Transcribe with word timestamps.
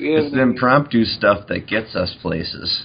It's 0.00 0.32
the 0.34 0.40
impromptu 0.40 1.04
stuff 1.04 1.48
that 1.48 1.66
gets 1.66 1.96
us 1.96 2.14
places. 2.22 2.84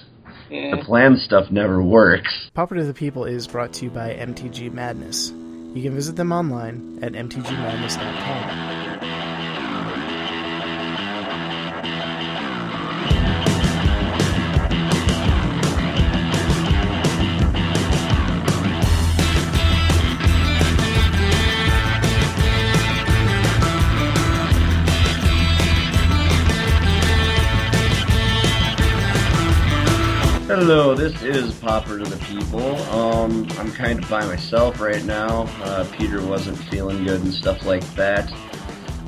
Yeah. 0.50 0.76
The 0.76 0.84
planned 0.84 1.18
stuff 1.18 1.50
never 1.50 1.82
works. 1.82 2.50
Pauper 2.54 2.76
to 2.76 2.84
the 2.84 2.94
People 2.94 3.24
is 3.24 3.46
brought 3.46 3.72
to 3.74 3.84
you 3.84 3.90
by 3.90 4.10
MTG 4.14 4.72
Madness. 4.72 5.30
You 5.30 5.82
can 5.82 5.94
visit 5.94 6.16
them 6.16 6.32
online 6.32 6.98
at 7.02 7.12
mtgmadness.com. 7.12 8.93
Hello, 30.66 30.94
this 30.94 31.12
is 31.20 31.54
Pauper 31.60 31.98
to 31.98 32.04
the 32.08 32.16
People. 32.24 32.76
Um, 32.86 33.46
I'm 33.58 33.70
kind 33.70 34.02
of 34.02 34.08
by 34.08 34.24
myself 34.24 34.80
right 34.80 35.04
now. 35.04 35.42
Uh, 35.62 35.86
Peter 35.98 36.26
wasn't 36.26 36.56
feeling 36.70 37.04
good 37.04 37.20
and 37.20 37.34
stuff 37.34 37.66
like 37.66 37.82
that. 37.96 38.32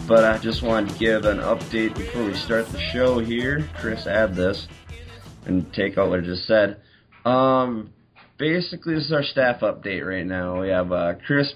But 0.07 0.23
I 0.25 0.37
just 0.37 0.63
wanted 0.63 0.93
to 0.93 0.99
give 0.99 1.25
an 1.25 1.39
update 1.39 1.97
before 1.97 2.27
we 2.27 2.35
start 2.35 2.67
the 2.69 2.81
show 2.93 3.21
here. 3.21 3.67
Chris, 3.81 4.07
add 4.07 4.35
this 4.35 4.67
and 5.47 5.73
take 5.73 5.97
out 5.97 6.11
what 6.11 6.21
I 6.21 6.25
just 6.25 6.47
said. 6.47 6.83
Um, 7.25 7.91
basically, 8.37 8.97
this 8.97 9.07
is 9.07 9.13
our 9.13 9.25
staff 9.25 9.61
update 9.61 10.07
right 10.07 10.27
now. 10.27 10.61
We 10.61 10.69
have 10.69 10.93
uh, 10.93 11.15
Chris 11.27 11.55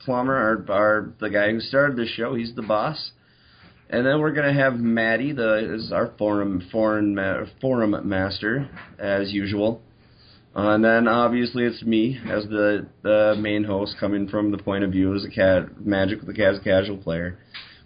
Plummer, 0.00 0.34
our, 0.34 0.76
our 0.76 1.14
the 1.20 1.30
guy 1.30 1.52
who 1.52 1.60
started 1.60 1.96
the 1.96 2.08
show. 2.08 2.34
He's 2.34 2.56
the 2.56 2.62
boss. 2.62 3.12
And 3.88 4.04
then 4.04 4.20
we're 4.20 4.32
gonna 4.32 4.52
have 4.52 4.74
Maddie, 4.74 5.32
the 5.32 5.74
is 5.74 5.92
our 5.92 6.12
forum 6.18 6.68
foreign 6.72 7.14
ma- 7.14 7.44
forum 7.60 7.96
master 8.08 8.68
as 8.98 9.32
usual. 9.32 9.80
Uh, 10.56 10.70
and 10.70 10.84
then 10.84 11.06
obviously 11.06 11.64
it's 11.64 11.82
me 11.82 12.18
as 12.28 12.44
the 12.44 12.86
the 13.02 13.36
main 13.38 13.62
host, 13.62 13.96
coming 14.00 14.26
from 14.26 14.50
the 14.50 14.58
point 14.58 14.82
of 14.82 14.90
view 14.90 15.14
as 15.14 15.24
a 15.24 15.30
cat 15.30 15.80
magic 15.84 16.22
with 16.22 16.38
as 16.40 16.58
a 16.58 16.64
casual 16.64 16.96
player. 16.96 17.38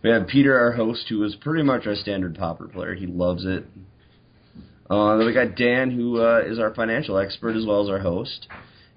We 0.03 0.11
have 0.11 0.29
Peter, 0.29 0.59
our 0.59 0.73
host, 0.73 1.07
who 1.11 1.23
is 1.25 1.37
pretty 1.37 1.63
much 1.63 1.87
our 1.87 1.95
standard 1.95 2.35
pauper 2.35 2.69
player. 2.69 2.95
He 2.95 3.07
loves 3.07 3.45
it. 3.45 3.67
Uh, 4.89 5.19
then 5.19 5.27
we 5.27 5.35
got 5.35 5.57
Dan, 5.57 5.91
who 5.91 6.21
uh, 6.21 6.43
is 6.47 6.59
our 6.59 6.75
financial 6.75 7.19
expert 7.19 7.55
as 7.55 7.67
well 7.67 7.83
as 7.83 7.91
our 7.91 7.99
host. 7.99 8.49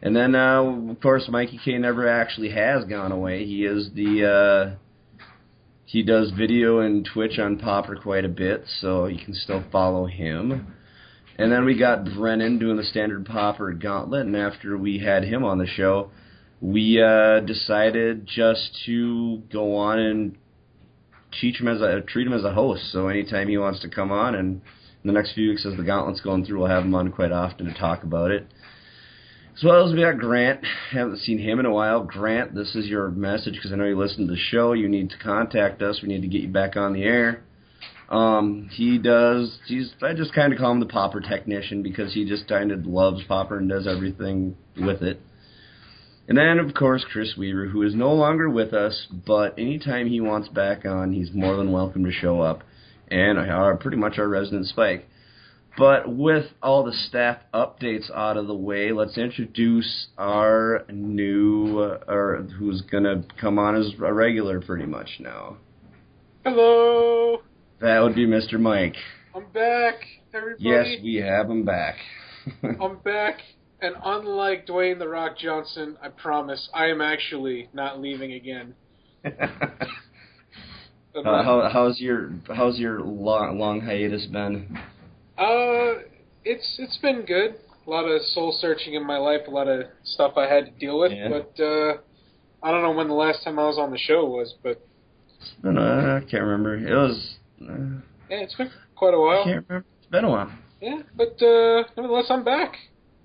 And 0.01 0.15
then, 0.15 0.33
uh, 0.35 0.63
of 0.91 1.01
course, 1.01 1.27
Mikey 1.27 1.59
K 1.63 1.77
never 1.77 2.07
actually 2.07 2.51
has 2.51 2.85
gone 2.85 3.11
away. 3.11 3.45
He 3.45 3.65
is 3.65 3.89
the 3.93 4.75
uh, 4.75 4.82
he 5.93 6.01
does 6.01 6.31
video 6.31 6.79
and 6.79 7.05
Twitch 7.05 7.37
on 7.37 7.59
Pauper 7.59 7.95
quite 7.95 8.25
a 8.25 8.27
bit, 8.27 8.63
so 8.81 9.05
you 9.05 9.23
can 9.23 9.35
still 9.35 9.63
follow 9.71 10.07
him. 10.07 10.73
And 11.37 11.51
then 11.51 11.65
we 11.65 11.77
got 11.77 12.03
Brennan 12.15 12.57
doing 12.57 12.77
the 12.77 12.83
standard 12.83 13.27
Pauper 13.27 13.71
Gauntlet, 13.73 14.25
and 14.25 14.35
after 14.35 14.75
we 14.75 14.97
had 14.97 15.23
him 15.23 15.43
on 15.43 15.59
the 15.59 15.67
show, 15.67 16.09
we 16.59 16.99
uh, 16.99 17.41
decided 17.41 18.25
just 18.25 18.75
to 18.87 19.43
go 19.51 19.75
on 19.75 19.99
and 19.99 20.37
teach 21.39 21.61
him 21.61 21.67
as 21.67 21.79
a 21.79 22.01
treat 22.01 22.25
him 22.25 22.33
as 22.33 22.43
a 22.43 22.53
host. 22.53 22.91
So 22.91 23.07
anytime 23.07 23.47
he 23.47 23.59
wants 23.59 23.79
to 23.81 23.87
come 23.89 24.11
on, 24.11 24.33
and 24.33 24.61
in 25.03 25.07
the 25.07 25.13
next 25.13 25.33
few 25.33 25.49
weeks 25.49 25.63
as 25.63 25.77
the 25.77 25.83
Gauntlet's 25.83 26.21
going 26.21 26.43
through, 26.43 26.57
we'll 26.57 26.69
have 26.69 26.85
him 26.85 26.95
on 26.95 27.11
quite 27.11 27.31
often 27.31 27.67
to 27.67 27.73
talk 27.75 28.01
about 28.01 28.31
it. 28.31 28.47
As 29.55 29.63
well 29.63 29.87
as 29.87 29.93
we 29.93 30.01
got 30.01 30.17
Grant. 30.17 30.61
Haven't 30.91 31.19
seen 31.19 31.37
him 31.37 31.59
in 31.59 31.67
a 31.67 31.71
while. 31.71 32.03
Grant, 32.03 32.55
this 32.55 32.75
is 32.75 32.87
your 32.87 33.11
message 33.11 33.53
because 33.53 33.71
I 33.71 33.75
know 33.75 33.85
you 33.85 33.97
listen 33.97 34.25
to 34.25 34.33
the 34.33 34.39
show. 34.39 34.73
You 34.73 34.89
need 34.89 35.11
to 35.11 35.17
contact 35.19 35.83
us. 35.83 35.99
We 36.01 36.07
need 36.07 36.23
to 36.23 36.27
get 36.27 36.41
you 36.41 36.47
back 36.47 36.75
on 36.75 36.93
the 36.93 37.03
air. 37.03 37.43
Um, 38.09 38.67
he 38.73 38.97
does. 38.97 39.59
He's. 39.67 39.93
I 40.01 40.13
just 40.13 40.33
kind 40.33 40.53
of 40.53 40.59
call 40.59 40.71
him 40.71 40.79
the 40.79 40.87
Pauper 40.87 41.21
technician 41.21 41.83
because 41.83 42.15
he 42.15 42.27
just 42.27 42.47
kind 42.47 42.71
of 42.71 42.87
loves 42.87 43.21
Pauper 43.27 43.59
and 43.59 43.69
does 43.69 43.85
everything 43.85 44.57
with 44.75 45.03
it. 45.03 45.21
And 46.27 46.35
then, 46.35 46.57
of 46.57 46.73
course, 46.73 47.05
Chris 47.11 47.35
Weaver, 47.37 47.67
who 47.67 47.83
is 47.83 47.93
no 47.93 48.11
longer 48.13 48.49
with 48.49 48.73
us, 48.73 49.07
but 49.27 49.59
anytime 49.59 50.07
he 50.07 50.19
wants 50.19 50.47
back 50.49 50.83
on, 50.83 51.13
he's 51.13 51.31
more 51.31 51.57
than 51.57 51.71
welcome 51.71 52.05
to 52.05 52.11
show 52.11 52.41
up. 52.41 52.63
And 53.09 53.37
our, 53.37 53.77
pretty 53.77 53.97
much 53.97 54.17
our 54.17 54.27
resident 54.27 54.65
Spike. 54.67 55.07
But 55.77 56.07
with 56.07 56.45
all 56.61 56.83
the 56.83 56.93
staff 56.93 57.37
updates 57.53 58.11
out 58.11 58.37
of 58.37 58.45
the 58.45 58.53
way, 58.53 58.91
let's 58.91 59.17
introduce 59.17 60.07
our 60.17 60.85
new, 60.89 61.79
uh, 61.79 62.03
or 62.07 62.47
who's 62.59 62.81
gonna 62.81 63.23
come 63.41 63.57
on 63.57 63.75
as 63.75 63.91
a 63.99 64.13
regular 64.13 64.61
pretty 64.61 64.85
much 64.85 65.09
now. 65.19 65.57
Hello. 66.45 67.41
That 67.79 68.01
would 68.01 68.13
be 68.13 68.27
Mr. 68.27 68.59
Mike. 68.59 68.95
I'm 69.35 69.45
back, 69.51 69.95
everybody. 70.31 70.63
Yes, 70.63 71.01
we 71.01 71.15
have 71.15 71.49
him 71.49 71.65
back. 71.65 71.95
I'm 72.79 72.97
back, 72.99 73.39
and 73.81 73.95
unlike 74.03 74.67
Dwayne 74.67 74.99
the 74.99 75.09
Rock 75.09 75.39
Johnson, 75.39 75.97
I 76.03 76.09
promise 76.09 76.69
I 76.71 76.87
am 76.87 77.01
actually 77.01 77.69
not 77.73 77.99
leaving 77.99 78.33
again. 78.33 78.75
uh, 79.25 79.47
how, 81.23 81.67
how's 81.73 81.99
your 81.99 82.31
how's 82.55 82.77
your 82.77 83.01
long 83.01 83.57
long 83.57 83.81
hiatus 83.81 84.27
been? 84.27 84.77
Uh, 85.37 86.03
it's 86.45 86.75
it's 86.79 86.97
been 86.97 87.25
good. 87.25 87.55
A 87.85 87.89
lot 87.89 88.05
of 88.05 88.21
soul 88.21 88.57
searching 88.59 88.93
in 88.93 89.05
my 89.05 89.17
life, 89.17 89.41
a 89.47 89.51
lot 89.51 89.67
of 89.67 89.87
stuff 90.03 90.33
I 90.37 90.47
had 90.47 90.65
to 90.65 90.71
deal 90.71 90.99
with. 90.99 91.11
Yeah. 91.11 91.29
But 91.29 91.61
uh, 91.63 91.97
I 92.61 92.71
don't 92.71 92.81
know 92.81 92.91
when 92.91 93.07
the 93.07 93.13
last 93.13 93.43
time 93.43 93.59
I 93.59 93.63
was 93.63 93.77
on 93.77 93.91
the 93.91 93.97
show 93.97 94.25
was, 94.25 94.53
but 94.63 94.81
No, 95.63 95.71
no, 95.71 96.17
I 96.17 96.19
can't 96.29 96.43
remember. 96.43 96.75
It 96.75 96.95
was. 96.95 97.35
Uh, 97.61 98.01
yeah, 98.29 98.37
it's 98.37 98.55
been 98.55 98.71
quite 98.95 99.13
a 99.13 99.19
while. 99.19 99.43
can't 99.43 99.65
remember. 99.67 99.85
It's 99.99 100.09
been 100.09 100.23
a 100.23 100.29
while. 100.29 100.51
Yeah, 100.81 101.01
but 101.15 101.41
uh, 101.41 101.83
nevertheless, 101.97 102.25
I'm 102.29 102.43
back. 102.43 102.75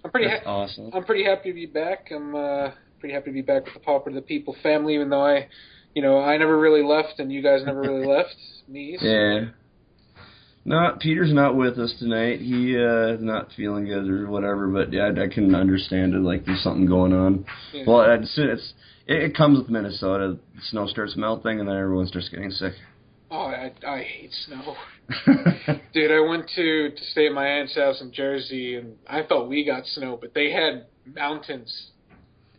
I'm 0.05 0.11
pretty 0.11 0.29
That's 0.29 0.45
ha- 0.45 0.51
awesome. 0.63 0.91
I'm 0.95 1.05
pretty 1.05 1.25
happy 1.25 1.51
to 1.51 1.55
be 1.55 1.67
back. 1.67 2.09
I'm 2.13 2.35
uh, 2.35 2.71
pretty 3.01 3.15
happy 3.15 3.27
to 3.27 3.35
be 3.35 3.43
back 3.43 3.65
with 3.65 3.75
the 3.75 3.81
Pauper 3.81 4.11
to 4.11 4.15
the 4.17 4.23
People 4.23 4.57
family, 4.63 4.95
even 4.95 5.11
though 5.11 5.25
I, 5.27 5.49
you 5.95 6.03
know, 6.03 6.21
I 6.21 6.37
never 6.37 6.59
really 6.59 6.83
left 6.85 7.19
and 7.19 7.33
you 7.33 7.43
guys 7.43 7.63
never 7.65 7.81
really 7.81 8.07
left 8.17 8.35
me. 8.69 8.97
So. 9.01 9.07
Yeah. 9.07 9.45
No, 10.69 10.95
Peter's 11.01 11.33
not 11.33 11.57
with 11.57 11.79
us 11.79 11.95
tonight. 11.99 12.41
He 12.41 12.77
uh 12.77 13.17
not 13.21 13.49
feeling 13.57 13.87
good 13.87 14.07
or 14.07 14.29
whatever. 14.29 14.69
But 14.69 14.93
yeah, 14.93 15.11
I, 15.17 15.25
I 15.25 15.29
can 15.29 15.55
understand 15.55 16.13
it. 16.13 16.21
Like 16.21 16.45
there's 16.45 16.63
something 16.63 16.85
going 16.85 17.15
on. 17.15 17.47
Yeah. 17.73 17.85
Well, 17.87 18.03
it's 18.13 18.35
it's 18.37 18.75
it, 19.07 19.23
it 19.23 19.35
comes 19.35 19.59
with 19.59 19.71
Minnesota. 19.71 20.37
The 20.55 20.61
snow 20.71 20.87
starts 20.87 21.17
melting, 21.17 21.59
and 21.59 21.67
then 21.67 21.75
everyone 21.75 22.07
starts 22.07 22.29
getting 22.29 22.51
sick. 22.51 22.75
Oh, 23.31 23.47
I 23.47 23.73
I 23.87 24.03
hate 24.03 24.31
snow, 24.47 24.77
dude. 25.95 26.11
I 26.11 26.21
went 26.29 26.51
to 26.57 26.91
to 26.91 27.05
stay 27.13 27.29
at 27.29 27.33
my 27.33 27.47
aunt's 27.47 27.75
house 27.75 28.03
in 28.03 28.13
Jersey, 28.13 28.77
and 28.77 28.97
I 29.09 29.23
thought 29.23 29.49
we 29.49 29.65
got 29.65 29.87
snow, 29.87 30.19
but 30.21 30.35
they 30.35 30.51
had 30.53 30.85
mountains. 31.15 31.93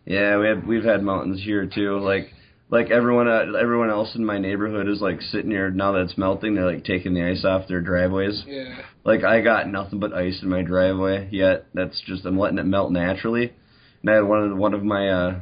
yeah, 0.05 0.35
we 0.39 0.47
have 0.47 0.63
we've 0.65 0.83
had 0.83 1.03
mountains 1.03 1.41
here 1.43 1.67
too. 1.67 1.99
Like 1.99 2.29
like 2.69 2.91
everyone 2.91 3.27
uh, 3.27 3.57
everyone 3.59 3.89
else 3.89 4.15
in 4.15 4.23
my 4.23 4.37
neighborhood 4.37 4.87
is 4.87 5.01
like 5.01 5.21
sitting 5.21 5.51
here 5.51 5.71
now 5.71 5.93
that 5.93 6.01
it's 6.01 6.17
melting. 6.17 6.55
They're 6.55 6.71
like 6.71 6.83
taking 6.83 7.13
the 7.13 7.23
ice 7.23 7.43
off 7.43 7.67
their 7.67 7.81
driveways. 7.81 8.43
Yeah. 8.45 8.81
Like 9.03 9.23
I 9.23 9.41
got 9.41 9.67
nothing 9.67 9.99
but 9.99 10.13
ice 10.13 10.39
in 10.41 10.49
my 10.49 10.61
driveway. 10.61 11.29
Yet 11.31 11.65
that's 11.73 11.99
just 12.05 12.25
I'm 12.25 12.37
letting 12.37 12.59
it 12.59 12.65
melt 12.65 12.91
naturally. 12.91 13.53
And 14.01 14.09
I 14.09 14.15
had 14.15 14.23
one 14.23 14.51
of 14.51 14.57
one 14.57 14.73
of 14.73 14.83
my 14.83 15.09
uh, 15.09 15.39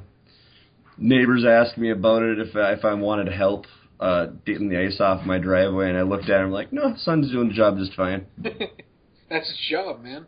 neighbors 0.97 1.43
asked 1.45 1.77
me 1.77 1.91
about 1.91 2.23
it 2.23 2.39
if 2.39 2.55
I, 2.55 2.73
if 2.73 2.85
I 2.85 2.93
wanted 2.93 3.25
to 3.25 3.31
help 3.31 3.65
uh, 3.99 4.27
getting 4.45 4.69
the 4.69 4.79
ice 4.79 4.99
off 5.01 5.25
my 5.25 5.37
driveway, 5.37 5.89
and 5.89 5.97
I 5.97 6.03
looked 6.03 6.29
at 6.29 6.41
him 6.41 6.51
like, 6.51 6.71
no, 6.71 6.95
sun's 6.97 7.31
doing 7.31 7.49
the 7.49 7.53
job 7.53 7.77
just 7.77 7.93
fine. 7.95 8.25
That's 9.29 9.47
his 9.47 9.67
job, 9.69 10.03
man. 10.03 10.27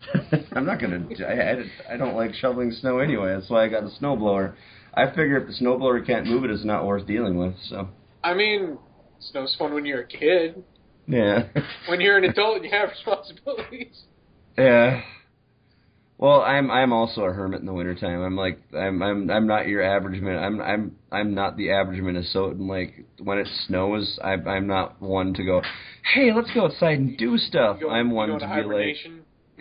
I'm 0.52 0.64
not 0.64 0.80
gonna. 0.80 1.06
I, 1.26 1.32
I 1.32 1.94
I 1.94 1.96
don't 1.96 2.14
like 2.16 2.34
shoveling 2.34 2.70
snow 2.72 2.98
anyway. 2.98 3.34
That's 3.34 3.50
why 3.50 3.64
I 3.64 3.68
got 3.68 3.82
a 3.82 3.90
snowblower. 4.00 4.54
I 4.94 5.06
figure 5.08 5.36
if 5.38 5.46
the 5.46 5.64
snowblower 5.64 6.04
can't 6.06 6.26
move 6.26 6.44
it, 6.44 6.50
it's 6.50 6.64
not 6.64 6.86
worth 6.86 7.06
dealing 7.06 7.36
with. 7.36 7.54
So 7.68 7.88
I 8.22 8.34
mean, 8.34 8.78
snow's 9.20 9.54
fun 9.58 9.74
when 9.74 9.84
you're 9.84 10.00
a 10.02 10.06
kid. 10.06 10.62
yeah, 11.06 11.44
When 11.88 12.00
you're 12.00 12.16
an 12.16 12.24
adult, 12.24 12.62
you 12.62 12.70
have 12.70 12.90
responsibilities. 12.90 14.04
yeah. 14.56 15.02
Well, 16.16 16.42
I'm 16.42 16.68
I'm 16.68 16.92
also 16.92 17.22
a 17.22 17.32
hermit 17.32 17.60
in 17.60 17.66
the 17.66 17.72
wintertime. 17.72 18.22
I'm 18.22 18.34
like 18.36 18.58
I'm 18.76 19.00
I'm 19.02 19.30
I'm 19.30 19.46
not 19.46 19.68
your 19.68 19.82
average 19.82 20.20
man. 20.20 20.36
I'm 20.42 20.60
I'm 20.60 20.96
I'm 21.12 21.34
not 21.34 21.56
the 21.56 21.70
average 21.70 22.00
Minnesotan. 22.00 22.68
Like 22.68 23.04
when 23.22 23.38
it 23.38 23.46
snows, 23.66 24.18
I 24.22 24.32
I'm 24.32 24.66
not 24.66 25.00
one 25.00 25.32
to 25.34 25.44
go. 25.44 25.62
Hey, 26.14 26.32
let's 26.34 26.50
go 26.52 26.64
outside 26.64 26.98
and 26.98 27.16
do 27.16 27.38
stuff. 27.38 27.78
Go, 27.80 27.90
I'm 27.90 28.10
one 28.10 28.30
go 28.30 28.38
to 28.40 28.46
be 28.46 28.62
like 28.62 28.96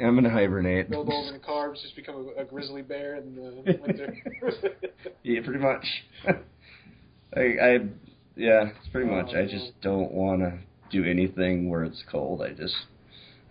I'm 0.01 0.15
gonna 0.15 0.29
hibernate. 0.29 0.89
build 0.89 1.09
over 1.09 1.33
in 1.33 1.41
carbs, 1.41 1.81
just 1.81 1.95
become 1.95 2.29
a, 2.38 2.41
a 2.41 2.45
grizzly 2.45 2.81
bear 2.81 3.15
in 3.15 3.35
the 3.35 3.77
winter. 3.81 4.15
Yeah, 5.23 5.41
pretty 5.44 5.59
much. 5.59 5.85
I, 7.35 7.39
I, 7.39 7.79
yeah, 8.38 8.69
it's 8.77 8.88
pretty 8.94 9.09
much. 9.09 9.35
I 9.35 9.45
just 9.45 9.71
don't 9.81 10.11
want 10.11 10.39
to 10.39 10.59
do 10.89 11.03
anything 11.03 11.69
where 11.69 11.83
it's 11.83 12.01
cold. 12.09 12.41
I 12.41 12.53
just, 12.53 12.75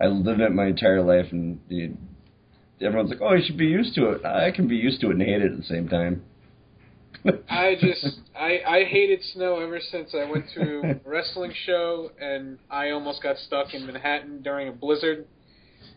I 0.01 0.07
lived 0.07 0.41
it 0.41 0.51
my 0.51 0.67
entire 0.67 1.03
life, 1.03 1.27
and 1.31 1.59
you, 1.69 1.95
everyone's 2.81 3.11
like, 3.11 3.21
"Oh, 3.21 3.33
you 3.33 3.43
should 3.45 3.57
be 3.57 3.67
used 3.67 3.93
to 3.95 4.09
it." 4.09 4.25
I 4.25 4.51
can 4.51 4.67
be 4.67 4.75
used 4.75 5.01
to 5.01 5.09
it 5.09 5.13
and 5.13 5.21
hate 5.21 5.41
it 5.41 5.51
at 5.51 5.57
the 5.57 5.63
same 5.63 5.87
time. 5.87 6.23
I 7.49 7.75
just 7.79 8.19
I 8.35 8.59
I 8.67 8.83
hated 8.85 9.21
snow 9.33 9.59
ever 9.59 9.79
since 9.79 10.13
I 10.13 10.29
went 10.29 10.45
to 10.55 10.99
a 11.05 11.09
wrestling 11.09 11.53
show 11.65 12.11
and 12.19 12.57
I 12.69 12.91
almost 12.91 13.23
got 13.23 13.37
stuck 13.37 13.73
in 13.73 13.85
Manhattan 13.85 14.41
during 14.41 14.67
a 14.67 14.71
blizzard. 14.71 15.25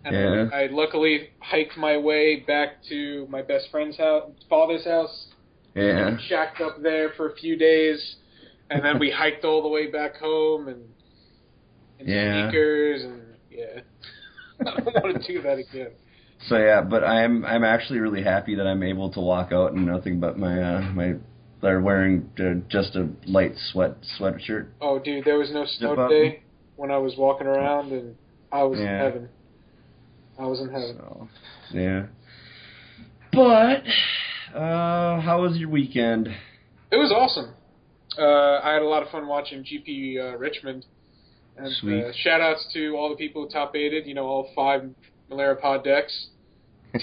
And 0.04 0.14
Yeah. 0.16 0.48
I, 0.52 0.64
I 0.64 0.66
luckily 0.68 1.30
hiked 1.40 1.76
my 1.76 1.96
way 1.96 2.40
back 2.40 2.82
to 2.88 3.26
my 3.28 3.42
best 3.42 3.68
friend's 3.70 3.96
house, 3.98 4.30
father's 4.48 4.84
house, 4.84 5.26
Yeah. 5.74 6.16
shacked 6.28 6.60
up 6.60 6.82
there 6.82 7.10
for 7.16 7.30
a 7.30 7.34
few 7.36 7.56
days, 7.56 8.16
and 8.70 8.84
then 8.84 8.98
we 8.98 9.10
hiked 9.22 9.44
all 9.44 9.62
the 9.62 9.68
way 9.68 9.90
back 9.90 10.16
home 10.16 10.68
and, 10.68 10.84
and 11.98 12.08
Yeah. 12.08 12.48
sneakers 12.50 13.04
and 13.04 13.22
yeah. 13.50 13.80
I 14.66 14.80
don't 14.80 15.02
want 15.02 15.22
to 15.22 15.32
do 15.32 15.42
that 15.42 15.58
again. 15.58 15.90
So 16.48 16.56
yeah, 16.56 16.80
but 16.80 17.04
I'm 17.04 17.44
I'm 17.44 17.64
actually 17.64 17.98
really 17.98 18.22
happy 18.22 18.54
that 18.54 18.66
I'm 18.66 18.82
able 18.82 19.10
to 19.12 19.20
walk 19.20 19.52
out 19.52 19.72
in 19.72 19.84
nothing 19.84 20.20
but 20.20 20.38
my 20.38 20.62
uh, 20.62 20.80
my 20.92 21.14
they're 21.60 21.80
wearing 21.82 22.30
uh, 22.38 22.66
just 22.70 22.96
a 22.96 23.08
light 23.26 23.52
sweat 23.70 23.96
sweatshirt. 24.18 24.68
Oh, 24.80 24.98
dude, 24.98 25.24
there 25.26 25.38
was 25.38 25.50
no 25.52 25.66
snow 25.66 25.94
today 25.94 26.42
when 26.76 26.90
I 26.90 26.96
was 26.96 27.14
walking 27.18 27.46
around, 27.46 27.92
and 27.92 28.16
I 28.50 28.62
was 28.62 28.80
in 28.80 28.86
heaven. 28.86 29.28
I 30.40 30.46
was 30.46 30.60
in 30.60 30.70
heaven. 30.70 30.96
So 30.98 31.28
yeah. 31.72 32.06
But 33.32 33.84
uh, 34.58 35.20
how 35.20 35.42
was 35.42 35.56
your 35.56 35.68
weekend? 35.68 36.28
It 36.90 36.96
was 36.96 37.12
awesome. 37.12 37.54
Uh, 38.18 38.60
I 38.66 38.72
had 38.72 38.82
a 38.82 38.86
lot 38.86 39.02
of 39.02 39.10
fun 39.10 39.28
watching 39.28 39.62
GP 39.62 40.18
uh, 40.18 40.38
Richmond. 40.38 40.86
And 41.56 41.70
Sweet. 41.76 42.02
Uh, 42.02 42.12
shout 42.14 42.40
outs 42.40 42.66
to 42.72 42.96
all 42.96 43.10
the 43.10 43.16
people 43.16 43.44
who 43.44 43.50
top 43.50 43.76
aided, 43.76 44.06
you 44.06 44.14
know, 44.14 44.24
all 44.24 44.50
five 44.56 44.82
Melira 45.30 45.60
Pod 45.60 45.84
decks. 45.84 46.28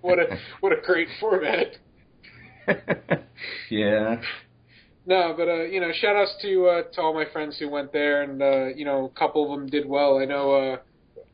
What 0.00 0.18
a 0.18 0.38
what 0.60 0.72
a 0.72 0.80
great 0.84 1.08
format. 1.20 1.76
yeah. 3.70 4.20
No, 5.06 5.34
but 5.36 5.48
uh, 5.48 5.62
you 5.62 5.80
know, 5.80 5.90
shout 5.92 6.16
outs 6.16 6.34
to 6.42 6.66
uh, 6.66 6.82
to 6.92 7.00
all 7.00 7.14
my 7.14 7.24
friends 7.32 7.58
who 7.58 7.68
went 7.68 7.92
there, 7.92 8.22
and 8.22 8.42
uh, 8.42 8.66
you 8.66 8.84
know, 8.84 9.06
a 9.06 9.18
couple 9.18 9.44
of 9.44 9.58
them 9.58 9.68
did 9.68 9.88
well. 9.88 10.18
I 10.18 10.24
know 10.24 10.52
uh, 10.52 10.76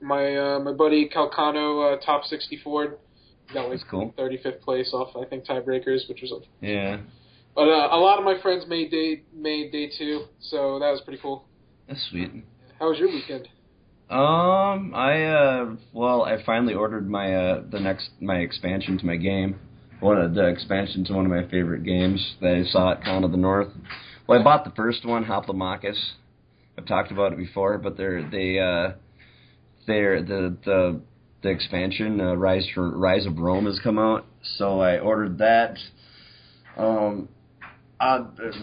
my 0.05 0.37
uh, 0.37 0.61
my 0.61 0.73
buddy 0.73 1.09
Calcano, 1.09 1.95
uh, 1.95 2.01
top 2.05 2.25
sixty 2.25 2.61
four, 2.63 2.99
got 3.53 3.63
like 3.63 3.79
That's 3.79 3.91
cool. 3.91 4.15
thirty 4.17 4.39
fifth 4.43 4.61
place 4.61 4.91
off 4.93 5.17
I 5.17 5.25
think 5.25 5.45
tiebreakers, 5.45 6.09
which 6.09 6.21
was. 6.23 6.31
like 6.33 6.49
Yeah. 6.61 6.99
But 7.55 7.69
uh, 7.69 7.89
a 7.93 7.99
lot 7.99 8.19
of 8.19 8.25
my 8.25 8.41
friends 8.43 8.65
made 8.69 8.91
day 8.91 9.23
made 9.35 9.73
day 9.73 9.91
two, 9.97 10.25
so 10.41 10.79
that 10.81 10.91
was 10.91 11.01
pretty 11.05 11.21
cool. 11.23 11.45
That's 11.89 12.05
sweet. 12.11 12.31
How 12.79 12.89
was 12.91 12.99
your 12.99 13.09
weekend? 13.09 13.49
Um, 14.11 14.93
I 14.95 15.25
uh, 15.25 15.77
well, 15.93 16.25
I 16.25 16.43
finally 16.45 16.75
ordered 16.75 17.09
my 17.09 17.35
uh 17.35 17.63
the 17.71 17.81
next 17.81 18.11
my 18.21 18.37
expansion 18.37 18.99
to 18.99 19.07
my 19.07 19.17
game. 19.17 19.59
One 20.01 20.21
of 20.21 20.35
the 20.35 20.47
expansion 20.47 21.05
to 21.07 21.15
one 21.15 21.25
of 21.25 21.31
my 21.31 21.49
favorite 21.49 21.85
games 21.85 22.35
that 22.43 22.55
I 22.55 22.65
saw 22.71 22.93
at 22.93 23.03
Con 23.03 23.25
of 23.25 23.31
the 23.31 23.39
North. 23.39 23.69
Well, 24.27 24.39
I 24.39 24.43
bought 24.43 24.65
the 24.65 24.73
first 24.73 25.07
one, 25.07 25.25
Hoplomachus. 25.25 25.97
I've 26.77 26.87
talked 26.87 27.13
about 27.13 27.33
it 27.33 27.39
before, 27.39 27.79
but 27.79 27.97
they're 27.97 28.29
they 28.29 28.59
uh 28.59 28.93
they're 29.87 30.23
the 30.23 30.57
the 30.65 31.01
the 31.43 31.49
expansion 31.51 32.21
uh, 32.21 32.35
Rise 32.35 32.67
for 32.75 32.91
Rise 32.97 33.27
of 33.27 33.39
Rome 33.39 33.67
has 33.67 33.79
come 33.83 33.99
out, 33.99 34.25
so 34.57 34.81
I 34.81 34.99
ordered 34.99 35.39
that. 35.39 35.77
Um, 36.77 37.29
uh, 38.01 38.25
it's 38.41 38.57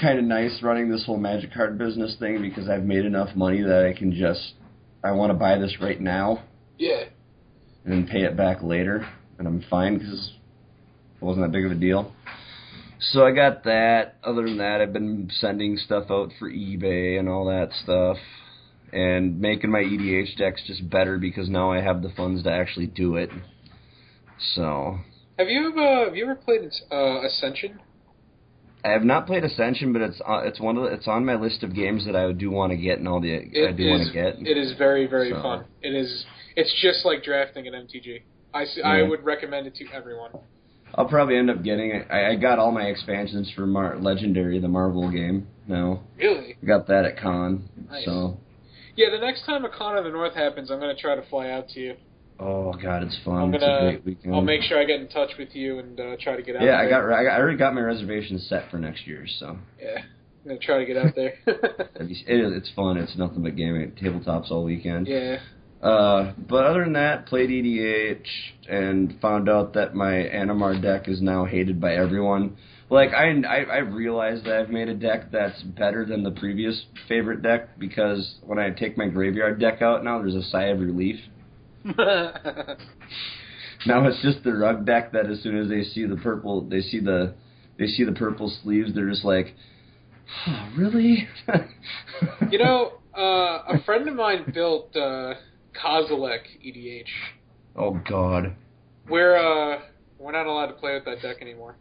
kind 0.00 0.18
of 0.18 0.24
nice 0.24 0.60
running 0.62 0.90
this 0.90 1.04
whole 1.06 1.16
magic 1.16 1.54
card 1.54 1.78
business 1.78 2.16
thing 2.18 2.42
because 2.42 2.68
I've 2.68 2.82
made 2.84 3.04
enough 3.04 3.34
money 3.36 3.62
that 3.62 3.86
I 3.86 3.96
can 3.98 4.12
just 4.12 4.54
I 5.02 5.12
want 5.12 5.30
to 5.30 5.34
buy 5.34 5.58
this 5.58 5.76
right 5.80 6.00
now 6.00 6.42
Yeah. 6.78 7.04
and 7.84 7.92
then 7.92 8.06
pay 8.06 8.22
it 8.24 8.36
back 8.36 8.62
later, 8.62 9.06
and 9.38 9.46
I'm 9.46 9.64
fine 9.70 9.98
because 9.98 10.32
it 11.20 11.24
wasn't 11.24 11.46
that 11.46 11.52
big 11.52 11.64
of 11.66 11.72
a 11.72 11.76
deal. 11.76 12.12
So 13.12 13.24
I 13.26 13.32
got 13.32 13.64
that. 13.64 14.16
Other 14.24 14.42
than 14.44 14.58
that, 14.58 14.80
I've 14.80 14.92
been 14.92 15.30
sending 15.38 15.76
stuff 15.76 16.04
out 16.10 16.30
for 16.38 16.50
eBay 16.50 17.18
and 17.18 17.28
all 17.28 17.44
that 17.46 17.68
stuff, 17.82 18.16
and 18.94 19.40
making 19.40 19.70
my 19.70 19.80
EDH 19.80 20.36
decks 20.38 20.62
just 20.66 20.88
better 20.88 21.18
because 21.18 21.48
now 21.48 21.72
I 21.72 21.80
have 21.80 22.02
the 22.02 22.10
funds 22.10 22.42
to 22.44 22.50
actually 22.52 22.86
do 22.86 23.16
it. 23.16 23.30
So 24.54 24.98
Have 25.38 25.48
you 25.48 25.68
ever 25.68 26.04
have 26.06 26.16
you 26.16 26.24
ever 26.24 26.34
played 26.36 26.70
uh, 26.90 27.26
Ascension? 27.26 27.80
I 28.84 28.90
have 28.90 29.02
not 29.04 29.26
played 29.26 29.44
Ascension, 29.44 29.92
but 29.92 30.02
it's 30.02 30.20
uh, 30.26 30.42
it's 30.44 30.60
one 30.60 30.76
of 30.76 30.84
the, 30.84 30.88
it's 30.90 31.08
on 31.08 31.24
my 31.24 31.34
list 31.36 31.62
of 31.62 31.74
games 31.74 32.04
that 32.06 32.14
I 32.16 32.30
do 32.32 32.50
want 32.50 32.70
to 32.72 32.76
get 32.76 32.98
and 32.98 33.08
all 33.08 33.20
the 33.20 33.34
I 33.36 33.72
do 33.72 33.88
want 33.88 34.06
to 34.06 34.12
get. 34.12 34.36
It 34.46 34.56
is 34.58 34.76
very 34.78 35.06
very 35.06 35.30
So- 35.30 35.42
fun. 35.42 35.64
It 35.82 35.94
is. 35.94 36.24
It's 36.56 36.72
just 36.82 37.04
like 37.04 37.24
drafting 37.24 37.66
an 37.66 37.74
MTG. 37.74 38.22
I 38.52 38.62
s- 38.62 38.78
I 38.84 38.98
Yeah. 39.00 39.08
would 39.08 39.24
recommend 39.24 39.66
it 39.66 39.74
to 39.76 39.86
everyone. 39.92 40.30
I'll 40.96 41.08
probably 41.08 41.36
end 41.36 41.50
up 41.50 41.64
getting 41.64 41.90
it. 41.90 42.06
I, 42.08 42.26
I 42.32 42.34
got 42.36 42.60
all 42.60 42.70
my 42.70 42.84
expansions 42.84 43.50
for 43.56 43.66
Mar- 43.66 43.98
Legendary, 43.98 44.60
the 44.60 44.68
Marvel 44.68 45.10
game. 45.10 45.48
Now 45.66 46.02
Really? 46.16 46.54
I 46.62 46.66
got 46.66 46.86
that 46.86 47.04
at 47.04 47.18
con. 47.18 47.68
Nice. 47.90 48.04
So 48.04 48.36
Yeah. 48.96 49.10
The 49.10 49.18
next 49.18 49.44
time 49.46 49.64
a 49.64 49.68
Con 49.68 49.96
of 49.96 50.04
the 50.04 50.10
North 50.10 50.34
happens, 50.34 50.70
I'm 50.70 50.80
gonna 50.80 50.94
try 50.96 51.14
to 51.16 51.22
fly 51.28 51.50
out 51.50 51.68
to 51.70 51.80
you. 51.80 51.94
oh 52.40 52.72
god, 52.74 53.02
it's 53.02 53.18
fun. 53.24 53.36
I'm 53.42 53.54
it's 53.54 53.62
a 53.62 53.66
gonna. 53.66 53.80
great 53.92 54.04
weekend. 54.04 54.34
I'll 54.34 54.42
make 54.42 54.62
sure 54.62 54.80
I 54.80 54.84
get 54.84 55.00
in 55.00 55.08
touch 55.08 55.30
with 55.38 55.54
you 55.54 55.78
and 55.78 55.98
uh, 56.00 56.16
try 56.20 56.36
to 56.36 56.42
get 56.42 56.56
out. 56.56 56.62
Yeah, 56.62 56.76
I 56.78 56.86
there. 56.86 57.08
got, 57.08 57.12
I 57.12 57.38
already 57.38 57.58
got 57.58 57.74
my 57.74 57.80
reservations 57.80 58.46
set 58.48 58.70
for 58.70 58.78
next 58.78 59.06
year. 59.06 59.26
So 59.38 59.56
Yeah. 59.80 59.98
I'm 60.44 60.48
gonna 60.48 60.58
try 60.60 60.78
to 60.78 60.84
get 60.84 60.96
out 60.96 61.14
there. 61.14 61.34
It 62.00 62.40
is, 62.40 62.52
it's 62.56 62.70
fun. 62.76 62.96
It's 62.98 63.16
nothing 63.16 63.42
but 63.42 63.56
gaming 63.56 63.92
tabletops 63.92 64.50
all 64.50 64.64
weekend. 64.64 65.06
yeah. 65.06 65.38
Uh, 65.82 66.32
but 66.48 66.64
other 66.64 66.82
than 66.84 66.94
that, 66.94 67.26
played 67.26 67.50
EDH 67.50 68.26
and 68.70 69.18
found 69.20 69.48
out 69.50 69.74
that 69.74 69.94
my 69.94 70.12
Animar 70.12 70.80
deck 70.80 71.08
is 71.08 71.20
now 71.20 71.44
hated 71.44 71.78
by 71.80 71.94
everyone. 71.94 72.56
Like 72.94 73.10
I, 73.10 73.32
I, 73.42 73.62
I 73.62 73.78
realized 73.78 74.44
that 74.44 74.54
I've 74.54 74.70
made 74.70 74.88
a 74.88 74.94
deck 74.94 75.32
that's 75.32 75.60
better 75.62 76.04
than 76.04 76.22
the 76.22 76.30
previous 76.30 76.84
favorite 77.08 77.42
deck 77.42 77.76
because 77.76 78.36
when 78.42 78.60
I 78.60 78.70
take 78.70 78.96
my 78.96 79.08
graveyard 79.08 79.58
deck 79.58 79.82
out 79.82 80.04
now, 80.04 80.20
there's 80.20 80.36
a 80.36 80.44
sigh 80.44 80.66
of 80.66 80.78
relief. 80.78 81.16
Now 83.86 84.06
it's 84.06 84.22
just 84.22 84.42
the 84.44 84.54
rug 84.54 84.86
deck 84.86 85.12
that 85.12 85.26
as 85.26 85.42
soon 85.42 85.58
as 85.58 85.68
they 85.68 85.82
see 85.82 86.06
the 86.06 86.16
purple, 86.16 86.62
they 86.62 86.80
see 86.80 87.00
the, 87.00 87.34
they 87.78 87.86
see 87.86 88.04
the 88.04 88.12
purple 88.12 88.50
sleeves, 88.62 88.94
they're 88.94 89.10
just 89.10 89.26
like, 89.26 89.54
oh, 90.46 90.72
really? 90.74 91.28
you 92.50 92.58
know, 92.58 92.92
uh, 93.14 93.74
a 93.74 93.82
friend 93.84 94.08
of 94.08 94.14
mine 94.14 94.50
built 94.54 94.96
uh, 94.96 95.34
Kozilek 95.78 96.44
EDH. 96.64 97.04
oh 97.76 98.00
God. 98.08 98.54
We're 99.06 99.36
uh, 99.36 99.80
we're 100.18 100.32
not 100.32 100.46
allowed 100.46 100.68
to 100.68 100.74
play 100.74 100.94
with 100.94 101.04
that 101.04 101.20
deck 101.20 101.42
anymore. 101.42 101.76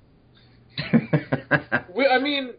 We, 1.96 2.08
I 2.08 2.20
mean, 2.20 2.54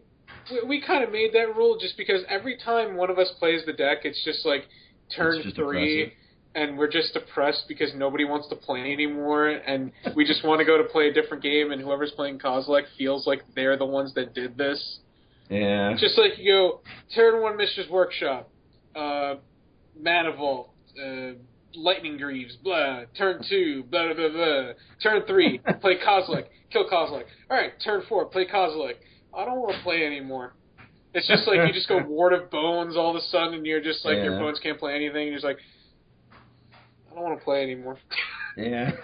we, 0.49 0.61
we 0.67 0.81
kind 0.81 1.03
of 1.03 1.11
made 1.11 1.33
that 1.33 1.55
rule 1.55 1.77
just 1.79 1.97
because 1.97 2.21
every 2.29 2.57
time 2.63 2.95
one 2.95 3.09
of 3.09 3.19
us 3.19 3.29
plays 3.37 3.61
the 3.65 3.73
deck, 3.73 3.99
it's 4.03 4.23
just 4.23 4.45
like 4.45 4.63
turn 5.15 5.41
just 5.43 5.55
three, 5.55 6.03
oppressive. 6.03 6.17
and 6.55 6.77
we're 6.77 6.89
just 6.89 7.13
depressed 7.13 7.65
because 7.67 7.89
nobody 7.95 8.23
wants 8.23 8.47
to 8.49 8.55
play 8.55 8.93
anymore, 8.93 9.49
and 9.49 9.91
we 10.15 10.25
just 10.25 10.43
want 10.45 10.59
to 10.59 10.65
go 10.65 10.77
to 10.77 10.85
play 10.85 11.09
a 11.09 11.13
different 11.13 11.43
game, 11.43 11.71
and 11.71 11.81
whoever's 11.81 12.11
playing 12.11 12.39
Kozilek 12.39 12.83
feels 12.97 13.27
like 13.27 13.41
they're 13.55 13.77
the 13.77 13.85
ones 13.85 14.13
that 14.15 14.33
did 14.33 14.57
this. 14.57 14.99
yeah. 15.49 15.93
Just 15.99 16.17
like 16.17 16.37
you 16.37 16.53
go, 16.53 16.79
turn 17.13 17.41
one 17.41 17.57
Mishra's 17.57 17.89
Workshop, 17.89 18.49
uh, 18.95 19.35
Manifold, 19.99 20.69
uh, 20.97 21.31
Lightning 21.75 22.17
Greaves, 22.17 22.55
blah. 22.63 23.01
Turn 23.17 23.41
two, 23.49 23.83
blah, 23.91 24.13
blah, 24.13 24.29
blah, 24.29 24.29
blah. 24.29 24.71
Turn 25.03 25.23
three, 25.27 25.59
play 25.81 25.97
Kozilek, 25.97 26.45
kill 26.75 26.89
Kozilek. 26.89 27.23
Alright, 27.49 27.71
turn 27.83 28.03
four, 28.09 28.25
play 28.25 28.45
Kozilek. 28.45 28.95
I 29.33 29.45
don't 29.45 29.59
want 29.59 29.75
to 29.75 29.83
play 29.83 30.05
anymore. 30.05 30.53
It's 31.13 31.27
just 31.27 31.47
like 31.47 31.65
you 31.65 31.73
just 31.73 31.87
go 31.87 32.03
Ward 32.07 32.33
of 32.33 32.51
Bones 32.51 32.97
all 32.97 33.09
of 33.11 33.15
a 33.15 33.21
sudden, 33.21 33.55
and 33.55 33.65
you're 33.65 33.81
just 33.81 34.03
like, 34.03 34.15
your 34.15 34.37
bones 34.37 34.59
can't 34.61 34.77
play 34.77 34.95
anything, 34.95 35.21
and 35.21 35.27
you're 35.27 35.35
just 35.35 35.45
like, 35.45 35.59
I 37.09 37.15
don't 37.15 37.23
want 37.23 37.39
to 37.39 37.43
play 37.43 37.63
anymore. 37.63 37.97
Yeah. 38.57 38.91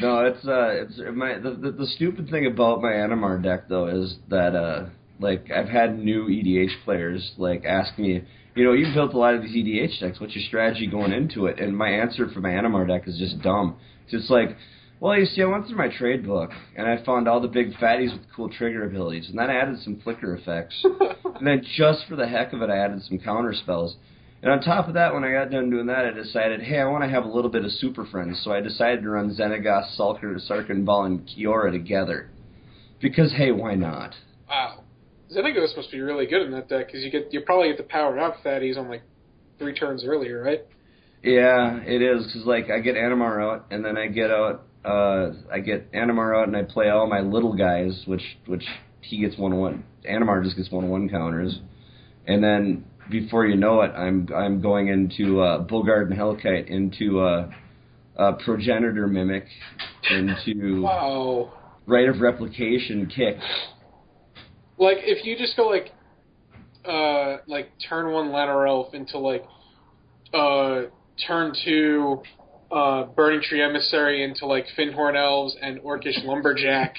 No, 0.00 0.26
it's 0.26 0.46
uh, 0.46 0.68
it's 0.70 1.00
my 1.14 1.38
the, 1.38 1.52
the 1.52 1.70
the 1.70 1.86
stupid 1.86 2.28
thing 2.28 2.46
about 2.46 2.82
my 2.82 2.90
Animar 2.90 3.42
deck 3.42 3.68
though 3.68 3.86
is 3.86 4.16
that 4.28 4.54
uh, 4.54 4.86
like 5.20 5.50
I've 5.50 5.68
had 5.68 5.98
new 5.98 6.26
EDH 6.26 6.84
players 6.84 7.32
like 7.38 7.64
ask 7.64 7.98
me, 7.98 8.22
you 8.54 8.64
know, 8.64 8.72
you've 8.72 8.94
built 8.94 9.14
a 9.14 9.18
lot 9.18 9.34
of 9.34 9.42
these 9.42 9.56
EDH 9.56 10.00
decks. 10.00 10.20
What's 10.20 10.34
your 10.34 10.44
strategy 10.46 10.86
going 10.86 11.12
into 11.12 11.46
it? 11.46 11.58
And 11.58 11.74
my 11.74 11.88
answer 11.88 12.28
for 12.28 12.40
my 12.40 12.50
Animar 12.50 12.86
deck 12.86 13.08
is 13.08 13.16
just 13.18 13.40
dumb. 13.40 13.78
It's 14.02 14.12
just 14.12 14.30
like, 14.30 14.56
well, 15.00 15.18
you 15.18 15.26
see, 15.26 15.42
I 15.42 15.46
went 15.46 15.66
through 15.66 15.76
my 15.76 15.88
trade 15.88 16.26
book 16.26 16.50
and 16.76 16.86
I 16.88 17.04
found 17.04 17.28
all 17.28 17.40
the 17.40 17.48
big 17.48 17.72
fatties 17.74 18.12
with 18.12 18.22
cool 18.34 18.48
trigger 18.48 18.84
abilities, 18.84 19.28
and 19.28 19.38
then 19.38 19.50
I 19.50 19.56
added 19.56 19.78
some 19.80 20.00
flicker 20.00 20.34
effects, 20.34 20.74
and 20.84 21.46
then 21.46 21.62
just 21.76 22.06
for 22.08 22.16
the 22.16 22.26
heck 22.26 22.52
of 22.52 22.62
it, 22.62 22.70
I 22.70 22.78
added 22.78 23.02
some 23.02 23.18
counter 23.18 23.54
spells. 23.54 23.96
And 24.42 24.52
on 24.52 24.60
top 24.60 24.86
of 24.86 24.94
that, 24.94 25.14
when 25.14 25.24
I 25.24 25.32
got 25.32 25.50
done 25.50 25.70
doing 25.70 25.86
that, 25.86 26.04
I 26.04 26.10
decided, 26.10 26.60
hey, 26.60 26.78
I 26.78 26.84
want 26.84 27.02
to 27.04 27.10
have 27.10 27.24
a 27.24 27.28
little 27.28 27.50
bit 27.50 27.64
of 27.64 27.70
Super 27.72 28.04
Friends. 28.06 28.40
So 28.44 28.52
I 28.52 28.60
decided 28.60 29.02
to 29.02 29.08
run 29.08 29.34
Xenagos, 29.34 29.98
Sulker, 29.98 30.38
Sarkhan 30.48 30.84
Vol, 30.84 31.04
and 31.04 31.26
Kiora 31.26 31.72
together. 31.72 32.30
Because, 33.00 33.32
hey, 33.32 33.50
why 33.50 33.74
not? 33.74 34.14
wow. 34.48 34.84
Xenagos 35.34 35.76
must 35.76 35.90
be 35.90 36.00
really 36.00 36.26
good 36.26 36.42
in 36.42 36.52
that 36.52 36.68
deck, 36.68 36.86
because 36.86 37.02
you 37.02 37.10
get 37.10 37.32
you 37.32 37.40
probably 37.40 37.68
get 37.68 37.78
the 37.78 37.82
power 37.82 38.16
up 38.20 38.36
fatties 38.44 38.78
on 38.78 38.88
like 38.88 39.02
three 39.58 39.74
turns 39.74 40.04
earlier, 40.04 40.40
right? 40.40 40.60
Yeah, 41.22 41.80
it 41.84 42.00
is. 42.00 42.26
Because, 42.26 42.46
like, 42.46 42.70
I 42.70 42.78
get 42.78 42.94
Animar 42.94 43.42
out, 43.42 43.66
and 43.72 43.84
then 43.84 43.96
I 43.96 44.06
get 44.06 44.30
out 44.30 44.65
uh, 44.86 45.32
I 45.52 45.58
get 45.60 45.92
Animar 45.92 46.40
out 46.40 46.48
and 46.48 46.56
I 46.56 46.62
play 46.62 46.90
all 46.90 47.06
my 47.06 47.20
little 47.20 47.54
guys, 47.54 48.02
which 48.06 48.22
which 48.46 48.64
he 49.00 49.20
gets 49.20 49.36
one 49.36 49.56
one. 49.56 49.84
Animar 50.08 50.42
just 50.44 50.56
gets 50.56 50.70
one 50.70 50.88
one 50.88 51.08
counters, 51.08 51.58
and 52.26 52.42
then 52.42 52.84
before 53.10 53.46
you 53.46 53.56
know 53.56 53.82
it, 53.82 53.90
I'm 53.96 54.28
I'm 54.34 54.60
going 54.60 54.88
into 54.88 55.40
uh, 55.40 55.66
Bogardan 55.66 56.16
Hellkite 56.16 56.68
into 56.68 57.20
uh, 57.20 57.50
uh, 58.16 58.32
Progenitor 58.44 59.06
Mimic 59.06 59.46
into 60.10 60.82
Wow. 60.82 61.52
Rite 61.86 62.08
of 62.08 62.20
Replication 62.20 63.06
Kick. 63.06 63.36
Like 64.78 64.98
if 65.00 65.24
you 65.24 65.36
just 65.36 65.56
go 65.56 65.66
like 65.68 65.92
uh 66.84 67.38
like 67.46 67.70
turn 67.88 68.12
one 68.12 68.30
Lanner 68.30 68.66
Elf 68.66 68.94
into 68.94 69.18
like 69.18 69.44
uh 70.34 70.82
turn 71.26 71.54
two 71.64 72.22
uh 72.70 73.04
Burning 73.04 73.42
Tree 73.42 73.62
Emissary 73.62 74.22
into 74.22 74.46
like 74.46 74.66
Fyndhorn 74.78 75.16
Elves 75.16 75.56
and 75.60 75.80
Orcish 75.80 76.24
Lumberjack 76.24 76.94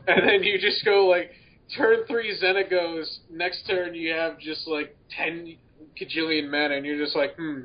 and 0.06 0.28
then 0.28 0.42
you 0.42 0.58
just 0.58 0.84
go 0.84 1.06
like 1.06 1.32
turn 1.76 1.98
three 2.08 2.36
Xenagos, 2.42 3.18
next 3.30 3.66
turn 3.66 3.94
you 3.94 4.12
have 4.12 4.38
just 4.38 4.66
like 4.66 4.96
ten 5.16 5.56
cajillion 6.00 6.48
men, 6.48 6.72
and 6.72 6.84
you're 6.84 7.02
just 7.02 7.16
like, 7.16 7.36
hmm, 7.36 7.62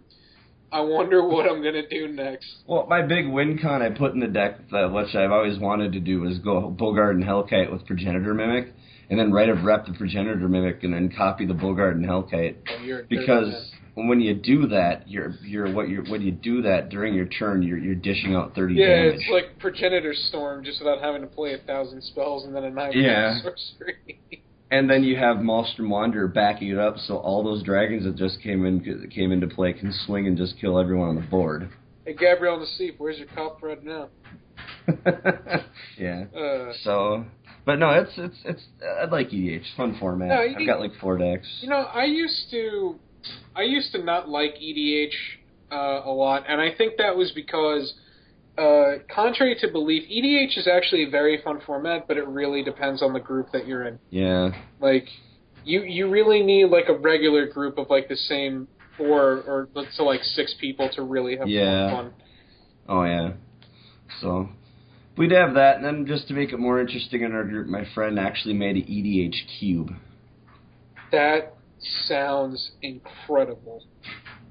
I 0.71 0.81
wonder 0.81 1.25
what 1.25 1.49
I'm 1.49 1.63
gonna 1.63 1.87
do 1.87 2.07
next. 2.07 2.47
Well, 2.67 2.85
my 2.89 3.01
big 3.01 3.27
win 3.27 3.59
con 3.61 3.81
I 3.81 3.89
put 3.89 4.13
in 4.13 4.19
the 4.19 4.27
deck, 4.27 4.59
uh, 4.71 4.89
which 4.89 5.15
I've 5.15 5.31
always 5.31 5.59
wanted 5.59 5.93
to 5.93 5.99
do, 5.99 6.25
is 6.25 6.39
go 6.39 6.75
Bogardan 6.77 7.23
Hellkite 7.23 7.71
with 7.71 7.85
Progenitor 7.85 8.33
Mimic, 8.33 8.73
and 9.09 9.19
then 9.19 9.31
Rite 9.31 9.49
of 9.49 9.63
Rep 9.63 9.85
the 9.85 9.93
Progenitor 9.93 10.47
Mimic, 10.47 10.83
and 10.83 10.93
then 10.93 11.13
copy 11.15 11.45
the 11.45 11.53
Bogardan 11.53 12.05
Hellkite. 12.05 12.57
Oh, 12.69 12.83
you're 12.83 12.99
a 12.99 13.03
dirty 13.03 13.17
Because. 13.17 13.71
When 13.97 14.19
you 14.19 14.33
do 14.33 14.67
that, 14.67 15.09
you're 15.09 15.35
you're 15.41 15.71
what 15.73 15.87
you 15.87 16.03
when 16.09 16.21
you 16.21 16.31
do 16.33 16.61
that 16.63 16.89
during 16.89 17.13
your 17.13 17.27
turn, 17.27 17.61
you're 17.63 17.77
you're 17.77 17.95
dishing 17.95 18.35
out 18.35 18.53
thirty 18.53 18.75
Yeah, 18.75 18.87
damage. 18.87 19.15
it's 19.21 19.29
like 19.31 19.57
Progenitor 19.59 20.13
Storm, 20.13 20.65
just 20.65 20.79
without 20.79 20.99
having 21.01 21.21
to 21.21 21.27
play 21.27 21.53
a 21.53 21.59
thousand 21.59 22.01
spells 22.03 22.43
and 22.45 22.53
then 22.53 22.65
a 22.65 22.69
nine 22.69 22.91
Yeah. 22.93 23.39
sorcery. 23.41 24.19
and 24.69 24.89
then 24.89 25.03
you 25.05 25.15
have 25.15 25.41
Maelstrom 25.41 25.89
Wanderer 25.89 26.27
backing 26.27 26.69
it 26.69 26.77
up, 26.77 26.97
so 26.97 27.17
all 27.17 27.41
those 27.41 27.63
dragons 27.63 28.03
that 28.03 28.17
just 28.17 28.41
came 28.41 28.65
in 28.65 29.09
came 29.15 29.31
into 29.31 29.47
play 29.47 29.71
can 29.71 29.93
swing 30.05 30.27
and 30.27 30.35
just 30.37 30.59
kill 30.59 30.77
everyone 30.77 31.07
on 31.07 31.15
the 31.15 31.21
board. 31.21 31.69
hey, 32.05 32.13
Gabriel 32.15 32.57
Nassif, 32.59 32.95
where's 32.97 33.17
your 33.17 33.27
cop 33.33 33.63
red 33.63 33.85
now? 33.85 34.09
yeah. 35.97 36.25
Uh, 36.37 36.73
So, 36.83 37.25
but 37.65 37.79
no, 37.79 37.89
it's 37.91 38.11
it's 38.17 38.37
it's 38.45 38.61
I 39.01 39.05
like 39.05 39.29
EDH, 39.29 39.57
It's 39.61 39.67
fun 39.77 39.97
format. 39.99 40.27
No, 40.29 40.41
you- 40.41 40.55
I've 40.59 40.67
got 40.67 40.79
like 40.79 40.91
four 40.99 41.17
decks. 41.17 41.47
you 41.61 41.69
know, 41.69 41.77
I 41.93 42.03
used 42.05 42.51
to, 42.51 42.95
I 43.55 43.63
used 43.63 43.91
to 43.93 44.03
not 44.03 44.29
like 44.29 44.55
EDH 44.55 45.13
uh, 45.71 46.01
a 46.05 46.11
lot, 46.11 46.43
and 46.47 46.59
I 46.61 46.73
think 46.77 46.97
that 46.97 47.15
was 47.15 47.31
because, 47.31 47.93
uh, 48.57 49.03
contrary 49.13 49.55
to 49.61 49.67
belief, 49.69 50.03
EDH 50.09 50.57
is 50.57 50.67
actually 50.67 51.03
a 51.03 51.09
very 51.09 51.41
fun 51.41 51.59
format, 51.65 52.07
but 52.07 52.17
it 52.17 52.27
really 52.27 52.63
depends 52.63 53.01
on 53.01 53.13
the 53.13 53.19
group 53.19 53.51
that 53.53 53.67
you're 53.67 53.83
in. 53.83 53.99
Yeah, 54.09 54.51
Like, 54.79 55.07
you 55.63 55.81
you 55.81 56.07
really 56.09 56.43
need 56.43 56.65
like 56.65 56.89
a 56.89 56.93
regular 56.97 57.47
group 57.47 57.77
of 57.79 57.89
like 57.89 58.07
the 58.07 58.15
same 58.15 58.67
four 58.97 59.41
or 59.47 59.67
let's 59.73 59.97
say 59.97 60.03
like 60.03 60.21
six 60.23 60.53
people 60.61 60.89
to 60.95 61.01
really 61.01 61.35
have 61.37 61.47
Yeah. 61.47 61.89
fun. 61.91 62.13
oh 62.87 63.03
yeah. 63.03 63.31
So 64.21 64.47
we'd 65.17 65.31
have 65.31 65.55
that, 65.55 65.77
and 65.77 65.83
then 65.85 66.05
just 66.05 66.27
to 66.27 66.33
make 66.35 66.53
it 66.53 66.59
more 66.59 66.79
interesting 66.79 67.21
in 67.23 67.31
our 67.33 67.43
group, 67.43 67.67
my 67.67 67.83
friend 67.95 68.19
actually 68.19 68.53
made 68.53 68.75
an 68.75 68.83
EDH 68.83 69.35
cube. 69.59 69.91
That 71.11 71.54
sounds 72.07 72.71
incredible. 72.81 73.83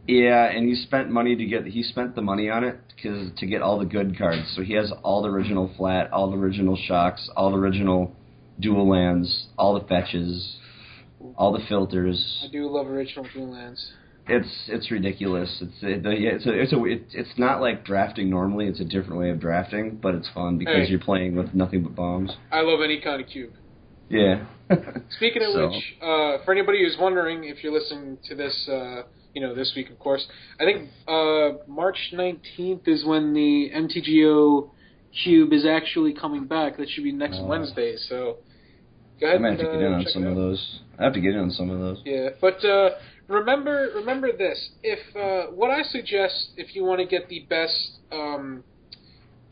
Yeah, 0.06 0.44
and 0.50 0.68
he 0.68 0.74
spent 0.74 1.10
money 1.10 1.34
to 1.34 1.44
get 1.46 1.64
he 1.66 1.82
spent 1.82 2.14
the 2.14 2.20
money 2.22 2.50
on 2.50 2.62
it 2.64 2.76
because 2.94 3.30
to 3.38 3.46
get 3.46 3.62
all 3.62 3.78
the 3.78 3.86
good 3.86 4.18
cards. 4.18 4.52
So 4.54 4.62
he 4.62 4.74
has 4.74 4.92
all 5.02 5.22
the 5.22 5.28
original 5.30 5.72
flat, 5.76 6.12
all 6.12 6.30
the 6.30 6.36
original 6.36 6.76
shocks, 6.76 7.28
all 7.36 7.50
the 7.50 7.56
original 7.56 8.14
dual 8.60 8.88
lands, 8.88 9.46
all 9.56 9.78
the 9.78 9.86
fetches, 9.86 10.56
all 11.36 11.52
the 11.52 11.64
filters. 11.68 12.44
I 12.46 12.52
do 12.52 12.68
love 12.68 12.86
original 12.86 13.26
dual 13.32 13.52
lands. 13.52 13.92
It's 14.26 14.64
it's 14.68 14.90
ridiculous. 14.90 15.58
It's 15.62 15.74
it, 15.82 16.02
the- 16.02 16.10
it's 16.12 16.46
a, 16.46 16.52
it's 16.52 16.72
a 16.74 16.84
it, 16.84 17.02
it's 17.12 17.38
not 17.38 17.60
like 17.62 17.84
drafting 17.84 18.28
normally. 18.28 18.66
It's 18.66 18.80
a 18.80 18.84
different 18.84 19.18
way 19.20 19.30
of 19.30 19.40
drafting, 19.40 19.98
but 20.02 20.14
it's 20.14 20.28
fun 20.34 20.58
because 20.58 20.84
Hey. 20.86 20.90
you're 20.90 21.00
playing 21.00 21.34
with 21.34 21.54
nothing 21.54 21.82
but 21.82 21.94
bombs. 21.94 22.30
I 22.52 22.60
love 22.60 22.80
any 22.82 23.00
kind 23.00 23.22
of 23.22 23.28
cube. 23.28 23.52
Yeah. 24.14 24.44
Speaking 25.10 25.42
of 25.42 25.52
So- 25.52 25.68
which, 25.68 25.96
uh, 26.00 26.38
for 26.44 26.52
anybody 26.52 26.84
who's 26.84 26.96
wondering, 26.98 27.44
if 27.44 27.62
you're 27.62 27.72
listening 27.72 28.18
to 28.28 28.34
this, 28.34 28.68
uh, 28.68 29.02
you 29.34 29.42
know, 29.42 29.54
this 29.54 29.74
week, 29.74 29.90
of 29.90 29.98
course, 29.98 30.26
I 30.60 30.64
think 30.64 30.88
uh, 31.08 31.58
March 31.66 32.12
19th 32.12 32.86
is 32.86 33.04
when 33.04 33.34
the 33.34 33.70
MTGO 33.74 34.70
Cube 35.22 35.52
is 35.52 35.66
actually 35.66 36.12
coming 36.12 36.46
back. 36.46 36.76
That 36.76 36.88
should 36.88 37.04
be 37.04 37.12
next 37.12 37.38
Oh. 37.40 37.46
Wednesday. 37.46 37.96
So 37.96 38.38
go 39.20 39.26
ahead. 39.26 39.38
I 39.38 39.42
might 39.42 39.48
and 39.50 39.60
have 39.60 39.70
to 39.70 39.76
uh, 39.76 39.78
get 39.80 39.86
in 39.86 39.94
on 39.94 40.06
some 40.06 40.26
of 40.26 40.36
those. 40.36 40.80
I 40.98 41.04
have 41.04 41.14
to 41.14 41.20
get 41.20 41.34
in 41.34 41.40
on 41.40 41.50
some 41.50 41.70
of 41.70 41.80
those. 41.80 42.00
Yeah, 42.04 42.30
but 42.40 42.64
uh, 42.64 42.90
remember, 43.28 43.90
remember 43.96 44.30
this. 44.32 44.70
If 44.82 45.00
uh, 45.16 45.50
what 45.52 45.70
I 45.70 45.82
suggest, 45.82 46.52
if 46.56 46.74
you 46.76 46.84
want 46.84 47.00
to 47.00 47.06
get 47.06 47.28
the 47.28 47.40
best 47.50 47.98
um, 48.12 48.62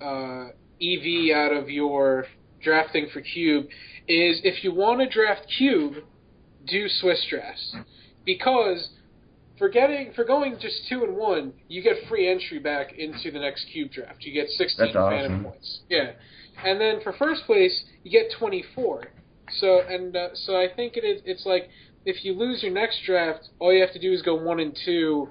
uh, 0.01 0.47
EV 0.81 1.35
out 1.37 1.53
of 1.53 1.69
your 1.69 2.27
drafting 2.63 3.09
for 3.13 3.21
Cube, 3.21 3.67
is 4.09 4.41
if 4.45 4.65
you 4.65 4.75
want 4.75 5.01
to 5.01 5.09
draft 5.09 5.47
Cube, 5.59 5.95
do 6.67 6.89
Swiss 6.89 7.25
drafts 7.29 7.77
because 8.25 8.91
for 9.59 9.69
getting 9.69 10.13
for 10.15 10.25
going 10.25 10.57
just 10.61 10.89
two 10.89 11.05
and 11.05 11.17
one, 11.17 11.53
you 11.69 11.83
get 11.83 11.97
free 12.09 12.29
entry 12.29 12.59
back 12.59 12.93
into 12.99 13.31
the 13.31 13.39
next 13.39 13.67
Cube 13.73 13.93
draft. 13.93 14.25
You 14.25 14.33
get 14.33 14.49
sixteen 14.49 14.87
That's 14.87 14.95
Phantom 14.95 15.33
awesome. 15.33 15.45
points. 15.45 15.81
Yeah, 15.89 16.13
and 16.65 16.81
then 16.81 17.01
for 17.03 17.13
first 17.13 17.45
place, 17.45 17.85
you 18.03 18.11
get 18.11 18.33
twenty 18.39 18.65
four. 18.75 19.05
So 19.59 19.81
and 19.89 20.17
uh, 20.17 20.29
so 20.35 20.57
I 20.57 20.69
think 20.75 20.97
it 20.97 21.05
is. 21.05 21.23
It's 21.25 21.47
like 21.47 21.69
if 22.05 22.25
you 22.25 22.33
lose 22.33 22.63
your 22.63 22.73
next 22.73 23.01
draft, 23.07 23.49
all 23.59 23.73
you 23.73 23.81
have 23.81 23.93
to 23.93 24.01
do 24.01 24.13
is 24.13 24.23
go 24.23 24.35
one 24.35 24.61
and 24.61 24.77
two, 24.85 25.29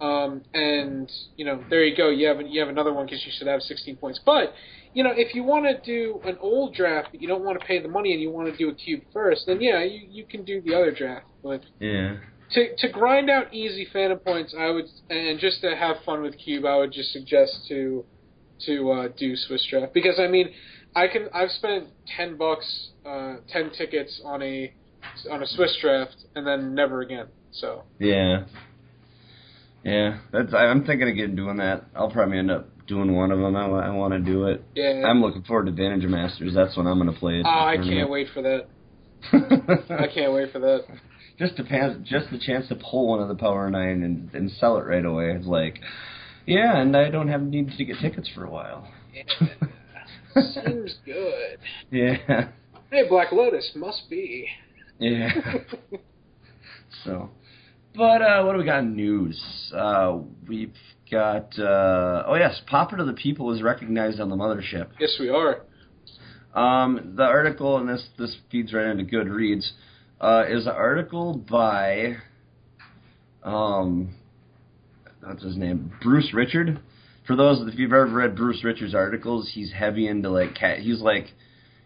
um, 0.00 0.42
and 0.54 1.10
you 1.36 1.44
know 1.44 1.62
there 1.68 1.84
you 1.84 1.96
go. 1.96 2.10
You 2.10 2.28
have 2.28 2.40
you 2.46 2.60
have 2.60 2.68
another 2.68 2.92
one 2.92 3.06
because 3.06 3.24
you 3.26 3.32
should 3.36 3.46
have 3.48 3.60
16 3.62 3.96
points. 3.96 4.20
But 4.24 4.54
you 4.96 5.02
know 5.04 5.12
if 5.24 5.34
you 5.36 5.42
want 5.52 5.64
to 5.70 5.74
do 5.94 6.20
an 6.24 6.36
old 6.40 6.74
draft, 6.74 7.08
but 7.12 7.20
you 7.22 7.28
don't 7.28 7.44
want 7.44 7.60
to 7.60 7.66
pay 7.66 7.78
the 7.86 7.88
money 7.98 8.10
and 8.14 8.20
you 8.24 8.30
want 8.30 8.46
to 8.50 8.56
do 8.56 8.68
a 8.70 8.74
cube 8.74 9.02
first, 9.12 9.40
then 9.46 9.60
yeah, 9.60 9.82
you 9.84 10.00
you 10.16 10.24
can 10.32 10.42
do 10.44 10.60
the 10.66 10.74
other 10.78 10.90
draft. 11.00 11.26
But 11.44 11.62
Yeah. 11.78 12.16
to 12.54 12.60
to 12.82 12.88
grind 12.88 13.28
out 13.28 13.52
easy 13.52 13.84
phantom 13.92 14.18
points, 14.30 14.54
I 14.58 14.68
would 14.70 14.86
and 15.10 15.38
just 15.38 15.60
to 15.60 15.76
have 15.76 15.96
fun 16.08 16.22
with 16.22 16.34
cube, 16.38 16.64
I 16.64 16.76
would 16.80 16.92
just 16.92 17.10
suggest 17.12 17.52
to 17.68 18.04
to 18.66 18.74
uh, 18.96 19.08
do 19.22 19.36
Swiss 19.36 19.64
draft 19.70 19.92
because 19.92 20.18
I 20.18 20.28
mean 20.28 20.46
I 21.02 21.08
can 21.08 21.28
I've 21.34 21.50
spent 21.50 21.88
ten 22.16 22.36
bucks, 22.38 22.68
uh, 23.04 23.34
ten 23.52 23.70
tickets 23.76 24.12
on 24.24 24.40
a 24.42 24.72
on 25.30 25.42
a 25.42 25.46
Swiss 25.46 25.76
draft 25.82 26.16
and 26.34 26.46
then 26.46 26.74
never 26.74 27.02
again. 27.02 27.26
So 27.52 27.82
Yeah. 27.98 28.44
Yeah. 29.84 30.18
That's. 30.32 30.52
I- 30.54 30.66
I'm 30.66 30.84
thinking 30.84 31.08
of 31.10 31.14
getting 31.16 31.36
doing 31.36 31.58
that. 31.58 31.84
I'll 31.94 32.10
probably 32.10 32.38
end 32.38 32.50
up 32.50 32.68
doing 32.86 33.14
one 33.14 33.30
of 33.32 33.38
them. 33.38 33.56
I, 33.56 33.66
I 33.66 33.90
want 33.90 34.12
to 34.14 34.18
do 34.20 34.46
it. 34.46 34.62
yeah, 34.74 35.02
I'm 35.06 35.20
looking 35.20 35.42
forward 35.42 35.66
to 35.66 35.72
Danger 35.72 36.08
Masters. 36.08 36.54
That's 36.54 36.76
when 36.76 36.86
I'm 36.86 36.98
going 36.98 37.12
to 37.12 37.18
play 37.18 37.34
it. 37.40 37.46
oh, 37.46 37.48
I 37.48 37.76
can't 37.76 38.10
wait 38.10 38.28
for 38.32 38.42
that. 38.42 38.66
I 39.32 40.06
can't 40.14 40.32
wait 40.32 40.52
for 40.52 40.58
that. 40.60 40.84
just 41.38 41.56
to 41.56 41.64
pass, 41.64 41.96
just 42.04 42.30
the 42.30 42.38
chance 42.38 42.68
to 42.68 42.76
pull 42.76 43.08
one 43.08 43.20
of 43.20 43.28
the 43.28 43.34
Power 43.34 43.68
Nine 43.70 44.02
and 44.02 44.32
and 44.34 44.50
sell 44.52 44.76
it 44.78 44.82
right 44.82 45.04
away. 45.04 45.32
It's 45.32 45.46
like, 45.46 45.80
yeah, 46.46 46.76
and 46.80 46.96
I 46.96 47.10
don't 47.10 47.28
have 47.28 47.42
need 47.42 47.70
to 47.76 47.84
get 47.84 47.96
tickets 48.00 48.30
for 48.34 48.44
a 48.44 48.50
while. 48.50 48.88
Seems 50.34 50.94
good. 51.04 51.58
Yeah, 51.90 52.48
Hey, 52.90 53.08
Black 53.08 53.32
Lotus 53.32 53.72
must 53.74 54.02
be. 54.10 54.46
yeah. 54.98 55.30
so, 57.04 57.30
but 57.96 58.22
uh, 58.22 58.44
what 58.44 58.52
do 58.52 58.58
we 58.58 58.64
got 58.64 58.80
in 58.80 58.94
news? 58.94 59.40
Uh, 59.74 60.18
we've 60.46 60.74
got 61.10 61.58
uh, 61.58 62.24
oh 62.26 62.34
yes, 62.34 62.60
Pauper 62.66 62.96
to 62.96 63.04
the 63.04 63.12
People 63.12 63.52
is 63.52 63.62
recognized 63.62 64.20
on 64.20 64.28
the 64.28 64.36
mothership. 64.36 64.88
Yes, 64.98 65.16
we 65.20 65.28
are. 65.28 65.62
Um, 66.54 67.14
the 67.16 67.22
article, 67.24 67.76
and 67.76 67.88
this 67.88 68.04
this 68.18 68.34
feeds 68.50 68.72
right 68.72 68.86
into 68.86 69.04
Goodreads, 69.04 69.70
uh, 70.20 70.44
is 70.48 70.66
an 70.66 70.72
article 70.72 71.34
by, 71.34 72.16
um, 73.42 74.14
what's 75.22 75.42
his 75.42 75.56
name, 75.56 75.92
Bruce 76.02 76.32
Richard. 76.32 76.80
For 77.26 77.36
those, 77.36 77.60
if 77.66 77.78
you've 77.78 77.92
ever 77.92 78.06
read 78.06 78.36
Bruce 78.36 78.62
Richard's 78.64 78.94
articles, 78.94 79.50
he's 79.52 79.72
heavy 79.72 80.08
into 80.08 80.30
like 80.30 80.56
ca- 80.58 80.80
he's 80.80 81.00
like 81.00 81.26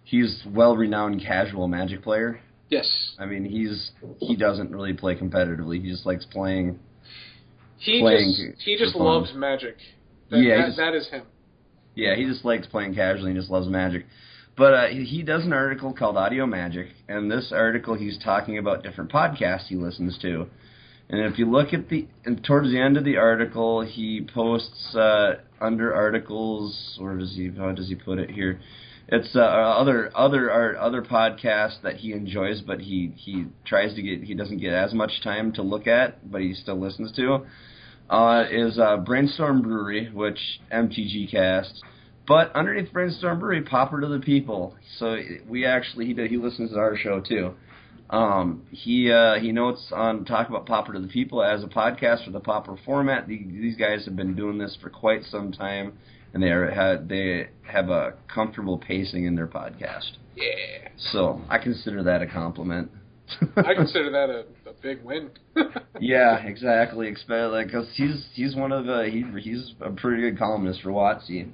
he's 0.04 0.42
well 0.46 0.76
renowned 0.76 1.22
casual 1.22 1.66
Magic 1.66 2.02
player. 2.02 2.40
Yes. 2.68 3.14
I 3.18 3.26
mean, 3.26 3.44
he's 3.44 3.90
he 4.18 4.36
doesn't 4.36 4.70
really 4.70 4.92
play 4.92 5.16
competitively. 5.16 5.82
He 5.82 5.90
just 5.90 6.06
likes 6.06 6.24
playing. 6.26 6.78
He 7.80 8.00
Playing 8.00 8.34
just 8.37 8.62
he 8.62 8.76
just 8.76 8.94
loves 8.94 9.32
magic. 9.34 9.76
That, 10.30 10.40
Yeah, 10.40 10.58
that, 10.58 10.66
just- 10.66 10.76
that 10.76 10.94
is 10.94 11.08
him. 11.08 11.22
Yeah, 11.94 12.14
he 12.14 12.25
just 12.25 12.44
likes 12.44 12.66
playing 12.66 12.94
casually 12.94 13.30
and 13.32 13.38
just 13.38 13.50
loves 13.50 13.66
Magic. 13.66 14.06
But 14.56 14.75
uh, 14.75 14.87
he 14.88 15.04
he 15.04 15.22
does 15.22 15.44
an 15.44 15.52
article 15.52 15.92
called 15.92 16.16
Audio 16.16 16.46
Magic, 16.46 16.88
and 17.08 17.30
this 17.30 17.50
article 17.52 17.94
he's 17.94 18.18
talking 18.22 18.58
about 18.58 18.82
different 18.82 19.10
podcasts 19.10 19.66
he 19.66 19.75
listens 19.75 20.18
to. 20.18 20.46
And 21.08 21.20
if 21.32 21.38
you 21.38 21.50
look 21.50 21.72
at 21.72 21.88
the 21.88 22.06
and 22.25 22.44
towards 22.44 22.70
the 22.70 22.78
end 22.78 22.96
of 22.96 23.04
the 23.04 23.16
article, 23.16 23.80
he 23.80 24.26
posts 24.32 24.94
uh, 24.94 25.37
under 25.60 25.92
articles, 25.94 26.99
or 27.00 27.16
does 27.16 27.34
he? 27.34 27.50
How 27.56 27.72
does 27.72 27.88
he 27.88 27.94
put 27.96 28.18
it 28.18 28.30
here? 28.30 28.60
It's 29.12 29.35
uh, 29.35 29.40
other 29.40 30.11
other 30.14 30.52
art, 30.52 30.76
other 30.76 31.02
podcasts 31.02 31.83
that 31.83 31.97
he 31.97 32.12
enjoys, 32.12 32.61
but 32.61 32.81
he 32.81 33.12
he 33.17 33.47
tries 33.64 33.95
to 33.97 34.02
get 34.02 34.23
he 34.23 34.35
doesn't 34.35 34.59
get 34.59 34.73
as 34.73 34.95
much 34.95 35.21
time 35.25 35.52
to 35.55 35.62
look 35.62 35.88
at, 35.88 36.31
but 36.31 36.40
he 36.40 36.55
still 36.55 36.79
listens 36.79 37.11
to. 37.17 37.45
Uh, 38.09 38.45
is 38.50 38.79
uh, 38.79 38.97
Brainstorm 38.99 39.62
Brewery, 39.62 40.11
which 40.12 40.38
MTG 40.73 41.31
casts. 41.31 41.83
But 42.26 42.55
underneath 42.55 42.93
Brainstorm 42.93 43.40
Brewery, 43.40 43.62
Pauper 43.62 44.00
to 44.00 44.07
the 44.07 44.21
People. 44.21 44.76
So 44.99 45.17
we 45.49 45.67
actually 45.67 46.07
he 46.07 46.14
did, 46.14 46.31
he 46.31 46.37
listens 46.37 46.71
to 46.71 46.79
our 46.79 46.97
show 46.97 47.21
too. 47.21 47.55
Um, 48.11 48.62
he 48.71 49.11
uh, 49.11 49.40
he 49.40 49.50
notes 49.50 49.90
on 49.93 50.25
talk 50.25 50.49
about 50.49 50.67
Pauper 50.67 50.93
to 50.93 51.00
the 51.00 51.09
People 51.09 51.43
as 51.43 51.64
a 51.64 51.67
podcast 51.67 52.25
for 52.25 52.31
the 52.31 52.40
Pauper 52.40 52.76
format. 52.85 53.26
The, 53.26 53.38
these 53.38 53.76
guys 53.76 54.05
have 54.05 54.14
been 54.14 54.37
doing 54.37 54.59
this 54.59 54.76
for 54.81 54.90
quite 54.90 55.25
some 55.25 55.50
time, 55.50 55.99
and 56.32 56.42
they 56.42 56.49
are 56.49 57.04
they 57.06 57.49
have 57.62 57.88
a 57.90 58.14
comfortable 58.32 58.78
pacing 58.78 59.25
in 59.25 59.34
their 59.34 59.46
podcast. 59.46 60.12
Yeah. 60.37 60.88
So 61.12 61.40
I 61.49 61.58
consider 61.58 62.02
that 62.04 62.22
a 62.22 62.26
compliment. 62.26 62.90
I 63.56 63.75
consider 63.75 64.10
that 64.10 64.30
a, 64.30 64.70
a 64.70 64.72
big 64.82 65.04
win. 65.04 65.30
yeah, 66.00 66.38
exactly. 66.38 67.08
Expect 67.08 67.52
like 67.52 67.70
cause 67.70 67.87
he's 67.94 68.26
he's 68.34 68.56
one 68.56 68.72
of 68.72 68.87
the 68.87 69.08
he 69.10 69.25
he's 69.40 69.72
a 69.80 69.90
pretty 69.90 70.22
good 70.22 70.38
columnist 70.38 70.82
for 70.82 70.90
WotC. 70.90 71.50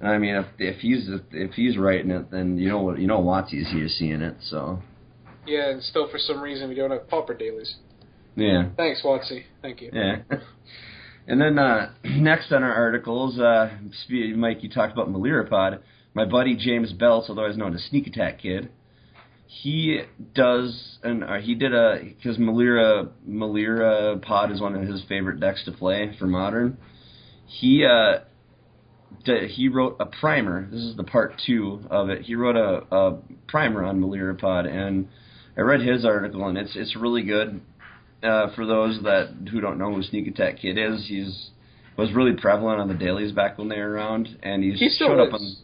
I 0.00 0.18
mean, 0.18 0.36
if 0.36 0.46
if 0.58 0.80
he's 0.80 1.08
if 1.32 1.52
he's 1.52 1.76
writing 1.76 2.10
it, 2.10 2.30
then 2.30 2.58
you 2.58 2.68
know 2.68 2.80
what 2.82 2.98
you 2.98 3.06
know 3.06 3.20
WotC's 3.20 3.70
here 3.72 3.88
seeing 3.88 4.20
it. 4.20 4.36
So 4.42 4.80
yeah, 5.46 5.70
and 5.70 5.82
still 5.82 6.08
for 6.10 6.18
some 6.18 6.40
reason 6.40 6.68
we 6.68 6.74
don't 6.74 6.90
have 6.90 7.08
pauper 7.08 7.34
dailies. 7.34 7.76
Yeah. 8.36 8.68
Thanks, 8.76 9.02
WotC. 9.04 9.44
Thank 9.62 9.80
you. 9.80 9.90
Yeah. 9.92 10.22
And 11.28 11.38
then 11.40 11.58
uh, 11.58 11.92
next 12.04 12.50
on 12.50 12.64
our 12.64 12.72
articles, 12.72 13.38
uh, 13.38 13.70
Mike, 14.34 14.62
you 14.62 14.70
talked 14.70 14.94
about 14.94 15.08
Melirapod. 15.08 15.78
My 16.14 16.24
buddy 16.24 16.56
James 16.56 16.92
Belts, 16.92 17.28
otherwise 17.30 17.56
known 17.56 17.74
as 17.74 17.84
Sneak 17.84 18.06
Attack 18.08 18.40
Kid, 18.40 18.70
he 19.46 20.00
does, 20.34 20.98
and 21.02 21.22
uh, 21.22 21.34
he 21.36 21.54
did 21.54 21.74
a 21.74 22.00
because 22.02 22.38
Melira 22.38 23.08
Melira 23.26 24.20
Pod 24.20 24.50
is 24.50 24.60
one 24.60 24.74
of 24.74 24.82
his 24.82 25.02
favorite 25.08 25.38
decks 25.38 25.64
to 25.66 25.72
play 25.72 26.14
for 26.18 26.26
Modern. 26.26 26.76
He 27.46 27.84
uh, 27.84 28.20
did, 29.24 29.50
he 29.50 29.68
wrote 29.68 29.96
a 30.00 30.06
primer. 30.06 30.66
This 30.70 30.80
is 30.80 30.96
the 30.96 31.04
part 31.04 31.40
two 31.46 31.80
of 31.90 32.10
it. 32.10 32.22
He 32.22 32.34
wrote 32.34 32.56
a, 32.56 32.94
a 32.94 33.18
primer 33.46 33.84
on 33.84 34.00
Melira 34.00 34.38
Pod, 34.38 34.66
and 34.66 35.08
I 35.56 35.60
read 35.60 35.80
his 35.80 36.04
article, 36.04 36.46
and 36.46 36.58
it's 36.58 36.74
it's 36.74 36.96
really 36.96 37.22
good. 37.22 37.60
Uh, 38.22 38.52
for 38.56 38.66
those 38.66 39.00
that 39.04 39.28
who 39.52 39.60
don't 39.60 39.78
know 39.78 39.94
who 39.94 40.02
Sneak 40.02 40.26
Attack 40.26 40.58
Kid 40.58 40.76
is, 40.76 41.06
he's 41.06 41.50
was 41.96 42.12
really 42.12 42.32
prevalent 42.32 42.80
on 42.80 42.88
the 42.88 42.94
dailies 42.94 43.32
back 43.32 43.58
when 43.58 43.68
they 43.68 43.76
were 43.78 43.90
around, 43.90 44.28
and 44.42 44.62
he's 44.62 44.78
he 44.78 44.88
showed 44.90 45.20
is. 45.22 45.28
up 45.28 45.34
on. 45.34 45.54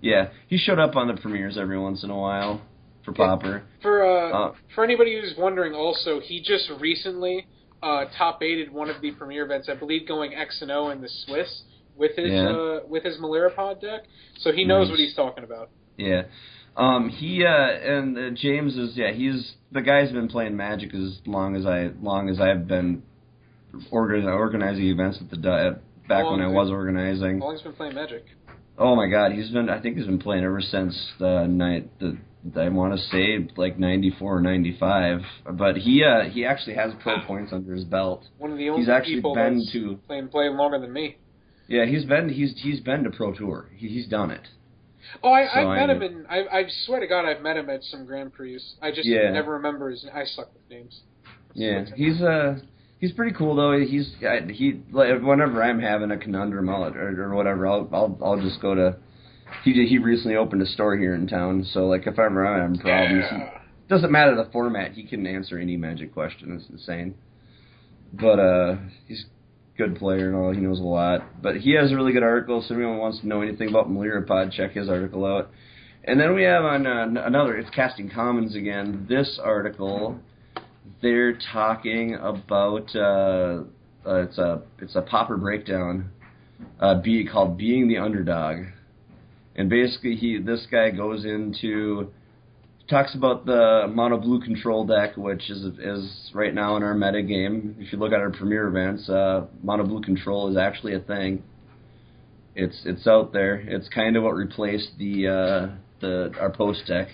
Yeah, 0.00 0.28
he 0.48 0.56
showed 0.58 0.78
up 0.78 0.96
on 0.96 1.08
the 1.08 1.20
premieres 1.20 1.56
every 1.58 1.78
once 1.78 2.02
in 2.04 2.10
a 2.10 2.16
while 2.18 2.62
for 3.04 3.12
Pauper. 3.12 3.62
For 3.82 4.04
uh, 4.04 4.30
Uh, 4.50 4.54
for 4.74 4.82
anybody 4.84 5.20
who's 5.20 5.34
wondering, 5.38 5.74
also 5.74 6.20
he 6.20 6.40
just 6.42 6.70
recently 6.80 7.46
uh, 7.82 8.06
top 8.18 8.42
aided 8.42 8.72
one 8.72 8.90
of 8.90 9.00
the 9.02 9.10
premiere 9.12 9.44
events, 9.44 9.68
I 9.70 9.74
believe, 9.74 10.06
going 10.08 10.34
X 10.34 10.58
and 10.62 10.70
O 10.70 10.90
in 10.90 11.00
the 11.00 11.08
Swiss 11.26 11.62
with 11.96 12.16
his 12.16 12.30
Yeah. 12.30 12.48
uh, 12.50 12.80
with 12.88 13.04
his 13.04 13.18
Melirapod 13.18 13.80
deck, 13.80 14.02
so 14.38 14.52
he 14.52 14.64
knows 14.64 14.86
Nice. 14.88 14.90
what 14.92 14.98
he's 14.98 15.14
talking 15.14 15.44
about. 15.44 15.70
Yeah. 15.96 16.22
Um, 16.76 17.08
he 17.08 17.44
uh, 17.44 17.50
and 17.50 18.16
uh, 18.16 18.30
James 18.30 18.76
is 18.76 18.96
yeah 18.96 19.12
he's 19.12 19.54
the 19.72 19.82
guy's 19.82 20.12
been 20.12 20.28
playing 20.28 20.56
Magic 20.56 20.94
as 20.94 21.18
long 21.26 21.56
as 21.56 21.66
I 21.66 21.90
long 22.00 22.28
as 22.28 22.40
I've 22.40 22.66
been 22.66 23.02
organizing 23.90 24.28
organizing 24.28 24.86
events 24.86 25.18
at 25.20 25.30
the 25.30 25.80
back 26.08 26.24
when 26.24 26.40
I 26.40 26.48
was 26.48 26.70
organizing. 26.70 27.38
How 27.38 27.46
long 27.46 27.54
has 27.54 27.62
been 27.62 27.72
playing 27.72 27.94
Magic? 27.94 28.24
Oh 28.78 28.96
my 28.96 29.08
God, 29.08 29.32
he's 29.32 29.50
been 29.50 29.68
I 29.68 29.80
think 29.80 29.96
he's 29.96 30.06
been 30.06 30.18
playing 30.18 30.44
ever 30.44 30.60
since 30.60 30.96
the 31.18 31.46
night 31.46 31.90
the 31.98 32.16
I 32.56 32.68
want 32.70 32.94
to 32.94 33.00
say 33.08 33.46
like 33.56 33.78
ninety 33.78 34.10
four 34.18 34.38
or 34.38 34.40
ninety 34.40 34.76
five. 34.78 35.20
But 35.52 35.76
he 35.76 36.02
uh 36.02 36.30
he 36.30 36.44
actually 36.46 36.76
has 36.76 36.92
pro 37.00 37.20
points 37.26 37.52
under 37.52 37.74
his 37.74 37.84
belt. 37.84 38.24
One 38.38 38.52
of 38.52 38.58
the 38.58 38.70
only 38.70 38.82
He's 38.82 38.88
actually 38.88 39.16
people 39.16 39.34
been 39.34 39.58
that's 39.58 39.72
to 39.72 39.98
playing 40.06 40.28
playing 40.28 40.56
longer 40.56 40.78
than 40.78 40.92
me. 40.92 41.18
yeah 41.68 41.84
he's 41.84 42.04
been 42.04 42.28
he's 42.30 42.54
he's 42.62 42.80
been 42.80 43.04
to 43.04 43.10
pro 43.10 43.34
tour. 43.34 43.68
He, 43.76 43.88
he's 43.88 44.08
done 44.08 44.30
it. 44.30 44.46
Oh, 45.22 45.30
I, 45.30 45.46
So 45.46 45.60
I've 45.60 45.76
met 45.78 45.90
I- 45.90 45.92
him 45.94 46.02
in. 46.02 46.26
I, 46.28 46.38
I 46.58 46.64
swear 46.86 47.00
to 47.00 47.06
God, 47.06 47.24
I've 47.24 47.42
met 47.42 47.56
him 47.56 47.68
at 47.70 47.82
some 47.84 48.06
Grand 48.06 48.32
Prix. 48.32 48.60
I 48.82 48.90
just 48.90 49.06
Yeah. 49.06 49.30
never 49.30 49.52
remember 49.52 49.90
his. 49.90 50.06
I 50.12 50.24
suck 50.24 50.52
with 50.52 50.62
names. 50.70 51.00
Yeah, 51.54 51.84
he's 51.96 52.20
uh 52.22 52.60
he's 53.00 53.12
pretty 53.12 53.34
cool 53.36 53.56
though. 53.56 53.78
He's 53.78 54.12
I, 54.22 54.40
he 54.52 54.80
like 54.92 55.20
whenever 55.20 55.62
I'm 55.62 55.80
having 55.80 56.10
a 56.12 56.16
conundrum 56.16 56.68
I'll, 56.68 56.84
or, 56.84 57.22
or 57.30 57.34
whatever, 57.34 57.66
I'll 57.66 57.88
I'll 57.92 58.18
I'll 58.22 58.40
just 58.40 58.60
go 58.60 58.74
to. 58.74 58.96
He 59.64 59.72
did- 59.72 59.88
he 59.88 59.98
recently 59.98 60.36
opened 60.36 60.62
a 60.62 60.66
store 60.66 60.96
here 60.96 61.14
in 61.14 61.26
town, 61.26 61.64
so 61.64 61.86
like 61.88 62.06
if 62.06 62.18
I'm 62.18 62.36
having 62.36 62.78
problems, 62.78 63.24
he, 63.30 63.36
doesn't 63.88 64.12
matter 64.12 64.36
the 64.36 64.48
format. 64.52 64.92
He 64.92 65.02
can 65.02 65.26
answer 65.26 65.58
any 65.58 65.76
magic 65.76 66.14
question. 66.14 66.52
It's 66.56 66.70
insane. 66.70 67.16
But 68.12 68.38
uh, 68.38 68.76
he's 69.08 69.24
a 69.24 69.28
good 69.80 69.96
player 69.96 70.28
and 70.28 70.36
all. 70.36 70.52
He 70.52 70.60
knows 70.60 70.80
a 70.80 70.84
lot. 70.84 71.22
But 71.42 71.56
he 71.56 71.72
has 71.74 71.90
a 71.90 71.96
really 71.96 72.12
good 72.12 72.22
article. 72.22 72.60
So 72.60 72.74
if 72.74 72.78
anyone 72.78 72.98
wants 72.98 73.20
to 73.20 73.26
know 73.26 73.40
anything 73.40 73.70
about 73.70 73.90
Melirapod, 73.90 74.52
check 74.52 74.72
his 74.72 74.88
article 74.88 75.24
out. 75.24 75.50
And 76.04 76.18
then 76.20 76.34
we 76.34 76.42
have 76.44 76.64
on 76.64 76.86
uh, 76.86 77.06
another. 77.24 77.56
It's 77.56 77.70
Casting 77.70 78.10
Commons 78.10 78.54
again. 78.54 79.06
This 79.08 79.38
article, 79.42 80.18
they're 81.02 81.38
talking 81.52 82.14
about. 82.14 82.94
Uh, 82.94 83.64
uh, 84.06 84.22
it's 84.22 84.38
a 84.38 84.62
it's 84.78 84.96
a 84.96 85.02
pauper 85.02 85.36
breakdown. 85.36 86.10
Uh, 86.78 87.00
be 87.00 87.26
called 87.26 87.58
being 87.58 87.88
the 87.88 87.98
underdog. 87.98 88.64
And 89.56 89.68
basically, 89.68 90.16
he 90.16 90.38
this 90.38 90.66
guy 90.70 90.90
goes 90.90 91.24
into 91.24 92.10
talks 92.90 93.14
about 93.14 93.46
the 93.46 93.86
mono 93.88 94.18
blue 94.18 94.40
control 94.40 94.84
deck, 94.84 95.16
which 95.16 95.48
is 95.48 95.62
is 95.78 96.30
right 96.34 96.52
now 96.52 96.76
in 96.76 96.82
our 96.82 96.94
meta 96.94 97.22
game. 97.22 97.76
If 97.78 97.92
you 97.92 97.98
look 97.98 98.12
at 98.12 98.18
our 98.18 98.30
premier 98.30 98.66
events, 98.66 99.08
uh, 99.08 99.46
mono 99.62 99.86
blue 99.86 100.02
control 100.02 100.50
is 100.50 100.56
actually 100.56 100.94
a 100.94 101.00
thing. 101.00 101.42
It's 102.54 102.82
it's 102.84 103.06
out 103.06 103.32
there. 103.32 103.54
It's 103.54 103.88
kind 103.88 104.16
of 104.16 104.24
what 104.24 104.34
replaced 104.34 104.90
the 104.98 105.28
uh, 105.28 105.76
the 106.00 106.32
our 106.40 106.50
post 106.50 106.86
deck, 106.86 107.08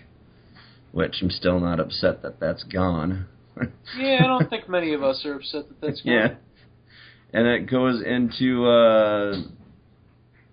which 0.92 1.16
I'm 1.22 1.30
still 1.30 1.60
not 1.60 1.78
upset 1.78 2.22
that 2.22 2.40
that's 2.40 2.64
gone. 2.64 3.26
Yeah, 3.98 4.18
I 4.22 4.26
don't 4.26 4.50
think 4.50 4.68
many 4.68 4.92
of 4.92 5.02
us 5.02 5.24
are 5.24 5.36
upset 5.36 5.68
that 5.68 5.80
that's 5.80 6.02
gone. 6.02 6.12
yeah, 6.12 6.34
and 7.32 7.46
it 7.46 7.70
goes 7.70 8.02
into 8.02 8.66
uh, 8.66 9.40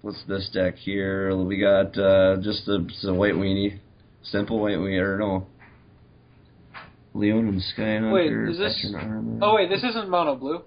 what's 0.02 0.24
this 0.26 0.50
deck 0.54 0.76
here? 0.78 1.36
We 1.36 1.60
got 1.60 1.98
uh, 1.98 2.38
just 2.42 2.66
a, 2.70 2.86
a 3.06 3.14
white 3.14 3.34
weenie, 3.34 3.80
simple 4.24 4.60
white. 4.60 4.74
Or 4.76 5.18
no, 5.18 5.48
Leonin 7.14 7.62
Skyhunter. 7.78 8.12
Wait, 8.14 8.32
is 8.52 8.58
this- 8.58 8.94
Armor. 8.96 9.40
Oh 9.42 9.56
wait, 9.56 9.70
this 9.70 9.84
isn't 9.84 10.10
mono 10.10 10.36
blue. 10.36 10.62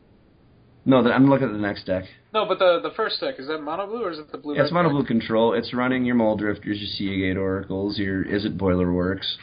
No, 0.89 1.03
the, 1.03 1.11
I'm 1.11 1.29
looking 1.29 1.49
at 1.49 1.53
the 1.53 1.59
next 1.59 1.85
deck. 1.85 2.05
No, 2.33 2.47
but 2.47 2.59
the 2.61 2.79
the 2.83 2.91
first 2.95 3.21
deck 3.21 3.35
is 3.39 3.49
that 3.49 3.59
mono 3.63 3.87
blue 3.87 4.05
or 4.05 4.11
is 4.13 4.19
it 4.19 4.31
the 4.31 4.39
blue? 4.39 4.55
Yeah, 4.55 4.63
it's 4.63 4.73
mono 4.73 4.89
deck? 4.89 4.93
blue 4.95 5.05
control. 5.05 5.55
It's 5.55 5.75
running 5.75 6.05
your 6.05 6.15
Mulldrifters, 6.17 6.65
your 6.65 6.75
Seagate 6.97 7.37
Oracles, 7.37 7.99
your 7.99 8.23
Is 8.23 8.45
it 8.45 8.57
Boiler 8.57 8.93
Works. 8.93 9.37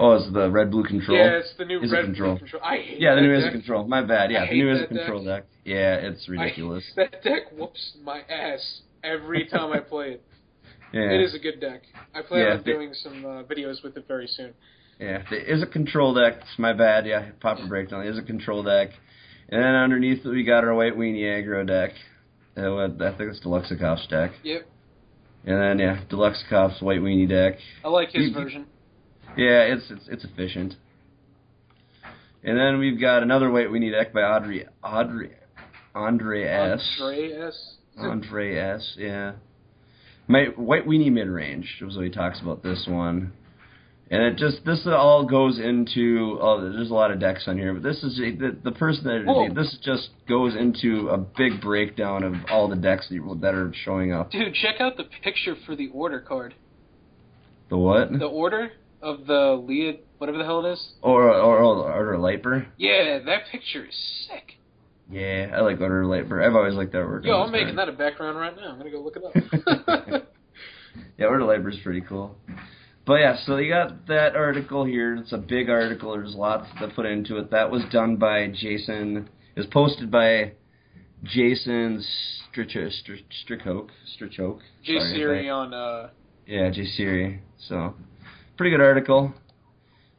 Oh, 0.00 0.12
it's 0.12 0.32
the 0.32 0.48
red 0.48 0.70
blue 0.70 0.84
control. 0.84 1.18
Yeah, 1.18 1.38
it's 1.38 1.52
the 1.58 1.64
new 1.64 1.80
Is 1.80 1.90
red 1.90 2.04
control? 2.04 2.34
blue 2.36 2.38
control. 2.38 2.62
I 2.64 2.76
hate 2.76 3.00
Yeah, 3.00 3.16
the 3.16 3.20
that 3.20 3.26
new 3.26 3.34
Is 3.34 3.42
deck. 3.42 3.52
it 3.52 3.56
control. 3.56 3.88
My 3.88 4.00
bad. 4.02 4.30
Yeah, 4.30 4.42
I 4.44 4.46
the 4.48 4.54
new 4.54 4.70
Is 4.72 4.78
that 4.78 4.84
it 4.84 4.88
control 4.96 5.24
deck. 5.24 5.44
Yeah, 5.64 5.94
it's 5.96 6.28
ridiculous. 6.28 6.84
That 6.94 7.20
deck 7.24 7.50
whoops 7.58 7.96
my 8.04 8.20
ass 8.30 8.82
every 9.02 9.46
time 9.46 9.72
I 9.72 9.80
play 9.80 10.10
it. 10.12 10.24
Yeah. 10.92 11.10
It 11.12 11.20
is 11.20 11.34
a 11.34 11.38
good 11.38 11.60
deck. 11.60 11.82
I 12.14 12.22
plan 12.22 12.40
Yeah, 12.46 12.52
on 12.52 12.62
they- 12.64 12.72
doing 12.72 12.94
some 12.94 13.24
uh, 13.24 13.42
videos 13.44 13.82
with 13.82 13.96
it 13.96 14.06
very 14.08 14.26
soon. 14.26 14.54
Yeah, 14.98 15.22
the 15.30 15.36
is 15.54 15.62
a 15.62 15.66
control 15.66 16.14
deck. 16.14 16.38
It's 16.40 16.58
my 16.58 16.72
bad. 16.72 17.06
Yeah, 17.06 17.30
Pauper 17.40 17.66
breakdown. 17.68 18.04
Izzet 18.04 18.26
control 18.26 18.62
deck, 18.64 18.88
and 19.48 19.62
then 19.62 19.74
underneath 19.74 20.24
it 20.24 20.28
we 20.28 20.42
got 20.44 20.64
our 20.64 20.74
white 20.74 20.96
weenie 20.96 21.22
aggro 21.22 21.64
deck. 21.66 21.90
Uh, 22.56 22.84
I 22.86 23.16
think 23.16 23.30
it's 23.30 23.38
Deluxekoff's 23.40 24.08
deck. 24.08 24.32
Yep, 24.42 24.66
And 25.46 25.60
then 25.62 25.78
yeah, 25.78 26.00
Deluxekoff's 26.10 26.82
white 26.82 26.98
weenie 27.00 27.28
deck. 27.28 27.58
I 27.84 27.88
like 27.88 28.10
his 28.10 28.28
You- 28.30 28.34
version. 28.34 28.66
Yeah, 29.36 29.62
it's 29.72 29.88
it's 29.90 30.08
it's 30.08 30.24
efficient. 30.24 30.74
And 32.42 32.58
then 32.58 32.78
we've 32.78 33.00
got 33.00 33.22
another 33.22 33.50
white 33.50 33.68
weenie 33.68 33.92
deck 33.92 34.12
by 34.12 34.22
Audrey 34.22 34.66
Audrey 34.82 35.30
Andre 35.94 36.44
S. 36.44 36.96
Andre 37.00 37.32
S. 37.32 37.74
Andre 37.98 38.56
S. 38.56 38.94
Yeah. 38.98 39.32
My 40.28 40.44
white 40.56 40.86
weenie 40.86 41.10
mid 41.10 41.28
range 41.28 41.82
So 41.90 42.00
he 42.00 42.10
talks 42.10 42.40
about 42.40 42.62
this 42.62 42.86
one, 42.86 43.32
and 44.10 44.22
it 44.22 44.36
just 44.36 44.64
this 44.64 44.86
all 44.86 45.24
goes 45.24 45.58
into 45.58 46.38
oh 46.40 46.60
there's 46.60 46.90
a 46.90 46.94
lot 46.94 47.10
of 47.10 47.18
decks 47.18 47.44
on 47.46 47.56
here, 47.56 47.72
but 47.72 47.82
this 47.82 48.02
is 48.02 48.16
the 48.16 48.56
the 48.62 48.72
person 48.72 49.04
that 49.04 49.24
Whoa. 49.24 49.52
this 49.54 49.78
just 49.82 50.10
goes 50.28 50.54
into 50.54 51.08
a 51.08 51.16
big 51.16 51.60
breakdown 51.62 52.22
of 52.22 52.34
all 52.50 52.68
the 52.68 52.76
decks 52.76 53.08
that 53.08 53.38
that 53.40 53.54
are 53.54 53.72
showing 53.84 54.12
up. 54.12 54.30
Dude, 54.30 54.54
check 54.54 54.80
out 54.80 54.96
the 54.98 55.04
picture 55.22 55.56
for 55.66 55.74
the 55.74 55.88
order 55.88 56.20
card. 56.20 56.54
The 57.70 57.78
what? 57.78 58.10
The 58.12 58.26
order 58.26 58.72
of 59.00 59.26
the 59.26 59.62
Leah, 59.66 59.94
whatever 60.18 60.38
the 60.38 60.44
hell 60.44 60.64
it 60.64 60.72
is. 60.72 60.88
Or 61.02 61.30
or 61.30 61.58
or, 61.60 62.12
or 62.12 62.18
Liper? 62.18 62.66
Yeah, 62.76 63.20
that 63.24 63.44
picture 63.50 63.86
is 63.86 64.26
sick. 64.28 64.57
Yeah, 65.10 65.52
I 65.54 65.60
like 65.60 65.80
Order 65.80 66.06
Labor. 66.06 66.42
I've 66.42 66.54
always 66.54 66.74
liked 66.74 66.92
that 66.92 67.06
work. 67.06 67.24
Yo, 67.24 67.42
I'm 67.42 67.50
making 67.52 67.76
that 67.76 67.88
a 67.88 67.92
background 67.92 68.38
right 68.38 68.54
now. 68.54 68.70
I'm 68.72 68.78
gonna 68.78 68.90
go 68.90 69.00
look 69.00 69.16
it 69.16 69.24
up. 69.24 70.24
Yeah, 71.16 71.26
Order 71.26 71.44
Labor 71.44 71.68
is 71.70 71.78
pretty 71.82 72.00
cool. 72.00 72.36
But 73.06 73.14
yeah, 73.14 73.36
so 73.44 73.56
you 73.56 73.70
got 73.72 74.06
that 74.08 74.34
article 74.36 74.84
here. 74.84 75.16
It's 75.16 75.32
a 75.32 75.38
big 75.38 75.68
article. 75.70 76.12
There's 76.12 76.34
lots 76.34 76.66
to 76.80 76.88
put 76.88 77.06
into 77.06 77.38
it. 77.38 77.50
That 77.50 77.70
was 77.70 77.82
done 77.92 78.16
by 78.16 78.48
Jason. 78.48 79.28
It 79.56 79.60
was 79.60 79.66
posted 79.66 80.10
by 80.10 80.52
Jason 81.24 82.04
Strichoke. 82.54 82.92
Strichoke. 83.46 83.88
Strichoke. 84.20 84.60
J 84.82 84.98
Sorry 84.98 84.98
if 84.98 85.12
I- 85.12 85.14
Siri 85.16 85.50
on 85.50 85.74
uh 85.74 86.10
Yeah, 86.46 86.70
J 86.70 86.84
Siri. 86.86 87.42
So, 87.68 87.94
pretty 88.56 88.70
good 88.76 88.82
article. 88.82 89.32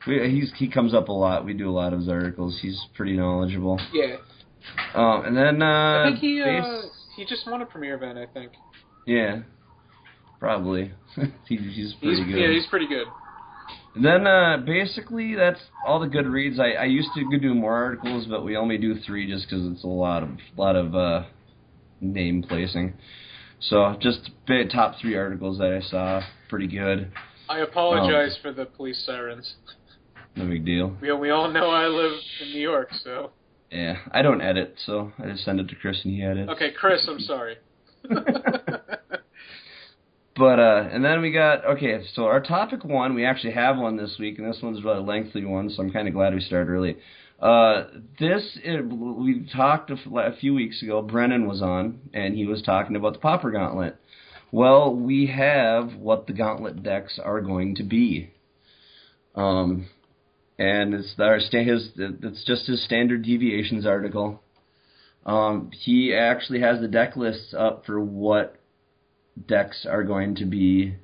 We, 0.07 0.29
he's 0.29 0.51
he 0.57 0.69
comes 0.69 0.93
up 0.93 1.09
a 1.09 1.13
lot. 1.13 1.45
We 1.45 1.53
do 1.53 1.69
a 1.69 1.71
lot 1.73 1.93
of 1.93 1.99
his 1.99 2.09
articles. 2.09 2.59
He's 2.61 2.79
pretty 2.95 3.15
knowledgeable. 3.17 3.79
yeah. 3.93 4.17
Um, 4.93 5.25
and 5.25 5.37
then 5.37 5.61
uh, 5.61 6.03
I 6.03 6.09
think 6.09 6.19
he 6.19 6.41
uh 6.41 6.81
he 7.15 7.25
just 7.25 7.47
won 7.49 7.61
a 7.61 7.65
premiere 7.65 7.95
event, 7.95 8.17
I 8.17 8.25
think. 8.27 8.51
yeah, 9.05 9.39
probably. 10.39 10.91
he, 11.47 11.57
he's 11.57 11.93
pretty 12.01 12.17
He's 12.17 12.25
good. 12.25 12.39
yeah, 12.39 12.51
he's 12.51 12.67
pretty 12.67 12.87
good. 12.87 13.07
And 13.95 14.05
then 14.05 14.27
uh, 14.27 14.57
basically 14.65 15.35
that's 15.35 15.59
all 15.85 15.99
the 15.99 16.07
good 16.07 16.27
reads. 16.27 16.59
I, 16.59 16.71
I 16.71 16.85
used 16.85 17.09
to 17.15 17.37
do 17.39 17.53
more 17.53 17.73
articles, 17.75 18.25
but 18.29 18.43
we 18.45 18.55
only 18.55 18.77
do 18.77 18.95
three 19.05 19.27
just 19.29 19.49
because 19.49 19.65
it's 19.71 19.83
a 19.83 19.87
lot 19.87 20.23
of 20.23 20.29
lot 20.57 20.75
of 20.75 20.95
uh, 20.95 21.23
name 22.01 22.43
placing. 22.47 22.93
So 23.61 23.95
just 23.99 24.29
bit 24.47 24.71
top 24.71 24.95
three 25.01 25.15
articles 25.15 25.57
that 25.57 25.73
I 25.73 25.81
saw, 25.81 26.21
pretty 26.47 26.67
good. 26.67 27.11
I 27.49 27.59
apologize 27.59 28.37
Oh. 28.39 28.41
for 28.43 28.53
the 28.53 28.65
police 28.65 29.03
sirens. 29.05 29.55
No 30.35 30.45
big 30.47 30.63
deal. 30.65 30.95
We 31.01 31.11
we 31.13 31.31
all 31.31 31.49
know 31.51 31.69
I 31.71 31.87
live 31.87 32.13
in 32.43 32.51
New 32.53 32.61
York, 32.61 32.89
so 33.03 33.31
Yeah, 33.71 33.97
I 34.11 34.21
don't 34.21 34.41
edit, 34.41 34.75
so 34.85 35.11
I 35.19 35.27
just 35.29 35.45
send 35.45 35.59
it 35.59 35.67
to 35.69 35.75
Chris 35.75 35.99
and 36.03 36.13
he 36.13 36.23
edits. 36.23 36.49
okay, 36.51 36.71
Chris, 36.71 37.07
I'm 37.07 37.19
sorry. 37.19 37.57
But 40.39 40.57
uh, 40.57 40.87
and 40.89 41.03
then 41.03 41.21
we 41.21 41.33
got 41.33 41.65
okay. 41.65 41.99
So 42.13 42.23
our 42.23 42.39
topic 42.39 42.85
one, 42.85 43.13
we 43.13 43.25
actually 43.25 43.53
have 43.53 43.77
one 43.77 43.97
this 43.97 44.15
week, 44.17 44.39
and 44.39 44.47
this 44.47 44.61
one's 44.63 44.79
a 44.79 44.81
really 44.81 45.03
lengthy 45.05 45.43
one, 45.43 45.69
so 45.69 45.83
I'm 45.83 45.91
kind 45.91 46.07
of 46.07 46.13
glad 46.13 46.33
we 46.33 46.39
started 46.39 46.71
early. 46.71 46.95
Uh, 47.41 47.99
this 48.19 48.57
it, 48.63 48.85
we 48.85 49.49
talked 49.53 49.91
a, 49.91 49.95
f- 49.95 50.33
a 50.33 50.37
few 50.37 50.53
weeks 50.53 50.81
ago. 50.81 51.01
Brennan 51.01 51.45
was 51.45 51.61
on, 51.61 51.99
and 52.13 52.35
he 52.35 52.45
was 52.45 52.61
talking 52.61 52.95
about 52.95 53.13
the 53.13 53.19
Pauper 53.19 53.51
Gauntlet. 53.51 53.97
Well, 54.49 54.95
we 54.95 55.27
have 55.27 55.95
what 55.95 56.25
the 56.25 56.33
Gauntlet 56.33 56.83
decks 56.83 57.19
are 57.21 57.41
going 57.41 57.75
to 57.75 57.83
be. 57.83 58.31
Um, 59.35 59.87
and 60.59 60.93
it's 60.93 61.15
our 61.17 61.39
his 61.39 61.89
it's 61.95 62.43
just 62.43 62.67
his 62.67 62.83
standard 62.83 63.23
deviations 63.23 63.85
article. 63.85 64.43
Um, 65.25 65.71
he 65.71 66.13
actually 66.13 66.59
has 66.61 66.79
the 66.81 66.87
deck 66.87 67.15
lists 67.15 67.53
up 67.57 67.85
for 67.85 67.99
what 67.99 68.57
decks 69.47 69.85
are 69.89 70.03
going 70.03 70.35
to 70.35 70.45
be 70.45 70.95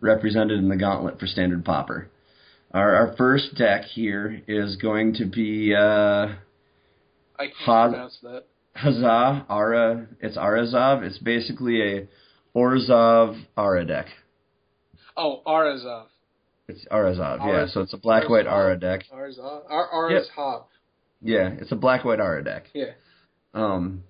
represented 0.00 0.58
in 0.58 0.68
the 0.68 0.76
gauntlet 0.76 1.18
for 1.18 1.26
standard 1.26 1.64
pauper. 1.64 2.08
Our, 2.72 2.94
our 2.94 3.16
first 3.16 3.54
deck 3.56 3.84
here 3.84 4.42
is 4.46 4.76
going 4.76 5.14
to 5.14 5.26
be 5.26 5.74
uh, 5.74 5.80
I 7.38 7.46
can't 7.46 7.54
Haz- 7.66 7.90
pronounce 7.90 8.18
that. 8.22 8.44
Huzzah 8.74 9.46
Ara. 9.50 10.06
It's 10.20 10.36
Arazov. 10.36 11.02
It's 11.02 11.18
basically 11.18 11.82
a 11.82 12.08
Orzhov 12.56 13.42
Ara 13.56 13.84
deck. 13.84 14.06
Oh, 15.16 15.42
Arazov. 15.46 16.06
It's 16.68 16.84
Arazov, 16.90 17.38
yeah. 17.46 17.66
So 17.66 17.80
it's 17.80 17.92
a 17.92 17.98
black 17.98 18.28
white. 18.28 18.46
Ara 18.46 18.78
deck. 18.78 19.02
Arazov. 19.12 19.62
Ar- 19.68 19.90
Arazov. 19.92 20.64
Yeah, 21.20 21.50
it's 21.58 21.72
a 21.72 21.76
black 21.76 22.04
white 22.04 22.20
Ara 22.20 22.42
deck. 22.42 22.66
Yeah. 22.72 22.92
Um, 23.54 24.04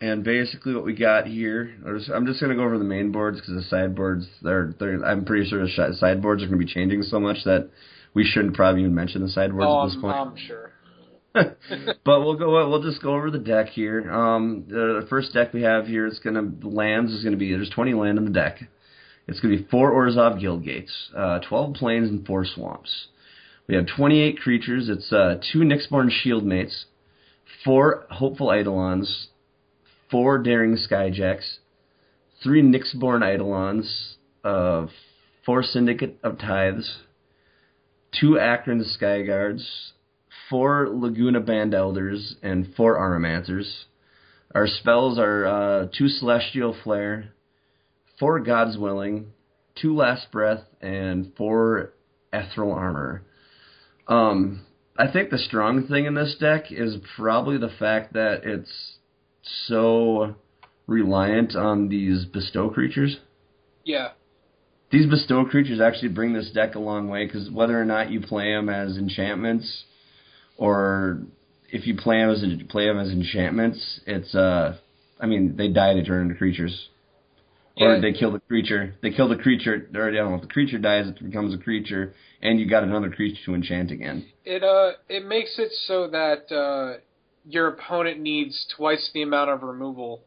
and 0.00 0.24
basically 0.24 0.74
what 0.74 0.84
we 0.84 0.94
got 0.94 1.26
here, 1.26 1.74
I'm 2.14 2.26
just 2.26 2.40
gonna 2.40 2.54
go 2.54 2.64
over 2.64 2.78
the 2.78 2.84
main 2.84 3.12
boards 3.12 3.40
because 3.40 3.54
the 3.54 3.62
sideboards, 3.62 4.26
they're, 4.42 4.74
they're, 4.78 5.04
I'm 5.04 5.24
pretty 5.24 5.48
sure 5.48 5.64
the 5.64 5.96
sideboards 5.98 6.42
are 6.42 6.46
gonna 6.46 6.58
be 6.58 6.66
changing 6.66 7.02
so 7.02 7.20
much 7.20 7.44
that 7.44 7.70
we 8.14 8.24
shouldn't 8.24 8.54
probably 8.54 8.82
even 8.82 8.94
mention 8.94 9.22
the 9.22 9.28
sideboards 9.28 9.66
Oh, 9.68 9.82
at 9.82 9.86
this 9.86 9.94
I'm, 9.96 10.00
point. 10.02 10.16
I'm 10.16 10.36
sure. 10.36 10.72
but 12.04 12.20
we'll 12.20 12.36
go. 12.36 12.68
We'll 12.68 12.82
just 12.82 13.02
go 13.02 13.14
over 13.14 13.30
the 13.30 13.38
deck 13.38 13.68
here. 13.68 14.10
Um, 14.10 14.64
the, 14.68 15.00
the 15.02 15.06
first 15.08 15.34
deck 15.34 15.52
we 15.52 15.62
have 15.62 15.86
here 15.86 16.06
is 16.06 16.18
gonna 16.18 16.50
lands 16.62 17.12
is 17.12 17.22
gonna 17.22 17.36
be 17.36 17.52
there's 17.52 17.70
20 17.70 17.92
land 17.94 18.18
in 18.18 18.24
the 18.24 18.30
deck. 18.30 18.58
It's 19.28 19.40
gonna 19.40 19.56
be 19.56 19.66
four 19.70 19.92
Orzhov 19.92 20.40
Guild 20.40 20.64
Gates, 20.64 21.10
uh, 21.16 21.40
12 21.40 21.74
plains 21.74 22.08
and 22.08 22.26
four 22.26 22.44
swamps. 22.44 23.08
We 23.66 23.74
have 23.74 23.86
28 23.86 24.38
creatures. 24.40 24.88
It's 24.88 25.12
uh, 25.12 25.40
two 25.52 25.60
Nyxborn 25.60 26.10
Shield 26.10 26.44
Mates, 26.44 26.86
four 27.64 28.06
Hopeful 28.10 28.52
Eidolons, 28.52 29.28
four 30.10 30.38
Daring 30.38 30.76
Skyjacks, 30.76 31.56
three 32.42 32.62
Nyxborn 32.62 33.22
Eidolons, 33.22 34.16
uh, 34.44 34.86
four 35.44 35.64
Syndicate 35.64 36.18
of 36.22 36.38
Tithes, 36.38 36.98
two 38.12 38.32
Akroan 38.32 38.82
Skyguards, 38.96 39.66
four 40.48 40.86
Lagonna 40.86 41.44
Band 41.44 41.74
Elders, 41.74 42.36
and 42.42 42.72
four 42.76 42.96
Auramancers. 42.96 43.84
Our 44.54 44.68
spells 44.68 45.18
are 45.18 45.46
uh, 45.46 45.88
two 45.96 46.08
Celestial 46.08 46.76
Flare, 46.84 47.32
four 48.18 48.40
God's 48.40 48.78
Willing, 48.78 49.32
two 49.80 49.94
Last 49.94 50.30
Breath, 50.32 50.64
and 50.80 51.32
four 51.36 51.92
Ethereal 52.32 52.72
Armor. 52.72 53.22
Um, 54.08 54.64
I 54.98 55.10
think 55.10 55.30
the 55.30 55.38
strong 55.38 55.86
thing 55.86 56.06
in 56.06 56.14
this 56.14 56.36
deck 56.38 56.70
is 56.70 56.96
probably 57.16 57.58
the 57.58 57.72
fact 57.78 58.14
that 58.14 58.42
it's 58.44 58.96
so 59.66 60.36
reliant 60.86 61.54
on 61.54 61.88
these 61.88 62.24
bestow 62.24 62.70
creatures. 62.70 63.18
Yeah. 63.84 64.10
These 64.90 65.06
bestow 65.06 65.44
creatures 65.44 65.80
actually 65.80 66.08
bring 66.08 66.32
this 66.32 66.50
deck 66.50 66.74
a 66.74 66.78
long 66.78 67.08
way 67.08 67.26
because 67.26 67.50
whether 67.50 67.80
or 67.80 67.84
not 67.84 68.10
you 68.10 68.20
play 68.20 68.52
them 68.52 68.68
as 68.68 68.96
enchantments, 68.96 69.84
or 70.56 71.20
if 71.70 71.86
you 71.86 71.96
play 71.96 72.20
them 72.20 72.30
as 72.30 72.68
play 72.68 72.86
them 72.86 72.98
as 72.98 73.10
enchantments, 73.10 74.00
it's 74.06 74.34
uh, 74.34 74.76
I 75.20 75.26
mean 75.26 75.56
they 75.56 75.68
die 75.68 75.94
to 75.94 76.04
turn 76.04 76.22
into 76.22 76.36
creatures, 76.36 76.88
or 77.76 77.94
Yeah. 77.94 78.00
they 78.00 78.12
kill 78.12 78.32
the 78.32 78.40
creature. 78.40 78.94
They 79.02 79.10
kill 79.10 79.28
the 79.28 79.36
creature, 79.36 79.88
or 79.94 80.08
I 80.08 80.12
don't 80.12 80.30
know 80.30 80.36
if 80.36 80.42
the 80.42 80.46
creature 80.48 80.78
dies, 80.78 81.06
it 81.08 81.22
becomes 81.22 81.54
a 81.54 81.58
creature, 81.58 82.14
and 82.42 82.58
you 82.58 82.66
got 82.66 82.82
another 82.84 83.10
creature 83.10 83.42
to 83.44 83.54
enchant 83.54 83.90
again. 83.90 84.26
It 84.44 84.62
uh 84.62 84.92
it 85.08 85.24
makes 85.26 85.58
it 85.58 85.72
so 85.86 86.08
that 86.08 86.50
uh 86.54 86.98
your 87.44 87.68
opponent 87.68 88.20
needs 88.20 88.66
twice 88.76 89.10
the 89.12 89.22
amount 89.22 89.50
of 89.50 89.62
removal 89.62 90.22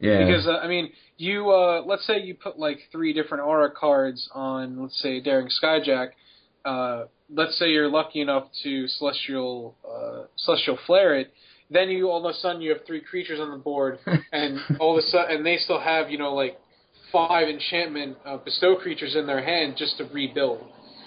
Yeah, 0.00 0.18
because 0.18 0.46
uh, 0.46 0.58
I 0.58 0.68
mean 0.68 0.92
you 1.16 1.50
uh 1.50 1.82
let's 1.84 2.06
say 2.06 2.20
you 2.20 2.34
put 2.34 2.58
like 2.58 2.78
three 2.90 3.12
different 3.12 3.44
aura 3.44 3.70
cards 3.70 4.28
on 4.32 4.80
let's 4.82 5.00
say 5.00 5.20
Daring 5.20 5.48
Skyjack 5.48 6.10
uh 6.64 7.04
let's 7.30 7.58
say 7.58 7.70
you're 7.70 7.88
lucky 7.88 8.20
enough 8.20 8.48
to 8.62 8.88
celestial 8.88 9.76
uh 9.84 10.24
celestial 10.36 10.78
flare 10.86 11.16
it 11.18 11.32
then 11.70 11.90
you 11.90 12.08
all 12.08 12.24
of 12.24 12.34
a 12.34 12.38
sudden 12.38 12.62
you 12.62 12.70
have 12.70 12.84
three 12.86 13.00
creatures 13.00 13.40
on 13.40 13.50
the 13.50 13.58
board 13.58 13.98
and 14.32 14.58
all 14.80 14.96
of 14.96 15.04
a 15.04 15.06
sudden 15.08 15.36
and 15.36 15.46
they 15.46 15.56
still 15.58 15.80
have 15.80 16.10
you 16.10 16.18
know 16.18 16.34
like 16.34 16.58
five 17.12 17.48
enchantment 17.48 18.16
uh, 18.24 18.36
bestow 18.38 18.76
creatures 18.76 19.16
in 19.16 19.26
their 19.26 19.42
hand 19.42 19.74
just 19.76 19.96
to 19.98 20.04
rebuild 20.04 20.64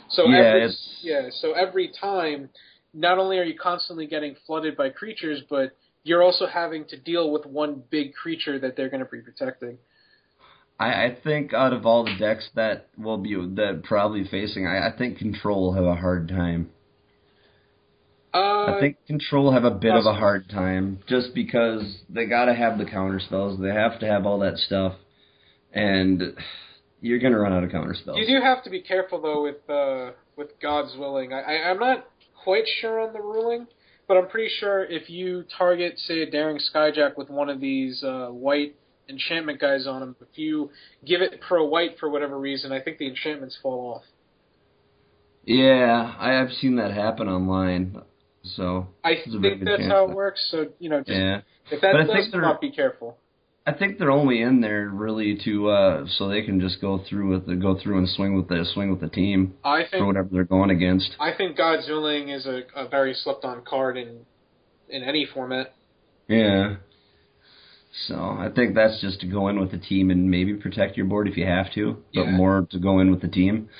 so 0.09 0.27
Yeah, 0.29 0.39
every, 0.39 0.59
it's- 0.63 0.97
yeah 1.01 1.29
so 1.31 1.53
every 1.53 1.91
time 1.99 2.49
not 2.93 3.17
only 3.17 3.37
are 3.37 3.43
you 3.43 3.57
constantly 3.57 4.07
getting 4.07 4.35
flooded 4.45 4.75
by 4.75 4.89
creatures 4.89 5.41
but 5.49 5.75
you're 6.03 6.23
also 6.23 6.47
having 6.47 6.83
to 6.85 6.97
deal 6.97 7.31
with 7.31 7.45
one 7.45 7.83
big 7.91 8.13
creature 8.13 8.59
that 8.59 8.75
they're 8.75 8.89
going 8.89 9.03
to 9.03 9.09
be 9.09 9.21
protecting 9.21 9.77
I, 10.79 11.05
I 11.05 11.17
think 11.23 11.53
out 11.53 11.73
of 11.73 11.85
all 11.85 12.05
the 12.05 12.15
decks 12.17 12.49
that 12.55 12.87
will 12.97 13.19
be 13.19 13.35
that 13.35 13.83
probably 13.83 14.23
facing, 14.27 14.65
I, 14.65 14.87
I 14.87 14.97
think 14.97 15.19
Control 15.19 15.61
will 15.67 15.73
have 15.73 15.85
a 15.85 15.95
hard 15.95 16.27
time. 16.27 16.71
uh, 18.33 18.37
I 18.39 18.77
think 18.79 18.97
Control 19.05 19.51
have 19.51 19.63
a 19.63 19.69
bit 19.71 19.93
of 19.93 20.07
a 20.07 20.13
hard 20.13 20.49
time 20.49 20.99
just 21.07 21.35
because 21.35 22.01
they 22.09 22.25
got 22.25 22.45
to 22.45 22.55
have 22.55 22.79
the 22.79 22.85
counter 22.85 23.19
spells. 23.19 23.59
They 23.59 23.69
have 23.69 23.99
to 23.99 24.07
have 24.07 24.25
all 24.25 24.39
that 24.39 24.57
stuff, 24.57 24.93
and 25.73 26.35
you're 27.01 27.19
gonna 27.19 27.39
run 27.39 27.53
out 27.53 27.63
of 27.63 27.71
counter 27.71 27.93
spells. 27.93 28.17
you 28.17 28.27
do 28.27 28.41
have 28.43 28.63
to 28.63 28.69
be 28.69 28.81
careful 28.81 29.21
though 29.21 29.43
with 29.43 29.69
uh, 29.69 30.11
with 30.35 30.49
God's 30.61 30.95
willing. 30.97 31.33
I, 31.33 31.41
I, 31.41 31.69
I'm 31.69 31.79
not 31.79 32.07
quite 32.43 32.65
sure 32.79 32.99
on 32.99 33.13
the 33.13 33.21
ruling, 33.21 33.67
but 34.07 34.17
I'm 34.17 34.27
pretty 34.27 34.51
sure 34.59 34.83
if 34.83 35.09
you 35.09 35.45
target, 35.57 35.99
say, 35.99 36.21
a 36.21 36.29
Daring 36.29 36.59
Skyjack 36.59 37.17
with 37.17 37.29
one 37.29 37.49
of 37.49 37.59
these 37.59 38.03
uh, 38.03 38.27
white 38.27 38.75
enchantment 39.11 39.59
guys 39.59 39.85
on 39.87 40.01
him, 40.01 40.15
if 40.21 40.37
you 40.37 40.69
give 41.05 41.21
it 41.21 41.39
pro 41.41 41.65
white 41.65 41.99
for 41.99 42.09
whatever 42.09 42.39
reason, 42.39 42.71
I 42.71 42.81
think 42.81 42.97
the 42.97 43.07
enchantments 43.07 43.57
fall 43.61 43.95
off. 43.95 44.03
Yeah, 45.43 46.15
I 46.17 46.31
have 46.31 46.49
seen 46.51 46.77
that 46.77 46.91
happen 46.91 47.27
online. 47.27 48.01
So 48.43 48.87
I 49.03 49.13
There's 49.13 49.35
a 49.35 49.39
very 49.39 49.55
think 49.55 49.65
that's 49.65 49.87
how 49.87 50.09
it 50.09 50.15
works. 50.15 50.47
So 50.49 50.67
you 50.79 50.89
know, 50.89 50.99
just, 50.99 51.09
yeah, 51.11 51.41
if 51.71 51.81
that 51.81 51.93
But 51.93 52.13
does 52.13 52.29
come 52.31 52.43
up, 52.43 52.61
be 52.61 52.71
careful. 52.71 53.17
I 53.65 53.73
think 53.73 53.99
they're 53.99 54.09
only 54.11 54.41
in 54.41 54.61
there 54.61 54.89
really 54.89 55.37
to 55.45 55.69
uh 55.69 56.05
so 56.07 56.27
they 56.27 56.41
can 56.41 56.59
just 56.59 56.81
go 56.81 57.03
through 57.07 57.29
with 57.31 57.45
the 57.45 57.55
go 57.55 57.77
through 57.79 57.99
and 57.99 58.09
swing 58.09 58.35
with 58.35 58.47
the 58.47 58.65
swing 58.73 58.89
with 58.89 59.01
the 59.01 59.09
team 59.09 59.53
I 59.63 59.83
for 59.83 59.89
think 59.91 60.05
whatever 60.07 60.29
they're 60.31 60.43
going 60.45 60.71
against. 60.71 61.11
I 61.19 61.31
think 61.37 61.57
God's 61.57 61.87
willing 61.87 62.29
is 62.29 62.45
a, 62.47 62.61
a 62.75 62.87
very 62.87 63.13
slept 63.13 63.45
on 63.45 63.61
card 63.63 63.97
in 63.97 64.25
in 64.89 65.03
any 65.03 65.27
format. 65.31 65.73
Yeah. 66.27 66.75
So 68.07 68.15
I 68.15 68.47
think 68.55 68.73
that's 68.73 68.99
just 69.01 69.19
to 69.21 69.27
go 69.27 69.47
in 69.49 69.59
with 69.59 69.71
the 69.71 69.77
team 69.77 70.09
and 70.11 70.31
maybe 70.31 70.53
protect 70.55 70.95
your 70.97 71.05
board 71.05 71.27
if 71.27 71.35
you 71.37 71.45
have 71.45 71.71
to, 71.73 71.97
but 72.13 72.23
Yeah. 72.25 72.31
more 72.31 72.65
to 72.71 72.79
go 72.79 72.99
in 72.99 73.11
with 73.11 73.21
the 73.21 73.27
team. 73.27 73.69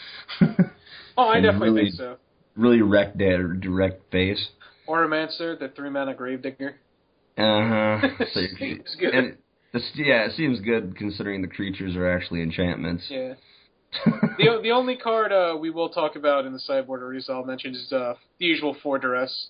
Oh, 1.18 1.28
I 1.28 1.42
definitely 1.42 1.70
really- 1.72 1.84
think 1.90 1.96
so. 1.96 2.18
really 2.56 2.82
wreck 2.82 3.14
that 3.16 3.58
direct 3.62 4.10
base. 4.12 4.42
Auramancer, 4.88 5.60
the 5.60 5.68
three 5.76 5.90
mana 5.90 6.14
Gravedigger. 6.16 6.76
Uh 7.38 7.42
huh. 7.42 8.08
So 8.34 8.40
you- 8.40 8.48
Seems 8.58 8.96
good. 8.98 9.14
And 9.14 9.38
it's, 9.74 9.92
yeah, 9.96 10.26
it 10.26 10.34
seems 10.36 10.60
good 10.60 10.96
considering 10.98 11.42
the 11.42 11.48
creatures 11.48 11.96
are 11.96 12.12
actually 12.12 12.42
enchantments. 12.42 13.06
Yeah. 13.10 13.34
The 14.38 14.48
o- 14.48 14.62
the 14.62 14.72
only 14.72 14.96
card 14.96 15.34
uh, 15.34 15.58
we 15.60 15.70
will 15.70 15.90
talk 15.90 16.16
about 16.16 16.46
in 16.46 16.54
the 16.54 16.60
sideboard 16.60 17.02
release 17.02 17.30
I'll 17.30 17.44
mention 17.44 17.76
is 17.76 17.92
uh, 17.92 18.14
the 18.40 18.46
usual 18.46 18.76
four 18.82 18.98
duress. 19.00 19.50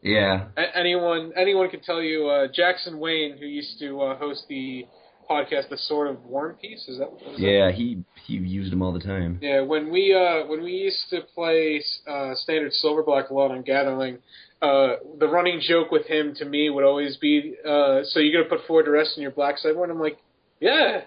yeah. 0.00 0.46
A- 0.56 0.76
anyone 0.76 1.32
anyone 1.36 1.68
can 1.68 1.80
tell 1.80 2.02
you 2.02 2.28
uh, 2.28 2.48
Jackson 2.52 2.98
Wayne, 2.98 3.36
who 3.38 3.44
used 3.44 3.78
to 3.80 4.00
uh, 4.00 4.16
host 4.16 4.44
the 4.48 4.86
podcast, 5.28 5.68
the 5.70 5.76
Sword 5.78 6.08
of 6.08 6.24
War 6.24 6.48
and 6.50 6.58
Peace. 6.58 6.86
Is 6.88 6.98
that? 6.98 7.10
what 7.10 7.22
was 7.24 7.36
that? 7.36 7.40
Yeah, 7.42 7.70
he 7.70 8.02
he 8.26 8.34
used 8.34 8.72
them 8.72 8.82
all 8.82 8.92
the 8.92 9.00
time. 9.00 9.38
Yeah, 9.42 9.60
when 9.62 9.90
we 9.92 10.14
uh, 10.14 10.46
when 10.46 10.62
we 10.62 10.72
used 10.72 11.04
to 11.10 11.20
play 11.34 11.82
uh, 12.06 12.34
standard 12.34 12.72
silver 12.72 13.02
black 13.02 13.30
alone 13.30 13.52
on 13.52 13.62
Gathering, 13.62 14.18
uh, 14.62 14.96
the 15.18 15.28
running 15.28 15.60
joke 15.60 15.90
with 15.90 16.06
him 16.06 16.34
to 16.36 16.44
me 16.44 16.70
would 16.70 16.84
always 16.84 17.16
be, 17.16 17.54
uh, 17.64 18.00
"So 18.04 18.20
you're 18.20 18.42
gonna 18.42 18.54
put 18.56 18.66
four 18.66 18.82
duress 18.82 19.14
in 19.16 19.22
your 19.22 19.32
black 19.32 19.58
sideboard?" 19.58 19.90
I'm 19.90 20.00
like, 20.00 20.18
"Yeah, 20.60 21.02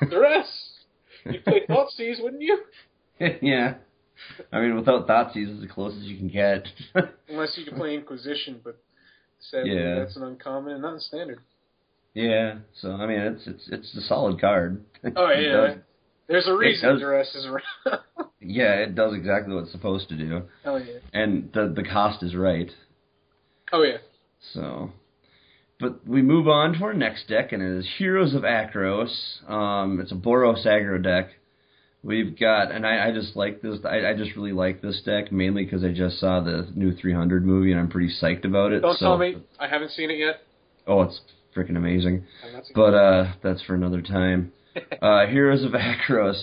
duress. 0.10 0.48
You'd 1.24 1.44
play 1.44 1.62
Thoughtseize, 1.68 2.22
wouldn't 2.22 2.42
you? 2.42 2.58
yeah. 3.42 3.74
I 4.52 4.60
mean, 4.60 4.76
without 4.76 5.08
Thoughtseize, 5.08 5.50
it's 5.52 5.60
the 5.60 5.66
closest 5.68 6.02
you 6.02 6.16
can 6.16 6.28
get. 6.28 6.66
Unless 7.28 7.58
you 7.58 7.64
could 7.64 7.74
play 7.76 7.94
Inquisition, 7.94 8.60
but 8.62 8.78
sadly 9.40 9.74
Yeah. 9.74 9.96
that's 9.98 10.16
an 10.16 10.22
uncommon 10.22 10.72
and 10.74 10.82
not 10.82 11.00
standard. 11.00 11.40
Yeah. 12.16 12.54
So 12.80 12.92
I 12.92 13.06
mean, 13.06 13.18
it's 13.18 13.46
it's 13.46 13.68
it's 13.70 13.96
a 13.96 14.00
solid 14.08 14.40
card. 14.40 14.82
Oh 15.16 15.30
yeah, 15.30 15.52
does- 15.52 15.78
there's 16.28 16.48
a 16.48 16.56
reason 16.56 16.98
duress 16.98 17.34
is 17.34 17.44
around. 17.44 18.00
yeah, 18.40 18.72
it 18.74 18.94
does 18.94 19.14
exactly 19.14 19.54
what 19.54 19.64
it's 19.64 19.72
supposed 19.72 20.08
to 20.08 20.16
do, 20.16 20.42
Hell 20.64 20.80
yeah. 20.80 20.98
and 21.12 21.52
the 21.52 21.72
the 21.76 21.84
cost 21.84 22.22
is 22.22 22.34
right. 22.34 22.70
Oh 23.70 23.82
yeah. 23.82 23.98
So, 24.54 24.92
but 25.78 26.06
we 26.06 26.22
move 26.22 26.48
on 26.48 26.72
to 26.74 26.84
our 26.84 26.94
next 26.94 27.28
deck, 27.28 27.52
and 27.52 27.62
it 27.62 27.78
is 27.78 27.88
Heroes 27.98 28.34
of 28.34 28.42
Akros. 28.42 29.10
Um, 29.48 30.00
it's 30.00 30.12
a 30.12 30.16
Boros 30.16 30.66
aggro 30.66 31.02
deck. 31.02 31.30
We've 32.02 32.38
got, 32.38 32.70
and 32.70 32.86
I, 32.86 33.08
I 33.08 33.12
just 33.12 33.36
like 33.36 33.60
this. 33.60 33.80
I, 33.84 34.06
I 34.10 34.14
just 34.16 34.36
really 34.36 34.52
like 34.52 34.80
this 34.80 35.02
deck 35.04 35.32
mainly 35.32 35.64
because 35.64 35.84
I 35.84 35.92
just 35.92 36.18
saw 36.18 36.40
the 36.40 36.68
new 36.74 36.94
300 36.94 37.44
movie, 37.44 37.72
and 37.72 37.80
I'm 37.80 37.90
pretty 37.90 38.14
psyched 38.22 38.44
about 38.44 38.72
it. 38.72 38.80
Don't 38.80 38.96
so, 38.98 39.04
tell 39.06 39.18
me 39.18 39.36
I 39.58 39.68
haven't 39.68 39.90
seen 39.90 40.10
it 40.10 40.18
yet. 40.18 40.40
Oh, 40.86 41.02
it's 41.02 41.20
freaking 41.56 41.76
amazing. 41.76 42.24
Seeing 42.42 42.62
But 42.74 42.94
uh, 42.94 43.32
that's 43.42 43.62
for 43.62 43.74
another 43.74 44.02
time. 44.02 44.52
Uh, 45.00 45.26
Heroes 45.26 45.64
of 45.64 45.72
Akros. 45.72 46.42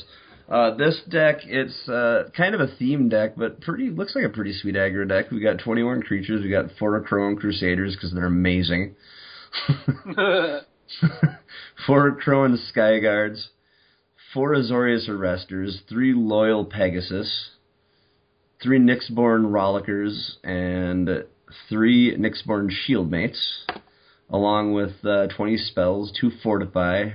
Uh, 0.49 0.76
this 0.76 0.99
deck, 1.08 1.38
it's 1.45 1.88
uh, 1.88 2.30
kind 2.36 2.56
of 2.56 2.62
a 2.62 2.67
theme 2.80 3.08
deck, 3.08 3.36
but 3.38 3.62
pretty 3.62 3.91
looks 3.91 4.15
like 4.15 4.26
a 4.26 4.30
pretty 4.30 4.54
sweet 4.54 4.73
aggro 4.73 5.08
deck. 5.08 5.30
We 5.30 5.39
got 5.39 5.60
21 5.60 6.02
creatures. 6.02 6.41
We 6.41 6.49
got 6.49 6.65
four 6.80 6.99
Crone 7.02 7.36
Crusaders 7.36 7.95
because 7.95 8.12
they're 8.12 8.26
amazing. 8.26 8.95
four 11.88 12.15
Crone 12.15 12.58
Sky 12.69 12.99
Guards, 12.99 13.49
four 14.34 14.56
Azorius 14.56 15.08
Arresters, 15.10 15.78
three 15.88 16.13
Loyal 16.13 16.65
Pegasus, 16.65 17.52
three 18.62 18.80
Nyxborn 18.80 19.52
Rollickers, 19.52 20.38
and 20.43 21.26
three 21.69 22.15
Nyxborn 22.17 22.69
Shieldmates, 22.88 23.39
along 24.34 24.74
with 24.74 24.93
uh, 25.06 25.28
20 25.28 25.58
spells, 25.58 26.12
two 26.19 26.32
Fortify, 26.41 27.12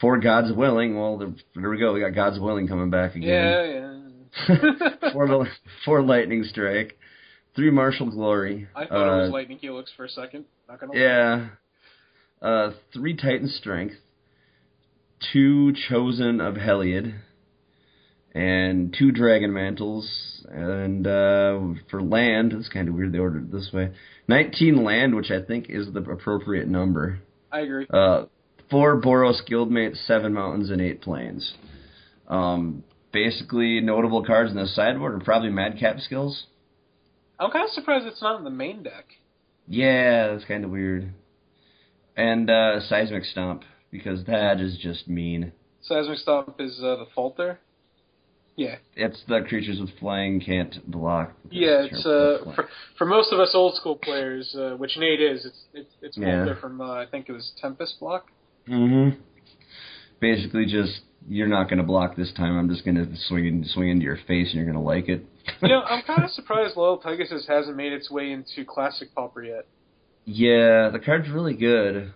four 0.00 0.20
God's 0.20 0.52
Willing. 0.52 0.96
Well, 0.96 1.16
there, 1.16 1.34
there 1.54 1.70
we 1.70 1.78
go. 1.78 1.94
We 1.94 2.00
got 2.00 2.14
God's 2.14 2.38
Willing 2.38 2.68
coming 2.68 2.90
back 2.90 3.16
again. 3.16 3.28
yeah, 3.28 3.64
yeah. 3.64 5.10
four, 5.12 5.48
four 5.86 6.02
Lightning 6.02 6.44
Strike, 6.44 6.98
three 7.56 7.70
Martial 7.70 8.10
Glory. 8.10 8.68
I 8.76 8.84
thought 8.84 9.14
it 9.14 9.20
was 9.22 9.30
uh, 9.30 9.32
Lightning 9.32 9.58
Helix 9.58 9.90
for 9.96 10.04
a 10.04 10.08
second. 10.10 10.44
Not 10.68 10.78
gonna 10.78 10.92
lie. 10.92 10.98
Yeah. 10.98 11.46
Uh, 12.42 12.72
three 12.92 13.16
Titan 13.16 13.48
Strength, 13.48 13.94
two 15.32 15.72
Chosen 15.88 16.42
of 16.42 16.56
Heliod, 16.56 17.14
and 18.36 18.94
two 18.96 19.12
Dragon 19.12 19.52
Mantles. 19.52 20.06
And 20.48 21.06
uh, 21.06 21.80
for 21.90 22.02
land, 22.02 22.52
it's 22.52 22.68
kind 22.68 22.88
of 22.88 22.94
weird 22.94 23.12
they 23.12 23.18
ordered 23.18 23.44
it 23.44 23.52
this 23.52 23.70
way. 23.72 23.92
19 24.28 24.84
land, 24.84 25.16
which 25.16 25.30
I 25.30 25.42
think 25.42 25.66
is 25.68 25.92
the 25.92 26.00
appropriate 26.00 26.68
number. 26.68 27.20
I 27.50 27.60
agree. 27.60 27.86
Uh, 27.90 28.26
four 28.70 29.00
Boros 29.00 29.40
Guildgates, 29.50 30.06
seven 30.06 30.34
mountains, 30.34 30.70
and 30.70 30.80
eight 30.80 31.00
plains. 31.00 31.54
Um, 32.28 32.84
basically, 33.12 33.80
notable 33.80 34.24
cards 34.24 34.50
in 34.50 34.56
the 34.56 34.66
sideboard 34.66 35.14
are 35.14 35.24
probably 35.24 35.50
Madcap 35.50 36.00
skills. 36.00 36.44
I'm 37.40 37.50
kind 37.50 37.64
of 37.64 37.70
surprised 37.70 38.06
it's 38.06 38.22
not 38.22 38.38
in 38.38 38.44
the 38.44 38.50
main 38.50 38.82
deck. 38.82 39.06
Yeah, 39.66 40.28
that's 40.28 40.44
kind 40.44 40.64
of 40.64 40.70
weird. 40.70 41.12
And 42.16 42.50
uh, 42.50 42.80
Seismic 42.80 43.24
Stomp, 43.24 43.62
because 43.90 44.24
that 44.26 44.60
is 44.60 44.78
just 44.80 45.08
mean. 45.08 45.52
Seismic 45.82 46.18
Stomp 46.18 46.56
is 46.60 46.78
uh, 46.78 46.96
the 46.96 47.06
Falter. 47.14 47.58
Yeah, 48.56 48.76
It's 48.94 49.22
the 49.28 49.40
creatures 49.46 49.78
with 49.80 49.90
flying 50.00 50.40
can't 50.40 50.74
block. 50.90 51.32
yeah. 51.50 51.82
It's 51.90 52.06
uh, 52.06 52.38
for, 52.54 52.68
for 52.96 53.04
most 53.04 53.30
of 53.32 53.38
us 53.38 53.50
old 53.52 53.74
school 53.76 53.96
players, 53.96 54.54
uh, 54.58 54.76
which 54.78 54.96
Nate 54.96 55.20
is. 55.20 55.44
It's 55.44 55.64
it's 55.74 55.90
it's 56.02 56.16
Yeah. 56.16 56.54
From 56.60 56.80
uh, 56.80 56.94
I 56.94 57.04
think 57.06 57.28
it 57.28 57.32
was 57.32 57.52
Tempest 57.60 58.00
block. 58.00 58.26
Mhm. 58.66 59.18
Basically, 60.20 60.64
just 60.64 61.00
you're 61.28 61.48
not 61.48 61.64
going 61.68 61.78
to 61.78 61.84
block 61.84 62.16
this 62.16 62.32
time. 62.32 62.56
I'm 62.56 62.68
just 62.70 62.84
going 62.84 62.94
to 62.96 63.06
swing 63.28 63.64
swing 63.74 63.88
into 63.90 64.04
your 64.04 64.16
face, 64.26 64.48
and 64.48 64.54
you're 64.54 64.64
going 64.64 64.74
to 64.74 64.80
like 64.80 65.08
it. 65.08 65.22
You 65.60 65.68
know, 65.68 65.82
I'm 65.82 66.02
kind 66.06 66.24
of 66.24 66.30
surprised 66.30 66.76
Loyal 66.76 66.96
Pegasus 66.96 67.46
hasn't 67.46 67.76
made 67.76 67.92
its 67.92 68.10
way 68.10 68.32
into 68.32 68.64
Classic 68.64 69.14
Pauper 69.14 69.42
yet. 69.44 69.66
yeah, 70.24 70.88
the 70.90 70.98
card's 71.04 71.28
really 71.28 71.54
good. 71.54 72.12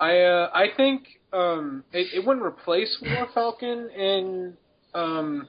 I 0.00 0.20
uh, 0.20 0.50
I 0.54 0.66
think 0.74 1.04
um, 1.34 1.84
it, 1.92 2.08
it 2.14 2.26
wouldn't 2.26 2.44
replace 2.46 2.96
War 3.02 3.28
Falcon 3.34 3.90
in 3.90 4.54
um, 4.94 5.48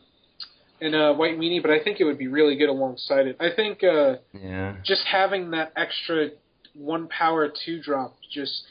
in 0.79 0.93
uh, 0.93 1.13
White 1.13 1.37
Meanie, 1.39 1.61
but 1.61 1.71
I 1.71 1.79
think 1.83 1.99
it 1.99 2.03
would 2.05 2.17
be 2.17 2.27
really 2.27 2.55
good 2.55 2.69
alongside 2.69 3.27
it. 3.27 3.37
I 3.39 3.49
think 3.55 3.83
uh, 3.83 4.17
Yeah. 4.33 4.75
just 4.83 5.01
having 5.11 5.51
that 5.51 5.73
extra 5.75 6.29
one 6.73 7.07
power 7.07 7.51
two 7.65 7.81
drop 7.81 8.15
just 8.31 8.63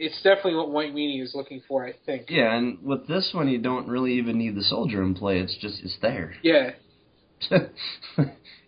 it's 0.00 0.14
definitely 0.22 0.54
what 0.54 0.70
White 0.70 0.94
Meanie 0.94 1.20
is 1.22 1.34
looking 1.34 1.60
for. 1.66 1.84
I 1.84 1.92
think. 2.06 2.26
Yeah, 2.30 2.54
and 2.54 2.82
with 2.84 3.08
this 3.08 3.30
one, 3.34 3.48
you 3.48 3.58
don't 3.58 3.88
really 3.88 4.14
even 4.14 4.38
need 4.38 4.54
the 4.54 4.62
soldier 4.62 5.02
in 5.02 5.14
play. 5.14 5.38
It's 5.40 5.56
just 5.60 5.80
it's 5.82 5.96
there. 6.00 6.34
Yeah. 6.42 6.70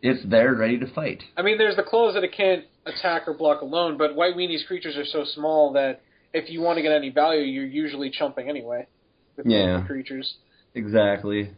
it's 0.03 0.25
there, 0.29 0.55
ready 0.55 0.79
to 0.79 0.87
fight. 0.95 1.23
I 1.37 1.43
mean, 1.43 1.59
there's 1.59 1.77
the 1.77 1.83
clause 1.83 2.15
that 2.15 2.25
it 2.25 2.33
can't 2.37 2.65
attack 2.87 3.23
or 3.27 3.35
block 3.35 3.63
alone, 3.63 3.97
but 3.99 4.15
White 4.15 4.35
Weenie's 4.37 4.65
creatures 4.67 4.97
are 4.97 5.05
so 5.05 5.25
small 5.35 5.73
that 5.75 6.03
if 6.33 6.49
you 6.51 6.61
want 6.61 6.77
to 6.77 6.83
get 6.83 6.93
any 6.93 7.11
value, 7.11 7.43
you're 7.43 7.65
usually 7.67 8.11
chumping 8.11 8.49
anyway. 8.49 8.87
With 9.37 9.47
Yeah. 9.47 9.83
creatures. 9.87 10.35
Exactly. 10.75 11.51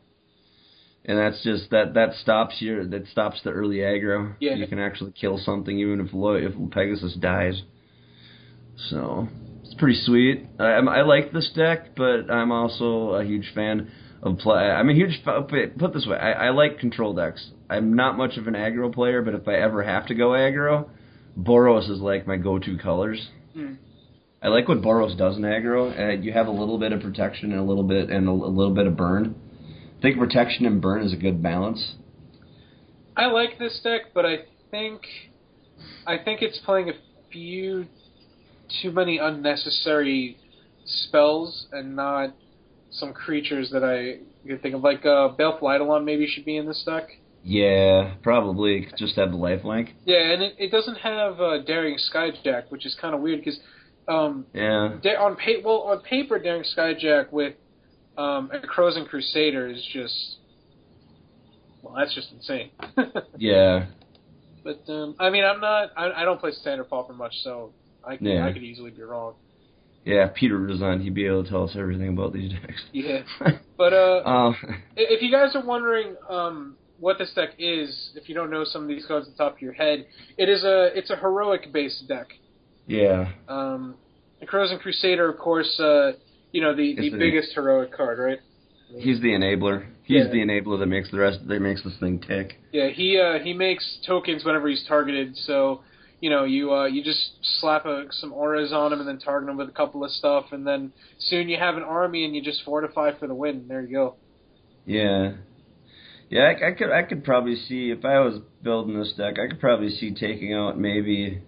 And 1.04 1.18
that's 1.18 1.42
just 1.42 1.70
that 1.70 1.94
that 1.94 2.14
stops 2.14 2.56
your 2.60 2.86
that 2.86 3.08
stops 3.08 3.40
the 3.42 3.50
early 3.50 3.78
aggro. 3.78 4.34
Yeah. 4.40 4.54
You 4.54 4.66
can 4.68 4.78
actually 4.78 5.12
kill 5.12 5.38
something 5.38 5.76
even 5.78 6.00
if 6.00 6.12
Lo- 6.12 6.34
if 6.34 6.52
Pegasus 6.70 7.14
dies. 7.14 7.60
So 8.90 9.28
it's 9.64 9.74
pretty 9.74 10.00
sweet. 10.04 10.46
I, 10.58 10.64
I'm- 10.64 10.86
like 11.06 11.32
this 11.32 11.50
deck, 11.54 11.96
but 11.96 12.30
I'm 12.30 12.52
also 12.52 13.10
a 13.14 13.24
huge 13.24 13.50
fan 13.54 13.90
of 14.22 14.38
play. 14.38 14.62
I'm 14.62 14.88
a 14.88 14.94
huge 14.94 15.20
fa- 15.24 15.42
put 15.42 15.92
this 15.92 16.06
way. 16.06 16.16
I, 16.16 16.46
I 16.46 16.50
like 16.50 16.78
control 16.78 17.14
decks. 17.14 17.44
I'm 17.68 17.94
not 17.94 18.16
much 18.16 18.36
of 18.36 18.46
an 18.46 18.54
aggro 18.54 18.92
player, 18.94 19.22
but 19.22 19.34
if 19.34 19.48
I 19.48 19.54
ever 19.54 19.82
have 19.82 20.06
to 20.06 20.14
go 20.14 20.30
aggro, 20.30 20.88
Boros 21.38 21.90
is 21.90 21.98
like 21.98 22.26
my 22.26 22.36
go-to 22.36 22.76
colors. 22.78 23.28
Hmm. 23.54 23.74
I 24.40 24.48
like 24.48 24.68
what 24.68 24.82
Boros 24.82 25.16
does 25.16 25.36
in 25.36 25.42
aggro. 25.42 25.98
Uh, 25.98 26.20
you 26.20 26.32
have 26.32 26.46
a 26.46 26.50
little 26.52 26.78
bit 26.78 26.92
of 26.92 27.00
protection 27.00 27.50
and 27.52 27.60
a 27.60 27.64
little 27.64 27.82
bit 27.84 28.10
and 28.10 28.28
a, 28.28 28.30
a 28.30 28.32
little 28.32 28.74
bit 28.74 28.86
of 28.86 28.96
burn. 28.96 29.34
I 30.02 30.04
think 30.04 30.18
protection 30.18 30.66
and 30.66 30.82
burn 30.82 31.04
is 31.04 31.12
a 31.12 31.16
good 31.16 31.40
balance. 31.44 31.94
I 33.16 33.26
like 33.26 33.56
this 33.60 33.78
deck, 33.84 34.12
but 34.12 34.26
I 34.26 34.38
think 34.72 35.02
I 36.04 36.18
think 36.18 36.42
it's 36.42 36.58
playing 36.58 36.88
a 36.88 36.94
few 37.30 37.86
too 38.82 38.90
many 38.90 39.18
unnecessary 39.18 40.38
spells 40.84 41.68
and 41.70 41.94
not 41.94 42.34
some 42.90 43.12
creatures 43.12 43.70
that 43.70 43.84
I 43.84 44.24
could 44.44 44.60
think 44.60 44.74
of. 44.74 44.82
Like 44.82 45.06
uh, 45.06 45.28
Baleful 45.38 45.68
Eidolon 45.72 46.04
maybe 46.04 46.26
should 46.26 46.44
be 46.44 46.56
in 46.56 46.66
this 46.66 46.82
deck. 46.84 47.08
Yeah, 47.44 48.14
probably 48.24 48.88
just 48.98 49.14
have 49.14 49.30
the 49.30 49.36
lifelink. 49.38 49.90
Yeah, 50.04 50.32
and 50.32 50.42
it, 50.42 50.56
it 50.58 50.72
doesn't 50.72 50.96
have 50.96 51.40
uh, 51.40 51.62
Daring 51.62 51.96
Skyjack, 52.12 52.64
which 52.70 52.84
is 52.86 52.96
kind 53.00 53.14
of 53.14 53.20
weird 53.20 53.38
because 53.38 53.60
um, 54.08 54.46
Yeah, 54.52 54.96
da- 55.00 55.14
on 55.22 55.36
pa- 55.36 55.62
well 55.64 55.82
on 55.82 56.00
paper 56.00 56.40
Daring 56.40 56.64
Skyjack 56.76 57.30
with 57.30 57.54
um, 58.16 58.50
a 58.52 58.60
Crows 58.66 58.96
and 58.96 59.08
Crusader 59.08 59.68
is 59.68 59.82
just 59.92 60.36
well 61.82 61.94
that's 61.96 62.14
just 62.14 62.30
insane. 62.32 62.70
yeah. 63.38 63.86
But 64.64 64.82
um, 64.88 65.16
I 65.18 65.30
mean, 65.30 65.44
I'm 65.44 65.60
not. 65.60 65.90
I, 65.96 66.22
I 66.22 66.24
don't 66.24 66.38
play 66.40 66.52
standard 66.52 66.88
pauper 66.88 67.12
much, 67.14 67.34
so 67.42 67.72
I 68.04 68.16
could, 68.16 68.26
Yeah. 68.26 68.46
I 68.46 68.52
could 68.52 68.62
easily 68.62 68.90
be 68.90 69.02
wrong. 69.02 69.34
Yeah, 70.04 70.28
Peter 70.34 70.56
resigned. 70.58 71.02
he'd 71.02 71.14
be 71.14 71.26
able 71.26 71.44
to 71.44 71.50
tell 71.50 71.64
us 71.64 71.76
everything 71.76 72.08
about 72.08 72.32
these 72.32 72.52
decks. 72.52 72.82
Yeah. 72.92 73.22
But 73.76 73.92
uh, 73.94 74.22
uh, 74.24 74.52
if 74.96 75.22
you 75.22 75.32
guys 75.32 75.56
are 75.56 75.64
wondering 75.66 76.14
um, 76.30 76.76
what 77.00 77.18
this 77.18 77.32
deck 77.34 77.48
is, 77.58 78.10
if 78.14 78.28
you 78.28 78.34
don't 78.36 78.48
know 78.48 78.62
some 78.64 78.82
of 78.82 78.88
these 78.88 79.04
cards 79.06 79.26
at 79.26 79.36
the 79.36 79.42
top 79.42 79.54
of 79.56 79.60
your 79.62 79.72
head, 79.72 80.06
it 80.38 80.48
is 80.48 80.62
a 80.62 80.96
it's 80.96 81.10
a 81.10 81.16
heroic 81.16 81.72
based 81.72 82.06
deck. 82.06 82.28
yeah, 82.86 83.32
Um, 83.48 83.96
the 84.38 84.46
Crozen 84.46 84.78
Crusader, 84.78 85.28
of 85.28 85.36
course, 85.38 85.80
uh, 85.80 86.12
you 86.52 86.60
know 86.62 86.74
the 86.74 86.94
the 86.94 87.10
the- 87.10 87.18
biggest 87.18 87.52
heroic 87.54 87.92
card, 87.92 88.18
right? 88.18 88.40
he's 88.98 89.20
the 89.20 89.28
enabler. 89.28 89.86
He's 90.04 90.24
Yeah. 90.26 90.30
the 90.30 90.38
enabler 90.40 90.78
that 90.80 90.86
makes 90.86 91.10
the 91.10 91.18
rest. 91.18 91.46
That 91.48 91.60
makes 91.60 91.82
this 91.82 91.96
thing 91.98 92.18
tick. 92.20 92.58
Yeah, 92.72 92.88
he 92.88 93.18
uh, 93.18 93.38
he 93.42 93.54
makes 93.54 93.98
tokens 94.06 94.44
whenever 94.44 94.68
he's 94.68 94.84
targeted. 94.86 95.36
So 95.36 95.80
you 96.20 96.28
know 96.28 96.44
you 96.44 96.74
uh, 96.74 96.84
you 96.86 97.02
just 97.02 97.30
slap 97.60 97.86
a, 97.86 98.04
some 98.10 98.32
auras 98.32 98.72
on 98.72 98.92
him 98.92 99.00
and 99.00 99.08
then 99.08 99.18
target 99.18 99.48
him 99.48 99.56
with 99.56 99.68
a 99.68 99.72
couple 99.72 100.04
of 100.04 100.10
stuff, 100.10 100.46
and 100.52 100.66
then 100.66 100.92
soon 101.18 101.48
you 101.48 101.56
have 101.56 101.76
an 101.76 101.82
army 101.84 102.24
and 102.26 102.34
you 102.36 102.42
just 102.42 102.62
fortify 102.64 103.12
for 103.18 103.26
the 103.26 103.34
win. 103.34 103.66
There 103.68 103.80
you 103.82 103.92
go. 103.92 104.16
Yeah, 104.84 105.32
yeah. 106.28 106.52
I, 106.60 106.68
I 106.68 106.72
could 106.72 106.90
I 106.90 107.02
could 107.02 107.24
probably 107.24 107.56
see 107.56 107.90
if 107.90 108.04
I 108.04 108.18
was 108.20 108.40
building 108.62 108.98
this 108.98 109.12
deck, 109.16 109.36
I 109.38 109.48
could 109.48 109.60
probably 109.60 109.90
see 109.90 110.12
taking 110.14 110.52
out 110.52 110.78
maybe 110.78 111.40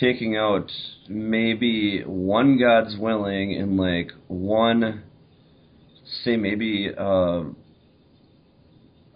taking 0.00 0.36
out 0.36 0.70
maybe 1.08 2.02
one 2.04 2.58
God's 2.58 2.96
willing 2.98 3.54
and 3.54 3.76
like 3.76 4.12
one 4.28 5.02
say 6.24 6.36
maybe 6.36 6.90
uh, 6.96 7.42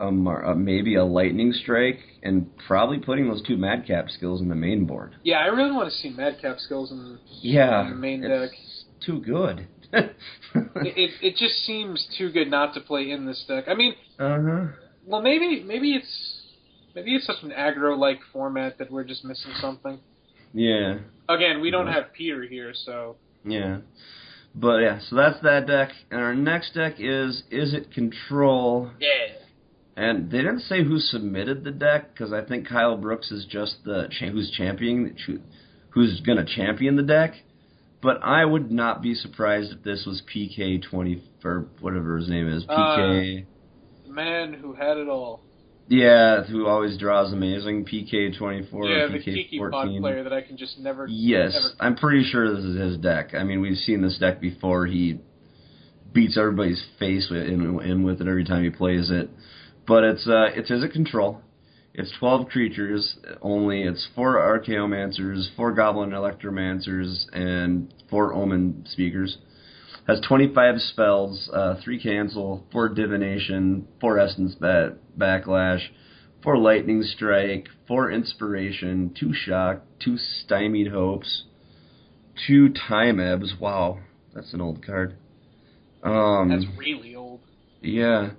a, 0.00 0.10
mar- 0.10 0.44
uh 0.44 0.54
maybe 0.54 0.94
a 0.96 1.04
lightning 1.04 1.52
strike 1.52 1.98
and 2.22 2.50
probably 2.66 2.98
putting 2.98 3.28
those 3.28 3.42
two 3.42 3.56
madcap 3.56 4.08
skills 4.10 4.40
in 4.40 4.48
the 4.48 4.54
main 4.54 4.84
board. 4.86 5.14
Yeah, 5.22 5.38
I 5.38 5.46
really 5.46 5.72
want 5.72 5.90
to 5.90 5.96
see 5.96 6.10
Madcap 6.10 6.58
skills 6.58 6.90
in 6.92 7.18
Yeah, 7.40 7.84
in 7.84 7.90
the 7.90 7.96
main 7.96 8.24
it's 8.24 8.52
deck. 8.52 8.58
too 9.06 9.20
good. 9.20 9.66
It, 10.54 10.96
it 10.96 11.10
it 11.22 11.36
just 11.36 11.64
seems 11.66 12.06
too 12.18 12.30
good 12.30 12.50
not 12.50 12.74
to 12.74 12.80
play 12.80 13.10
in 13.10 13.24
this 13.26 13.42
deck. 13.48 13.64
I 13.68 13.74
mean, 13.74 13.94
uh 14.18 14.38
huh. 14.42 14.66
well 15.06 15.22
maybe 15.22 15.62
maybe 15.66 15.92
it's 15.94 16.42
maybe 16.94 17.14
it's 17.14 17.26
such 17.26 17.42
an 17.42 17.50
aggro 17.50 17.96
like 17.98 18.18
format 18.32 18.78
that 18.78 18.90
we're 18.90 19.04
just 19.04 19.24
missing 19.24 19.52
something. 19.60 19.98
Yeah. 20.52 20.98
Again, 21.28 21.60
we 21.60 21.70
don't 21.70 21.86
have 21.86 22.12
Peter 22.12 22.42
here, 22.42 22.72
so 22.74 23.16
Yeah. 23.44 23.78
But 24.54 24.78
yeah, 24.78 24.98
so 25.08 25.16
that's 25.16 25.40
that 25.42 25.66
deck. 25.66 25.90
And 26.10 26.20
our 26.20 26.34
next 26.34 26.74
deck 26.74 26.94
is 26.98 27.42
Izzet 27.50 27.92
Control? 27.92 28.90
yeah. 29.00 29.36
And 29.94 30.30
they 30.30 30.38
didn't 30.38 30.60
say 30.60 30.82
who 30.82 30.98
submitted 30.98 31.64
the 31.64 31.70
deck 31.70 32.14
because 32.14 32.32
I 32.32 32.42
think 32.42 32.66
Kyle 32.66 32.96
Brooks 32.96 33.30
is 33.30 33.44
just 33.44 33.84
the 33.84 34.08
cha- 34.10 34.30
who's 34.30 34.50
championing 34.50 35.14
who's 35.90 36.20
going 36.20 36.38
to 36.38 36.46
champion 36.46 36.96
the 36.96 37.02
deck. 37.02 37.34
But 38.00 38.22
I 38.22 38.44
would 38.44 38.70
not 38.72 39.02
be 39.02 39.14
surprised 39.14 39.70
if 39.70 39.82
this 39.82 40.04
was 40.06 40.22
PK 40.34 40.82
twenty 40.82 41.22
or 41.44 41.66
whatever 41.80 42.16
his 42.16 42.28
name 42.28 42.48
is. 42.48 42.64
PK. 42.64 43.42
Uh, 43.42 43.44
the 44.06 44.12
man 44.12 44.54
who 44.54 44.72
had 44.72 44.96
it 44.96 45.08
all. 45.08 45.40
Yeah, 45.88 46.44
who 46.44 46.66
always 46.66 46.96
draws 46.96 47.32
amazing. 47.32 47.84
PK 47.84 48.36
twenty 48.38 48.66
four 48.70 48.86
yeah, 48.86 49.02
or 49.02 49.08
the 49.08 49.18
PK 49.18 49.24
Kiki 49.24 49.58
pod 49.58 49.72
fourteen. 49.72 50.00
player 50.00 50.22
that 50.22 50.32
I 50.32 50.40
can 50.40 50.56
just 50.56 50.78
never. 50.78 51.06
Yes, 51.08 51.54
Ever. 51.56 51.74
I'm 51.80 51.96
pretty 51.96 52.24
sure 52.24 52.54
this 52.54 52.64
is 52.64 52.80
his 52.80 52.98
deck. 52.98 53.34
I 53.34 53.44
mean, 53.44 53.60
we've 53.60 53.76
seen 53.76 54.00
this 54.00 54.18
deck 54.18 54.40
before. 54.40 54.86
He 54.86 55.18
beats 56.12 56.36
everybody's 56.38 56.82
face 56.98 57.28
with, 57.30 57.42
in, 57.42 57.80
in 57.80 58.02
with 58.04 58.20
it 58.20 58.28
every 58.28 58.44
time 58.44 58.64
he 58.64 58.70
plays 58.70 59.10
it. 59.10 59.30
But 59.86 60.04
it's 60.04 60.26
uh, 60.26 60.50
it's 60.54 60.70
Izzet 60.70 60.92
control. 60.92 61.40
It's 61.94 62.10
12 62.20 62.48
creatures 62.48 63.18
only. 63.42 63.82
It's 63.82 64.08
four 64.14 64.36
Archaeomancers, 64.36 65.54
four 65.56 65.72
Goblin 65.72 66.10
Electromancers, 66.10 67.26
and 67.34 67.92
four 68.08 68.32
Omen 68.32 68.86
Speakers. 68.88 69.36
Has 70.08 70.20
25 70.26 70.80
spells, 70.80 71.48
uh, 71.54 71.76
three 71.82 72.00
cancel, 72.02 72.64
four 72.72 72.88
divination, 72.88 73.86
four 74.00 74.18
essence 74.18 74.54
bat, 74.56 74.96
backlash, 75.16 75.80
four 76.42 76.58
lightning 76.58 77.02
strike, 77.04 77.68
four 77.86 78.10
inspiration, 78.10 79.14
two 79.18 79.32
shock, 79.32 79.82
two 80.00 80.16
stymied 80.16 80.88
hopes, 80.88 81.44
two 82.46 82.70
time 82.88 83.20
ebbs. 83.20 83.54
Wow, 83.60 84.00
that's 84.34 84.52
an 84.52 84.60
old 84.60 84.84
card. 84.84 85.16
Um, 86.02 86.48
That's 86.48 86.66
really 86.76 87.14
old. 87.14 87.40
yeah. 87.80 88.30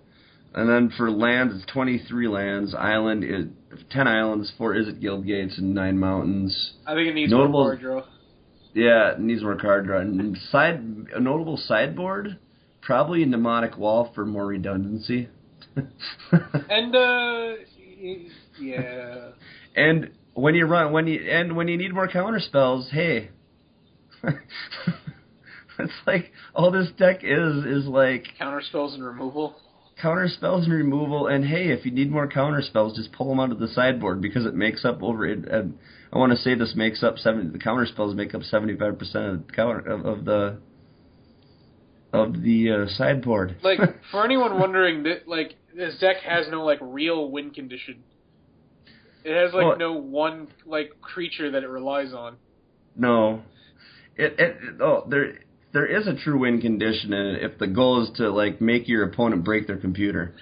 And 0.54 0.70
then 0.70 0.92
for 0.98 1.10
lands, 1.10 1.56
it's 1.56 1.66
23 1.72 2.28
lands. 2.28 2.76
Island 2.76 3.24
is 3.24 3.46
10 3.90 4.06
islands, 4.08 4.52
4 4.58 4.74
Izzet 4.76 5.00
Guild 5.02 5.26
Gates, 5.26 5.58
and 5.58 5.74
9 5.74 5.98
mountains. 5.98 6.74
I 6.86 6.94
think 6.94 7.08
it 7.08 7.16
needs 7.16 7.32
Notable- 7.32 7.64
more. 7.64 8.04
Yeah, 8.74 9.14
needs 9.20 9.44
more 9.44 9.56
card 9.56 9.86
draw. 9.86 10.00
And 10.00 10.38
side, 10.52 10.82
a 11.14 11.20
notable 11.20 11.58
sideboard, 11.58 12.40
probably 12.82 13.24
a 13.24 13.26
mnemonic 13.26 13.78
wall 13.78 14.12
for 14.16 14.26
more 14.26 14.48
redundancy. 14.48 15.30
And 16.70 16.96
uh, 16.96 17.54
yeah, 18.60 19.30
and 19.76 20.12
when 20.34 20.56
you 20.56 20.66
run, 20.66 20.92
when 20.92 21.08
you 21.08 21.20
and 21.30 21.56
when 21.56 21.68
you 21.68 21.78
need 21.78 21.94
more 21.94 22.08
counter 22.08 22.40
spells, 22.40 22.90
hey, 22.92 23.30
it's 25.80 25.94
like 26.06 26.32
all 26.54 26.72
this 26.72 26.90
deck 26.98 27.20
is 27.24 27.66
is 27.66 27.86
like 27.86 28.26
counter 28.38 28.62
spells 28.62 28.94
and 28.94 29.04
removal. 29.04 29.56
counter 30.02 30.28
spells 30.28 30.66
and 30.66 30.74
removal. 30.74 31.28
And 31.28 31.46
hey, 31.46 31.72
if 31.72 31.86
you 31.86 31.92
need 31.92 32.12
more 32.12 32.28
counter 32.28 32.62
spells, 32.62 32.96
just 32.96 33.12
pull 33.12 33.30
them 33.30 33.40
out 33.40 33.52
of 33.52 33.60
the 33.60 33.68
sideboard 33.68 34.22
because 34.22 34.46
it 34.46 34.54
makes 34.56 34.86
up 34.86 35.02
over 35.02 35.26
it. 35.26 35.52
Uh, 35.52 35.64
I 36.14 36.18
want 36.20 36.32
to 36.32 36.38
say 36.38 36.54
this 36.54 36.74
makes 36.76 37.02
up 37.02 37.18
seven. 37.18 37.52
The 37.52 37.58
counter 37.58 37.88
spells 37.88 38.16
make 38.16 38.36
up 38.36 38.44
seventy 38.44 38.78
five 38.78 39.00
percent 39.00 39.26
of 39.26 39.48
the 39.48 39.54
counter 39.54 39.80
of, 39.80 40.06
of 40.06 40.26
the 40.26 40.60
of 42.14 42.42
the 42.44 42.70
uh, 42.72 42.90
sideboard. 42.98 43.58
Like 43.64 43.80
for 44.12 44.24
anyone 44.24 44.60
wondering, 44.60 45.04
that 45.04 45.28
like 45.28 45.56
this 45.76 45.98
deck 46.00 46.18
has 46.18 46.48
no 46.50 46.64
like 46.64 46.78
real 46.82 47.32
win 47.32 47.50
condition. 47.50 48.04
It 49.24 49.36
has 49.36 49.54
like 49.54 49.66
Well- 49.66 49.78
no 49.78 49.94
one 49.94 50.50
like 50.66 50.92
creature 51.02 51.50
that 51.52 51.64
it 51.64 51.70
relies 51.70 52.14
on. 52.14 52.36
no, 52.96 53.42
it, 54.16 54.34
it, 54.40 54.58
it 54.62 54.82
oh 54.82 55.06
there. 55.10 55.40
There 55.74 55.88
is 55.88 56.06
a 56.06 56.14
true 56.14 56.38
win 56.38 56.62
condition 56.62 57.14
in 57.14 57.26
it 57.36 57.42
if 57.42 57.58
the 57.58 57.66
goal 57.66 58.04
is 58.04 58.12
to 58.18 58.30
like 58.30 58.62
make 58.62 58.88
your 58.88 59.06
opponent 59.06 59.44
break 59.44 59.66
their 59.66 59.78
computer. 59.78 60.36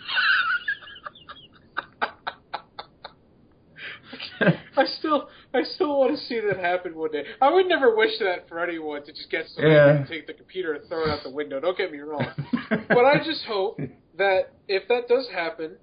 I 4.41 4.86
still, 4.99 5.29
I 5.53 5.63
still 5.75 5.99
want 5.99 6.17
to 6.17 6.25
see 6.25 6.39
that 6.39 6.57
happen 6.57 6.95
one 6.95 7.11
day. 7.11 7.23
I 7.41 7.53
would 7.53 7.67
never 7.67 7.95
wish 7.95 8.17
that 8.19 8.47
for 8.47 8.59
anyone 8.59 9.03
to 9.05 9.11
just 9.11 9.29
get 9.29 9.45
somebody 9.55 9.75
Yeah. 9.75 10.03
to 10.03 10.07
take 10.07 10.27
the 10.27 10.33
computer 10.33 10.73
and 10.73 10.87
throw 10.87 11.03
it 11.05 11.09
out 11.09 11.23
the 11.23 11.29
window. 11.29 11.59
Don't 11.59 11.77
get 11.77 11.91
me 11.91 11.99
wrong, 11.99 12.25
but 12.69 13.05
I 13.05 13.17
just 13.23 13.43
hope 13.45 13.79
that 14.17 14.51
if 14.67 14.87
that 14.87 15.07
does 15.07 15.27
happen, 15.33 15.75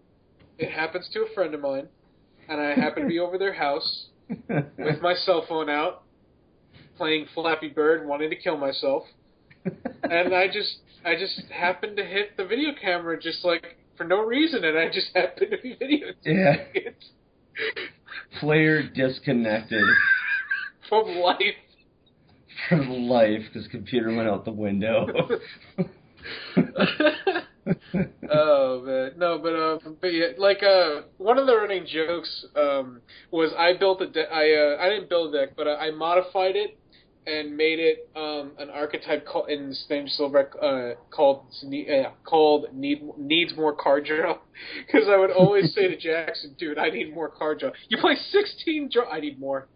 it 0.58 0.70
happens 0.70 1.08
to 1.12 1.20
a 1.20 1.34
friend 1.34 1.54
of 1.54 1.60
mine, 1.60 1.88
and 2.48 2.60
I 2.60 2.74
happen 2.74 3.02
to 3.04 3.08
be 3.08 3.18
over 3.18 3.38
their 3.38 3.52
house 3.54 4.06
with 4.48 5.00
my 5.02 5.14
cell 5.14 5.44
phone 5.48 5.68
out, 5.70 6.02
playing 6.96 7.26
Flappy 7.34 7.68
Bird, 7.68 8.06
wanting 8.06 8.30
to 8.30 8.36
kill 8.36 8.56
myself, 8.56 9.04
and 10.02 10.34
I 10.34 10.46
just, 10.48 10.78
I 11.04 11.14
just 11.14 11.42
happened 11.50 11.96
to 11.98 12.04
hit 12.04 12.36
the 12.36 12.44
video 12.44 12.70
camera 12.80 13.20
just 13.20 13.44
like 13.44 13.76
for 13.96 14.04
no 14.04 14.24
reason, 14.24 14.64
and 14.64 14.78
I 14.78 14.88
just 14.88 15.08
happened 15.14 15.50
to 15.52 15.58
be 15.62 15.74
videotaping 15.76 16.14
Yeah. 16.24 16.64
it 16.74 17.04
Player 18.40 18.82
disconnected 18.82 19.84
from 20.88 21.06
life. 21.16 21.38
from 22.68 22.90
life 23.08 23.42
because 23.52 23.68
computer 23.68 24.14
went 24.14 24.28
out 24.28 24.44
the 24.44 24.52
window. 24.52 25.06
oh 28.30 28.82
man, 28.84 29.12
no, 29.16 29.38
but 29.38 29.54
um, 29.54 29.96
but 30.00 30.08
yeah, 30.08 30.28
like 30.36 30.62
uh, 30.62 31.02
one 31.18 31.38
of 31.38 31.46
the 31.46 31.54
running 31.54 31.86
jokes 31.86 32.46
um 32.56 33.00
was 33.30 33.52
I 33.56 33.76
built 33.78 34.00
a 34.02 34.06
deck. 34.06 34.28
I 34.32 34.52
uh, 34.52 34.76
I 34.80 34.88
didn't 34.88 35.08
build 35.08 35.34
a 35.34 35.38
deck, 35.38 35.54
but 35.56 35.68
I, 35.68 35.88
I 35.88 35.90
modified 35.90 36.56
it 36.56 36.78
and 37.28 37.56
made 37.56 37.78
it 37.78 38.08
um 38.16 38.52
an 38.58 38.70
archetype 38.70 39.26
call, 39.26 39.44
in 39.44 39.74
Spanish 39.74 40.12
Silver 40.12 40.48
uh 40.62 41.14
called 41.14 41.46
uh, 41.62 42.10
called 42.24 42.66
need 42.72 43.02
needs 43.18 43.54
more 43.56 43.74
card 43.74 44.06
draw 44.06 44.38
because 44.86 45.08
I 45.08 45.16
would 45.16 45.30
always 45.30 45.74
say 45.74 45.88
to 45.88 45.96
Jackson, 46.08 46.56
dude, 46.58 46.78
I 46.78 46.90
need 46.90 47.14
more 47.14 47.28
card 47.28 47.60
draw. 47.60 47.70
You 47.88 47.98
play 47.98 48.16
sixteen 48.32 48.88
draw, 48.92 49.10
I 49.10 49.20
need 49.20 49.38
more. 49.38 49.68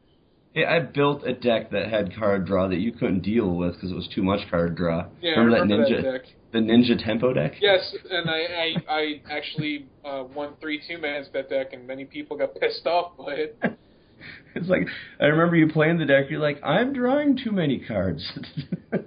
Hey, 0.55 0.67
I 0.67 0.81
built 0.81 1.25
a 1.27 1.33
deck 1.33 1.71
that 1.71 1.89
had 1.89 2.15
card 2.15 2.47
draw 2.47 2.69
that 2.69 2.79
you 2.79 2.93
couldn't 2.93 3.21
deal 3.21 3.55
with 3.55 3.75
because 3.75 3.91
it 3.91 3.95
was 3.95 4.09
too 4.15 4.23
much 4.23 4.51
card 4.51 4.75
draw. 4.77 5.07
Yeah, 5.21 5.33
remember, 5.33 5.63
remember 5.63 5.89
that 5.89 5.91
ninja, 5.91 6.03
that 6.03 6.13
deck. 6.13 6.23
the 6.53 6.59
ninja 6.59 7.03
tempo 7.03 7.33
deck? 7.33 7.55
Yes, 7.61 7.95
and 8.11 8.29
I 8.29 8.37
I, 8.37 8.95
I 8.95 9.23
actually 9.31 9.87
uh, 10.05 10.25
won 10.35 10.55
three 10.61 10.81
two 10.87 10.99
mans 10.99 11.29
that 11.33 11.49
deck, 11.49 11.73
and 11.73 11.87
many 11.87 12.05
people 12.05 12.37
got 12.37 12.55
pissed 12.61 12.87
off 12.87 13.17
by 13.17 13.33
it. 13.35 13.63
It's 14.55 14.69
like 14.69 14.87
I 15.19 15.27
remember 15.27 15.57
you 15.57 15.69
playing 15.69 15.97
the 15.97 16.05
deck. 16.05 16.27
You're 16.29 16.39
like, 16.39 16.63
I'm 16.63 16.93
drawing 16.93 17.39
too 17.43 17.53
many 17.53 17.79
cards. 17.81 18.31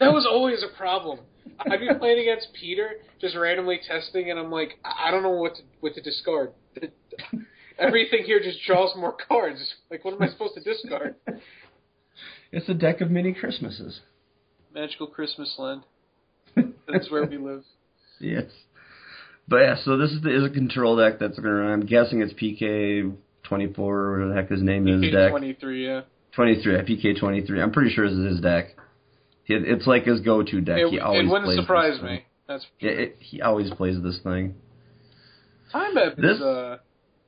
That 0.00 0.12
was 0.12 0.28
always 0.30 0.62
a 0.62 0.76
problem. 0.76 1.18
I'd 1.58 1.80
be 1.80 1.88
playing 1.98 2.20
against 2.20 2.48
Peter, 2.52 2.90
just 3.20 3.34
randomly 3.34 3.80
testing, 3.84 4.30
and 4.30 4.38
I'm 4.38 4.48
like, 4.48 4.78
I 4.84 5.10
don't 5.10 5.24
know 5.24 5.30
what 5.30 5.56
to 5.56 5.62
what 5.80 5.94
to 5.94 6.00
discard. 6.00 6.52
everything 7.78 8.24
here 8.24 8.40
just 8.40 8.58
draws 8.66 8.94
more 8.96 9.14
cards. 9.28 9.74
Like, 9.90 10.04
what 10.04 10.14
am 10.14 10.22
I 10.22 10.28
supposed 10.28 10.54
to 10.54 10.60
discard? 10.60 11.14
It's 12.52 12.68
a 12.68 12.74
deck 12.74 13.00
of 13.00 13.10
mini 13.10 13.32
Christmases. 13.32 14.00
Magical 14.74 15.06
Christmas 15.06 15.54
land. 15.58 15.82
That's 16.54 17.10
where 17.10 17.26
we 17.26 17.38
live. 17.38 17.62
Yes. 18.20 18.50
But 19.46 19.58
yeah, 19.58 19.76
so 19.82 19.96
this 19.96 20.10
is, 20.10 20.22
the, 20.22 20.34
is 20.34 20.44
a 20.44 20.50
control 20.50 20.96
deck 20.96 21.18
that's 21.18 21.38
going 21.38 21.44
to 21.48 21.52
run. 21.52 21.72
I'm 21.72 21.86
guessing 21.86 22.20
it's 22.20 22.32
PK 22.32 23.14
24 23.48 23.96
or 23.98 24.12
whatever 24.12 24.28
the 24.28 24.34
heck 24.34 24.50
his 24.50 24.62
name 24.62 24.86
is. 24.86 25.00
Deck 25.12 25.30
23, 25.30 25.86
yeah. 25.86 26.00
23, 26.32 26.74
PK 26.82 27.18
23. 27.18 27.60
I'm 27.62 27.72
pretty 27.72 27.90
sure 27.90 28.08
this 28.08 28.18
is 28.18 28.26
his 28.34 28.40
deck. 28.40 28.76
It, 29.46 29.64
it's 29.66 29.86
like 29.86 30.04
his 30.04 30.20
go-to 30.20 30.60
deck. 30.60 30.78
It, 30.78 30.88
he 30.90 31.00
always 31.00 31.22
it 31.24 31.28
wouldn't 31.30 31.46
plays 31.46 31.58
surprise 31.58 31.94
this 31.94 32.02
me. 32.02 32.08
thing. 32.08 32.22
That's 32.46 32.66
Yeah, 32.80 32.90
it, 32.90 33.16
he 33.20 33.40
always 33.42 33.70
plays 33.70 34.02
this 34.02 34.18
thing. 34.22 34.54
Time 35.72 35.96
Ebb 35.96 36.16
This- 36.16 36.36
is. 36.36 36.42
Uh, 36.42 36.76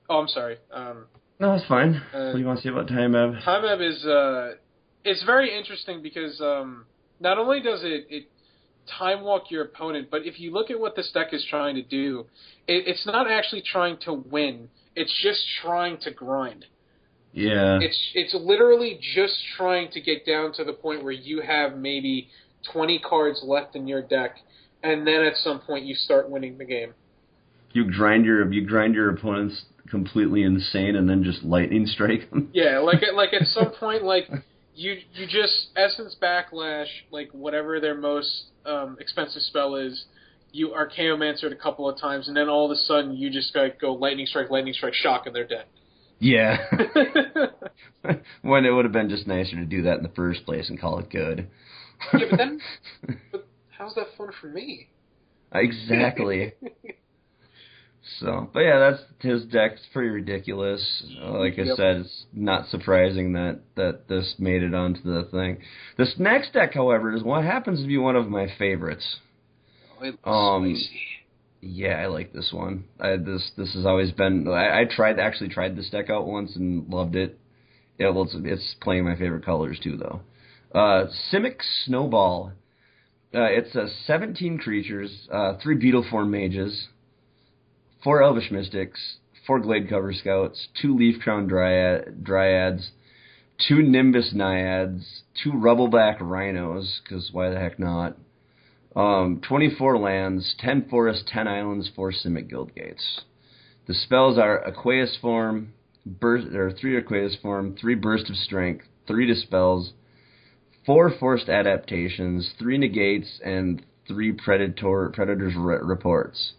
oh, 0.09 0.19
I'm 0.21 0.29
sorry. 0.29 0.57
Um, 0.73 1.07
No, 1.39 1.55
it's 1.55 1.67
fine. 1.67 1.95
Uh, 2.13 2.27
what 2.27 2.33
do 2.35 2.39
you 2.39 2.47
want 2.47 2.59
to 2.59 2.63
say 2.63 2.71
about 2.71 2.89
Time 2.89 3.15
Ebb? 3.15 3.43
Time 3.45 3.65
Ebb 3.65 3.81
is. 3.81 4.05
Uh, 4.05 4.53
it's 5.05 5.23
very 5.25 5.57
interesting 5.57 6.03
because 6.03 6.41
um, 6.41 6.85
not 7.21 7.39
only 7.39 7.61
does 7.61 7.81
it 7.83 8.07
it 8.11 8.29
time 8.99 9.23
walk 9.23 9.51
your 9.51 9.65
opponent, 9.65 10.09
but 10.11 10.27
if 10.27 10.41
you 10.41 10.53
look 10.53 10.71
at 10.71 10.79
what 10.79 10.97
this 10.97 11.11
deck 11.13 11.29
is 11.33 11.45
trying 11.49 11.75
to 11.77 11.83
do, 11.83 12.27
it, 12.67 12.87
it's 12.87 13.07
not 13.07 13.31
actually 13.31 13.63
trying 13.63 13.97
to 14.05 14.13
win. 14.13 14.69
It's 15.01 15.17
just 15.23 15.41
trying 15.63 15.97
to 16.05 16.11
grind. 16.11 16.67
Yeah. 17.33 17.79
It's 17.81 17.99
it's 18.15 18.35
literally 18.35 18.99
just 19.15 19.37
trying 19.57 19.91
to 19.93 20.01
get 20.01 20.27
down 20.27 20.53
to 20.55 20.65
the 20.65 20.73
point 20.73 21.03
where 21.05 21.13
you 21.13 21.41
have 21.41 21.77
maybe 21.77 22.29
20 22.73 22.99
cards 22.99 23.41
left 23.43 23.77
in 23.77 23.89
your 23.89 24.03
deck, 24.03 24.33
and 24.83 25.07
then 25.07 25.21
at 25.23 25.37
some 25.37 25.61
point 25.61 25.85
you 25.85 25.95
start 25.95 26.29
winning 26.29 26.59
the 26.59 26.65
game. 26.65 26.93
you 27.73 27.91
grind 27.91 28.25
your 28.25 28.53
you 28.53 28.67
grind 28.67 28.95
your 28.95 29.09
opponents 29.11 29.63
completely 29.89 30.43
insane 30.43 30.97
and 30.97 31.09
then 31.09 31.23
just 31.25 31.43
lightning 31.43 31.87
strike 31.87 32.29
them. 32.31 32.51
Yeah, 32.53 32.79
like 32.79 33.03
at, 33.03 33.15
like 33.23 33.33
at 33.33 33.47
some 33.47 33.71
point, 33.79 34.03
like 34.05 34.25
you 34.75 34.99
you 35.15 35.27
just 35.27 35.69
essence 35.77 36.17
backlash, 36.21 36.91
like 37.11 37.31
whatever 37.33 37.81
their 37.81 37.97
most 37.97 38.31
um, 38.67 38.97
expensive 39.01 39.43
spell 39.43 39.77
is. 39.77 40.05
You 40.53 40.71
Archaeomancer 40.71 41.45
it 41.45 41.53
a 41.53 41.57
couple 41.57 41.89
of 41.89 41.99
times, 42.01 42.29
and 42.29 42.37
then 42.37 42.49
all 42.49 42.65
of 42.65 42.71
a 42.71 42.77
sudden 42.77 43.17
you 43.17 43.31
just 43.31 43.55
like 43.55 43.81
go 43.81 43.93
lightning 43.95 44.27
strike, 44.27 44.51
lightning 44.51 44.75
strike, 44.75 44.95
shock, 44.95 45.27
and 45.27 45.35
they're 45.35 45.47
dead. 45.47 45.65
Yeah. 46.19 46.59
when 48.43 48.65
it 48.67 48.71
would 48.71 48.85
have 48.85 48.93
been 48.93 49.09
just 49.09 49.27
nicer 49.27 49.57
to 49.57 49.65
do 49.65 49.83
that 49.83 49.99
in 49.99 50.03
the 50.03 50.11
first 50.11 50.45
place 50.45 50.69
and 50.69 50.79
call 50.81 50.99
it 50.99 51.09
good. 51.11 51.49
yeah, 52.13 52.27
but 52.31 52.37
then, 52.39 52.61
but 53.33 53.47
how's 53.77 53.95
that 53.95 54.07
fun 54.19 54.31
for 54.41 54.49
me? 54.49 54.89
exactly. 55.53 56.53
So, 58.19 58.49
but 58.53 58.61
yeah, 58.61 58.79
that's 58.79 59.03
his 59.21 59.45
deck. 59.45 59.73
It's 59.75 59.87
pretty 59.93 60.09
ridiculous. 60.09 61.05
Like 61.21 61.59
I 61.59 61.63
Yep. 61.65 61.77
said, 61.77 61.97
it's 61.99 62.25
not 62.33 62.67
surprising 62.69 63.35
that 63.35 63.61
that 63.77 64.09
this 64.09 64.35
made 64.39 64.63
it 64.63 64.75
onto 64.75 65.03
the 65.03 65.29
thing. 65.31 65.59
This 65.99 66.15
next 66.19 66.55
deck, 66.55 66.73
however, 66.75 67.15
is 67.15 67.23
what 67.23 67.45
happens 67.45 67.83
to 67.83 67.87
be 67.87 67.99
one 67.99 68.17
of 68.17 68.29
my 68.29 68.49
favorites. 68.59 69.19
It's 70.03 70.19
Um, 70.25 70.75
spicy. 70.75 70.91
Yeah, 71.63 72.01
I 72.01 72.07
like 72.07 72.33
this 72.33 72.53
one. 72.53 72.85
I, 72.99 73.17
this 73.17 73.51
this 73.57 73.75
has 73.75 73.85
always 73.85 74.13
been. 74.13 74.49
I, 74.49 74.81
I 74.81 74.85
tried 74.85 75.19
actually 75.19 75.51
tried 75.51 75.77
this 75.77 75.91
deck 75.91 76.09
out 76.09 76.27
once 76.27 76.57
and 76.57 76.89
loved 76.89 77.17
it. 77.17 77.39
Yeah, 77.99 78.11
well, 78.11 78.25
it's, 78.25 78.35
it's 78.35 78.75
playing 78.81 79.05
my 79.05 79.15
favorite 79.17 79.45
colors 79.45 79.79
too, 79.83 79.99
though. 79.99 80.21
Uh, 80.75 81.09
Simic 81.31 81.57
Snowball. 81.85 82.53
Uh, 83.33 83.43
it's 83.45 83.77
uh, 83.77 83.87
17 84.07 84.59
creatures, 84.59 85.29
uh, 85.31 85.55
three 85.63 85.77
Beetle 85.77 86.05
form 86.11 86.33
mages, 86.33 86.89
four 88.03 88.23
Elvish 88.23 88.51
Mystics, 88.51 89.19
four 89.47 89.61
Glade 89.61 89.89
Cover 89.89 90.13
Scouts, 90.13 90.67
two 90.81 90.97
Leaf 90.97 91.21
Crown 91.23 91.47
Dryad, 91.47 92.25
Dryads, 92.25 92.91
two 93.69 93.83
Nimbus 93.83 94.33
Naiads, 94.35 95.23
two 95.45 95.53
Rubbleback 95.53 96.17
Rhinos, 96.21 97.01
because 97.05 97.31
why 97.33 97.51
the 97.51 97.59
heck 97.61 97.79
not? 97.79 98.17
Um, 98.97 99.41
24 99.47 99.99
lands, 99.99 100.55
10 100.59 100.89
forests, 100.89 101.25
10 101.33 101.47
islands, 101.47 101.91
4 101.95 102.13
Simic 102.13 102.49
Guild 102.49 102.75
Gates. 102.75 103.21
The 103.87 103.95
spells 103.95 104.37
are 104.37 104.65
Aqueous 104.67 105.17
Form, 105.21 105.73
burst, 106.05 106.49
or 106.49 106.73
3 106.73 106.97
Aqueous 106.97 107.37
Form, 107.41 107.77
3 107.81 107.95
Burst 107.95 108.29
of 108.29 108.37
Strength, 108.37 108.85
3 109.07 109.27
Dispels, 109.27 109.93
4 110.87 111.13
Forced 111.21 111.49
Adaptations, 111.49 112.53
3 112.59 112.79
Negates, 112.79 113.41
and 113.45 113.83
3 114.09 114.33
Predator, 114.33 115.13
Predator's 115.15 115.55
re- 115.57 115.79
Reports. 115.81 116.55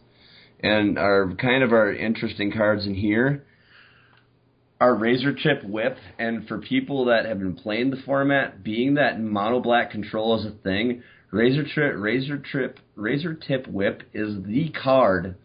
And 0.62 0.98
our 0.98 1.34
kind 1.36 1.64
of 1.64 1.74
our 1.74 1.92
interesting 1.94 2.52
cards 2.52 2.86
in 2.86 2.94
here 2.94 3.44
are 4.80 4.96
Razor 4.96 5.34
Chip 5.36 5.64
Whip, 5.64 5.98
and 6.18 6.48
for 6.48 6.60
people 6.60 7.06
that 7.06 7.26
have 7.26 7.40
been 7.40 7.56
playing 7.56 7.92
the 7.92 8.02
format, 8.06 8.64
being 8.64 8.96
that 8.96 9.20
mono 9.20 9.60
black 9.60 9.92
control 9.92 10.40
is 10.40 10.46
a 10.46 10.52
thing, 10.52 11.04
Razor 11.32 11.64
Trip, 11.74 11.96
Razor 11.98 12.38
Trip, 12.40 12.80
Razor 12.96 13.34
Tip 13.36 13.68
Whip 13.68 14.04
is 14.14 14.44
the 14.46 14.70
card 14.70 15.36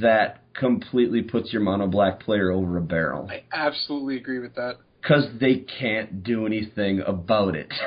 that 0.00 0.42
completely 0.54 1.22
puts 1.22 1.52
your 1.52 1.62
mono 1.62 1.86
black 1.86 2.20
player 2.20 2.50
over 2.50 2.78
a 2.78 2.80
barrel 2.80 3.28
I 3.30 3.42
absolutely 3.52 4.16
agree 4.16 4.40
with 4.40 4.54
that. 4.56 4.76
because 5.00 5.24
they 5.40 5.64
can't 5.78 6.22
do 6.24 6.46
anything 6.46 7.00
about 7.06 7.54
it. 7.56 7.72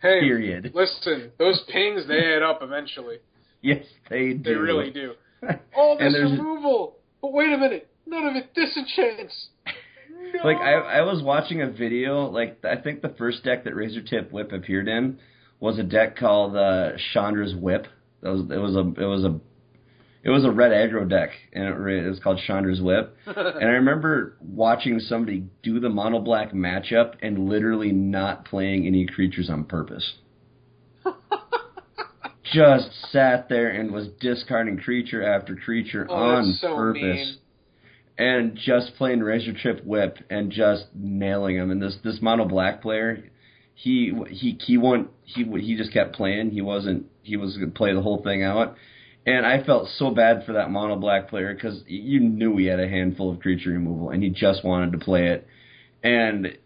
Hey, 0.00 0.20
Period. 0.20 0.70
listen, 0.76 1.32
those 1.40 1.60
pings 1.72 2.06
they 2.06 2.20
add 2.36 2.40
up 2.40 2.60
eventually. 2.62 3.16
yes, 3.62 3.84
they 4.08 4.32
do. 4.32 4.42
They 4.44 4.54
really 4.54 4.90
do. 4.92 5.14
All 5.76 5.98
this 5.98 6.14
removal, 6.14 6.94
but 7.20 7.32
wait 7.32 7.52
a 7.52 7.58
minute, 7.58 7.88
none 8.06 8.24
of 8.24 8.36
it 8.36 8.54
disenchants. 8.54 9.48
No. 10.34 10.44
Like 10.44 10.58
I, 10.58 10.74
I 10.74 11.00
was 11.02 11.20
watching 11.20 11.62
a 11.62 11.68
video. 11.68 12.26
Like 12.30 12.64
I 12.64 12.76
think 12.76 13.02
the 13.02 13.08
first 13.18 13.42
deck 13.42 13.64
that 13.64 13.74
Razor 13.74 14.02
Tip 14.02 14.30
Whip 14.30 14.52
appeared 14.52 14.86
in 14.86 15.18
was 15.60 15.78
a 15.78 15.82
deck 15.82 16.16
called 16.16 16.56
uh, 16.56 16.92
Chandra's 17.12 17.54
Whip. 17.54 17.86
It 18.22 18.28
was 18.28 18.40
it 18.50 18.58
was 18.58 18.74
a 18.76 19.02
it 19.02 19.06
was 19.06 19.24
a 19.24 19.40
it 20.24 20.30
was 20.30 20.44
a 20.44 20.50
red 20.50 20.72
aggro 20.72 21.08
deck, 21.08 21.30
and 21.52 21.64
it, 21.64 22.04
it 22.04 22.08
was 22.08 22.18
called 22.20 22.40
Chandra's 22.46 22.80
Whip. 22.80 23.16
And 23.26 23.64
I 23.64 23.72
remember 23.74 24.36
watching 24.40 24.98
somebody 25.00 25.44
do 25.62 25.80
the 25.80 25.88
mono 25.88 26.20
black 26.20 26.52
matchup 26.52 27.14
and 27.22 27.48
literally 27.48 27.92
not 27.92 28.44
playing 28.44 28.86
any 28.86 29.06
creatures 29.06 29.48
on 29.50 29.64
purpose. 29.64 30.14
Just 32.52 32.88
sat 33.12 33.48
there 33.50 33.68
and 33.68 33.92
was 33.92 34.08
discarding 34.20 34.78
creature 34.78 35.22
after 35.22 35.54
creature 35.54 36.06
Oh, 36.08 36.14
on 36.14 36.54
so 36.60 36.74
purpose 36.74 37.02
mean. 37.02 37.36
and 38.16 38.56
just 38.56 38.94
playing 38.96 39.20
Razor 39.20 39.52
Trip 39.52 39.84
Whip 39.84 40.16
and 40.30 40.50
just 40.50 40.86
nailing 40.94 41.56
him. 41.56 41.70
And 41.70 41.82
this 41.82 41.96
this 42.02 42.20
mono 42.22 42.46
black 42.46 42.80
player, 42.80 43.22
he 43.78 44.12
he 44.28 44.58
he 44.60 44.76
won 44.76 45.08
he 45.22 45.44
he 45.44 45.76
just 45.76 45.92
kept 45.92 46.16
playing. 46.16 46.50
He 46.50 46.60
wasn't 46.62 47.06
he 47.22 47.36
was 47.36 47.56
going 47.56 47.70
to 47.70 47.76
play 47.76 47.94
the 47.94 48.02
whole 48.02 48.20
thing 48.24 48.42
out. 48.42 48.74
And 49.24 49.46
I 49.46 49.62
felt 49.62 49.88
so 49.98 50.10
bad 50.10 50.44
for 50.44 50.54
that 50.54 50.70
mono 50.70 50.96
black 50.96 51.28
player 51.28 51.54
because 51.54 51.84
you 51.86 52.18
knew 52.18 52.56
he 52.56 52.66
had 52.66 52.80
a 52.80 52.88
handful 52.88 53.30
of 53.30 53.38
creature 53.38 53.70
removal 53.70 54.10
and 54.10 54.20
he 54.22 54.30
just 54.30 54.64
wanted 54.64 54.92
to 54.92 54.98
play 54.98 55.28
it. 55.28 55.46
And 56.02 56.58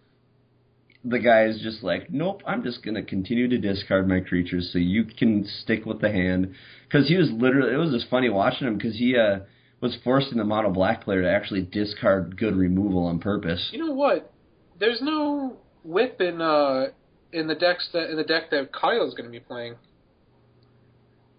the 1.05 1.19
guy 1.19 1.45
is 1.47 1.61
just 1.61 1.83
like, 1.83 2.11
nope, 2.11 2.43
I'm 2.47 2.63
just 2.63 2.83
going 2.83 2.95
to 2.95 3.03
continue 3.03 3.49
to 3.49 3.59
discard 3.59 4.09
my 4.09 4.21
creatures 4.21 4.71
so 4.73 4.79
you 4.79 5.05
can 5.05 5.47
stick 5.63 5.85
with 5.85 6.01
the 6.01 6.11
hand. 6.11 6.55
Because 6.89 7.09
he 7.09 7.17
was 7.17 7.31
literally, 7.31 7.75
it 7.75 7.77
was 7.77 7.91
just 7.91 8.09
funny 8.09 8.31
watching 8.31 8.69
him 8.69 8.79
because 8.79 8.97
he 8.97 9.19
uh, 9.19 9.41
was 9.83 9.99
forcing 10.03 10.39
the 10.39 10.45
mono 10.45 10.71
black 10.71 11.05
player 11.05 11.23
to 11.23 11.31
actually 11.31 11.63
discard 11.63 12.39
good 12.39 12.57
removal 12.57 13.05
on 13.05 13.19
purpose. 13.19 13.69
You 13.73 13.85
know 13.85 13.93
what? 13.93 14.33
There's 14.79 15.03
no 15.03 15.59
whip 15.85 16.21
in 16.21 16.41
uh 16.41 16.87
in 17.33 17.47
the 17.47 17.55
decks 17.55 17.89
that 17.93 18.11
in 18.11 18.17
the 18.17 18.25
deck 18.25 18.51
that 18.51 18.73
Kyle's 18.73 19.15
going 19.15 19.25
to 19.25 19.31
be 19.31 19.41
playing. 19.41 19.75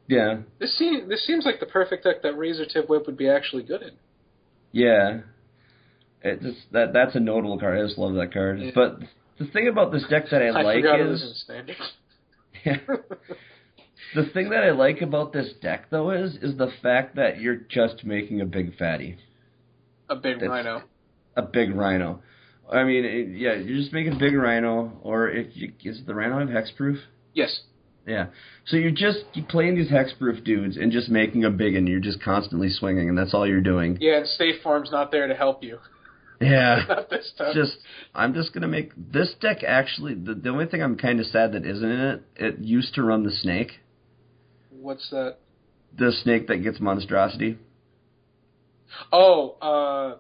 Yeah, 0.08 0.39
This 0.60 0.78
seems 0.78 1.08
this 1.08 1.26
seems 1.26 1.46
like 1.46 1.60
the 1.62 1.66
perfect 1.66 2.04
deck 2.04 2.24
that 2.24 2.38
Razor 2.38 2.66
Tip 2.66 2.89
Whip 2.89 3.06
would 3.06 3.18
be 3.18 3.30
actually 3.30 3.64
good 3.64 3.82
in. 3.82 3.91
yeah. 4.72 5.20
It 6.26 6.41
just, 6.41 6.60
that 6.72 6.94
that's 6.94 7.16
a 7.16 7.20
notable 7.20 7.60
card. 7.60 7.78
I 7.78 7.84
just 7.86 7.98
love 7.98 8.14
that 8.16 8.32
card. 8.34 8.60
Yeah. 8.62 8.72
But 8.74 9.00
the 9.39 9.46
thing 9.48 9.68
about 9.68 9.91
this 9.91 10.06
deck 10.10 10.24
that 10.32 10.41
I, 10.41 10.48
I 10.60 10.62
like 10.62 10.78
forgot 10.78 11.00
it 11.02 11.04
was 11.06 11.22
is 11.22 11.41
standard. 11.44 11.76
the 14.16 14.26
thing 14.34 14.50
that 14.50 14.64
I 14.64 14.72
like 14.72 15.02
about 15.02 15.34
this 15.34 15.52
deck 15.62 15.89
though 15.89 16.12
is 16.12 16.36
is 16.41 16.58
the 16.58 16.72
fact 16.82 17.16
that 17.18 17.39
you're 17.41 17.56
just 17.58 18.04
making 18.06 18.39
a 18.41 18.46
big 18.46 18.78
fatty. 18.78 19.18
A 20.10 20.16
big 20.16 20.36
That's- 20.39 20.50
rhino. 20.50 20.84
a 21.36 21.41
big 21.41 21.74
rhino. 21.76 22.22
I 22.72 22.84
mean, 22.84 23.05
it, 23.05 23.38
yeah, 23.38 23.53
you're 23.55 23.78
just 23.78 23.93
making 23.93 24.14
a 24.14 24.20
big 24.20 24.34
rhino, 24.34 24.91
or 25.01 25.30
if 25.30 25.47
you, 25.55 25.74
is 25.84 26.01
the 26.05 26.16
rhino 26.16 26.39
have 26.39 26.49
hexproof? 26.49 26.97
Yes. 27.34 27.61
Yeah. 28.07 28.28
So 28.66 28.78
you're 28.78 28.91
just 28.91 29.20
you 29.34 29.43
playing 29.43 29.76
these 29.76 29.89
hexproof 29.89 30.43
dudes 30.43 30.78
and 30.78 30.91
just 30.91 31.09
making 31.09 31.45
a 31.45 31.49
big, 31.49 31.76
and 31.76 31.88
you're 31.88 31.99
just 31.99 32.22
constantly 32.22 32.70
swinging, 32.70 33.09
and 33.09 33.18
that's 33.18 33.34
all 33.34 33.47
you're 33.47 33.61
doing. 33.61 33.97
Yeah, 34.01 34.18
and 34.18 34.28
State 34.28 34.61
Farm's 34.64 34.91
not 34.91 35.11
there 35.11 35.28
to 35.28 35.36
help 35.36 35.64
you. 35.64 35.80
Yeah. 36.41 36.84
not 36.89 37.09
this 37.09 37.32
time. 37.38 37.53
just 37.53 37.78
I'm 38.14 38.34
just 38.34 38.53
gonna 38.53 38.68
make 38.68 38.91
this 38.95 39.34
deck 39.39 39.64
actually. 39.66 40.16
The, 40.16 40.34
the 40.36 40.49
only 40.49 40.66
thing 40.66 40.82
I'm 40.82 40.97
kind 40.97 41.20
of 41.20 41.26
sad 41.28 41.53
that 41.53 41.66
isn't 41.66 41.89
in 41.89 41.99
it. 41.99 42.24
It 42.36 42.59
used 42.59 42.95
to 42.95 43.03
run 43.03 43.24
the 43.24 43.32
snake, 43.32 43.80
What's 44.70 45.09
that? 45.11 45.38
the 45.97 46.11
snake 46.24 46.47
that 46.47 46.57
gets 46.57 46.80
monstrosity. 46.82 47.57
Oh, 49.11 49.55
uh, 49.61 50.18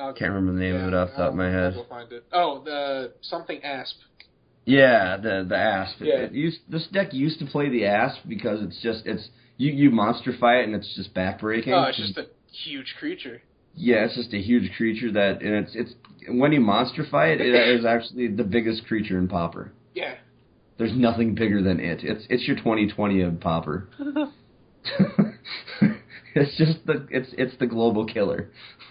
I'll- 0.00 0.12
Can't 0.14 0.32
remember 0.32 0.52
the 0.52 0.60
name 0.60 0.76
of 0.76 0.88
it 0.88 0.94
off 0.94 1.10
the 1.10 1.16
top 1.16 1.30
of 1.30 1.34
my 1.36 1.50
head. 1.50 1.74
It. 2.10 2.24
Oh, 2.32 2.62
the 2.64 3.12
something 3.22 3.62
asp. 3.62 3.96
Yeah, 4.64 5.16
the 5.16 5.44
the 5.48 5.56
asp. 5.56 5.96
Yeah. 6.00 6.14
It, 6.16 6.32
used 6.32 6.60
this 6.68 6.86
deck 6.88 7.12
used 7.12 7.38
to 7.40 7.46
play 7.46 7.68
the 7.68 7.84
asp 7.86 8.20
because 8.28 8.62
it's 8.62 8.80
just 8.82 9.06
it's 9.06 9.28
you 9.56 9.72
you 9.72 9.90
monsterify 9.90 10.62
it 10.62 10.66
and 10.66 10.74
it's 10.74 10.94
just 10.94 11.14
backbreaking. 11.14 11.72
Oh, 11.74 11.88
it's 11.88 11.98
just 11.98 12.16
a 12.18 12.26
huge 12.52 12.94
creature. 12.98 13.42
yeah, 13.74 14.04
it's 14.04 14.16
just 14.16 14.32
a 14.34 14.40
huge 14.40 14.70
creature 14.76 15.12
that 15.12 15.42
and 15.42 15.54
it's 15.54 15.74
it's 15.74 15.94
when 16.28 16.52
you 16.52 16.60
monsterify 16.60 17.34
it, 17.34 17.40
it 17.40 17.54
is 17.78 17.84
actually 17.84 18.28
the 18.28 18.44
biggest 18.44 18.86
creature 18.86 19.18
in 19.18 19.28
Pauper. 19.28 19.72
Yeah. 19.94 20.14
There's 20.78 20.94
nothing 20.94 21.34
bigger 21.34 21.62
than 21.62 21.80
it. 21.80 22.00
It's 22.02 22.24
it's 22.30 22.46
your 22.46 22.56
2020 22.56 23.20
of 23.22 23.40
Pauper. 23.40 23.88
it's 26.34 26.56
just 26.56 26.86
the 26.86 27.06
it's 27.10 27.30
it's 27.36 27.56
the 27.58 27.66
global 27.66 28.04
killer. 28.06 28.50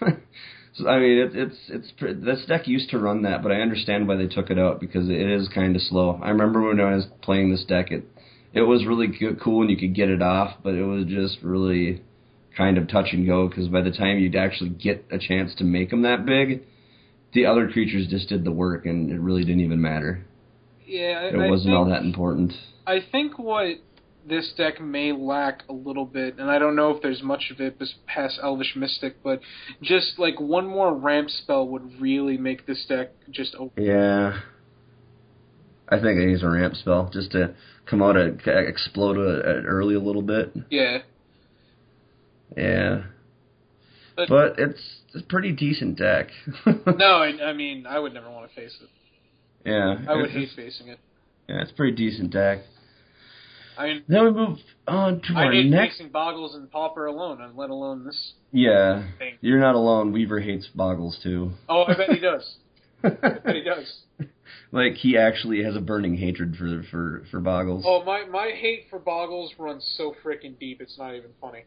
so 0.74 0.88
I 0.88 0.98
mean 0.98 1.18
it's 1.18 1.34
it's 1.34 1.56
it's 1.68 1.90
pr- 1.92 2.12
this 2.12 2.44
deck 2.46 2.66
used 2.68 2.90
to 2.90 2.98
run 2.98 3.22
that, 3.22 3.42
but 3.42 3.52
I 3.52 3.60
understand 3.60 4.06
why 4.08 4.16
they 4.16 4.26
took 4.26 4.50
it 4.50 4.58
out 4.58 4.80
because 4.80 5.08
it 5.08 5.20
is 5.20 5.48
kind 5.48 5.74
of 5.76 5.82
slow. 5.82 6.20
I 6.22 6.30
remember 6.30 6.62
when 6.62 6.80
I 6.80 6.94
was 6.94 7.06
playing 7.22 7.50
this 7.50 7.64
deck, 7.64 7.90
it 7.90 8.04
it 8.52 8.62
was 8.62 8.86
really 8.86 9.08
co- 9.08 9.36
cool 9.42 9.62
and 9.62 9.70
you 9.70 9.76
could 9.76 9.94
get 9.94 10.08
it 10.08 10.22
off, 10.22 10.56
but 10.62 10.74
it 10.74 10.84
was 10.84 11.06
just 11.06 11.38
really 11.42 12.02
kind 12.56 12.78
of 12.78 12.88
touch 12.88 13.08
and 13.12 13.26
go 13.26 13.48
because 13.48 13.68
by 13.68 13.80
the 13.80 13.90
time 13.92 14.18
you'd 14.18 14.36
actually 14.36 14.70
get 14.70 15.04
a 15.10 15.18
chance 15.18 15.54
to 15.56 15.64
make 15.64 15.90
them 15.90 16.02
that 16.02 16.26
big, 16.26 16.62
the 17.32 17.46
other 17.46 17.68
creatures 17.70 18.06
just 18.08 18.28
did 18.28 18.44
the 18.44 18.50
work 18.52 18.86
and 18.86 19.10
it 19.10 19.20
really 19.20 19.44
didn't 19.44 19.60
even 19.60 19.80
matter. 19.80 20.24
Yeah, 20.86 21.26
It 21.26 21.36
I 21.36 21.48
wasn't 21.48 21.68
think, 21.68 21.78
all 21.78 21.88
that 21.88 22.02
important. 22.02 22.52
I 22.86 22.98
think 23.12 23.38
what 23.38 23.76
this 24.28 24.52
deck 24.56 24.80
may 24.80 25.12
lack 25.12 25.62
a 25.68 25.72
little 25.72 26.04
bit, 26.04 26.38
and 26.38 26.50
I 26.50 26.58
don't 26.58 26.76
know 26.76 26.90
if 26.90 27.02
there's 27.02 27.22
much 27.22 27.50
of 27.50 27.60
it 27.60 27.80
past 28.06 28.38
Elvish 28.42 28.74
Mystic, 28.76 29.22
but 29.22 29.40
just 29.82 30.18
like 30.18 30.40
one 30.40 30.66
more 30.66 30.94
ramp 30.94 31.30
spell 31.30 31.66
would 31.68 32.00
really 32.00 32.36
make 32.36 32.66
this 32.66 32.84
deck 32.88 33.10
just 33.30 33.54
open. 33.58 33.82
Yeah. 33.82 34.40
I 35.88 35.96
think 36.00 36.18
I 36.20 36.22
use 36.22 36.42
a 36.42 36.48
ramp 36.48 36.76
spell 36.76 37.10
just 37.12 37.32
to 37.32 37.54
come 37.86 38.02
out 38.02 38.16
and 38.16 38.40
explode 38.46 39.16
it 39.18 39.44
it 39.44 39.64
early 39.66 39.94
a 39.94 40.00
little 40.00 40.22
bit. 40.22 40.52
Yeah. 40.70 40.98
Yeah. 42.56 43.02
But- 44.16 44.28
But 44.28 44.58
it's 44.58 44.80
it's 45.12 45.24
a 45.24 45.26
pretty 45.26 45.50
decent 45.52 45.98
deck. 45.98 46.28
No, 46.66 47.16
I, 47.16 47.48
I 47.48 47.52
mean, 47.52 47.86
I 47.86 47.98
would 47.98 48.14
never 48.14 48.30
want 48.30 48.48
to 48.48 48.54
face 48.54 48.76
it. 48.80 48.88
Yeah. 49.68 49.96
I 50.08 50.14
would 50.14 50.30
hate 50.30 50.50
facing 50.54 50.88
it. 50.88 50.98
Yeah, 51.48 51.62
it's 51.62 51.72
a 51.72 51.74
pretty 51.74 51.96
decent 51.96 52.30
deck. 52.30 52.60
I 53.80 53.86
mean, 53.86 54.02
Then 54.08 54.24
we 54.24 54.30
move 54.32 54.58
on 54.86 55.20
to 55.22 55.32
I 55.34 55.44
our 55.46 55.52
hate 55.52 55.70
next. 55.70 55.94
facing 55.98 56.12
Boggles 56.12 56.54
and 56.54 56.70
Pauper 56.70 57.06
alone, 57.06 57.40
and 57.40 57.56
let 57.56 57.70
alone 57.70 58.04
this 58.04 58.34
Yeah. 58.52 59.04
thing. 59.18 59.38
You're 59.40 59.58
not 59.60 59.74
alone. 59.74 60.12
Weaver 60.12 60.40
hates 60.40 60.66
Boggles 60.74 61.18
too. 61.22 61.52
Oh, 61.68 61.84
I 61.84 61.94
bet 61.96 62.10
he 62.10 62.18
does. 62.20 62.56
I 63.04 63.08
bet 63.08 63.54
he 63.54 63.62
does. 63.62 64.00
like 64.72 64.94
he 64.94 65.16
actually 65.16 65.62
has 65.62 65.74
a 65.76 65.80
burning 65.80 66.16
hatred 66.16 66.56
for 66.56 66.82
for 66.90 67.24
for 67.30 67.40
Boggles. 67.40 67.84
Oh, 67.86 68.04
my 68.04 68.24
my 68.26 68.50
hate 68.54 68.84
for 68.90 68.98
Boggles 68.98 69.54
runs 69.58 69.84
so 69.96 70.14
freaking 70.22 70.58
deep, 70.58 70.80
it's 70.82 70.98
not 70.98 71.14
even 71.14 71.30
funny. 71.40 71.64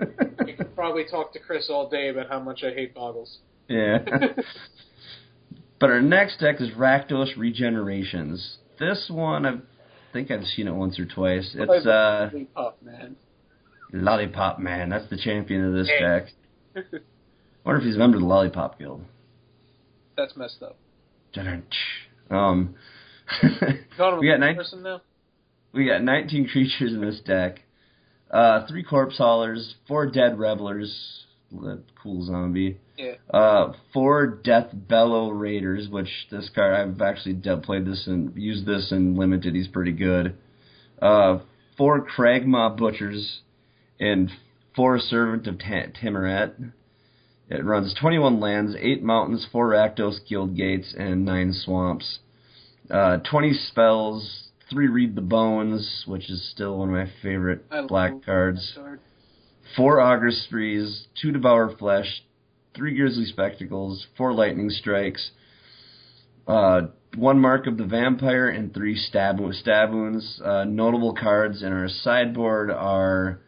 You 0.46 0.54
could 0.56 0.74
probably 0.74 1.04
talk 1.08 1.32
to 1.34 1.38
Chris 1.38 1.68
all 1.70 1.88
day 1.88 2.08
about 2.08 2.28
how 2.28 2.40
much 2.40 2.64
I 2.64 2.70
hate 2.74 2.92
Boggles. 2.94 3.38
yeah. 3.68 3.98
But 5.78 5.90
our 5.90 6.00
next 6.00 6.38
deck 6.38 6.60
is 6.60 6.70
Rakdos 6.70 7.36
Regenerations. 7.36 8.56
This 8.78 9.08
one, 9.10 9.44
I 9.46 9.58
think 10.12 10.30
I've 10.30 10.44
seen 10.44 10.68
it 10.68 10.72
once 10.74 10.98
or 10.98 11.06
twice. 11.06 11.54
It's 11.54 11.86
uh, 11.86 12.28
Holy 12.30 12.44
pup, 12.44 12.78
man. 12.82 13.16
Lollipop 13.92 14.58
Man. 14.58 14.88
That's 14.90 15.08
the 15.10 15.18
champion 15.18 15.64
of 15.66 15.74
this 15.74 15.88
Hey. 15.88 16.00
deck. 16.00 16.26
wonder 17.64 17.80
if 17.80 17.84
he's 17.84 17.96
a 17.96 17.98
member 17.98 18.16
of 18.16 18.22
the 18.22 18.26
Lollipop 18.28 18.78
Guild. 18.78 19.04
That's 20.16 20.36
messed 20.36 20.62
up. 20.62 20.76
Um, 22.30 22.74
We 24.20 24.28
got 24.28 24.40
nine- 24.40 24.56
we 25.72 25.86
got 25.86 26.02
19 26.02 26.48
creatures 26.48 26.92
in 26.92 27.00
this 27.00 27.20
deck. 27.20 27.60
Uh, 28.30 28.66
three 28.66 28.82
Corpse 28.82 29.18
Haulers, 29.18 29.74
four 29.88 30.06
Dead 30.10 30.38
Revelers, 30.38 31.24
cool 32.02 32.24
zombie. 32.24 32.78
Yeah. 33.02 33.14
Uh, 33.36 33.72
four 33.92 34.26
Death 34.26 34.68
Bellow 34.72 35.30
Raiders, 35.30 35.88
which 35.88 36.08
this 36.30 36.48
card 36.54 36.74
I've 36.74 37.00
actually 37.00 37.34
played 37.62 37.84
this 37.84 38.06
and 38.06 38.32
used 38.36 38.64
this 38.64 38.92
in 38.92 39.16
limited. 39.16 39.54
He's 39.56 39.66
pretty 39.66 39.90
good. 39.92 40.36
Uh, 41.00 41.40
four 41.76 42.06
Kragma 42.06 42.76
Butchers, 42.76 43.40
and 43.98 44.30
four 44.76 45.00
Servant 45.00 45.48
of 45.48 45.58
Ta- 45.58 45.90
Tymaret. 46.00 46.72
It 47.48 47.64
runs 47.64 47.92
21 48.00 48.40
lands, 48.40 48.74
8 48.78 49.02
mountains, 49.02 49.46
4 49.52 49.70
Rakdos 49.70 50.26
Guild 50.26 50.56
Gates, 50.56 50.94
and 50.96 51.24
9 51.24 51.52
swamps. 51.52 52.20
Uh, 52.88 53.18
20 53.18 53.52
spells, 53.52 54.48
3 54.70 54.86
Read 54.86 55.16
the 55.16 55.20
Bones, 55.22 56.04
which 56.06 56.30
is 56.30 56.48
still 56.50 56.78
one 56.78 56.88
of 56.88 56.94
my 56.94 57.12
favorite 57.20 57.64
I 57.70 57.82
black 57.82 58.24
cards 58.24 58.72
card. 58.74 59.00
four 59.76 60.00
auger 60.00 60.30
sprees, 60.30 61.08
two 61.20 61.32
devour 61.32 61.76
flesh, 61.76 62.22
three 62.74 62.96
grisly 62.96 63.26
spectacles, 63.26 64.06
four 64.16 64.32
lightning 64.32 64.70
strikes, 64.70 65.30
uh, 66.46 66.82
one 67.16 67.38
mark 67.38 67.66
of 67.66 67.76
the 67.76 67.84
vampire, 67.84 68.48
and 68.48 68.72
three 68.72 68.96
stab 68.96 69.38
stab 69.52 69.92
wounds. 69.92 70.40
Uh, 70.44 70.64
notable 70.64 71.14
cards 71.14 71.62
in 71.62 71.72
our 71.72 71.88
sideboard 71.88 72.70
are, 72.70 73.40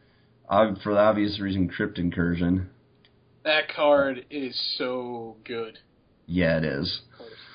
for 0.48 0.94
the 0.94 0.98
obvious 0.98 1.40
reason, 1.40 1.68
crypt 1.68 1.98
incursion. 1.98 2.68
That 3.44 3.68
card 3.74 4.26
is 4.30 4.58
so 4.78 5.36
good. 5.44 5.78
Yeah, 6.26 6.58
it 6.58 6.64
is. 6.64 7.00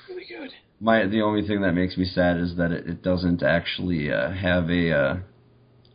Really 0.08 0.24
good. 0.28 0.50
My 0.80 1.06
the 1.06 1.22
only 1.22 1.46
thing 1.46 1.62
that 1.62 1.72
makes 1.72 1.96
me 1.96 2.04
sad 2.04 2.38
is 2.38 2.56
that 2.56 2.72
it, 2.72 2.86
it 2.86 3.02
doesn't 3.02 3.42
actually 3.42 4.10
uh, 4.12 4.30
have 4.30 4.70
a 4.70 4.92
uh, 4.92 5.16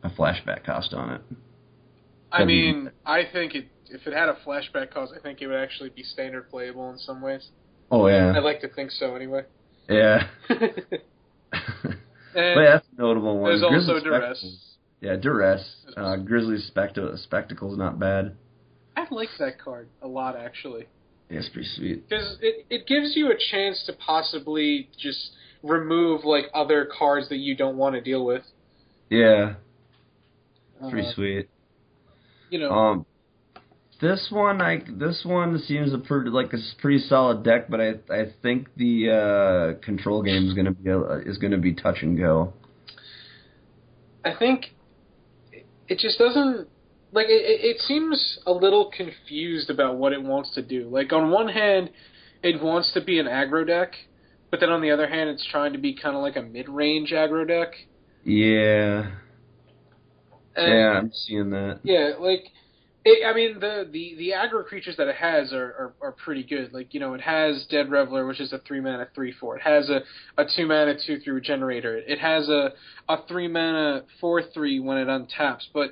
a 0.04 0.10
flashback 0.10 0.66
cost 0.66 0.94
on 0.94 1.14
it. 1.16 1.22
I 2.32 2.44
mean, 2.44 2.92
I 3.06 3.24
think 3.32 3.56
it 3.56 3.68
if 3.90 4.06
it 4.08 4.14
had 4.14 4.30
a 4.30 4.38
flashback 4.46 4.92
cause, 4.92 5.12
I 5.16 5.20
think 5.20 5.42
it 5.42 5.48
would 5.48 5.56
actually 5.58 5.90
be 5.90 6.04
standard 6.04 6.50
playable 6.50 6.90
in 6.92 6.98
some 6.98 7.22
ways. 7.22 7.48
Oh 7.92 8.08
yeah, 8.08 8.34
I'd 8.36 8.44
like 8.44 8.62
to 8.62 8.68
think 8.70 8.92
so 8.92 9.16
anyway. 9.16 9.44
yeah. 9.90 10.28
and 10.50 10.60
But 12.34 12.62
yeah, 12.62 12.72
that's 12.74 12.88
a 12.98 13.02
notable 13.02 13.40
one. 13.40 13.52
there's 13.52 13.62
Grisly 13.62 13.94
also 13.94 14.04
Duress. 14.04 14.38
Spectacles. 14.40 14.62
Yeah, 15.02 15.16
Duress. 15.18 15.76
Uh, 15.96 16.16
Grisly 16.18 16.58
Specta- 16.72 17.18
Spectacle's 17.24 17.78
not 17.78 18.00
bad. 18.00 18.36
I 18.98 19.06
like 19.12 19.30
that 19.40 19.60
card 19.60 19.90
a 20.02 20.08
lot 20.08 20.36
actually. 20.36 20.86
Yeah, 21.30 21.40
it's 21.40 21.50
pretty 21.50 21.68
sweet. 21.76 22.08
Because 22.10 22.38
it, 22.42 22.66
it 22.70 22.88
gives 22.88 23.16
you 23.16 23.32
a 23.32 23.36
chance 23.52 23.84
to 23.88 23.94
possibly 23.94 24.90
just 24.98 25.32
remove 25.64 26.24
like 26.24 26.46
other 26.54 26.88
cards 26.98 27.30
that 27.30 27.38
you 27.38 27.56
don't 27.56 27.78
want 27.78 27.96
to 27.96 28.02
deal 28.02 28.26
with. 28.26 28.44
Yeah, 29.10 29.56
pretty 30.90 31.08
Uh, 31.08 31.14
sweet. 31.14 31.50
You 32.50 32.60
know, 32.60 32.72
Um, 32.72 33.06
this 34.06 34.28
one, 34.30 34.62
I 34.62 34.82
this 34.88 35.22
one 35.26 35.58
seems 35.60 35.93
a 35.93 35.97
pretty 35.97 36.30
like 36.30 36.53
a 36.53 36.58
pretty 36.80 36.99
solid 36.99 37.43
deck, 37.43 37.70
but 37.70 37.82
I 37.82 37.89
I 38.10 38.26
think 38.41 38.68
the 38.76 39.10
uh, 39.80 39.86
control 39.86 40.22
game 40.22 40.47
is 40.47 40.53
gonna 40.53 40.72
be 40.72 40.89
a, 40.89 40.99
is 41.20 41.38
gonna 41.38 41.58
be 41.58 41.74
touch 41.74 41.97
and 42.01 42.18
go. 42.18 42.53
I 44.24 44.34
think 44.36 44.74
it- 45.88 45.99
just 45.99 46.18
doesn't 46.20 46.68
like 47.12 47.28
it, 47.30 47.43
it 47.51 47.76
it 47.76 47.82
seems 47.82 48.39
a 48.45 48.51
little 48.51 48.91
confused 48.95 49.70
about 49.70 49.97
what 49.97 50.14
it 50.14 50.22
wants 50.22 50.53
to 50.56 50.62
do. 50.62 50.88
Like 50.89 51.12
on 51.14 51.32
one 51.32 51.47
hand, 51.47 51.89
it 52.43 52.62
wants 52.62 52.91
to 52.93 53.01
be 53.01 53.20
an 53.20 53.26
aggro 53.28 53.66
deck, 53.66 53.93
but 54.51 54.60
then 54.60 54.70
on 54.70 54.82
the 54.82 54.91
other 54.91 55.08
hand, 55.08 55.30
it's 55.30 55.45
trying 55.45 55.74
to 55.74 55.80
be 55.80 55.93
kind 55.95 56.16
of 56.16 56.22
like 56.22 56.36
a 56.36 56.41
mid-range 56.41 57.12
aggro 57.12 57.47
deck. 57.47 57.74
Yeah, 58.24 59.12
And 60.56 60.68
yeah, 60.74 60.89
I'm 60.97 61.12
seeing 61.14 61.51
that. 61.51 61.80
Yeah, 61.84 62.14
like 62.20 62.45
it, 63.06 63.26
I 63.26 63.34
mean 63.34 63.60
the, 63.60 63.88
the 63.89 64.16
the 64.18 64.32
aggro 64.32 64.66
creatures 64.66 64.97
that 64.97 65.08
it 65.08 65.16
has 65.16 65.53
are, 65.53 65.64
are 65.64 65.93
are 66.01 66.12
pretty 66.12 66.43
good. 66.43 66.74
Like 66.74 66.93
you 66.93 66.99
know, 66.99 67.14
it 67.14 67.22
has 67.22 67.66
Dead 67.70 67.89
Reveler, 67.89 68.26
which 68.26 68.41
is 68.41 68.51
a 68.51 68.58
three 68.60 68.82
mana 68.82 69.08
three 69.14 69.32
four. 69.32 69.58
It 69.58 69.62
has 69.62 69.89
a 69.89 70.01
a 70.38 70.45
two 70.56 70.66
mana 70.66 70.95
two 71.06 71.20
three 71.20 71.34
regenerator. 71.34 71.97
It 71.97 72.20
has 72.20 72.49
a 72.49 72.74
a 73.08 73.18
three 73.28 73.47
mana 73.47 74.03
four 74.20 74.41
three 74.41 74.80
when 74.80 74.97
it 74.97 75.08
untaps. 75.08 75.68
But 75.72 75.91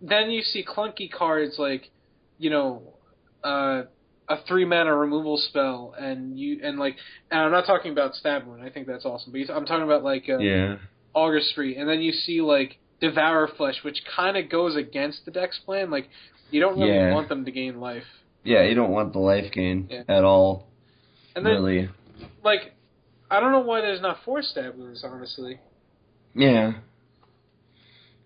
then 0.00 0.30
you 0.30 0.42
see 0.42 0.64
clunky 0.64 1.10
cards 1.10 1.56
like 1.58 1.90
you 2.38 2.50
know. 2.50 2.94
Uh, 3.42 3.82
a 4.28 4.36
three 4.46 4.64
mana 4.64 4.94
removal 4.94 5.36
spell, 5.36 5.94
and 5.98 6.38
you 6.38 6.60
and 6.62 6.78
like, 6.78 6.96
and 7.30 7.40
I'm 7.40 7.50
not 7.50 7.66
talking 7.66 7.90
about 7.90 8.14
stab 8.14 8.46
wound. 8.46 8.62
I 8.62 8.70
think 8.70 8.86
that's 8.86 9.04
awesome, 9.04 9.32
but 9.32 9.52
I'm 9.52 9.66
talking 9.66 9.82
about 9.82 10.04
like 10.04 10.28
uh, 10.28 10.38
Yeah, 10.38 10.76
Augustry, 11.14 11.78
and 11.78 11.88
then 11.88 12.00
you 12.00 12.12
see 12.12 12.40
like 12.40 12.78
Devour 13.02 13.48
Flesh, 13.56 13.82
which 13.84 13.98
kind 14.16 14.36
of 14.38 14.48
goes 14.48 14.76
against 14.76 15.24
the 15.26 15.30
deck's 15.30 15.58
plan. 15.58 15.90
Like 15.90 16.08
you 16.50 16.60
don't 16.60 16.78
really 16.78 16.92
Yeah. 16.94 17.12
want 17.12 17.28
them 17.28 17.44
to 17.44 17.50
gain 17.50 17.80
life, 17.80 18.04
yeah. 18.44 18.62
You 18.62 18.74
don't 18.74 18.90
want 18.92 19.12
the 19.12 19.18
life 19.18 19.52
gain 19.52 19.88
Yeah. 19.90 20.04
at 20.08 20.24
all. 20.24 20.68
and 21.36 21.44
then 21.44 21.52
really. 21.54 21.88
like 22.44 22.72
I 23.30 23.40
don't 23.40 23.52
know 23.52 23.60
why 23.60 23.80
there's 23.80 24.00
not 24.00 24.18
four 24.24 24.40
stab 24.42 24.76
wounds. 24.78 25.04
Honestly, 25.04 25.58
Yeah. 26.34 26.72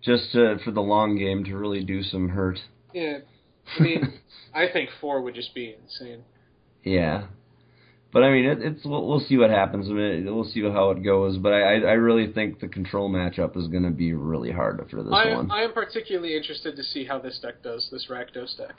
Just 0.03 0.35
uh, 0.35 0.57
for 0.63 0.71
the 0.71 0.81
long 0.81 1.17
game 1.17 1.43
to 1.45 1.57
really 1.57 1.83
do 1.83 2.03
some 2.03 2.29
hurt. 2.29 2.59
yeah. 2.93 3.19
I 3.77 3.81
mean, 3.81 4.19
I 4.53 4.67
think 4.71 4.89
four 5.01 5.21
would 5.21 5.35
just 5.35 5.53
be 5.53 5.75
insane. 5.83 6.23
Yeah. 6.83 7.27
But 8.17 8.23
I 8.23 8.31
mean, 8.31 8.45
it, 8.45 8.57
it's 8.63 8.83
we'll, 8.83 9.07
we'll 9.07 9.19
see 9.19 9.37
what 9.37 9.51
happens. 9.51 9.85
I 9.87 9.91
mean, 9.91 10.25
we'll 10.25 10.43
see 10.43 10.63
how 10.63 10.89
it 10.89 11.03
goes. 11.03 11.37
But 11.37 11.53
I, 11.53 11.75
I, 11.75 11.93
really 11.93 12.33
think 12.33 12.59
the 12.59 12.67
control 12.67 13.11
matchup 13.11 13.55
is 13.55 13.67
going 13.67 13.83
to 13.83 13.91
be 13.91 14.13
really 14.13 14.51
hard 14.51 14.83
for 14.89 15.03
this 15.03 15.13
I, 15.13 15.35
one. 15.35 15.51
I 15.51 15.61
am 15.61 15.71
particularly 15.71 16.35
interested 16.35 16.75
to 16.77 16.83
see 16.83 17.05
how 17.05 17.19
this 17.19 17.37
deck 17.43 17.61
does, 17.61 17.87
this 17.91 18.07
Rakdos 18.09 18.57
deck. 18.57 18.73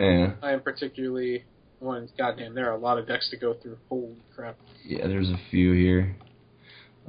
yeah, 0.00 0.32
I 0.42 0.50
am 0.50 0.62
particularly 0.62 1.44
one. 1.78 2.08
Goddamn, 2.18 2.56
there 2.56 2.68
are 2.72 2.74
a 2.74 2.80
lot 2.80 2.98
of 2.98 3.06
decks 3.06 3.30
to 3.30 3.36
go 3.36 3.54
through. 3.54 3.78
Holy 3.88 4.16
crap! 4.34 4.56
yeah. 4.84 5.06
There's 5.06 5.30
a 5.30 5.38
few 5.52 5.74
here. 5.74 6.16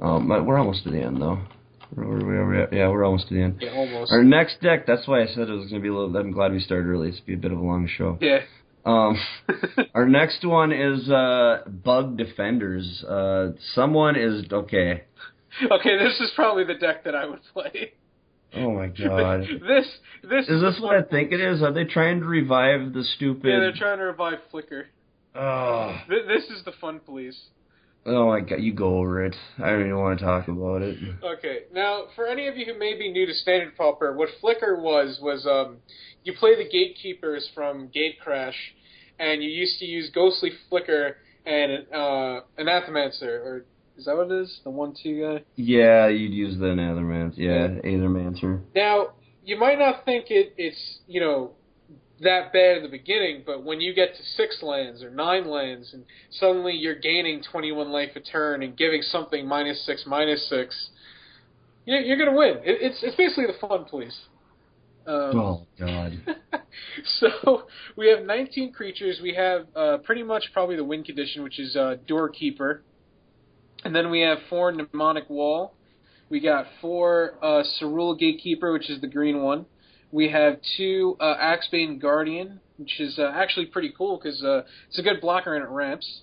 Um, 0.00 0.28
but 0.28 0.46
we're 0.46 0.60
almost 0.60 0.84
to 0.84 0.92
the 0.92 1.00
end 1.00 1.20
though. 1.20 1.40
We're, 1.92 2.24
we're, 2.24 2.72
yeah, 2.72 2.88
we're 2.88 3.04
almost 3.04 3.26
to 3.30 3.34
the 3.34 3.42
end. 3.42 3.56
Yeah, 3.60 3.72
almost. 3.74 4.12
Our 4.12 4.22
next 4.22 4.60
deck. 4.60 4.86
That's 4.86 5.08
why 5.08 5.22
I 5.22 5.26
said 5.26 5.48
it 5.48 5.52
was 5.52 5.70
going 5.70 5.80
to 5.80 5.80
be 5.80 5.88
a 5.88 5.92
little. 5.92 6.16
I'm 6.16 6.30
glad 6.30 6.52
we 6.52 6.60
started 6.60 6.88
early. 6.88 7.08
It's 7.08 7.18
be 7.18 7.34
a 7.34 7.36
bit 7.36 7.50
of 7.50 7.58
a 7.58 7.64
long 7.64 7.88
show. 7.88 8.16
yeah. 8.20 8.42
Um, 8.84 9.18
our 9.94 10.06
next 10.06 10.44
one 10.44 10.72
is 10.72 11.08
uh, 11.10 11.62
Bug 11.66 12.16
Defenders. 12.16 13.02
Uh, 13.04 13.52
someone 13.74 14.16
is 14.16 14.44
okay. 14.52 15.04
okay, 15.70 15.98
this 15.98 16.20
is 16.20 16.30
probably 16.34 16.64
the 16.64 16.74
deck 16.74 17.04
that 17.04 17.14
I 17.14 17.26
would 17.26 17.40
play. 17.52 17.92
Oh 18.56 18.72
my 18.72 18.86
god. 19.08 19.40
this 19.66 19.86
this 20.22 20.48
Is 20.48 20.60
this 20.60 20.78
what 20.80 20.94
I 20.96 21.02
think 21.02 21.32
it 21.32 21.40
is? 21.40 21.62
Are 21.62 21.72
they 21.72 21.84
trying 21.84 22.20
to 22.20 22.26
revive 22.26 22.92
the 22.92 23.04
stupid? 23.16 23.48
Yeah, 23.48 23.60
they're 23.60 23.72
trying 23.72 23.98
to 23.98 24.04
revive 24.04 24.38
Flicker. 24.50 24.86
oh, 25.34 25.96
Th- 26.08 26.26
This 26.26 26.44
is 26.56 26.64
the 26.64 26.72
fun 26.80 27.00
police. 27.00 27.40
Oh 28.06 28.28
my 28.28 28.40
god! 28.40 28.60
You 28.60 28.72
go 28.72 28.98
over 28.98 29.24
it. 29.24 29.34
I 29.58 29.70
don't 29.70 29.80
even 29.80 29.98
want 29.98 30.18
to 30.18 30.24
talk 30.24 30.48
about 30.48 30.82
it. 30.82 30.98
Okay, 31.22 31.60
now 31.72 32.04
for 32.14 32.26
any 32.26 32.48
of 32.48 32.56
you 32.56 32.66
who 32.66 32.78
may 32.78 32.98
be 32.98 33.10
new 33.10 33.26
to 33.26 33.34
Standard 33.34 33.76
Pauper, 33.76 34.14
what 34.16 34.28
Flicker 34.40 34.80
was 34.80 35.18
was 35.20 35.46
um, 35.46 35.78
you 36.22 36.34
play 36.38 36.56
the 36.56 36.68
Gatekeepers 36.68 37.48
from 37.54 37.88
Gatecrash, 37.88 38.54
and 39.18 39.42
you 39.42 39.48
used 39.48 39.78
to 39.78 39.86
use 39.86 40.10
Ghostly 40.14 40.50
Flicker 40.68 41.16
and 41.46 41.86
uh, 41.92 42.40
Anathemancer, 42.58 43.22
or 43.22 43.64
is 43.96 44.06
that 44.06 44.16
what 44.16 44.30
it 44.30 44.42
is? 44.42 44.60
The 44.64 44.70
one-two 44.70 45.20
guy. 45.22 45.44
Yeah, 45.56 46.08
you'd 46.08 46.32
use 46.32 46.58
the 46.58 46.66
Nethermancer. 46.66 47.34
Yeah, 47.36 47.68
Aethermancer. 47.88 48.62
Now 48.74 49.10
you 49.44 49.58
might 49.58 49.78
not 49.78 50.04
think 50.04 50.26
it, 50.30 50.54
it's 50.56 50.98
you 51.06 51.20
know 51.20 51.52
that 52.20 52.52
bad 52.52 52.76
in 52.76 52.82
the 52.82 52.88
beginning, 52.88 53.42
but 53.44 53.64
when 53.64 53.80
you 53.80 53.92
get 53.92 54.14
to 54.14 54.22
six 54.36 54.62
lands 54.62 55.02
or 55.02 55.10
nine 55.10 55.48
lands, 55.48 55.92
and 55.92 56.04
suddenly 56.30 56.72
you're 56.72 56.98
gaining 56.98 57.42
21 57.50 57.90
life 57.90 58.10
a 58.14 58.20
turn 58.20 58.62
and 58.62 58.76
giving 58.76 59.02
something 59.02 59.46
minus 59.46 59.84
six, 59.84 60.04
minus 60.06 60.48
six, 60.48 60.90
you're, 61.84 62.00
you're 62.00 62.16
gonna 62.16 62.36
win. 62.36 62.58
It, 62.64 62.78
it's 62.80 62.98
it's 63.02 63.16
basically 63.16 63.46
the 63.46 63.66
fun 63.66 63.84
police. 63.84 64.18
Um, 65.06 65.38
Oh 65.38 65.66
god. 65.78 66.12
so 67.18 67.64
we 67.96 68.08
have 68.08 68.24
19 68.24 68.72
creatures. 68.72 69.18
We 69.22 69.34
have 69.34 69.66
uh, 69.74 69.98
pretty 69.98 70.22
much 70.22 70.44
probably 70.52 70.76
the 70.76 70.84
win 70.84 71.02
condition, 71.02 71.42
which 71.42 71.58
is 71.58 71.76
uh, 71.76 71.96
Doorkeeper, 72.06 72.82
and 73.84 73.94
then 73.94 74.10
we 74.10 74.20
have 74.20 74.38
four 74.48 74.70
Mnemonic 74.72 75.28
Wall. 75.28 75.74
We 76.30 76.40
got 76.40 76.66
four 76.80 77.34
uh, 77.42 77.64
Saruli 77.80 78.18
Gatekeeper, 78.18 78.72
which 78.72 78.88
is 78.88 79.00
the 79.00 79.08
green 79.08 79.42
one. 79.42 79.66
We 80.14 80.28
have 80.28 80.60
two 80.76 81.16
uh, 81.18 81.34
Axebane 81.34 82.00
Guardian, 82.00 82.60
which 82.76 83.00
is 83.00 83.18
uh, 83.18 83.32
actually 83.34 83.66
pretty 83.66 83.92
cool 83.98 84.16
because 84.16 84.44
uh, 84.44 84.62
it's 84.88 84.96
a 84.96 85.02
good 85.02 85.20
blocker 85.20 85.56
and 85.56 85.64
it 85.64 85.68
ramps. 85.68 86.20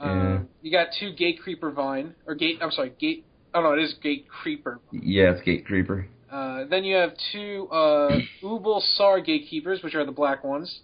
Um, 0.00 0.48
you 0.62 0.72
got 0.72 0.88
two 0.98 1.12
Gate 1.12 1.38
Creeper 1.42 1.70
Vine 1.70 2.14
or 2.26 2.34
Gate. 2.34 2.58
I'm 2.62 2.70
sorry, 2.70 2.94
Gate. 2.98 3.26
Oh 3.52 3.60
no, 3.60 3.74
it 3.74 3.80
is 3.80 3.92
Gate 4.02 4.26
Creeper. 4.30 4.80
Yeah, 4.92 5.32
it's 5.32 5.42
Gate 5.42 5.66
Creeper. 5.66 6.08
Uh, 6.32 6.64
then 6.70 6.84
you 6.84 6.96
have 6.96 7.10
two 7.34 7.68
uh, 7.70 8.18
Ubul 8.42 8.80
Sar 8.96 9.20
Gatekeepers, 9.20 9.82
which 9.82 9.94
are 9.94 10.06
the 10.06 10.12
black 10.12 10.42
ones. 10.42 10.80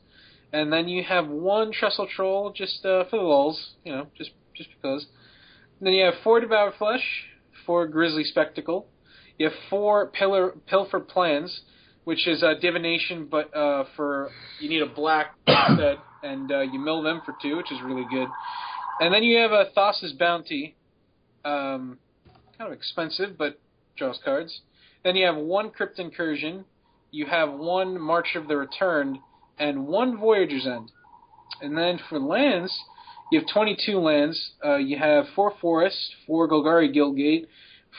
And 0.53 0.71
then 0.71 0.87
you 0.87 1.03
have 1.03 1.27
one 1.27 1.73
Trestle 1.73 2.09
Troll, 2.15 2.53
just 2.53 2.85
uh, 2.85 3.05
for 3.05 3.17
the 3.17 3.23
lulz, 3.23 3.71
you 3.85 3.93
know, 3.93 4.09
just 4.19 4.33
just 4.55 4.69
because. 4.69 5.07
And 5.79 5.87
then 5.87 5.95
you 5.95 6.05
have 6.05 6.15
four 6.23 6.41
Devour 6.41 6.75
Flesh, 6.77 7.25
four 7.65 7.89
Grisly 7.89 8.25
Spectacle. 8.25 8.87
You 9.39 9.47
have 9.49 9.57
four 9.71 10.09
Pillar 10.09 10.51
Pilfer 10.67 11.01
Plans, 11.01 11.63
which 12.05 12.27
is 12.27 12.43
uh, 12.43 12.55
divination, 12.61 13.27
but 13.31 13.55
uh, 13.57 13.85
for 13.97 14.31
you 14.61 14.69
need 14.69 14.83
a 14.83 14.87
black 14.87 15.35
instead, 15.47 15.97
and 16.23 16.53
uh, 16.53 16.61
you 16.61 16.79
mill 16.79 17.03
them 17.03 17.23
for 17.25 17.35
two, 17.43 17.57
which 17.57 17.73
is 17.73 17.79
really 17.83 18.07
good. 18.11 18.29
And 19.01 19.13
then 19.13 19.23
you 19.23 19.39
have 19.39 19.53
a 19.53 19.67
Thassa's 19.77 20.13
Bounty, 20.13 20.77
um, 21.45 21.99
kind 22.57 22.71
of 22.71 22.73
expensive, 22.73 23.37
but 23.37 23.59
draws 23.97 24.19
cards. 24.25 24.61
Then 25.03 25.17
you 25.17 25.27
have 25.27 25.37
one 25.37 25.71
Crypt 25.71 25.99
Incursion, 25.99 26.65
you 27.11 27.27
have 27.27 27.53
one 27.53 28.01
March 28.01 28.37
of 28.37 28.49
the 28.49 28.57
Returned, 28.57 29.19
and 29.59 29.87
one 29.87 30.19
Voyager's 30.19 30.67
End. 30.67 30.91
And 31.61 31.77
then 31.77 31.99
for 32.09 32.19
lands, 32.19 32.73
you 33.31 33.41
have 33.41 33.49
22 33.53 33.99
lands. 33.99 34.53
Uh, 34.65 34.77
you 34.77 34.99
have 34.99 35.27
four 35.35 35.53
forests, 35.61 36.11
four 36.27 36.49
Golgari 36.49 36.95
Guildgate, 36.95 37.47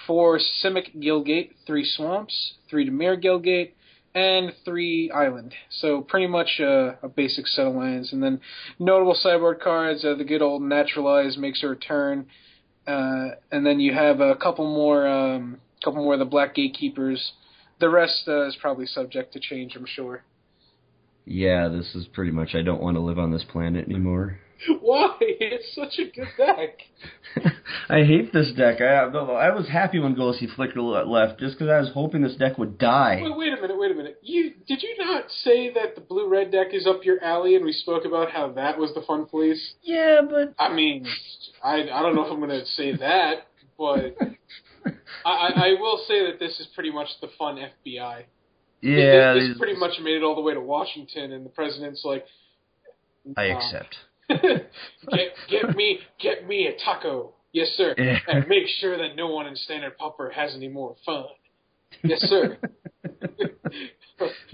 four 0.06 0.40
Simic 0.64 0.96
Guildgate, 0.98 1.52
three 1.66 1.86
swamps, 1.86 2.54
three 2.70 2.90
Dimir 2.90 3.22
Guildgate, 3.24 3.72
and 4.16 4.54
three 4.64 5.12
island. 5.12 5.54
So 5.70 6.02
pretty 6.02 6.28
much 6.28 6.60
a 6.60 7.10
basic 7.16 7.46
set 7.48 7.68
of 7.68 7.76
lands. 7.76 8.14
And 8.14 8.24
then 8.24 8.40
notable 8.80 9.14
sideboard 9.14 9.60
cards, 9.60 10.04
the 10.04 10.24
good 10.26 10.42
old 10.42 10.62
Naturalize 10.62 11.38
makes 11.38 11.64
a 11.64 11.68
return. 11.68 12.28
Uh, 12.88 13.32
and 13.52 13.66
then 13.66 13.80
you 13.80 13.94
have 13.94 14.22
a 14.22 14.36
couple 14.36 14.66
more, 14.66 15.06
um, 15.06 15.60
couple 15.84 16.04
more 16.04 16.14
of 16.14 16.20
the 16.20 16.26
Black 16.26 16.56
Gatekeepers. 16.56 17.34
The 17.80 17.90
rest 17.90 18.24
uh, 18.28 18.48
is 18.48 18.56
probably 18.62 18.86
subject 18.86 19.34
to 19.34 19.40
change, 19.40 19.76
I'm 19.76 19.86
sure. 19.86 20.24
Yeah, 21.26 21.68
this 21.68 21.94
is 21.96 22.06
pretty 22.14 22.32
much. 22.32 22.56
I 22.56 22.62
don't 22.62 22.82
want 22.82 22.96
to 22.96 23.02
live 23.02 23.20
on 23.20 23.32
this 23.32 23.44
planet 23.44 23.86
anymore. 23.86 24.40
Why? 24.82 25.16
It's 25.20 25.76
such 25.76 26.00
a 26.00 26.10
good 26.12 26.28
deck. 26.38 26.80
I 27.90 28.04
hate 28.04 28.34
this 28.34 28.52
deck. 28.56 28.82
I 28.82 29.04
I 29.04 29.54
was 29.54 29.68
happy 29.68 30.00
when 30.00 30.16
Ghostly 30.16 30.48
Flicker 30.56 30.82
left, 30.82 31.40
just 31.40 31.58
because 31.58 31.70
I 31.70 31.80
was 31.80 31.92
hoping 31.94 32.22
this 32.22 32.36
deck 32.36 32.58
would 32.58 32.78
die. 32.78 33.20
Wait, 33.22 33.38
wait 33.38 33.54
a 33.54 33.62
minute, 33.62 33.78
wait 33.78 33.92
a 33.92 33.96
minute. 33.96 34.20
You 34.22 34.52
did 34.68 34.82
you 34.82 34.96
not 34.98 35.26
say 35.30 35.74
that 35.74 35.96
the 35.96 36.02
blue 36.02 36.30
red 36.30 36.52
deck 36.52 36.68
is 36.74 36.88
up 36.88 37.04
your 37.04 37.24
alley, 37.24 37.56
and 37.56 37.66
we 37.66 37.74
spoke 37.74 38.06
about 38.06 38.32
how 38.32 38.52
that 38.54 38.78
was 38.78 38.94
the 38.94 39.02
fun 39.02 39.26
police? 39.26 39.74
Yeah, 39.84 40.22
but 40.28 40.56
I 40.58 40.74
mean, 40.74 41.06
I 41.64 41.84
I 41.84 42.02
don't 42.02 42.16
know 42.16 42.26
if 42.26 42.32
I'm 42.32 42.40
going 42.40 42.50
to 42.50 42.66
say 42.66 42.96
that, 42.98 43.48
but 43.78 44.16
I, 45.26 45.30
I 45.30 45.50
I 45.56 45.70
will 45.80 46.04
say 46.08 46.26
that 46.26 46.40
this 46.40 46.60
is 46.60 46.68
pretty 46.74 46.92
much 46.92 47.10
the 47.22 47.28
fun 47.38 47.58
FBI. 47.58 48.24
yeah, 48.82 49.34
this, 49.34 49.50
this 49.50 49.58
pretty 49.58 49.78
much 49.78 50.00
made 50.02 50.16
it 50.16 50.24
all 50.24 50.36
the 50.36 50.42
way 50.42 50.54
to 50.54 50.62
Washington, 50.62 51.34
and 51.34 51.46
the 51.46 51.50
president's 51.50 52.04
like, 52.06 52.26
I 53.38 53.46
accept. 53.46 53.96
get 54.30 55.34
get 55.50 55.76
me 55.76 56.00
get 56.20 56.48
me 56.48 56.68
a 56.68 56.84
taco, 56.84 57.34
yes 57.54 57.70
sir, 57.78 57.94
Yeah. 57.98 58.18
and 58.28 58.48
make 58.48 58.68
sure 58.80 58.98
that 58.98 59.16
no 59.16 59.28
one 59.28 59.48
in 59.48 59.56
Standard 59.56 59.98
Pauper 59.98 60.30
has 60.32 60.56
any 60.56 60.68
more 60.68 60.96
fun, 61.06 61.26
yes 62.04 62.20
sir. 62.22 62.58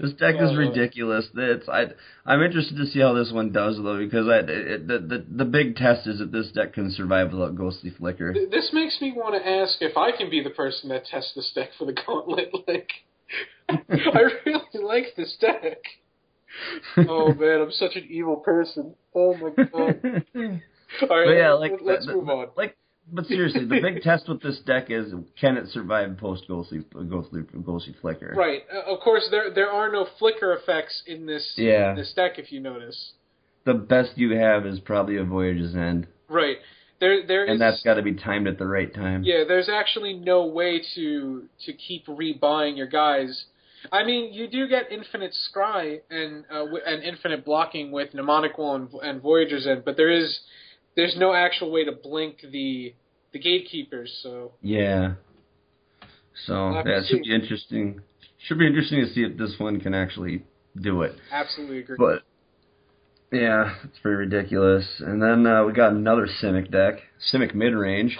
This 0.00 0.12
deck 0.14 0.34
is 0.40 0.50
Uh, 0.50 0.56
ridiculous. 0.56 1.28
It's 1.36 1.68
I 1.68 1.86
I'm 2.26 2.42
interested 2.42 2.76
to 2.78 2.86
see 2.86 2.98
how 2.98 3.12
this 3.12 3.30
one 3.30 3.52
does 3.52 3.76
though 3.76 3.96
because 3.96 4.26
I 4.26 4.38
it, 4.38 4.88
the, 4.88 4.98
the 4.98 5.24
the 5.30 5.44
big 5.44 5.76
test 5.76 6.08
is 6.08 6.18
that 6.18 6.32
this 6.32 6.50
deck 6.50 6.72
can 6.72 6.90
survive 6.90 7.30
without 7.32 7.54
Ghostly 7.54 7.90
Flicker. 7.90 8.34
This 8.50 8.70
makes 8.72 9.00
me 9.00 9.12
want 9.14 9.40
to 9.40 9.48
ask 9.48 9.80
if 9.80 9.96
I 9.96 10.10
can 10.16 10.28
be 10.30 10.42
the 10.42 10.50
person 10.50 10.88
that 10.88 11.04
tests 11.06 11.34
this 11.36 11.52
deck 11.54 11.70
for 11.78 11.84
the 11.84 11.92
gauntlet. 11.92 12.50
Like, 12.66 12.90
I 13.88 14.20
really 14.44 14.84
like 14.84 15.14
this 15.16 15.36
deck. 15.40 15.78
Oh 17.08 17.32
man, 17.32 17.60
I'm 17.62 17.70
such 17.70 17.94
an 17.94 18.06
evil 18.10 18.36
person. 18.36 18.94
Oh 19.14 19.34
my 19.34 19.50
god. 19.64 20.24
All 20.34 21.16
right, 21.18 21.26
But 21.26 21.30
yeah, 21.32 21.52
like 21.52 21.72
let's 21.82 22.06
the- 22.06 22.14
move 22.14 22.28
on. 22.28 22.48
Like, 22.56 22.76
but 23.12 23.26
seriously, 23.26 23.64
the 23.64 23.80
big 23.80 24.00
test 24.02 24.28
with 24.28 24.40
this 24.42 24.60
deck 24.60 24.86
is 24.90 25.12
can 25.40 25.56
it 25.56 25.68
survive 25.68 26.16
post 26.18 26.44
Ghostly 26.48 26.84
Ghostly 26.92 27.42
Ghostly 27.64 27.94
Flicker? 28.00 28.32
Right. 28.36 28.62
Uh, 28.72 28.92
of 28.94 29.00
course, 29.00 29.26
there 29.30 29.52
there 29.52 29.70
are 29.70 29.90
no 29.90 30.06
flicker 30.18 30.52
effects 30.54 31.02
in 31.06 31.26
this 31.26 31.54
Yeah. 31.56 31.94
this 31.94 32.12
deck. 32.14 32.38
If 32.38 32.52
you 32.52 32.60
notice, 32.60 33.12
The 33.64 33.74
best 33.74 34.16
you 34.16 34.36
have 34.36 34.66
is 34.66 34.78
probably 34.80 35.16
a 35.16 35.24
Voyage's 35.24 35.74
End, 35.74 36.06
right 36.28 36.58
there 37.00 37.26
there 37.26 37.44
is 37.44 37.50
and 37.50 37.60
that's 37.60 37.82
got 37.82 37.94
to 37.94 38.02
be 38.02 38.14
timed 38.14 38.46
at 38.46 38.58
the 38.58 38.66
right 38.66 38.92
time. 38.94 39.24
Yeah, 39.24 39.42
there's 39.48 39.68
actually 39.68 40.14
no 40.14 40.46
way 40.46 40.80
to 40.94 41.48
to 41.66 41.72
keep 41.72 42.06
rebuying 42.06 42.76
your 42.76 42.86
guys. 42.86 43.46
I 43.90 44.04
mean, 44.04 44.32
you 44.32 44.48
do 44.48 44.68
get 44.68 44.92
infinite 44.92 45.32
scry 45.50 46.00
and 46.10 46.44
uh, 46.50 46.58
w- 46.60 46.82
and 46.86 47.02
infinite 47.02 47.44
blocking 47.44 47.90
with 47.90 48.14
mnemonic 48.14 48.56
wall 48.58 48.76
and, 48.76 48.88
and 49.02 49.22
voyagers 49.22 49.66
in, 49.66 49.82
but 49.84 49.96
there 49.96 50.10
is 50.10 50.40
there's 50.94 51.16
no 51.16 51.34
actual 51.34 51.70
way 51.72 51.84
to 51.84 51.92
blink 51.92 52.38
the 52.52 52.94
the 53.32 53.38
gatekeepers. 53.38 54.12
So 54.22 54.52
Yeah. 54.62 55.14
So 56.46 56.54
We'll 56.54 56.74
have 56.76 56.84
to 56.84 56.90
that 56.90 57.06
should 57.08 57.22
be 57.22 57.34
interesting. 57.34 58.00
Should 58.46 58.58
be 58.58 58.66
interesting 58.66 59.00
to 59.00 59.12
see 59.12 59.22
if 59.22 59.38
this 59.38 59.54
one 59.58 59.80
can 59.80 59.94
actually 59.94 60.44
do 60.80 61.02
it. 61.02 61.14
absolutely 61.30 61.80
agree. 61.80 61.96
But 61.98 62.22
yeah, 63.30 63.74
it's 63.84 63.98
pretty 64.00 64.16
ridiculous. 64.16 64.84
And 65.00 65.22
then 65.22 65.46
uh, 65.46 65.64
we 65.64 65.72
got 65.72 65.92
another 65.92 66.28
Simic 66.42 66.70
deck, 66.70 66.94
Simic 67.32 67.54
mid 67.54 67.74
range, 67.74 68.18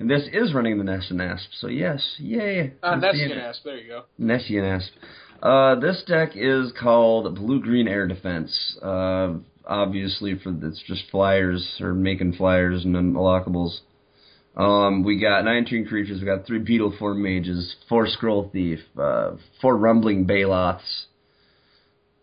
and 0.00 0.10
this 0.10 0.26
is 0.32 0.52
running 0.54 0.78
the 0.78 0.84
Nessian 0.84 1.20
Asp. 1.20 1.48
So 1.60 1.68
yes, 1.68 2.02
yay! 2.18 2.72
uh, 2.82 2.86
I'm 2.86 3.00
that's 3.00 3.16
seeing 3.16 3.28
gonna 3.28 3.40
it. 3.40 3.44
ask. 3.44 3.62
There 3.62 3.76
you 3.78 3.88
go. 3.88 4.04
Nessian 4.18 4.64
Asp. 4.64 4.92
Uh, 5.42 5.78
this 5.80 6.02
deck 6.06 6.30
is 6.34 6.72
called 6.78 7.34
Blue 7.36 7.60
Green 7.60 7.86
Air 7.88 8.06
Defense. 8.06 8.76
Uh, 8.82 9.34
obviously 9.66 10.38
for 10.38 10.52
it's 10.62 10.82
just 10.86 11.04
flyers 11.10 11.76
or 11.80 11.94
making 11.94 12.32
flyers 12.34 12.84
and 12.84 12.94
unlockables. 12.96 13.78
Um, 14.56 15.04
we 15.04 15.18
got 15.20 15.44
19 15.44 15.86
creatures. 15.86 16.18
We 16.20 16.26
got 16.26 16.44
three 16.46 16.58
beetle 16.58 16.92
form 16.98 17.22
mages, 17.22 17.76
four 17.88 18.06
scroll 18.08 18.50
thief, 18.52 18.80
uh, 18.98 19.32
four 19.62 19.76
rumbling 19.76 20.24
baloths. 20.26 21.06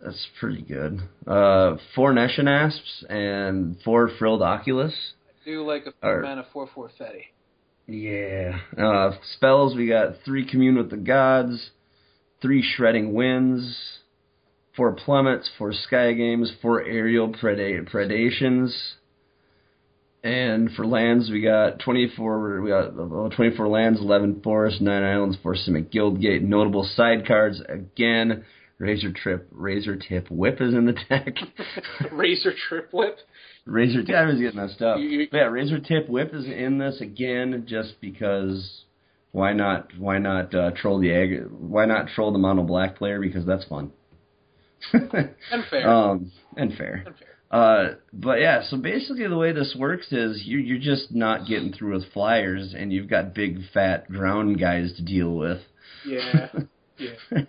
That's 0.04 0.28
pretty 0.40 0.62
good. 0.62 1.00
Uh, 1.26 1.78
four 1.96 2.14
Nessian 2.14 2.48
asps 2.48 3.06
and 3.10 3.78
four 3.84 4.10
frilled 4.20 4.44
oculus. 4.44 4.94
I 5.28 5.50
Do 5.50 5.66
like 5.66 5.86
a 5.88 6.08
Or- 6.08 6.22
mana 6.22 6.46
four 6.54 6.68
four 6.76 6.92
fetty. 7.00 7.24
Yeah. 7.88 8.60
Uh, 8.78 9.12
spells, 9.36 9.76
we 9.76 9.88
got 9.88 10.16
three 10.26 10.50
Commune 10.50 10.78
with 10.78 10.90
the 10.90 10.98
Gods, 10.98 11.72
three 12.42 12.62
Shredding 12.62 13.14
Winds, 13.14 13.78
four 14.76 14.94
Plummets, 14.94 15.50
four 15.58 15.72
Sky 15.72 16.12
Games, 16.12 16.52
four 16.62 16.84
Aerial 16.84 17.30
preda- 17.30 17.90
Predations. 17.90 18.76
And 20.22 20.70
for 20.72 20.86
lands, 20.86 21.30
we 21.30 21.42
got 21.42 21.80
24, 21.80 22.62
we 22.62 22.70
got 22.70 22.88
uh, 22.90 23.30
24 23.36 23.68
lands, 23.70 24.02
11 24.02 24.42
forests, 24.44 24.82
9 24.82 25.04
islands, 25.04 25.38
4 25.42 25.56
Simic 25.56 25.94
Guildgate. 25.94 26.42
Notable 26.42 26.84
side 26.96 27.26
cards, 27.26 27.62
again, 27.70 28.44
Razor 28.80 29.12
Trip, 29.12 29.48
Razor 29.52 29.96
Tip 29.96 30.30
Whip 30.30 30.62
is 30.62 30.74
in 30.74 30.86
the 30.86 30.94
deck. 31.10 31.36
Razor 32.12 32.54
trip 32.70 32.90
whip. 32.94 33.18
Razor 33.66 34.04
Tip, 34.04 34.16
I 34.16 34.26
was 34.26 34.40
getting 34.40 34.60
messed 34.60 34.82
up. 34.82 35.00
You- 35.00 35.28
yeah, 35.32 35.46
Razor 35.46 35.80
Tip 35.80 36.08
Whip 36.08 36.34
is 36.34 36.46
in 36.46 36.78
this 36.78 37.02
again, 37.02 37.66
just 37.68 38.00
because. 38.02 38.84
Why 39.32 39.54
not? 39.54 39.90
Why 39.98 40.20
not 40.20 40.54
uh, 40.56 40.72
troll 40.76 41.00
the 41.00 41.12
egg? 41.12 41.46
Why 41.52 41.86
not 41.86 42.08
troll 42.08 42.32
the 42.32 42.40
mono 42.40 42.64
black 42.64 42.98
player? 42.98 43.20
Because 43.20 43.46
that's 43.46 43.66
fun. 43.66 43.92
And 44.94 45.64
fair. 45.70 45.90
Um, 45.90 46.32
and 46.56 46.74
fair. 46.76 47.04
and 47.06 47.16
fair. 47.16 47.28
Uh, 47.50 47.94
but 48.14 48.40
yeah, 48.40 48.62
so 48.68 48.78
basically 48.78 49.28
the 49.28 49.38
way 49.38 49.52
this 49.54 49.76
works 49.78 50.12
is 50.12 50.44
you 50.46 50.60
you're 50.60 50.78
just 50.80 51.14
not 51.14 51.48
getting 51.48 51.72
through 51.74 51.94
with 51.94 52.12
flyers, 52.14 52.74
and 52.78 52.92
you've 52.94 53.10
got 53.10 53.34
big 53.34 53.60
fat 53.74 54.08
ground 54.10 54.60
guys 54.60 54.94
to 54.98 55.04
deal 55.04 55.32
with 55.34 55.62
Yeah. 56.06 56.50
Yeah. 56.98 57.42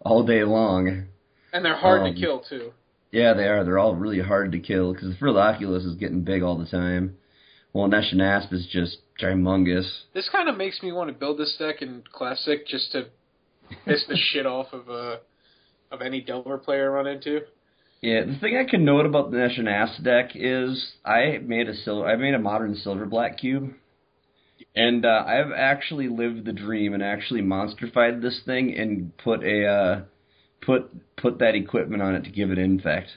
All 0.00 0.24
day 0.24 0.44
long. 0.44 1.06
And 1.52 1.64
they're 1.64 1.76
hard 1.76 2.02
Um, 2.02 2.14
to 2.14 2.20
kill 2.20 2.40
too. 2.40 2.72
Yeah, 3.12 3.32
they 3.34 3.44
are. 3.48 3.64
They're 3.64 3.78
all 3.78 3.94
really 3.94 4.20
hard 4.20 4.52
to 4.52 4.58
kill 4.58 4.92
because 4.92 5.08
the 5.10 5.16
Frill 5.16 5.38
Oculus 5.38 5.84
is 5.84 5.94
getting 5.96 6.22
big 6.22 6.42
all 6.42 6.58
the 6.58 6.66
time. 6.66 7.16
Well, 7.72 7.88
Nessian 7.88 8.20
Asp 8.20 8.52
is 8.52 8.66
just 8.70 8.98
gimongous. 9.20 9.86
This 10.14 10.28
kind 10.30 10.48
of 10.48 10.56
makes 10.56 10.82
me 10.82 10.92
want 10.92 11.08
to 11.10 11.14
build 11.14 11.38
this 11.38 11.56
deck 11.58 11.82
in 11.82 12.02
classic 12.12 12.66
just 12.66 12.92
to 12.92 13.06
piss 13.84 14.04
the 14.08 14.16
shit 14.32 14.46
off 14.46 14.72
of 14.72 14.88
uh 14.90 15.16
of 15.90 16.02
any 16.02 16.20
Delver 16.20 16.58
player 16.58 16.90
I 16.90 16.94
run 17.02 17.06
into. 17.06 17.40
Yeah, 18.02 18.24
the 18.24 18.36
thing 18.40 18.56
I 18.56 18.68
can 18.68 18.84
note 18.84 19.06
about 19.06 19.30
the 19.30 19.38
Nessian 19.38 19.68
Asp 19.68 20.02
deck 20.02 20.32
is 20.34 20.92
I 21.04 21.38
made 21.42 21.68
a 21.68 21.74
silver, 21.74 22.06
I 22.06 22.16
made 22.16 22.34
a 22.34 22.38
modern 22.38 22.74
silver 22.76 23.06
black 23.06 23.38
cube, 23.38 23.72
and 24.76 25.04
uh, 25.06 25.24
I've 25.26 25.52
actually 25.56 26.08
lived 26.08 26.44
the 26.44 26.52
dream 26.52 26.92
and 26.92 27.02
actually 27.02 27.40
monstrified 27.40 28.20
this 28.20 28.40
thing 28.44 28.76
and 28.78 29.16
put 29.16 29.42
a 29.42 29.66
uh, 29.66 30.02
put 30.60 30.90
put 31.16 31.38
that 31.38 31.54
equipment 31.54 32.02
on 32.02 32.14
it 32.14 32.24
to 32.24 32.30
give 32.30 32.50
it 32.50 32.58
infect. 32.58 33.08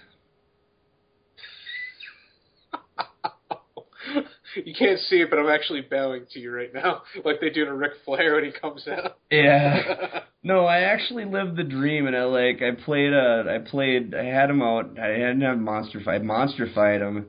you 4.66 4.74
can't 4.74 5.00
see 5.00 5.18
it, 5.18 5.30
but 5.30 5.38
I'm 5.38 5.50
actually 5.50 5.82
bowing 5.82 6.26
to 6.32 6.40
you 6.40 6.52
right 6.52 6.74
now, 6.74 7.04
like 7.26 7.42
they 7.42 7.50
do 7.50 7.66
to 7.66 7.74
Ric 7.74 7.92
Flair 8.06 8.36
when 8.36 8.46
he 8.46 8.52
comes 8.52 8.88
out. 8.88 9.18
Yeah. 9.30 10.22
No, 10.42 10.66
I 10.66 10.84
actually 10.84 11.26
lived 11.26 11.58
the 11.58 11.66
dream, 11.66 12.08
and 12.08 12.16
I 12.16 12.24
like 12.24 12.62
I 12.62 12.72
played 12.86 13.12
uh 13.14 13.44
I 13.50 13.58
played 13.58 14.16
I 14.16 14.24
had 14.24 14.50
him 14.50 14.62
out. 14.62 14.98
I 14.98 15.08
hadn't 15.08 15.42
have 15.42 15.58
monster 15.60 16.00
fight. 16.00 16.24
Monstrified 16.24 17.02
him, 17.02 17.26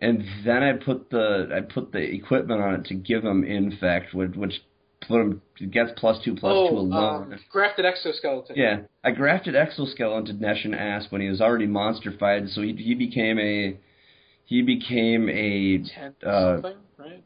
and 0.00 0.24
then 0.44 0.62
I 0.62 0.72
put 0.74 1.10
the 1.10 1.48
I 1.54 1.60
put 1.60 1.92
the 1.92 1.98
equipment 1.98 2.60
on 2.60 2.74
it 2.74 2.84
to 2.86 2.94
give 2.94 3.24
him 3.24 3.44
infect, 3.44 4.14
which 4.14 4.34
which 4.34 4.54
put 5.06 5.20
him 5.20 5.42
gets 5.70 5.90
plus 5.96 6.22
two 6.24 6.34
plus 6.34 6.52
two 6.70 6.76
oh, 6.76 6.78
alone. 6.78 7.32
um, 7.32 7.38
grafted 7.50 7.84
exoskeleton. 7.84 8.56
yeah, 8.56 8.80
I 9.04 9.10
grafted 9.10 9.54
exoskeleton 9.56 10.26
to 10.26 10.44
Nessian 10.44 10.74
Asp 10.74 11.12
when 11.12 11.20
he 11.20 11.28
was 11.28 11.40
already 11.40 11.66
monsterfied, 11.66 12.52
so 12.54 12.62
he 12.62 12.74
he 12.74 12.94
became 12.94 13.38
a 13.38 13.76
he 14.44 14.62
became 14.62 15.28
a 15.28 15.78
Ten 15.78 16.14
Uh, 16.24 16.54
something, 16.56 16.76
right? 16.96 17.24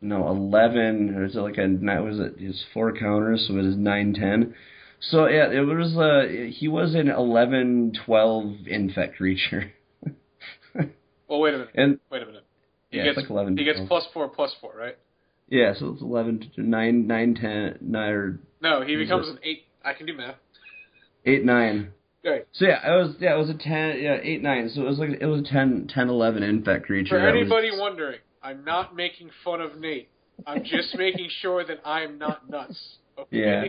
no 0.00 0.28
eleven 0.28 1.14
or 1.14 1.24
is 1.24 1.36
it 1.36 1.40
like 1.40 1.58
a 1.58 1.66
nine 1.66 2.04
was 2.04 2.18
it 2.18 2.38
his 2.38 2.62
four 2.72 2.92
counters 2.92 3.46
so 3.48 3.56
it 3.56 3.64
is 3.64 3.76
nine 3.76 4.12
ten 4.14 4.54
so 5.00 5.26
yeah 5.26 5.50
it 5.50 5.60
was 5.60 5.96
uh 5.96 6.26
he 6.50 6.68
was 6.68 6.94
an 6.94 7.08
eleven 7.08 7.92
twelve 8.04 8.54
infect 8.66 9.16
creature 9.16 9.72
Well, 11.30 11.40
wait 11.40 11.54
a 11.54 11.58
minute. 11.58 11.72
and 11.76 11.98
Wait 12.10 12.22
a 12.22 12.26
minute. 12.26 12.44
He 12.90 12.98
yeah 12.98 13.04
gets 13.04 13.18
it's 13.18 13.24
like 13.24 13.30
eleven 13.30 13.56
he 13.56 13.64
gets 13.64 13.78
plus 13.88 14.04
four, 14.12 14.28
plus 14.28 14.52
four, 14.60 14.74
right? 14.76 14.98
yeah 15.48 15.72
so 15.78 15.90
it's 15.92 16.02
eleven 16.02 16.50
to 16.56 16.62
nine 16.62 17.06
nine 17.06 17.34
ten 17.34 17.78
nine 17.80 18.10
or 18.10 18.40
No, 18.60 18.82
he 18.82 18.96
becomes 18.96 19.28
it- 19.28 19.32
an 19.32 19.38
eight. 19.44 19.64
I 19.84 19.94
can 19.94 20.06
do 20.06 20.12
math. 20.14 20.34
eight 21.24 21.44
nine 21.44 21.92
Right. 22.24 22.46
so 22.52 22.66
yeah 22.66 22.86
it 22.86 22.96
was 23.02 23.14
yeah 23.20 23.34
it 23.34 23.38
was 23.38 23.48
a 23.48 23.54
ten 23.54 23.98
yeah 24.00 24.18
eight 24.22 24.42
nine 24.42 24.68
so 24.74 24.82
it 24.82 24.86
was 24.86 24.98
like 24.98 25.10
it 25.20 25.24
was 25.26 25.40
a 25.40 25.44
10, 25.52 25.86
10 25.88 26.08
11 26.10 26.42
infect 26.42 26.84
creature 26.86 27.16
For 27.16 27.18
that 27.20 27.32
was- 27.34 27.40
anybody 27.42 27.70
wondering, 27.78 28.18
I'm 28.42 28.64
not 28.64 28.94
making 28.96 29.30
fun 29.44 29.60
of 29.60 29.78
Nate. 29.80 30.08
I'm 30.46 30.64
just 30.64 30.94
making 30.96 31.28
sure 31.40 31.64
that 31.64 31.78
I'm 31.84 32.18
not 32.18 32.48
nuts. 32.50 32.78
Okay? 33.18 33.26
Yeah. 33.38 33.64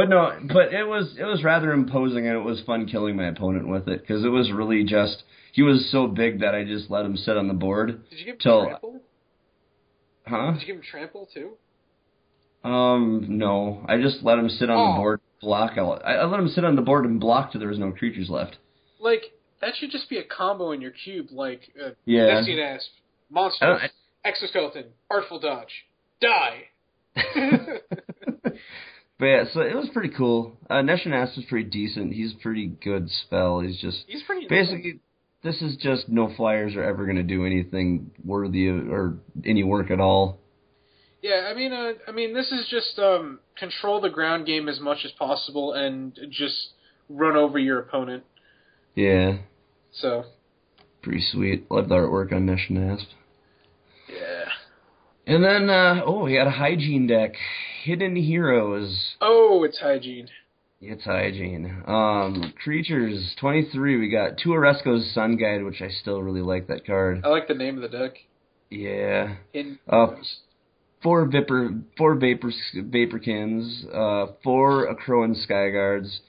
But 0.00 0.08
no, 0.08 0.32
but 0.48 0.72
it 0.72 0.84
was 0.88 1.14
it 1.18 1.24
was 1.24 1.44
rather 1.44 1.72
imposing, 1.72 2.26
and 2.26 2.34
it 2.34 2.40
was 2.42 2.62
fun 2.64 2.86
killing 2.86 3.16
my 3.16 3.28
opponent 3.28 3.68
with 3.68 3.86
it 3.86 4.00
because 4.00 4.24
it 4.24 4.28
was 4.30 4.50
really 4.50 4.82
just 4.82 5.24
he 5.52 5.60
was 5.62 5.90
so 5.92 6.06
big 6.06 6.40
that 6.40 6.54
I 6.54 6.64
just 6.64 6.88
let 6.90 7.04
him 7.04 7.18
sit 7.18 7.36
on 7.36 7.48
the 7.48 7.52
board. 7.54 8.08
Did 8.08 8.18
you 8.18 8.24
give 8.24 8.34
him 8.36 8.38
Till- 8.40 8.64
trample? 8.64 9.00
Huh? 10.26 10.52
Did 10.52 10.60
you 10.62 10.66
give 10.68 10.76
him 10.76 10.82
trample 10.90 11.28
too? 11.34 11.50
Um, 12.66 13.26
no, 13.28 13.84
I 13.88 14.00
just 14.00 14.22
let 14.22 14.38
him 14.38 14.48
sit 14.48 14.70
on 14.70 14.78
Oh. 14.78 14.92
the 14.92 14.96
board, 14.96 15.20
block. 15.42 15.72
I, 15.76 15.80
I 15.82 16.24
let 16.24 16.40
him 16.40 16.48
sit 16.48 16.64
on 16.64 16.76
the 16.76 16.82
board 16.82 17.04
and 17.04 17.20
block 17.20 17.52
till 17.52 17.58
there 17.60 17.68
was 17.68 17.78
no 17.78 17.92
creatures 17.92 18.30
left. 18.30 18.56
Like 19.00 19.24
that 19.60 19.74
should 19.76 19.90
just 19.90 20.08
be 20.08 20.16
a 20.16 20.24
combo 20.24 20.72
in 20.72 20.80
your 20.80 20.92
cube, 20.92 21.26
like 21.30 21.60
uh, 21.78 21.90
Yeah. 22.06 22.26
Destiny 22.36 22.62
Asp, 22.62 22.88
Monster, 23.28 23.66
don't, 23.66 23.82
I, 23.82 23.90
Exoskeleton, 24.28 24.84
Artful 25.10 25.40
Dodge, 25.40 25.84
Die. 26.22 26.68
but 29.20 29.26
yeah, 29.26 29.44
so 29.52 29.60
it 29.60 29.76
was 29.76 29.88
pretty 29.92 30.08
cool. 30.16 30.56
Uh, 30.68 30.82
Nessian 30.82 31.12
Asp 31.12 31.36
was 31.36 31.44
pretty 31.48 31.68
decent. 31.68 32.12
He's 32.14 32.32
a 32.32 32.38
pretty 32.38 32.66
good 32.66 33.08
spell. 33.10 33.60
He's 33.60 33.80
just 33.80 34.04
He's 34.08 34.22
pretty 34.24 34.48
basically 34.48 35.00
this 35.42 35.62
is 35.62 35.76
just 35.76 36.08
no 36.08 36.32
flyers 36.36 36.74
are 36.74 36.82
ever 36.82 37.04
going 37.04 37.16
to 37.16 37.22
do 37.22 37.46
anything 37.46 38.10
worthy 38.24 38.68
of, 38.68 38.90
or 38.90 39.18
any 39.44 39.62
work 39.62 39.90
at 39.90 40.00
all. 40.00 40.38
Yeah, 41.22 41.48
I 41.50 41.54
mean, 41.54 41.72
uh, 41.72 41.92
I 42.08 42.12
mean, 42.12 42.32
this 42.34 42.50
is 42.50 42.66
just 42.70 42.98
um, 42.98 43.40
control 43.58 44.00
the 44.00 44.08
ground 44.08 44.46
game 44.46 44.68
as 44.68 44.80
much 44.80 44.98
as 45.04 45.12
possible 45.12 45.74
and 45.74 46.18
just 46.30 46.70
run 47.10 47.36
over 47.36 47.58
your 47.58 47.78
opponent. 47.78 48.24
Yeah, 48.94 49.38
So 49.92 50.24
pretty 51.02 51.22
sweet. 51.30 51.70
Love 51.70 51.88
the 51.88 51.94
artwork 51.94 52.32
on 52.32 52.46
Nessian 52.46 52.92
Asp. 52.92 53.06
yeah. 53.08 53.19
And 55.26 55.44
then, 55.44 55.70
uh, 55.70 56.02
oh, 56.04 56.24
we 56.24 56.34
got 56.34 56.46
a 56.46 56.50
hygiene 56.50 57.06
deck. 57.06 57.32
Hidden 57.84 58.16
Heroes. 58.16 59.14
Oh, 59.20 59.62
it's 59.64 59.78
hygiene. 59.78 60.28
It's 60.80 61.04
hygiene. 61.04 61.82
Um, 61.86 62.52
creatures, 62.62 63.34
23. 63.38 63.98
We 63.98 64.08
got 64.10 64.38
two 64.42 64.50
Oreskos 64.50 65.12
Sun 65.14 65.36
Guide, 65.36 65.62
which 65.62 65.82
I 65.82 65.88
still 65.88 66.22
really 66.22 66.40
like 66.40 66.68
that 66.68 66.86
card. 66.86 67.20
I 67.24 67.28
like 67.28 67.48
the 67.48 67.54
name 67.54 67.76
of 67.80 67.82
the 67.90 67.96
deck. 67.98 68.14
Yeah. 68.70 69.36
In 69.52 69.78
Uh, 69.88 70.08
four 71.02 71.26
Vapor, 71.26 71.74
four 71.98 72.14
Vapor, 72.14 72.52
Vaporkins, 72.76 73.84
uh, 73.94 74.32
four 74.42 74.94
Akroan 74.94 75.34
Skyguards, 75.46 76.20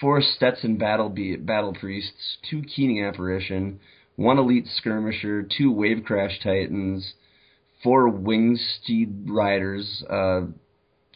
four 0.00 0.20
Stetson 0.20 0.76
Battle 0.76 1.08
Be- 1.08 1.36
Battle 1.36 1.72
Priests, 1.72 2.36
two 2.50 2.62
Keening 2.62 3.02
Apparition, 3.04 3.80
one 4.16 4.38
Elite 4.38 4.66
Skirmisher, 4.76 5.42
two 5.56 5.70
Wave 5.72 6.04
Crash 6.04 6.38
Tritons, 6.44 7.12
four 7.86 8.08
Winged 8.08 8.58
Steed 8.58 9.30
Riders, 9.30 10.02
uh, 10.10 10.40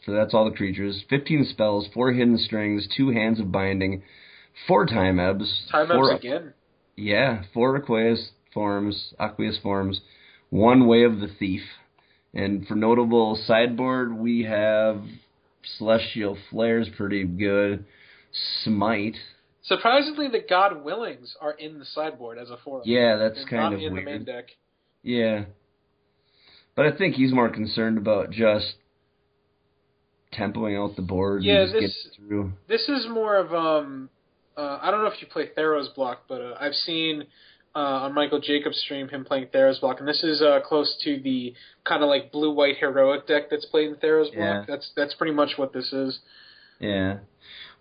so 0.06 0.12
that's 0.12 0.32
all 0.32 0.48
the 0.48 0.56
creatures, 0.56 1.02
15 1.10 1.46
spells, 1.50 1.88
four 1.92 2.12
Hidden 2.12 2.38
Strings, 2.38 2.86
two 2.96 3.10
Hands 3.10 3.40
of 3.40 3.50
Binding, 3.50 4.04
four 4.68 4.86
Time 4.86 5.18
Ebbs, 5.18 5.66
time 5.72 5.88
four, 5.88 6.12
ups 6.12 6.24
again. 6.24 6.54
yeah, 6.94 7.42
four 7.52 7.74
Aqueous 7.74 8.30
forms, 8.54 9.12
aqueous 9.18 9.58
forms, 9.60 10.00
one 10.50 10.86
Way 10.86 11.02
of 11.02 11.18
the 11.18 11.26
Thief, 11.40 11.62
and 12.32 12.64
for 12.68 12.76
notable 12.76 13.36
sideboard 13.46 14.12
we 14.16 14.44
have 14.44 15.02
Celestial 15.76 16.38
Flares, 16.50 16.88
pretty 16.96 17.24
good. 17.24 17.84
Smite, 18.62 19.16
Surprisingly, 19.64 20.28
the 20.28 20.44
God 20.48 20.84
Willings 20.84 21.34
are 21.40 21.52
in 21.52 21.80
the 21.80 21.84
sideboard 21.84 22.38
as 22.38 22.48
a 22.48 22.58
four. 22.64 22.82
yeah, 22.84 23.16
that's 23.16 23.44
kind 23.50 23.74
of 23.74 23.80
in 23.80 23.96
the 23.96 24.02
main 24.02 24.24
deck. 24.24 24.44
Yeah, 25.02 25.46
but 26.74 26.86
I 26.86 26.96
think 26.96 27.14
he's 27.14 27.32
more 27.32 27.48
concerned 27.48 27.98
about 27.98 28.30
just 28.30 28.74
tempoing 30.32 30.78
out 30.78 30.96
the 30.96 31.02
board 31.02 31.42
Yeah, 31.42 31.62
and 31.62 31.72
just 31.72 31.80
this- 31.82 32.16
through. 32.16 32.52
This 32.68 32.88
is 32.88 33.06
more 33.08 33.36
of 33.36 33.52
um, 33.52 34.08
uh, 34.56 34.78
I 34.82 34.90
don't 34.90 35.02
know 35.02 35.08
if 35.08 35.20
you 35.20 35.26
play 35.28 35.48
Theros 35.56 35.94
block, 35.94 36.22
but 36.28 36.40
uh, 36.40 36.54
I've 36.60 36.74
seen 36.74 37.24
uh, 37.74 37.78
on 37.78 38.14
Michael 38.14 38.40
Jacobs' 38.40 38.78
stream 38.78 39.08
him 39.08 39.24
playing 39.24 39.46
Theros 39.46 39.80
block, 39.80 40.00
and 40.00 40.08
this 40.08 40.22
is 40.24 40.42
uh, 40.42 40.60
close 40.60 40.96
to 41.04 41.20
the 41.20 41.54
kind 41.84 42.02
of 42.02 42.08
like 42.08 42.32
blue 42.32 42.52
white 42.52 42.76
heroic 42.78 43.26
deck 43.26 43.44
that's 43.50 43.66
played 43.66 43.88
in 43.88 43.94
Theros 43.96 44.24
block. 44.34 44.34
Yeah. 44.34 44.64
That's 44.66 44.90
that's 44.96 45.14
pretty 45.14 45.32
much 45.32 45.50
what 45.56 45.72
this 45.72 45.92
is. 45.92 46.18
Yeah. 46.78 47.18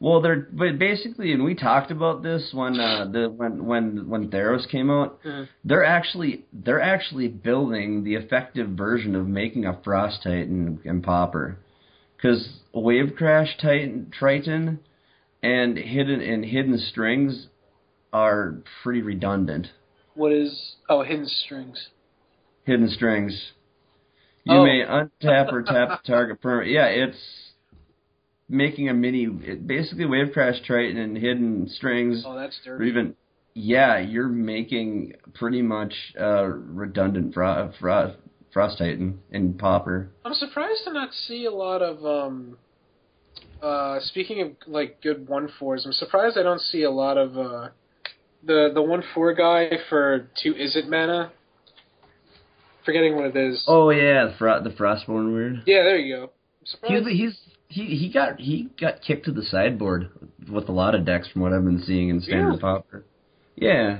Well, 0.02 0.22
they're 0.22 0.48
but 0.52 0.80
basically, 0.80 1.34
and 1.34 1.44
we 1.44 1.56
talked 1.56 1.92
about 1.92 2.24
this 2.24 2.52
when 2.54 2.80
uh, 2.80 3.06
the 3.12 3.30
when 3.30 3.66
when 3.66 4.10
when 4.10 4.30
Theros 4.32 4.68
came 4.70 4.90
out. 4.90 5.22
Mhm. 5.24 5.50
They're 5.66 5.84
actually 5.84 6.46
they're 6.54 6.82
actually 6.82 7.28
building 7.28 8.04
the 8.06 8.16
effective 8.16 8.70
version 8.70 9.14
of 9.16 9.28
making 9.28 9.66
a 9.66 9.78
Frost 9.84 10.24
Titan 10.24 10.80
and 10.86 11.04
Pauper, 11.04 11.58
because 12.16 12.48
Wave 12.74 13.14
Crash 13.18 13.58
Titan 13.62 14.10
Triton 14.18 14.80
and 15.44 15.78
hidden 15.78 16.22
and 16.22 16.46
hidden 16.46 16.78
strings 16.78 17.48
are 18.14 18.56
pretty 18.82 19.02
redundant. 19.02 19.68
What 20.16 20.32
is 20.32 20.76
oh 20.88 21.04
hidden 21.04 21.28
strings? 21.28 21.90
Hidden 22.64 22.90
strings. 22.90 23.52
You 24.46 24.56
Oh. 24.60 24.64
may 24.64 24.80
untap 24.86 25.52
or 25.52 25.62
tap 25.62 26.02
the 26.04 26.08
target 26.12 26.42
per. 26.42 26.64
Yeah, 26.64 26.86
it's 26.86 27.49
making 28.50 28.90
a 28.90 28.94
mini. 28.94 29.28
Basically, 29.28 30.06
Wave 30.06 30.34
Crash 30.34 30.60
Triton 30.66 30.98
and 30.98 31.18
hidden 31.18 31.70
strings 31.70 32.24
Oh, 32.26 32.36
that's 32.36 32.60
or 32.68 32.82
even 32.84 33.16
yeah, 33.54 34.00
you're 34.00 34.28
making 34.28 35.14
pretty 35.34 35.62
much 35.62 35.94
uh, 36.20 36.46
redundant 36.46 37.34
fro- 37.34 37.72
fro- 37.80 38.16
Frost 38.52 38.80
Titan 38.80 39.20
and 39.32 39.58
Pauper. 39.58 40.10
I'm 40.26 40.34
surprised 40.34 40.82
to 40.86 40.94
not 40.94 41.14
see 41.14 41.46
a 41.46 41.52
lot 41.52 41.82
of 41.82 42.04
um 42.06 42.58
uh 43.62 44.00
speaking 44.02 44.42
of 44.42 44.52
like 44.68 45.02
good 45.02 45.28
one 45.28 45.50
fours, 45.60 45.86
I'm 45.86 45.94
surprised 45.94 46.38
I 46.38 46.44
don't 46.44 46.62
see 46.62 46.84
a 46.84 46.92
lot 46.92 47.18
of 47.18 47.38
uh 47.38 47.70
the 48.44 48.72
the 48.74 48.82
one 48.82 49.04
four 49.14 49.34
guy 49.34 49.70
for 49.90 50.30
two 50.42 50.56
is 50.56 50.76
it 50.76 50.90
mana? 50.90 51.32
Forgetting 52.86 53.16
what 53.16 53.36
it 53.36 53.38
is. 53.38 53.64
Oh 53.68 53.92
yeah, 53.92 54.26
the, 54.26 54.36
fro- 54.40 54.64
the 54.64 54.72
Frostburn 54.72 55.34
weird. 55.34 55.64
Yeah, 55.68 55.84
there 55.84 55.98
you 56.00 56.16
go. 56.16 56.32
He's 56.88 57.06
he's 57.08 57.40
he 57.70 57.86
he 57.96 58.12
got 58.12 58.40
he 58.40 58.70
got 58.80 59.02
kicked 59.02 59.26
to 59.26 59.32
the 59.32 59.44
sideboard 59.44 60.10
with 60.52 60.68
a 60.70 60.72
lot 60.72 60.96
of 60.96 61.06
decks 61.06 61.28
from 61.30 61.42
what 61.44 61.54
I've 61.54 61.64
been 61.64 61.82
seeing 61.86 62.10
in 62.10 62.20
standard 62.22 62.48
Really? 62.48 62.60
Pauper. 62.60 63.06
Yeah. 63.56 64.00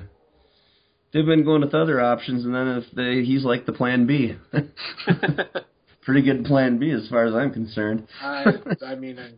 They've 1.14 1.26
been 1.26 1.44
going 1.44 1.62
with 1.62 1.74
other 1.74 2.00
options, 2.00 2.46
and 2.46 2.54
then 2.54 2.68
if 2.68 2.84
they, 2.96 3.24
he's 3.26 3.44
like 3.44 3.66
the 3.66 3.74
Plan 3.74 4.06
B. 4.06 4.36
Pretty 6.04 6.22
good 6.22 6.46
Plan 6.46 6.78
B 6.78 6.92
as 6.92 7.08
far 7.10 7.26
as 7.26 7.34
I'm 7.34 7.52
concerned. 7.52 8.08
I 8.22 8.46
I 8.86 8.96
mean 8.96 9.18
I'm, 9.20 9.36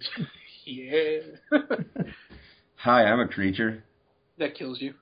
yeah. 0.65 1.19
Hi, 2.77 3.05
I'm 3.05 3.19
a 3.19 3.27
creature 3.27 3.83
that 4.37 4.55
kills 4.55 4.81
you. 4.81 4.93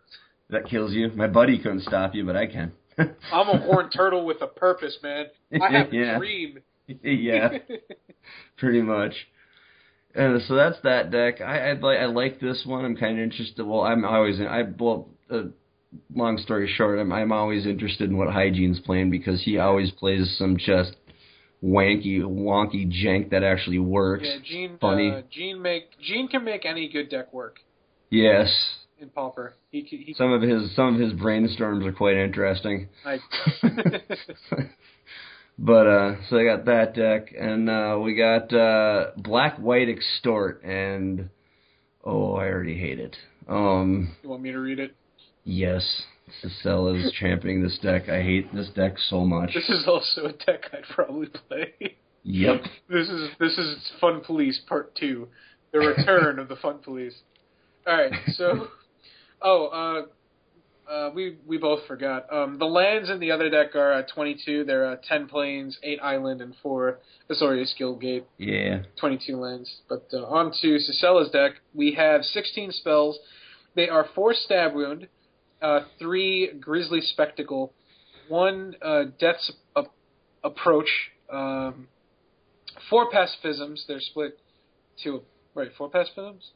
that 0.49 0.67
kills 0.69 0.91
you. 0.93 1.09
My 1.15 1.27
buddy 1.27 1.57
couldn't 1.57 1.81
stop 1.83 2.13
you, 2.15 2.25
but 2.25 2.35
I 2.35 2.45
can. 2.47 2.71
I'm 2.97 3.47
a 3.49 3.57
horned 3.57 3.91
turtle 3.95 4.25
with 4.25 4.41
a 4.41 4.47
purpose, 4.47 4.97
man. 5.01 5.27
I 5.61 5.71
have 5.71 5.93
Yeah. 5.93 6.15
a 6.15 6.19
dream. 6.19 6.59
yeah, 7.03 7.49
pretty 8.57 8.81
much. 8.81 9.13
And 10.15 10.41
so 10.47 10.55
that's 10.55 10.77
that 10.83 11.11
deck. 11.11 11.39
I 11.41 11.69
I 11.69 11.73
like 11.73 11.99
I 11.99 12.05
like 12.05 12.39
this 12.39 12.63
one. 12.65 12.83
I'm 12.85 12.95
kind 12.95 13.17
of 13.17 13.23
interested. 13.23 13.65
Well, 13.65 13.81
I'm 13.81 14.03
always 14.05 14.39
in. 14.39 14.47
I 14.47 14.63
well. 14.77 15.09
Uh, 15.29 15.43
long 16.13 16.37
story 16.37 16.71
short, 16.75 16.99
I'm 16.99 17.11
I'm 17.11 17.31
always 17.31 17.65
interested 17.65 18.09
in 18.09 18.17
what 18.17 18.29
Hygiene's 18.29 18.79
playing 18.79 19.09
because 19.11 19.41
he 19.43 19.57
always 19.57 19.91
plays 19.91 20.35
some 20.37 20.57
just 20.57 20.95
wanky 21.63 22.21
wonky 22.21 22.91
jank 22.91 23.31
that 23.31 23.43
actually 23.43 23.79
works. 23.79 24.23
yeah, 24.25 24.37
Gene. 24.43 24.77
Funny. 24.79 25.11
Uh, 25.11 25.21
Gene 25.31 25.61
make 25.61 25.89
Gene 26.01 26.27
can 26.27 26.43
make 26.43 26.65
any 26.65 26.89
good 26.89 27.09
deck 27.09 27.33
work 27.33 27.57
Yes, 28.11 28.51
in 28.99 29.09
Pauper. 29.09 29.53
He 29.71 29.81
he. 29.81 30.13
some 30.15 30.31
of 30.31 30.41
his 30.41 30.75
some 30.75 30.95
of 30.95 31.01
his 31.01 31.13
brainstorms 31.13 31.85
are 31.85 31.91
quite 31.91 32.17
interesting. 32.17 32.87
I, 33.05 33.19
But 35.61 35.87
uh 35.87 36.15
so 36.29 36.37
I 36.37 36.45
got 36.45 36.65
that 36.65 36.95
deck 36.95 37.33
and 37.37 37.69
uh 37.69 37.99
we 38.01 38.15
got 38.15 38.53
uh 38.53 39.11
Black 39.17 39.57
White 39.57 39.89
Extort 39.89 40.63
and 40.63 41.29
oh 42.03 42.35
I 42.35 42.45
already 42.45 42.79
hate 42.79 42.99
it. 42.99 43.17
Um 43.47 44.15
you 44.23 44.29
want 44.29 44.41
me 44.41 44.51
to 44.51 44.59
read 44.59 44.79
it? 44.79 44.95
yes. 45.43 46.03
Cicel 46.43 46.95
is 46.95 47.11
championing 47.19 47.63
this 47.63 47.77
deck. 47.81 48.07
I 48.07 48.21
hate 48.21 48.53
this 48.53 48.69
deck 48.69 48.93
so 49.09 49.25
much. 49.25 49.51
This 49.53 49.67
is 49.69 49.85
also 49.87 50.27
a 50.27 50.31
deck 50.33 50.69
I'd 50.71 50.83
probably 50.93 51.27
play. 51.27 51.97
Yep. 52.23 52.61
This 52.87 53.09
is 53.09 53.29
this 53.39 53.57
is 53.57 53.91
Fun 53.99 54.21
Police 54.21 54.61
Part 54.67 54.95
Two, 54.95 55.27
the 55.71 55.79
return 55.79 56.37
of 56.39 56.47
the 56.47 56.55
Fun 56.55 56.77
Police. 56.79 57.15
All 57.87 57.97
right, 57.97 58.11
so 58.27 58.67
oh, 59.41 59.65
uh, 59.67 60.05
uh, 60.89 61.11
we 61.13 61.37
we 61.45 61.57
both 61.57 61.85
forgot. 61.87 62.31
Um, 62.33 62.57
the 62.57 62.65
lands 62.65 63.09
in 63.09 63.19
the 63.19 63.31
other 63.31 63.49
deck 63.49 63.75
are 63.75 63.93
uh, 63.93 64.01
22. 64.13 64.63
They're 64.63 64.91
uh, 64.91 64.95
10 65.07 65.27
plains, 65.27 65.77
8 65.83 65.99
island, 66.01 66.41
and 66.41 66.55
4 66.63 66.99
Azorius 67.29 67.71
Guildgate. 67.79 68.23
Yeah. 68.37 68.83
22 68.99 69.37
lands. 69.37 69.71
But 69.87 70.07
uh, 70.13 70.25
on 70.25 70.51
to 70.61 70.79
Cicella's 70.79 71.29
deck, 71.29 71.53
we 71.73 71.93
have 71.93 72.23
16 72.23 72.71
spells. 72.71 73.19
They 73.75 73.87
are 73.87 74.07
4 74.15 74.33
Stab 74.33 74.73
Wound, 74.73 75.07
uh, 75.61 75.81
3 75.99 76.53
Grisly 76.59 77.01
Spectacle, 77.01 77.73
1 78.27 78.75
uh, 78.81 79.03
Death's 79.19 79.51
Approach, 80.43 80.89
um, 81.31 81.87
4 82.89 83.11
Pacifisms. 83.11 83.85
They're 83.87 83.99
split 83.99 84.39
to, 85.03 85.21
right, 85.53 85.69
4 85.77 85.91
Pacifisms? 85.91 86.49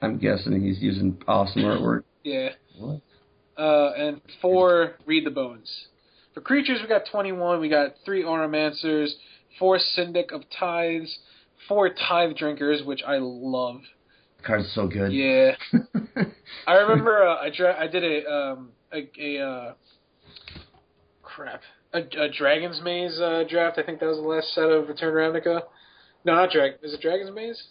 I'm 0.00 0.18
guessing 0.18 0.62
he's 0.62 0.80
using 0.80 1.22
awesome 1.26 1.62
artwork. 1.62 2.04
Yeah. 2.22 2.50
What? 2.78 3.00
Uh, 3.56 3.90
and 3.96 4.20
4 4.42 4.96
Read 5.06 5.24
the 5.24 5.30
Bones. 5.30 5.86
For 6.34 6.40
creatures, 6.42 6.80
we 6.82 6.88
got 6.88 7.02
21. 7.10 7.60
We 7.60 7.68
got 7.70 7.94
3 8.04 8.22
Auramancers, 8.24 9.12
4 9.58 9.78
Syndic 9.78 10.32
of 10.32 10.42
Tithes, 10.58 11.18
4 11.68 11.90
Tithe 11.90 12.36
Drinkers, 12.36 12.82
which 12.84 13.02
I 13.06 13.16
love. 13.18 13.80
Card's 14.44 14.70
so 14.74 14.86
good. 14.86 15.12
Yeah. 15.12 15.52
I 16.66 16.74
remember 16.74 17.26
uh, 17.26 17.36
I 17.36 17.50
dra- 17.50 17.76
I 17.78 17.86
did 17.88 18.04
a 18.04 18.30
um 18.30 18.68
a, 18.92 19.08
a 19.18 19.44
uh 19.44 19.74
crap 21.22 21.62
a, 21.92 21.98
a 21.98 22.28
Dragon's 22.30 22.80
Maze 22.82 23.18
uh, 23.20 23.44
draft. 23.48 23.78
I 23.78 23.82
think 23.82 24.00
that 24.00 24.06
was 24.06 24.18
the 24.18 24.22
last 24.22 24.54
set 24.54 24.64
of 24.70 24.88
Return 24.88 25.14
Ravnica. 25.14 25.62
No, 26.24 26.34
not 26.34 26.50
Drag. 26.50 26.74
Is 26.82 26.94
it 26.94 27.00
Dragon's 27.00 27.34
Maze? 27.34 27.62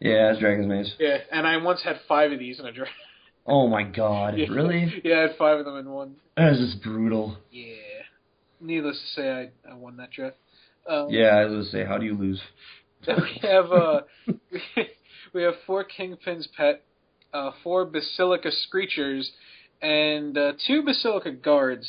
yeah, 0.00 0.30
it's 0.30 0.40
Dragon's 0.40 0.66
Maze. 0.66 0.94
Yeah, 0.98 1.18
and 1.32 1.46
I 1.46 1.56
once 1.56 1.82
had 1.82 1.96
five 2.06 2.32
of 2.32 2.38
these 2.38 2.60
in 2.60 2.66
a 2.66 2.72
draft. 2.72 2.92
Oh 3.46 3.68
my 3.68 3.82
god, 3.84 4.38
Yeah. 4.38 4.46
really? 4.50 5.00
Yeah, 5.04 5.18
I 5.18 5.20
had 5.22 5.36
five 5.38 5.58
of 5.58 5.64
them 5.64 5.76
in 5.76 5.90
one. 5.90 6.16
That 6.36 6.52
is 6.54 6.58
just 6.72 6.82
brutal. 6.82 7.38
Yeah. 7.50 7.74
Needless 8.60 8.98
to 9.00 9.06
say, 9.20 9.30
I 9.30 9.70
I 9.70 9.74
won 9.74 9.96
that 9.98 10.10
draft. 10.10 10.36
Um, 10.88 11.08
Yeah, 11.10 11.36
I 11.36 11.44
was 11.44 11.52
gonna 11.52 11.64
say, 11.64 11.84
how 11.84 11.98
do 11.98 12.06
you 12.06 12.14
lose? 12.16 12.40
We 13.06 13.38
have 13.48 13.70
uh 13.72 14.00
we, 14.26 14.62
we 15.34 15.42
have 15.42 15.54
four 15.66 15.84
Kingpin's 15.84 16.48
Pet, 16.56 16.82
uh, 17.32 17.52
four 17.62 17.84
Basilica 17.84 18.50
Screechers, 18.50 19.28
and 19.80 20.36
uh, 20.36 20.52
two 20.66 20.82
Basilica 20.82 21.30
Guards. 21.30 21.88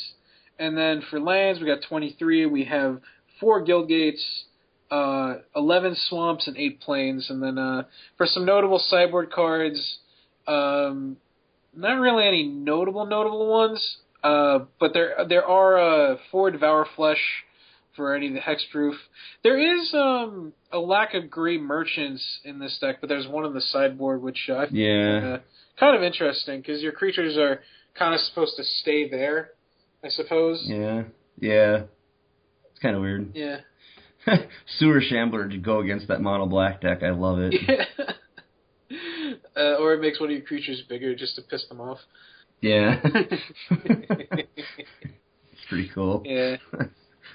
And 0.60 0.76
then 0.76 1.02
for 1.10 1.18
lands, 1.20 1.60
we 1.60 1.66
got 1.66 1.80
23. 1.88 2.46
We 2.46 2.64
have 2.64 3.00
four 3.40 3.62
Guild 3.62 3.88
Gates, 3.88 4.44
uh, 4.90 5.36
11 5.56 5.96
Swamps, 6.08 6.46
and 6.46 6.56
eight 6.56 6.80
Plains. 6.80 7.30
And 7.30 7.42
then 7.42 7.58
uh, 7.58 7.84
for 8.16 8.26
some 8.26 8.44
notable 8.44 8.78
sideboard 8.80 9.30
cards, 9.32 9.98
um, 10.46 11.16
not 11.78 11.98
really 12.00 12.26
any 12.26 12.42
notable 12.44 13.06
notable 13.06 13.46
ones, 13.48 13.96
uh, 14.22 14.60
but 14.80 14.92
there 14.92 15.14
there 15.28 15.44
are 15.46 15.78
uh, 15.78 16.16
four 16.30 16.50
Devour 16.50 16.86
Flesh 16.96 17.22
for 17.96 18.14
any 18.14 18.28
of 18.28 18.34
the 18.34 18.40
hexproof. 18.40 18.94
There 19.42 19.58
is 19.58 19.92
um, 19.94 20.52
a 20.72 20.78
lack 20.78 21.14
of 21.14 21.30
gray 21.30 21.58
merchants 21.58 22.22
in 22.44 22.58
this 22.58 22.78
deck, 22.80 22.96
but 23.00 23.08
there's 23.08 23.26
one 23.26 23.44
on 23.44 23.54
the 23.54 23.60
sideboard 23.60 24.22
which 24.22 24.48
I 24.48 24.66
find 24.66 24.76
Yeah. 24.76 25.18
uh, 25.34 25.38
kind 25.80 25.96
of 25.96 26.02
interesting 26.02 26.60
because 26.60 26.80
your 26.80 26.92
creatures 26.92 27.36
are 27.36 27.60
kind 27.98 28.14
of 28.14 28.20
supposed 28.20 28.54
to 28.56 28.62
stay 28.82 29.08
there, 29.08 29.50
I 30.04 30.08
suppose. 30.10 30.62
Yeah. 30.64 31.04
Yeah. 31.40 31.82
It's 32.70 32.78
kind 32.80 32.94
of 32.94 33.02
weird. 33.02 33.32
Yeah. 33.34 33.58
Sewer 34.78 35.00
Shambler 35.00 35.48
to 35.48 35.58
go 35.58 35.80
against 35.80 36.06
that 36.08 36.20
mono 36.20 36.46
black 36.46 36.80
deck. 36.80 37.02
I 37.02 37.10
love 37.10 37.38
it. 37.40 37.54
Yeah. 37.66 37.84
uh, 39.58 39.76
or 39.76 39.94
it 39.94 40.00
makes 40.00 40.20
one 40.20 40.30
of 40.30 40.36
your 40.36 40.44
creatures 40.46 40.82
bigger 40.88 41.14
just 41.14 41.36
to 41.36 41.42
piss 41.42 41.66
them 41.68 41.80
off. 41.80 41.98
Yeah. 42.60 43.00
it's 43.74 44.48
pretty 45.68 45.90
cool. 45.94 46.22
Yeah. 46.24 46.56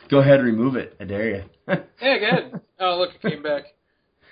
Go 0.09 0.19
ahead, 0.19 0.41
remove 0.41 0.75
it. 0.75 0.95
I 0.99 1.05
dare 1.05 1.29
you. 1.29 1.43
Yeah, 2.01 2.17
go 2.19 2.25
ahead. 2.27 2.61
Oh, 2.79 2.97
look, 2.99 3.11
it 3.15 3.21
came 3.29 3.41
back. 3.41 3.63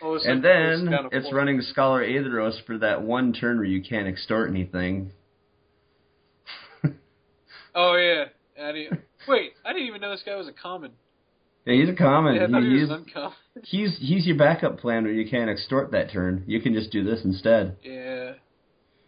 Oh, 0.02 0.16
it's 0.16 0.26
and 0.26 0.44
like- 0.44 0.90
then 0.92 1.10
it's 1.12 1.32
running 1.34 1.62
Scholar 1.62 2.04
Athreos 2.04 2.64
for 2.66 2.78
that 2.80 3.02
one 3.04 3.32
turn 3.34 3.56
where 3.58 3.66
you 3.66 3.82
can't 3.82 4.08
extort 4.08 4.50
anything. 4.50 5.12
Oh 7.74 7.96
yeah. 7.96 8.26
I 8.62 8.72
didn't, 8.74 9.02
wait, 9.28 9.54
I 9.66 9.72
didn't 9.72 9.88
even 9.88 10.02
know 10.02 10.12
this 10.12 10.24
guy 10.26 10.36
was 10.36 10.48
a 10.48 10.52
common. 10.52 10.92
Yeah, 11.66 11.74
he's 11.76 11.90
a 11.90 11.96
common. 11.96 12.36
Yeah, 12.36 12.48
he 12.48 12.80
he's, 12.80 12.90
uncommon. 12.90 13.34
he's 13.64 13.98
he's 14.00 14.26
your 14.26 14.38
backup 14.38 14.80
plan 14.80 15.04
where 15.04 15.14
you 15.14 15.30
can't 15.30 15.50
extort 15.50 15.92
that 15.92 16.12
turn. 16.12 16.44
You 16.48 16.60
can 16.62 16.74
just 16.74 16.92
do 16.92 17.04
this 17.04 17.24
instead. 17.24 17.78
Yeah. 17.84 18.34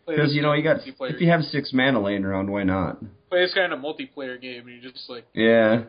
Because 0.05 0.33
you 0.33 0.41
know 0.41 0.53
you 0.53 0.63
got 0.63 0.81
if 0.85 1.21
you 1.21 1.29
have 1.29 1.41
six 1.43 1.71
mana 1.73 2.01
laying 2.01 2.25
around, 2.25 2.51
why 2.51 2.63
not? 2.63 2.99
play 3.29 3.41
this 3.41 3.53
guy 3.53 3.65
in 3.65 3.71
a 3.71 3.77
multiplayer 3.77 4.39
game, 4.39 4.67
and 4.67 4.81
you're 4.81 4.91
just 4.91 5.09
like, 5.09 5.25
Yeah. 5.33 5.83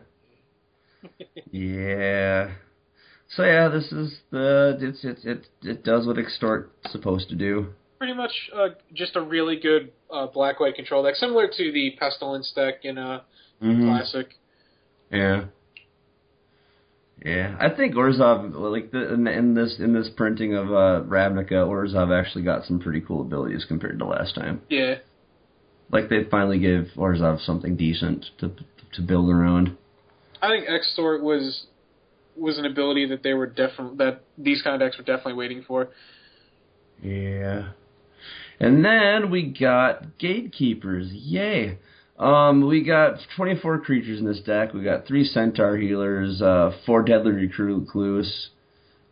yeah. 1.51 2.51
So 3.35 3.43
yeah, 3.43 3.67
this 3.69 3.91
is 3.91 4.19
the 4.31 4.77
it's 4.79 5.03
it 5.03 5.19
it 5.23 5.47
it 5.63 5.83
does 5.83 6.05
what 6.07 6.17
extort's 6.17 6.69
supposed 6.91 7.29
to 7.29 7.35
do. 7.35 7.67
pretty 7.97 8.13
much 8.13 8.31
uh, 8.55 8.69
just 8.93 9.15
a 9.15 9.21
really 9.21 9.57
good 9.59 9.91
uh, 10.11 10.27
black 10.27 10.59
white 10.59 10.75
control 10.75 11.03
deck, 11.03 11.15
similar 11.15 11.47
to 11.47 11.71
the 11.71 11.95
pestilence 11.99 12.51
deck 12.55 12.75
in 12.83 12.97
uh, 12.97 13.21
hmm 13.61 13.83
classic. 13.89 14.27
Yeah. 15.11 15.45
Yeah, 17.23 17.55
I 17.59 17.69
think 17.69 17.95
Orzhov 17.95 18.53
like 18.53 18.91
the, 18.91 19.13
in, 19.13 19.27
in 19.27 19.53
this 19.53 19.77
in 19.79 19.93
this 19.93 20.09
printing 20.15 20.53
of 20.53 20.67
uh, 20.67 21.03
Ravnica, 21.07 21.53
Orzhov 21.53 22.17
actually 22.17 22.43
got 22.43 22.65
some 22.65 22.79
pretty 22.79 23.01
cool 23.01 23.21
abilities 23.21 23.65
compared 23.67 23.99
to 23.99 24.05
last 24.05 24.35
time. 24.35 24.61
Yeah, 24.69 24.95
Like 25.91 26.09
they 26.09 26.25
finally 26.29 26.59
gave 26.59 26.89
Orzhov 26.97 27.43
something 27.45 27.77
decent 27.77 28.25
to 28.39 28.51
to 28.93 29.01
build 29.01 29.29
around. 29.29 29.77
I 30.41 30.49
think 30.49 30.67
extort 30.67 31.23
was 31.23 31.67
was 32.35 32.57
an 32.57 32.65
ability 32.65 33.07
that 33.07 33.23
they 33.23 33.33
were 33.33 33.47
definitely 33.47 33.97
that 33.97 34.21
these 34.37 34.61
kind 34.61 34.79
of 34.79 34.85
decks 34.85 34.97
were 34.97 35.05
definitely 35.05 35.33
waiting 35.33 35.63
for. 35.65 35.89
Yeah. 37.01 37.69
And 38.59 38.83
then 38.83 39.31
we 39.31 39.43
got 39.43 40.17
Gatekeepers. 40.17 41.11
Yay. 41.11 41.77
Um, 42.17 42.65
we 42.67 42.83
got 42.83 43.19
24 43.35 43.79
creatures 43.81 44.19
in 44.19 44.25
this 44.25 44.39
deck. 44.41 44.73
We 44.73 44.83
got 44.83 45.05
three 45.05 45.25
Centaur 45.25 45.75
healers, 45.75 46.41
uh, 46.41 46.71
four 46.85 47.03
Deadly 47.03 47.33
Recruit 47.33 47.81
Recluse, 47.81 48.49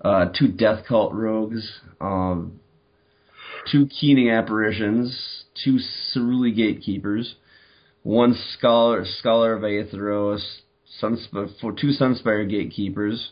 uh, 0.02 0.28
two 0.38 0.48
Death 0.48 0.86
Cult 0.88 1.14
rogues, 1.14 1.80
um, 2.00 2.60
two 3.72 3.88
Keening 3.88 4.30
apparitions, 4.30 5.44
two 5.64 5.80
Ceruli 6.16 6.56
Gatekeepers, 6.56 7.36
one 8.04 8.36
Scholar 8.58 9.06
Scholar 9.20 9.54
of 9.54 9.64
Athreos, 9.64 10.62
Sunsp- 11.02 11.78
two 11.78 11.92
Sunspire 12.00 12.50
Gatekeepers, 12.50 13.32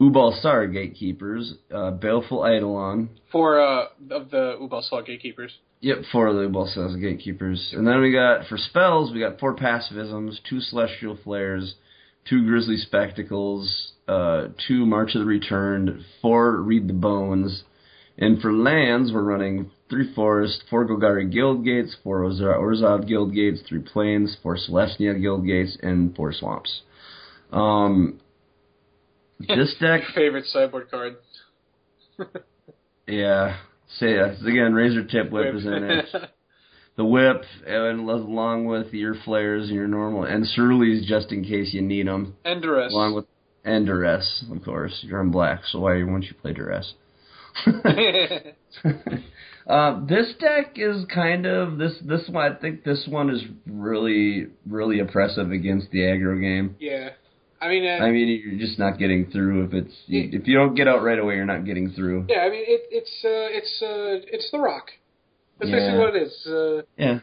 Ubul 0.00 0.40
Sar 0.40 0.66
Gatekeepers, 0.66 1.54
uh, 1.74 1.90
Baleful 1.92 2.44
Eidolon, 2.44 3.10
Four 3.30 3.60
uh, 3.60 3.86
of 4.10 4.30
the 4.30 4.56
Ubul 4.60 4.82
Slot 4.82 5.06
Gatekeepers. 5.06 5.52
Yep, 5.84 6.04
four 6.12 6.28
of 6.28 6.36
the 6.36 6.48
Ubul 6.48 6.72
Cells 6.72 6.96
Gatekeepers. 6.96 7.74
And 7.76 7.86
then 7.86 8.00
we 8.00 8.10
got, 8.10 8.46
for 8.46 8.56
spells, 8.56 9.12
we 9.12 9.20
got 9.20 9.38
four 9.38 9.54
Pacifisms, 9.54 10.38
two 10.48 10.60
Celestial 10.60 11.18
Flares, 11.22 11.74
two 12.26 12.46
Grisly 12.46 12.78
Spectacles, 12.78 13.92
uh, 14.08 14.46
two 14.66 14.86
March 14.86 15.14
of 15.14 15.20
the 15.20 15.26
Returned, 15.26 16.02
four 16.22 16.56
Read 16.56 16.88
the 16.88 16.94
Bones. 16.94 17.64
And 18.16 18.40
for 18.40 18.50
lands, 18.50 19.12
we're 19.12 19.24
running 19.24 19.72
three 19.90 20.10
Forest, 20.14 20.64
four 20.70 20.88
Golgari 20.88 21.30
Guild 21.30 21.66
Gates, 21.66 21.94
four 22.02 22.22
Orzhov 22.22 23.06
Guild 23.06 23.34
Gates, 23.34 23.60
three 23.68 23.80
Plains, 23.80 24.38
four 24.42 24.56
Selesnya 24.56 25.20
Guild 25.20 25.44
Gates, 25.44 25.76
and 25.82 26.16
four 26.16 26.32
Swamps. 26.32 26.80
Um, 27.52 28.20
this 29.38 29.74
deck 29.78 30.00
Favorite 30.14 30.46
sideboard 30.46 30.90
card. 30.90 31.16
Yeah. 33.06 33.58
So 33.98 34.06
yeah, 34.06 34.34
again, 34.46 34.74
Razor 34.74 35.04
Tip 35.04 35.30
Whip 35.30 35.54
is 35.54 35.64
in 35.64 35.84
it. 35.84 36.06
The 36.96 37.04
whip, 37.04 37.42
and 37.66 38.08
along 38.08 38.66
with 38.66 38.92
your 38.92 39.16
flares 39.24 39.64
and 39.66 39.74
your 39.74 39.88
normal, 39.88 40.22
and 40.22 40.46
Ceruleans 40.46 41.04
just 41.08 41.32
in 41.32 41.42
case 41.42 41.74
you 41.74 41.82
need 41.82 42.06
them. 42.06 42.36
and 42.44 42.62
duress. 42.62 42.92
Along 42.92 43.14
with 43.16 43.24
and 43.64 43.86
duress, 43.86 44.44
of 44.50 44.62
course. 44.62 45.00
You're 45.02 45.20
in 45.20 45.32
black, 45.32 45.62
so 45.64 45.80
why 45.80 46.02
won't 46.04 46.24
you 46.24 46.34
play 46.34 46.52
duress? 46.52 46.94
uh, 49.66 50.06
this 50.06 50.34
deck 50.38 50.74
is 50.76 51.04
kind 51.12 51.46
of 51.46 51.78
this 51.78 51.94
this 52.04 52.28
one. 52.28 52.52
I 52.52 52.54
think 52.54 52.84
this 52.84 53.06
one 53.08 53.30
is 53.30 53.42
really 53.66 54.48
really 54.64 55.00
oppressive 55.00 55.50
against 55.50 55.90
the 55.90 56.00
aggro 56.00 56.40
game. 56.40 56.76
yeah, 56.78 57.10
I 57.64 57.68
mean, 57.68 57.86
uh, 57.86 58.04
I 58.04 58.10
mean, 58.10 58.28
you're 58.44 58.58
just 58.58 58.78
not 58.78 58.98
getting 58.98 59.30
through. 59.30 59.64
If 59.66 59.72
it's 59.74 59.94
if 60.08 60.46
you 60.46 60.54
don't 60.56 60.74
get 60.74 60.86
out 60.86 61.02
right 61.02 61.18
away, 61.18 61.36
you're 61.36 61.46
not 61.46 61.64
getting 61.64 61.90
through. 61.92 62.26
yeah, 62.28 62.40
I 62.40 62.50
mean, 62.50 62.64
it, 62.66 62.82
it's 62.90 63.14
uh, 63.24 63.48
it's 63.58 63.82
uh, 63.82 64.26
it's 64.36 64.50
the 64.52 64.58
Rock. 64.58 64.90
That's 65.58 65.70
Yeah. 65.70 65.76
basically 65.78 65.98
what 65.98 66.16
it 66.16 66.22
is. 66.22 66.46
Uh, 66.46 66.82
Yeah. 66.98 67.18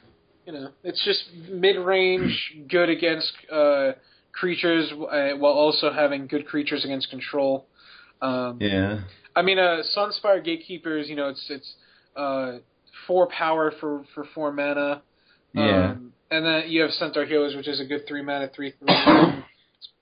you 0.48 0.54
know, 0.54 0.70
it's 0.84 1.04
just 1.06 1.24
mid-range, 1.50 2.54
good 2.70 2.90
against 2.90 3.32
uh, 3.52 3.92
creatures, 4.34 4.92
uh, 4.92 5.38
while 5.38 5.54
also 5.54 5.92
having 5.92 6.26
good 6.28 6.48
creatures 6.48 6.84
against 6.86 7.10
control. 7.10 7.68
Um, 8.22 8.58
Yeah. 8.60 9.02
I 9.36 9.44
mean, 9.44 9.60
uh, 9.60 9.84
Sunspire 9.96 10.44
Gatekeepers, 10.44 11.08
you 11.08 11.16
know, 11.16 11.30
it's 11.30 11.46
it's 11.50 11.76
uh, 12.16 12.58
four 13.08 13.28
power 13.28 13.72
for 13.80 14.04
for 14.16 14.26
four 14.34 14.52
mana. 14.52 15.04
Yeah. 15.54 15.92
Um, 15.92 16.14
and 16.32 16.46
then 16.46 16.64
you 16.72 16.82
have 16.82 16.92
Centaur 16.92 17.26
Healers, 17.26 17.56
which 17.56 17.68
is 17.68 17.80
a 17.80 17.86
good 17.86 18.08
three 18.08 18.22
mana, 18.24 18.50
three 18.56 18.72
three. 18.80 19.41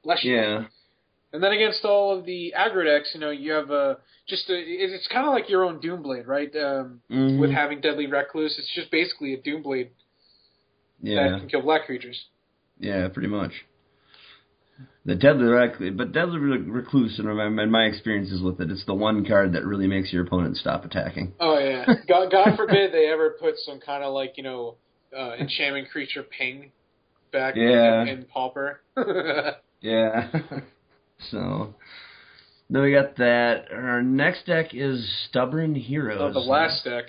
Bless 0.03 0.23
you. 0.23 0.35
Yeah. 0.35 0.63
And 1.31 1.43
then 1.43 1.51
against 1.51 1.85
all 1.85 2.17
of 2.17 2.25
the 2.25 2.53
aggro 2.57 2.85
decks, 2.85 3.11
you 3.13 3.19
know, 3.19 3.29
you 3.29 3.51
have 3.51 3.69
a 3.69 3.97
just 4.27 4.49
a, 4.49 4.53
it- 4.57 4.91
it's 4.91 5.07
kind 5.07 5.27
of 5.27 5.33
like 5.33 5.49
your 5.49 5.63
own 5.63 5.79
Doomblade, 5.79 6.25
right? 6.27 6.53
Um, 6.55 7.01
Mhm. 7.11 7.39
With 7.39 7.51
having 7.51 7.81
Deadly 7.81 8.07
Recluse, 8.07 8.57
it's 8.57 8.73
just 8.73 8.89
basically 8.91 9.33
a 9.33 9.37
Doomblade 9.37 9.89
Yeah. 11.01 11.29
that 11.31 11.39
can 11.39 11.49
kill 11.49 11.61
black 11.61 11.85
creatures. 11.85 12.19
Yeah, 12.79 13.07
pretty 13.09 13.29
much. 13.29 13.51
The 15.05 15.15
deadly 15.15 15.45
recluse, 15.45 15.93
but 15.97 16.11
deadly 16.13 16.37
recluse, 16.39 17.19
in 17.19 17.25
my, 17.25 17.45
in 17.63 17.71
my 17.71 17.85
experiences 17.85 18.41
with 18.41 18.61
it, 18.61 18.69
it's 18.71 18.85
the 18.85 18.93
one 18.93 19.25
card 19.25 19.53
that 19.53 19.65
really 19.65 19.87
makes 19.87 20.11
your 20.13 20.23
opponent 20.25 20.55
stop 20.57 20.85
attacking. 20.85 21.33
Oh 21.39 21.57
yeah. 21.57 21.85
God, 22.07 22.31
God 22.31 22.55
forbid 22.55 22.91
they 22.93 23.07
ever 23.11 23.31
put 23.39 23.55
some 23.59 23.79
kind 23.79 24.03
of 24.03 24.13
like 24.13 24.33
you 24.37 24.43
know 24.43 24.75
uh, 25.17 25.33
enchantment 25.39 25.89
creature 25.89 26.23
ping 26.23 26.71
back 27.31 27.55
Yeah. 27.55 28.03
in, 28.03 28.07
in 28.09 28.25
Pauper. 28.25 28.81
Yeah. 29.81 30.29
so 31.31 31.73
then 32.69 32.81
we 32.81 32.91
got 32.91 33.17
that. 33.17 33.65
Our 33.73 34.01
next 34.01 34.45
deck 34.45 34.73
is 34.73 35.09
Stubborn 35.29 35.75
Heroes. 35.75 36.19
oh, 36.21 36.33
the 36.33 36.39
last 36.39 36.83
deck. 36.83 37.05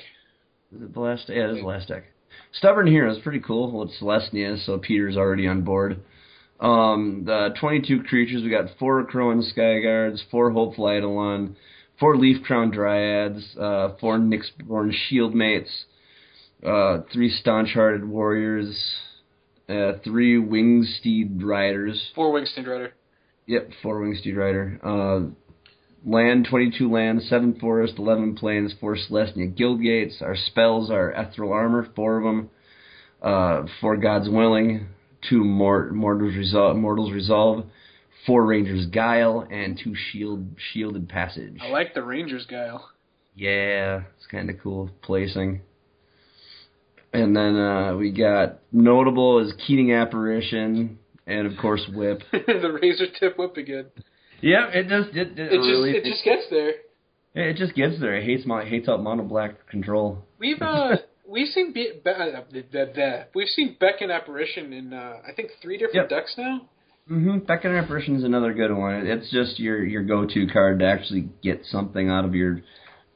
Is 0.75 0.83
it 0.83 0.95
the 0.95 1.01
last? 1.01 1.29
Yeah, 1.29 1.45
it 1.45 1.51
is 1.51 1.57
the 1.59 1.67
last 1.67 1.89
deck. 1.89 2.05
Stubborn 2.53 2.87
Heroes, 2.87 3.21
pretty 3.23 3.41
cool. 3.41 3.71
Well, 3.71 3.85
it's 3.85 4.01
Selesnya, 4.01 4.65
so 4.65 4.79
Peter's 4.79 5.17
already 5.17 5.47
on 5.47 5.63
board. 5.63 6.01
Um, 6.61 7.23
the 7.25 7.55
22 7.59 8.03
creatures. 8.05 8.43
We 8.43 8.51
got 8.51 8.77
four 8.79 9.05
Akroan 9.05 9.43
Sky 9.51 9.81
Guards, 9.81 10.23
four 10.31 10.51
Hopeful 10.51 10.91
Eidolon, 10.91 11.57
four 11.99 12.17
Leaf 12.17 12.43
Crown 12.43 12.71
Dryads, 12.71 13.57
uh, 13.59 13.97
four 14.01 14.19
Nyxborn 14.19 14.93
Shield 14.93 15.35
Mates, 15.35 15.85
uh, 16.67 16.99
three 17.13 17.31
Staunch 17.31 17.71
Hearted 17.73 18.05
Warriors, 18.05 18.77
uh, 19.71 19.99
three 20.03 20.39
Winged 20.39 20.87
Steed 20.99 21.43
Riders. 21.43 22.11
Four 22.15 22.33
Wingsteed 22.33 22.67
Rider. 22.67 22.93
Yep, 23.47 23.71
four 23.83 24.01
Winged 24.01 24.19
Steed 24.19 24.37
Rider. 24.37 24.81
Uh, 24.83 25.35
land, 26.05 26.47
22 26.51 26.91
land, 26.91 27.23
7 27.23 27.59
forest, 27.61 27.95
11 27.99 28.37
plains, 28.37 28.75
4 28.81 28.97
Selesnya 28.97 29.55
Guild 29.55 29.83
Gates. 29.83 30.17
Our 30.21 30.37
spells 30.37 30.91
are 30.91 31.11
Ethereal 31.11 31.53
Armor, 31.53 31.89
4 31.95 32.19
of 32.19 32.25
them. 32.25 32.51
Uh, 33.23 33.67
4 33.81 33.97
God's 33.99 34.29
Willing, 34.29 34.87
2 35.29 35.45
Mort- 35.45 35.95
Mortals, 35.95 36.35
Resolve, 36.35 36.77
Mortals 36.77 37.13
Resolve, 37.13 37.67
4 38.27 38.47
Rangers 38.47 38.87
Guile, 38.87 39.47
and 39.51 39.79
2 39.83 39.95
Shield 39.95 40.47
Shielded 40.73 41.09
Passage. 41.09 41.59
I 41.61 41.69
like 41.69 41.95
the 41.95 42.03
Rangers 42.03 42.47
Guile. 42.47 42.89
Yeah, 43.35 44.03
it's 44.17 44.27
kind 44.27 44.51
of 44.51 44.57
cool 44.63 44.91
placing. 45.03 45.61
And 47.13 47.35
then 47.37 47.57
uh, 47.59 47.97
we 47.97 48.13
got 48.13 48.61
notable 48.73 49.41
is 49.45 49.53
Keening 49.67 49.93
Apparition, 49.93 50.99
and 51.27 51.47
of 51.47 51.55
course 51.61 51.83
Whip. 51.93 52.23
the 52.33 52.79
Razor 52.81 53.07
Tip 53.19 53.37
Whip 53.39 53.57
again. 53.57 53.87
Yeah, 54.41 54.69
it 54.73 54.89
just 54.89 55.17
it, 55.17 55.39
it, 55.39 55.53
It 55.53 55.57
really 55.59 55.93
just 55.95 56.07
it 56.07 56.11
just 56.11 56.25
gets 56.25 56.43
there. 56.51 56.73
it 57.35 57.57
just 57.57 57.75
gets 57.75 58.01
there. 58.01 58.15
It 58.17 58.25
hates 58.25 58.47
my 58.47 58.65
hates 58.65 58.89
out 58.89 59.03
mono 59.03 59.25
black 59.25 59.69
control. 59.69 60.25
We've 60.39 60.63
uh 60.63 60.97
we've 61.29 61.49
seen 61.49 61.73
Be- 61.73 61.93
Be- 62.05 62.11
uh, 62.11 62.43
the, 62.53 62.63
the, 62.73 62.93
the, 62.95 63.27
we've 63.35 63.49
seen 63.49 63.77
Beckon 63.81 64.11
Apparition 64.11 64.73
in 64.73 64.93
uh, 64.93 65.17
I 65.29 65.33
think 65.35 65.51
three 65.61 65.77
different 65.79 65.97
Yep. 65.97 66.09
decks 66.11 66.35
now. 66.39 66.63
Mm-hmm. 67.11 67.39
Beckon 67.41 67.75
Apparition 67.75 68.15
is 68.17 68.25
another 68.25 68.55
good 68.55 68.73
one. 68.73 69.05
It's 69.07 69.31
just 69.33 69.59
your 69.59 69.85
your 69.85 70.05
go 70.05 70.27
to 70.27 70.47
card 70.47 70.79
to 70.79 70.87
actually 70.87 71.29
get 71.43 71.63
something 71.65 72.09
out 72.09 72.25
of 72.25 72.35
your. 72.37 72.63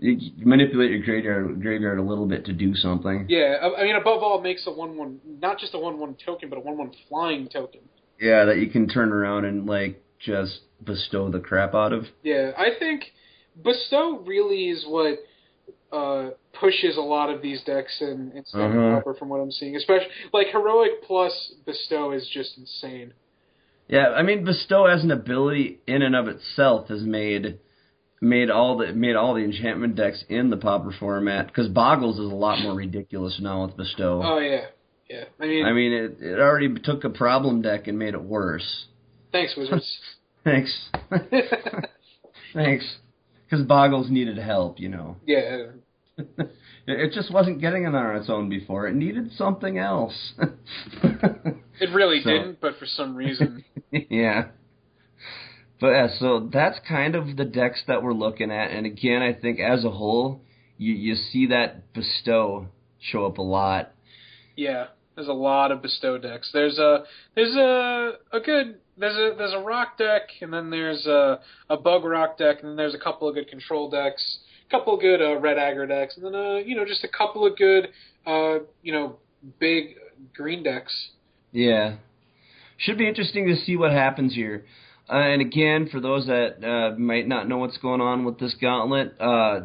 You 0.05 0.45
manipulate 0.45 0.91
your 0.91 1.01
graveyard 1.03 1.63
graveyard 1.63 1.99
a 1.99 2.03
little 2.03 2.27
bit 2.27 2.45
to 2.47 2.53
do 2.53 2.75
something. 2.75 3.25
Yeah, 3.29 3.57
I, 3.63 3.81
I 3.81 3.85
mean 3.85 3.97
above 3.97 4.23
all, 4.23 4.39
it 4.39 4.43
makes 4.43 4.67
a 4.67 4.71
one 4.71 4.99
one 4.99 5.19
not 5.41 5.59
just 5.59 5.73
a 5.73 5.79
one 5.79 5.99
one 5.99 6.15
token, 6.25 6.51
but 6.51 6.59
a 6.59 6.61
one 6.61 6.77
one 6.77 6.93
flying 7.09 7.49
token. 7.49 7.81
Yeah, 8.21 8.45
that 8.45 8.59
you 8.59 8.69
can 8.69 8.87
turn 8.87 9.13
around 9.13 9.47
and 9.47 9.65
like 9.67 10.03
just 10.19 10.61
bestow 10.85 11.31
the 11.31 11.41
crap 11.41 11.75
out 11.75 11.95
of. 11.95 12.05
Yeah, 12.23 12.51
I 12.59 12.79
think 12.79 13.05
bestow 13.63 14.19
really 14.27 14.69
is 14.69 14.85
what 14.87 15.21
uh, 15.91 16.31
pushes 16.53 16.99
a 16.99 17.01
lot 17.01 17.31
of 17.31 17.41
these 17.41 17.63
decks 17.63 17.97
in 18.03 18.33
instead 18.35 18.61
Uh-huh. 18.61 19.15
from 19.19 19.31
what 19.31 19.41
I'm 19.41 19.51
seeing. 19.51 19.75
Especially 19.75 20.09
like 20.35 20.49
heroic 20.49 21.03
plus 21.05 21.55
bestow 21.65 22.13
is 22.13 22.29
just 22.29 22.59
insane. 22.59 23.15
Yeah, 23.89 24.09
I 24.11 24.23
mean 24.23 24.45
bestow 24.45 24.85
as 24.85 25.03
an 25.03 25.11
ability 25.11 25.81
in 25.87 26.03
and 26.03 26.15
of 26.15 26.29
itself 26.29 26.89
has 26.89 27.03
made 27.03 27.59
made 28.25 28.51
all 28.51 28.77
the 28.79 28.93
made 28.93 29.15
all 29.17 29.35
the 29.35 29.43
enchantment 29.45 29.95
decks 29.97 30.25
in 30.29 30.51
the 30.51 30.57
Pauper 30.57 30.93
format 30.99 31.47
because 31.47 31.69
Boggles 31.69 32.15
is 32.19 32.31
a 32.31 32.35
lot 32.35 32.61
more 32.61 32.75
ridiculous 32.75 33.39
now 33.41 33.67
with 33.67 33.77
Bestow. 33.77 34.23
Oh 34.25 34.39
yeah, 34.39 34.67
yeah. 35.09 35.25
I 35.41 35.47
mean, 35.47 35.65
I 35.67 35.73
mean, 35.73 35.93
it, 35.93 36.17
it 36.21 36.41
already 36.41 36.73
took 36.83 37.05
a 37.05 37.11
problem 37.11 37.63
deck 37.63 37.87
and 37.87 37.99
made 37.99 38.15
it 38.15 38.23
worse. 38.23 38.87
thanks, 39.33 39.55
Wizards. 39.57 39.99
Thanks. 40.45 40.89
Thanks. 42.55 42.85
Because 43.49 43.65
Boggles 43.67 44.11
needed 44.11 44.37
help, 44.39 44.79
you 44.79 44.89
know. 44.91 45.17
yeah, 45.27 45.67
It- 46.87 47.01
it 47.01 47.13
just 47.13 47.33
wasn't 47.33 47.63
getting 47.63 47.85
it 47.85 47.95
on 47.95 48.17
its 48.17 48.29
own 48.29 48.51
before. 48.51 48.87
It 48.87 48.95
needed 48.95 49.33
something 49.39 49.79
else. 49.79 50.35
it 51.03 51.91
really 51.95 52.21
So- 52.23 52.29
didn't, 52.31 52.61
but 52.61 52.77
for 52.79 52.85
some 52.87 53.17
reason, 53.17 53.65
yeah. 53.91 54.49
But 55.81 55.89
yeah, 55.91 56.09
so 56.19 56.49
that's 56.53 56.79
kind 56.89 57.15
of 57.15 57.37
the 57.37 57.45
decks 57.45 57.83
that 57.87 58.03
we're 58.03 58.13
looking 58.15 58.51
at. 58.51 58.71
And 58.71 58.87
again, 58.87 59.23
I 59.23 59.33
think 59.33 59.59
as 59.61 59.85
a 59.85 59.91
whole, 59.91 60.41
you 60.79 60.95
you 60.95 61.15
see 61.15 61.47
that 61.47 61.93
bestow 61.93 62.69
show 63.01 63.27
up 63.27 63.39
a 63.39 63.43
lot. 63.43 63.93
yeah. 64.57 64.87
There's 65.17 65.29
a 65.29 65.33
lot 65.33 65.71
of 65.71 65.81
bestow 65.81 66.19
decks. 66.19 66.51
There's 66.53 66.77
a 66.77 67.05
there's 67.37 67.55
a 67.55 68.15
a 68.33 68.41
good 68.41 68.81
there's 68.99 69.15
a 69.17 69.37
there's 69.39 69.53
a 69.53 69.61
rock 69.61 69.97
deck, 69.97 70.23
and 70.41 70.53
then 70.53 70.71
there's 70.71 71.07
a 71.07 71.39
a 71.71 71.77
bug 71.77 72.03
rock 72.05 72.37
deck, 72.37 72.57
and 72.63 72.71
then 72.71 72.77
there's 72.77 72.95
a 72.95 72.99
couple 72.99 73.29
of 73.29 73.37
good 73.37 73.47
control 73.47 73.89
decks, 73.89 74.39
a 74.67 74.71
couple 74.73 74.93
of 74.95 75.01
good 75.01 75.23
uh, 75.23 75.39
red 75.39 75.57
aggro 75.57 75.87
decks, 75.87 76.17
and 76.17 76.27
then 76.27 76.35
uh 76.35 76.57
you 76.57 76.75
know 76.75 76.85
just 76.85 77.05
a 77.05 77.09
couple 77.09 77.47
of 77.47 77.57
good 77.57 77.91
uh 78.27 78.59
you 78.83 78.93
know 78.93 79.19
big 79.61 79.95
green 80.35 80.65
decks. 80.65 81.11
Yeah. 81.53 81.99
Should 82.79 82.99
be 82.99 83.07
interesting 83.07 83.47
to 83.47 83.55
see 83.55 83.77
what 83.77 83.93
happens 83.93 84.35
here. 84.35 84.67
Uh, 85.09 85.17
and 85.17 85.43
again, 85.43 85.89
for 85.91 86.01
those 86.01 86.27
that 86.27 86.65
uh, 86.65 86.99
might 86.99 87.29
not 87.29 87.49
know 87.49 87.59
what's 87.59 87.77
going 87.79 88.01
on 88.01 88.25
with 88.25 88.39
this 88.39 88.55
gauntlet, 88.61 89.15
uh, 89.21 89.61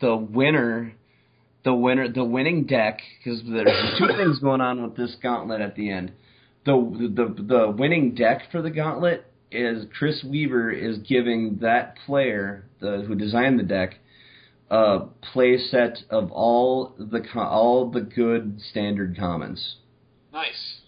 the 0.00 0.14
winner, 0.14 0.92
the 1.64 1.74
winner, 1.74 2.08
the 2.12 2.24
winning 2.24 2.64
deck, 2.66 3.00
because 3.18 3.42
there's 3.48 3.98
two 3.98 4.06
things 4.16 4.38
going 4.38 4.60
on 4.60 4.82
with 4.82 4.96
this 4.96 5.16
gauntlet 5.22 5.60
at 5.60 5.74
the 5.74 5.90
end. 5.90 6.12
The, 6.64 6.72
the 7.14 7.42
the 7.42 7.70
winning 7.76 8.14
deck 8.14 8.42
for 8.50 8.62
the 8.62 8.70
gauntlet 8.70 9.26
is 9.50 9.84
Chris 9.98 10.24
Weaver 10.24 10.70
is 10.70 10.98
giving 10.98 11.58
that 11.60 11.96
player, 12.06 12.64
the 12.80 13.04
who 13.06 13.14
designed 13.14 13.58
the 13.58 13.64
deck, 13.64 13.96
a 14.70 15.00
play 15.32 15.58
set 15.58 15.98
of 16.08 16.30
all 16.32 16.94
the 16.98 17.22
all 17.36 17.90
the 17.90 18.00
good 18.00 18.60
standard 18.70 19.16
commons 19.18 19.76
Nice. 20.34 20.80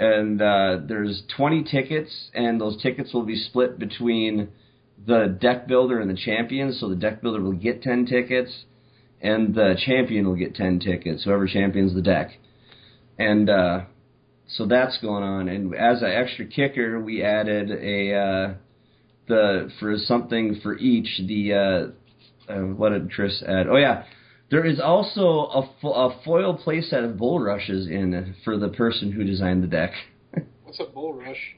And 0.00 0.40
uh, 0.40 0.78
there's 0.88 1.22
20 1.36 1.64
tickets, 1.64 2.30
and 2.32 2.58
those 2.58 2.82
tickets 2.82 3.12
will 3.12 3.22
be 3.22 3.36
split 3.36 3.78
between 3.78 4.48
the 5.06 5.36
deck 5.40 5.68
builder 5.68 6.00
and 6.00 6.10
the 6.10 6.16
champion. 6.16 6.72
So 6.72 6.88
the 6.88 6.96
deck 6.96 7.20
builder 7.20 7.42
will 7.42 7.52
get 7.52 7.82
10 7.82 8.06
tickets, 8.06 8.64
and 9.20 9.54
the 9.54 9.74
champion 9.78 10.26
will 10.26 10.36
get 10.36 10.54
10 10.54 10.80
tickets. 10.80 11.24
Whoever 11.24 11.46
champions 11.46 11.94
the 11.94 12.00
deck, 12.00 12.30
and 13.18 13.50
uh, 13.50 13.80
so 14.48 14.66
that's 14.66 14.98
going 15.02 15.22
on. 15.22 15.48
And 15.48 15.74
as 15.74 16.00
an 16.00 16.10
extra 16.10 16.46
kicker, 16.46 16.98
we 16.98 17.22
added 17.22 17.70
a 17.70 18.14
uh, 18.14 18.54
the 19.28 19.70
for 19.78 19.98
something 19.98 20.60
for 20.62 20.78
each 20.78 21.20
the 21.26 21.92
uh, 22.48 22.52
uh, 22.52 22.60
what 22.60 22.88
did 22.90 23.12
Chris 23.12 23.42
add? 23.46 23.66
Oh 23.68 23.76
yeah. 23.76 24.04
There 24.50 24.66
is 24.66 24.80
also 24.80 25.22
a, 25.22 25.70
fo- 25.80 25.92
a 25.92 26.20
foil 26.24 26.58
playset 26.58 27.04
of 27.04 27.16
bull 27.16 27.38
rushes 27.40 27.86
in 27.86 28.34
for 28.44 28.56
the 28.58 28.68
person 28.68 29.12
who 29.12 29.22
designed 29.24 29.62
the 29.62 29.68
deck. 29.68 29.92
What's 30.64 30.80
a 30.80 30.84
bull 30.84 31.14
rush? 31.14 31.56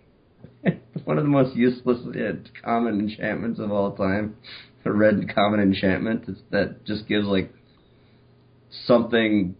One 1.05 1.17
of 1.19 1.25
the 1.25 1.31
most 1.31 1.57
useless 1.57 1.99
uh, 2.07 2.33
common 2.63 3.01
enchantments 3.01 3.59
of 3.59 3.73
all 3.73 3.97
time. 3.97 4.37
A 4.85 4.93
red 4.93 5.33
common 5.35 5.61
enchantment 5.61 6.29
that 6.51 6.85
just 6.85 7.07
gives 7.09 7.27
like 7.27 7.53
something. 8.87 9.55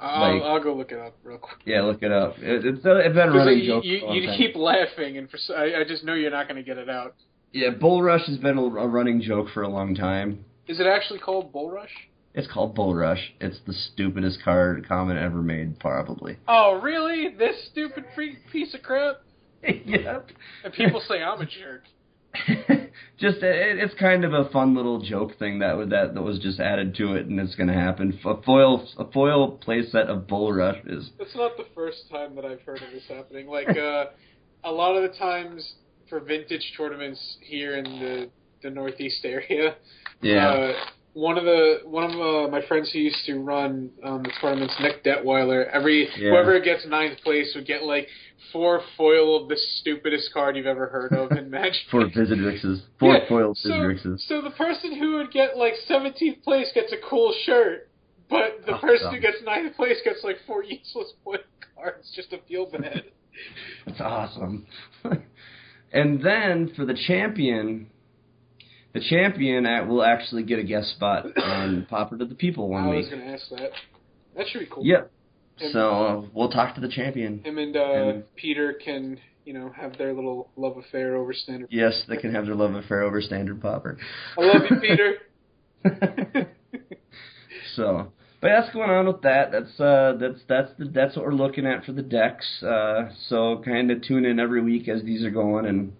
I'll, 0.00 0.34
Like- 0.34 0.42
I'll 0.42 0.62
go 0.62 0.74
look 0.74 0.92
it 0.92 0.98
up 0.98 1.16
real 1.24 1.38
quick. 1.38 1.58
Yeah, 1.64 1.82
look 1.82 2.02
it 2.02 2.12
up. 2.12 2.34
It, 2.38 2.64
it's, 2.64 2.80
it's 2.84 3.14
been 3.14 3.30
running 3.30 3.58
you, 3.58 3.66
joke. 3.66 3.84
you, 3.84 4.12
you 4.12 4.32
keep 4.36 4.54
laughing, 4.54 5.18
and 5.18 5.28
for 5.30 5.38
I, 5.56 5.80
I 5.80 5.84
just 5.86 6.04
know 6.04 6.14
you're 6.14 6.30
not 6.30 6.46
going 6.46 6.56
to 6.56 6.62
get 6.62 6.78
it 6.78 6.88
out. 6.88 7.14
Yeah, 7.52 7.70
bull 7.70 8.02
rush 8.02 8.26
has 8.26 8.38
been 8.38 8.58
a, 8.58 8.62
a 8.62 8.86
running 8.86 9.20
joke 9.20 9.48
for 9.52 9.62
a 9.62 9.68
long 9.68 9.94
time. 9.94 10.44
Is 10.68 10.78
it 10.78 10.86
actually 10.86 11.18
called 11.18 11.52
bull 11.52 11.70
rush? 11.70 11.90
It's 12.34 12.50
called 12.50 12.74
bull 12.74 12.94
rush. 12.94 13.34
It's 13.40 13.58
the 13.66 13.74
stupidest 13.74 14.42
card 14.42 14.88
common 14.88 15.18
ever 15.18 15.42
made, 15.42 15.78
probably. 15.78 16.38
Oh, 16.48 16.80
really? 16.82 17.34
This 17.36 17.68
stupid 17.70 18.04
freak 18.14 18.38
piece 18.50 18.74
of 18.74 18.82
crap? 18.82 19.16
yep. 19.62 20.28
And 20.64 20.72
people 20.72 21.02
say 21.06 21.22
I'm 21.22 21.40
a 21.40 21.46
jerk. 21.46 21.82
just 23.18 23.36
it, 23.42 23.78
it's 23.78 23.94
kind 23.94 24.24
of 24.24 24.32
a 24.32 24.48
fun 24.48 24.74
little 24.74 25.02
joke 25.02 25.38
thing 25.38 25.58
that 25.58 25.76
that 25.90 26.14
that 26.14 26.22
was 26.22 26.38
just 26.38 26.60
added 26.60 26.94
to 26.94 27.12
it, 27.14 27.26
and 27.26 27.38
it's 27.38 27.54
going 27.54 27.68
to 27.68 27.74
happen. 27.74 28.18
A 28.24 28.42
foil 28.42 28.88
a 28.98 29.04
foil 29.12 29.58
playset 29.58 30.06
of 30.06 30.26
bull 30.26 30.50
Rush 30.50 30.78
is. 30.86 31.10
That's 31.18 31.36
not 31.36 31.58
the 31.58 31.66
first 31.74 32.04
time 32.10 32.34
that 32.36 32.46
I've 32.46 32.62
heard 32.62 32.80
of 32.80 32.90
this 32.90 33.04
happening. 33.06 33.48
Like, 33.48 33.68
uh, 33.76 34.06
a 34.64 34.72
lot 34.72 34.96
of 34.96 35.02
the 35.02 35.16
times 35.18 35.74
for 36.08 36.20
vintage 36.20 36.72
tournaments 36.76 37.36
here 37.42 37.76
in 37.76 37.84
the 37.84 38.30
the 38.62 38.70
Northeast 38.70 39.24
area, 39.24 39.76
Yeah. 40.22 40.48
Uh, 40.48 40.72
one 41.14 41.36
of 41.36 41.44
the 41.44 41.80
one 41.84 42.04
of 42.04 42.12
uh, 42.12 42.48
my 42.50 42.64
friends 42.66 42.90
who 42.92 42.98
used 42.98 43.24
to 43.26 43.38
run 43.38 43.90
um, 44.02 44.22
the 44.22 44.30
tournaments, 44.40 44.74
Nick 44.80 45.04
Detweiler, 45.04 45.68
every 45.70 46.08
Yeah. 46.16 46.30
whoever 46.30 46.58
gets 46.60 46.86
ninth 46.86 47.18
place 47.22 47.52
would 47.54 47.66
get 47.66 47.82
like 47.82 48.08
four 48.52 48.80
foil 48.96 49.42
of 49.42 49.48
the 49.48 49.56
stupidest 49.80 50.32
card 50.32 50.56
you've 50.56 50.66
ever 50.66 50.86
heard 50.88 51.12
of 51.12 51.32
in 51.32 51.50
Magic. 51.58 51.82
Four 51.90 52.04
Visitrixes. 52.06 52.80
Four 52.98 53.14
Yeah, 53.16 53.28
foil 53.28 53.54
so, 53.54 53.68
Visitrixes. 53.68 54.20
so 54.26 54.40
the 54.42 54.50
person 54.50 54.98
who 54.98 55.16
would 55.18 55.30
get 55.32 55.56
like 55.56 55.74
17th 55.88 56.42
place 56.42 56.70
gets 56.74 56.92
a 56.92 56.96
cool 57.08 57.34
shirt, 57.44 57.88
but 58.30 58.64
the 58.64 58.74
Oh, 58.76 58.78
person 58.80 59.06
dumb. 59.06 59.14
who 59.16 59.20
gets 59.20 59.36
ninth 59.44 59.76
place 59.76 59.98
gets 60.04 60.24
like 60.24 60.36
four 60.46 60.64
useless 60.64 61.12
point 61.24 61.42
cards 61.76 62.10
just 62.16 62.30
to 62.30 62.38
feel 62.48 62.70
bad. 62.70 63.02
That's 63.86 64.00
awesome. 64.00 64.66
and 65.92 66.22
then 66.22 66.72
for 66.74 66.84
the 66.86 66.94
champion, 67.06 67.88
the 68.94 69.00
champion 69.00 69.66
at, 69.66 69.86
will 69.88 70.02
actually 70.04 70.42
get 70.42 70.58
a 70.58 70.62
guest 70.62 70.90
spot 70.90 71.26
on 71.38 71.86
Pauper 71.90 72.18
to 72.18 72.24
the 72.24 72.34
People 72.34 72.68
one 72.68 72.84
I 72.84 72.88
week. 72.90 72.96
was 72.98 73.08
going 73.08 73.22
to 73.22 73.28
ask 73.32 73.48
that. 73.50 73.70
That 74.36 74.46
should 74.48 74.60
be 74.60 74.68
cool. 74.70 74.84
Yep. 74.84 75.10
Him- 75.58 75.70
So 75.72 75.90
uh, 75.90 76.22
we'll 76.34 76.50
talk 76.50 76.74
to 76.76 76.80
the 76.80 76.88
champion. 76.88 77.42
Him 77.44 77.58
and 77.58 77.76
uh, 77.76 77.80
And- 77.92 78.24
Peter 78.36 78.72
can, 78.74 79.18
you 79.44 79.52
know, 79.54 79.70
have 79.76 79.96
their 79.98 80.12
little 80.12 80.50
love 80.56 80.76
affair 80.76 81.16
over 81.16 81.32
standard. 81.32 81.68
Yes, 81.70 82.02
they 82.08 82.16
can 82.16 82.34
have 82.34 82.46
their 82.46 82.54
love 82.54 82.74
affair 82.74 83.02
over 83.02 83.20
standard 83.22 83.60
Pauper. 83.60 83.98
I 84.38 84.40
love 84.42 84.62
you, 84.70 84.76
Peter. 84.80 85.14
so, 87.76 88.12
but 88.40 88.48
that's 88.48 88.72
going 88.72 88.90
on 88.90 89.06
with 89.06 89.22
that. 89.22 89.52
That's 89.52 89.80
uh, 89.80 90.16
that's 90.18 90.40
that's 90.48 90.70
the, 90.78 90.84
that's 90.86 91.16
what 91.16 91.24
we're 91.26 91.32
looking 91.34 91.66
at 91.66 91.84
for 91.84 91.92
the 91.92 92.02
decks. 92.02 92.46
Uh, 92.62 93.08
so 93.28 93.62
kind 93.64 93.90
of 93.90 94.02
tune 94.02 94.24
in 94.24 94.38
every 94.40 94.62
week 94.62 94.88
as 94.88 95.02
these 95.02 95.24
are 95.24 95.30
going, 95.30 95.66
and 95.66 95.92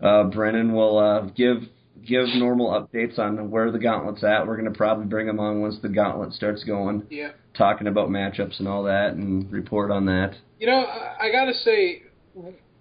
uh, 0.00 0.24
Brennan 0.24 0.72
will 0.74 0.98
uh, 0.98 1.20
give 1.36 1.62
give 2.06 2.26
normal 2.34 2.70
updates 2.70 3.18
on 3.18 3.50
where 3.50 3.70
the 3.70 3.78
gauntlet's 3.78 4.24
at. 4.24 4.46
We're 4.46 4.56
going 4.56 4.70
to 4.72 4.76
probably 4.76 5.06
bring 5.06 5.26
them 5.26 5.40
on 5.40 5.60
once 5.60 5.76
the 5.82 5.88
gauntlet 5.88 6.32
starts 6.32 6.64
going, 6.64 7.06
yeah. 7.10 7.30
talking 7.56 7.86
about 7.86 8.08
matchups 8.08 8.58
and 8.58 8.68
all 8.68 8.84
that, 8.84 9.14
and 9.14 9.50
report 9.52 9.90
on 9.90 10.06
that. 10.06 10.34
You 10.58 10.66
know, 10.66 10.84
I, 10.84 11.26
I 11.26 11.32
gotta 11.32 11.54
say, 11.54 12.02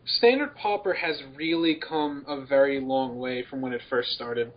Standard 0.06 0.56
Pauper 0.56 0.94
has 0.94 1.22
really 1.36 1.76
come 1.76 2.26
a 2.28 2.46
very 2.46 2.80
long 2.80 3.18
way 3.18 3.44
from 3.50 3.62
when 3.62 3.74
it 3.74 3.82
first 3.90 4.10
started. 4.12 4.52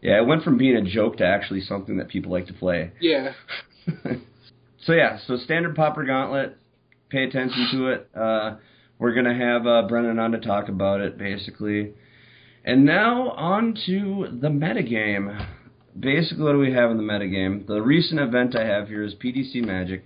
Yeah, 0.00 0.20
it 0.20 0.26
went 0.26 0.42
from 0.42 0.58
being 0.58 0.76
a 0.76 0.82
joke 0.82 1.16
to 1.18 1.26
actually 1.26 1.62
something 1.62 1.96
that 1.96 2.08
people 2.08 2.30
like 2.30 2.46
to 2.48 2.52
play. 2.52 2.92
Yeah. 3.00 3.32
so 4.84 4.92
yeah, 4.92 5.18
so 5.26 5.36
standard 5.38 5.74
pauper 5.74 6.04
gauntlet. 6.04 6.58
Pay 7.08 7.24
attention 7.24 7.68
to 7.72 7.86
it. 7.88 8.10
Uh, 8.14 8.56
we're 8.98 9.14
gonna 9.14 9.34
have 9.34 9.66
uh, 9.66 9.86
Brennan 9.88 10.18
on 10.18 10.32
to 10.32 10.40
talk 10.40 10.68
about 10.68 11.00
it, 11.00 11.16
basically. 11.16 11.94
And 12.64 12.84
now 12.84 13.30
on 13.30 13.76
to 13.86 14.28
the 14.40 14.48
metagame. 14.48 15.46
Basically, 15.98 16.42
what 16.42 16.52
do 16.52 16.58
we 16.58 16.72
have 16.72 16.90
in 16.90 16.96
the 16.96 17.02
metagame? 17.02 17.66
The 17.66 17.80
recent 17.80 18.20
event 18.20 18.56
I 18.56 18.64
have 18.64 18.88
here 18.88 19.02
is 19.02 19.14
PDC 19.14 19.64
Magic, 19.64 20.04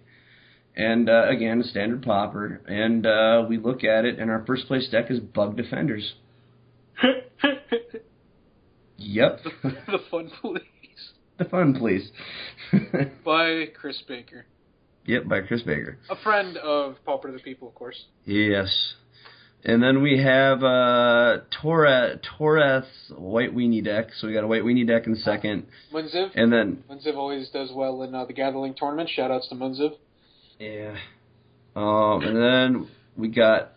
and 0.77 1.09
uh, 1.09 1.29
again, 1.29 1.63
standard 1.63 2.03
pauper. 2.03 2.61
And 2.67 3.07
uh, 3.07 3.47
we 3.49 3.59
look 3.59 3.85
at 3.85 4.05
it, 4.05 4.19
and 4.19 4.31
our 4.31 4.45
first 4.45 4.67
place 4.67 4.89
deck 4.91 5.11
is 5.11 5.21
Bug 5.21 5.57
Defenders. 5.57 6.15
Yep, 8.97 9.41
the 9.63 9.99
Fun 10.11 10.31
Police 10.41 10.63
the 11.39 11.45
fun, 11.45 11.75
please. 11.75 12.11
by 13.25 13.67
Chris 13.81 14.03
Baker, 14.07 14.45
yep, 15.07 15.27
by 15.27 15.41
Chris 15.41 15.63
Baker. 15.63 15.99
a 16.11 16.17
friend 16.17 16.57
of 16.59 16.97
Pauper 17.05 17.29
to 17.29 17.33
the 17.33 17.43
People, 17.43 17.69
of 17.69 17.75
course. 17.75 18.05
Yes. 18.25 18.95
And 19.65 19.83
then 19.83 20.03
we 20.03 20.23
have 20.23 20.63
uh 20.63 21.39
Torres 21.63 22.21
Torres 22.39 22.85
White 23.17 23.55
Weenie 23.55 23.85
deck. 23.85 24.09
So 24.19 24.27
we 24.29 24.33
got 24.33 24.45
a 24.45 24.47
White 24.47 24.63
Weenie 24.63 24.87
deck 24.87 25.07
in 25.07 25.17
second. 25.17 25.67
Munziv. 25.93 26.31
And 26.35 26.53
then 26.53 26.85
Munziv 26.91 27.17
always 27.17 27.49
does 27.51 27.71
well 27.75 28.03
in 28.03 28.15
uh, 28.15 28.25
the 28.25 28.33
Gathering 28.33 28.75
tournament. 28.75 29.11
Shout 29.11 29.31
outs 29.31 29.49
to 29.49 29.55
Munziv. 29.57 29.93
Yeah. 30.59 30.97
Um 31.77 32.23
and 32.23 32.37
then 32.37 32.89
we 33.17 33.29
got 33.29 33.73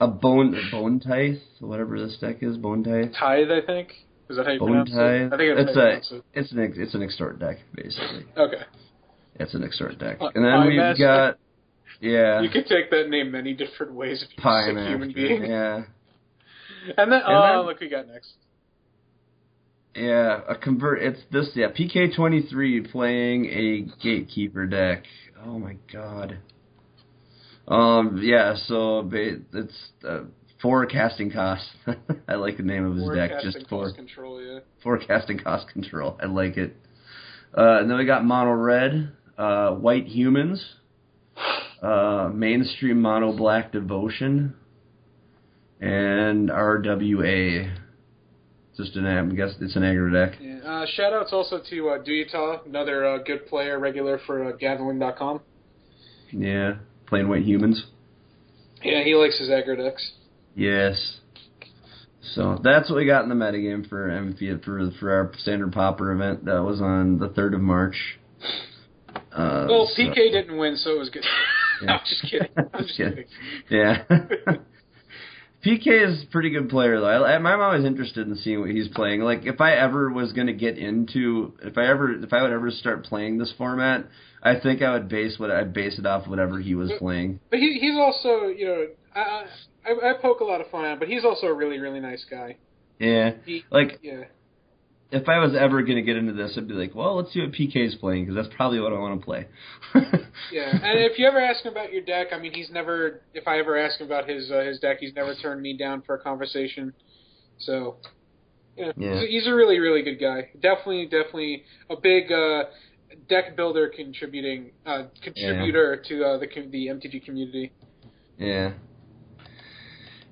a 0.00 0.06
bone 0.06 0.56
bone 0.70 1.00
tithe, 1.00 1.38
whatever 1.60 1.98
this 1.98 2.16
deck 2.20 2.36
is, 2.42 2.56
bone 2.56 2.84
tithe. 2.84 3.12
Tithe, 3.18 3.50
I 3.50 3.64
think. 3.66 3.88
Is 4.28 4.36
that 4.36 4.46
how 4.46 4.52
you 4.52 4.58
Bone 4.58 4.68
pronounce 4.84 4.90
tie. 4.90 5.14
it? 5.16 5.32
I 5.32 5.36
think 5.36 5.56
that's 5.56 5.68
it's 5.70 5.76
a 6.12 6.16
it. 6.16 6.24
it's 6.34 6.52
an 6.52 6.72
it's 6.76 6.94
an 6.94 7.02
extort 7.02 7.38
deck 7.38 7.58
basically. 7.74 8.26
Okay. 8.36 8.62
It's 9.38 9.54
an 9.54 9.62
extort 9.64 9.98
deck, 9.98 10.18
Uh, 10.20 10.30
and 10.34 10.44
then 10.44 10.52
Pie 10.52 10.66
we've 10.68 10.98
got 10.98 11.38
yeah 12.00 12.40
You 12.40 12.50
could 12.50 12.66
take 12.66 12.90
that 12.90 13.08
name 13.08 13.30
many 13.30 13.54
different 13.54 13.92
ways 13.94 14.22
if 14.22 14.44
you're 14.44 14.78
a 14.78 14.88
human 14.88 15.12
being. 15.12 15.44
Yeah, 15.44 15.82
And 16.96 17.10
then, 17.10 17.20
oh, 17.26 17.42
then- 17.42 17.66
look, 17.66 17.80
we 17.80 17.88
got 17.88 18.06
next. 18.06 18.32
yeah. 19.94 20.40
A 20.48 20.54
convert. 20.54 21.02
It's 21.02 21.20
this. 21.32 21.50
Yeah, 21.54 21.68
PK 21.68 22.14
twenty 22.14 22.42
three 22.42 22.80
playing 22.80 23.46
a 23.46 24.02
gatekeeper 24.02 24.66
deck. 24.66 25.04
Oh 25.44 25.58
my 25.58 25.76
god. 25.92 26.38
Um. 27.66 28.20
Yeah. 28.22 28.54
So 28.66 29.08
it's 29.12 29.74
uh, 30.06 30.20
four 30.62 30.86
casting 30.86 31.30
costs. 31.30 31.68
I 32.28 32.34
like 32.34 32.56
the 32.56 32.62
name 32.62 32.84
of 32.84 32.96
his 32.96 33.08
deck. 33.16 33.42
Just 33.42 33.68
four. 33.68 33.86
cost 33.86 33.96
control, 33.96 34.42
yeah. 34.42 34.60
forecasting 34.82 35.38
cost 35.38 35.68
control. 35.68 36.18
I 36.22 36.26
like 36.26 36.56
it. 36.56 36.76
Uh, 37.56 37.78
and 37.80 37.90
then 37.90 37.96
we 37.96 38.04
got 38.04 38.24
mono 38.24 38.52
red, 38.52 39.12
uh, 39.38 39.70
white 39.70 40.06
humans, 40.06 40.62
uh, 41.82 42.30
mainstream 42.32 43.00
mono 43.00 43.36
black 43.36 43.72
devotion, 43.72 44.54
and 45.80 46.48
RWA. 46.50 47.74
Just 48.76 48.94
an 48.96 49.06
I 49.06 49.24
guess 49.34 49.54
it's 49.60 49.74
an 49.74 49.82
aggro 49.82 50.12
deck. 50.12 50.38
yeah. 50.40 50.58
Uh, 50.58 50.86
shout 50.86 51.12
outs 51.14 51.32
also 51.32 51.60
to 51.70 51.88
uh, 51.88 51.98
Duyata, 52.02 52.60
another 52.66 53.06
uh, 53.06 53.18
good 53.18 53.46
player, 53.46 53.78
regular 53.78 54.20
for 54.26 54.44
uh, 54.44 54.52
Gathering.com. 54.52 55.40
Yeah, 56.30 56.74
playing 57.06 57.28
white 57.28 57.44
humans. 57.44 57.84
Yeah, 58.82 59.02
he 59.02 59.14
likes 59.14 59.38
his 59.38 59.48
aggro 59.48 59.76
decks. 59.78 60.12
Yes. 60.54 61.18
So 62.34 62.58
that's 62.62 62.90
what 62.90 62.96
we 62.96 63.06
got 63.06 63.22
in 63.22 63.30
the 63.30 63.34
metagame 63.34 63.88
for 63.88 64.08
MP 64.08 64.62
for 64.62 64.90
for 65.00 65.10
our 65.12 65.32
standard 65.38 65.72
pauper 65.72 66.12
event. 66.12 66.44
That 66.44 66.62
was 66.62 66.80
on 66.82 67.18
the 67.18 67.28
third 67.30 67.54
of 67.54 67.60
March. 67.60 68.18
Uh, 69.32 69.66
Well, 69.70 69.86
so- 69.90 70.02
PK 70.02 70.14
didn't 70.32 70.58
win, 70.58 70.76
so 70.76 70.90
it 70.90 70.98
was 70.98 71.08
good. 71.08 71.24
Yeah. 71.82 71.92
I'm 71.92 72.00
just 72.06 72.22
kidding. 72.30 72.48
I'm 72.56 72.68
just 72.86 72.96
kidding. 72.96 73.24
Yeah. 73.70 74.04
PK 75.64 76.08
is 76.08 76.22
a 76.22 76.26
pretty 76.30 76.50
good 76.50 76.68
player 76.68 77.00
though. 77.00 77.24
I, 77.24 77.34
I'm 77.34 77.46
always 77.46 77.84
interested 77.84 78.26
in 78.26 78.36
seeing 78.36 78.60
what 78.60 78.70
he's 78.70 78.88
playing. 78.88 79.20
Like 79.20 79.46
if 79.46 79.60
I 79.60 79.74
ever 79.74 80.10
was 80.10 80.32
going 80.32 80.46
to 80.46 80.52
get 80.52 80.78
into, 80.78 81.54
if 81.62 81.76
I 81.76 81.88
ever, 81.88 82.12
if 82.12 82.32
I 82.32 82.42
would 82.42 82.52
ever 82.52 82.70
start 82.70 83.04
playing 83.04 83.38
this 83.38 83.52
format, 83.58 84.06
I 84.42 84.60
think 84.60 84.80
I 84.80 84.92
would 84.92 85.08
base 85.08 85.38
what 85.38 85.50
I'd 85.50 85.72
base 85.72 85.98
it 85.98 86.06
off 86.06 86.28
whatever 86.28 86.60
he 86.60 86.74
was 86.74 86.90
mm. 86.90 86.98
playing. 86.98 87.40
But 87.50 87.58
he, 87.58 87.78
he's 87.80 87.96
also, 87.96 88.46
you 88.46 88.66
know, 88.66 88.86
I, 89.14 89.44
I 89.84 90.10
I 90.10 90.12
poke 90.20 90.40
a 90.40 90.44
lot 90.44 90.60
of 90.60 90.70
fun 90.70 90.84
at 90.84 90.92
him, 90.92 90.98
but 91.00 91.08
he's 91.08 91.24
also 91.24 91.46
a 91.48 91.54
really 91.54 91.80
really 91.80 92.00
nice 92.00 92.24
guy. 92.30 92.56
Yeah. 92.98 93.32
He, 93.44 93.64
Like 93.70 93.98
yeah, 94.02 94.24
if 95.10 95.28
I 95.28 95.38
was 95.38 95.54
ever 95.54 95.82
going 95.82 95.96
to 95.96 96.02
get 96.02 96.16
into 96.16 96.32
this, 96.32 96.54
I'd 96.56 96.66
be 96.66 96.74
like, 96.74 96.94
well, 96.94 97.16
let's 97.16 97.32
see 97.32 97.40
what 97.40 97.52
PK's 97.52 97.94
playing 97.94 98.24
because 98.24 98.34
that's 98.34 98.54
probably 98.56 98.80
what 98.80 98.92
I 98.92 98.98
want 98.98 99.20
to 99.20 99.24
play. 99.24 99.46
yeah. 100.52 100.70
And 100.70 100.98
if 101.00 101.18
you 101.18 101.26
ever 101.26 101.38
ask 101.38 101.64
him 101.64 101.72
about 101.72 101.92
your 101.92 102.02
deck, 102.02 102.28
I 102.32 102.38
mean, 102.38 102.52
he's 102.52 102.70
never. 102.70 103.22
If 103.32 103.46
I 103.46 103.58
ever 103.58 103.76
ask 103.76 104.00
him 104.00 104.06
about 104.06 104.28
his 104.28 104.50
uh, 104.50 104.64
his 104.64 104.80
deck, 104.80 104.98
he's 105.00 105.14
never 105.14 105.34
turned 105.34 105.62
me 105.62 105.76
down 105.76 106.02
for 106.02 106.16
a 106.16 106.18
conversation. 106.18 106.92
So, 107.58 107.96
yeah, 108.76 108.92
Yeah. 108.96 109.14
He's, 109.14 109.22
a, 109.22 109.26
he's 109.26 109.46
a 109.46 109.54
really 109.54 109.78
really 109.78 110.02
good 110.02 110.20
guy. 110.20 110.50
Definitely 110.60 111.04
definitely 111.04 111.64
a 111.88 111.96
big 111.96 112.32
uh, 112.32 112.64
deck 113.28 113.56
builder 113.56 113.88
contributing 113.94 114.72
uh, 114.84 115.04
contributor 115.22 116.02
to 116.08 116.24
uh, 116.24 116.38
the 116.38 116.46
the 116.70 116.88
MTG 116.88 117.24
community. 117.24 117.72
Yeah. 118.38 118.72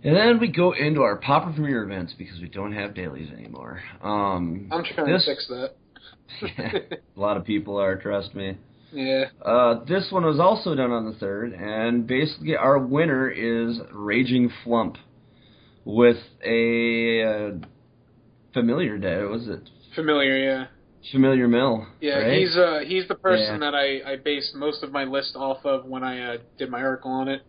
And 0.05 0.15
then 0.15 0.39
we 0.39 0.49
go 0.49 0.73
into 0.73 1.01
our 1.03 1.17
Pauper 1.17 1.53
Premiere 1.53 1.83
events 1.83 2.15
because 2.19 2.39
we 2.41 2.49
don't 2.49 2.73
have 2.73 2.95
dailies 2.95 3.31
anymore. 3.33 3.81
Um, 4.03 4.69
I'm 4.71 4.85
trying 4.85 5.11
this, 5.11 5.25
to 5.25 5.31
fix 5.31 5.49
that. 5.49 5.75
a 7.17 7.21
lot 7.21 7.37
of 7.39 7.45
people 7.45 7.79
are, 7.81 7.97
trust 7.97 8.35
me. 8.35 8.59
yeah. 8.93 9.25
Uh, 9.45 9.83
this 9.85 10.09
one 10.11 10.25
was 10.27 10.39
also 10.39 10.75
done 10.75 10.91
on 10.91 11.07
the 11.11 11.19
third, 11.19 11.53
and 11.55 12.07
basically 12.07 12.55
our 12.55 12.79
winner 12.79 13.31
is 13.31 13.79
Raging 13.93 14.51
Flump 14.63 14.97
with 15.87 16.19
a 16.45 17.23
uh, 17.23 17.51
familiar 18.53 18.99
day. 18.99 19.23
Was 19.23 19.49
it 19.49 19.69
Familiar, 19.95 20.37
yeah. 20.37 20.67
familiar 21.13 21.47
mill? 21.49 21.87
Yeah, 22.01 22.19
right? 22.19 22.39
he's 22.39 22.57
uh 22.57 22.81
he's 22.85 23.07
the 23.07 23.15
person 23.15 23.61
Yeah. 23.63 23.71
that 23.71 23.75
I 23.75 24.13
I 24.13 24.17
based 24.17 24.55
most 24.55 24.83
of 24.83 24.91
my 24.93 25.05
list 25.05 25.37
off 25.37 25.65
of 25.65 25.85
when 25.87 26.03
I 26.03 26.35
uh, 26.35 26.37
did 26.59 26.69
my 26.69 26.83
article 26.83 27.11
on 27.13 27.29
it 27.29 27.43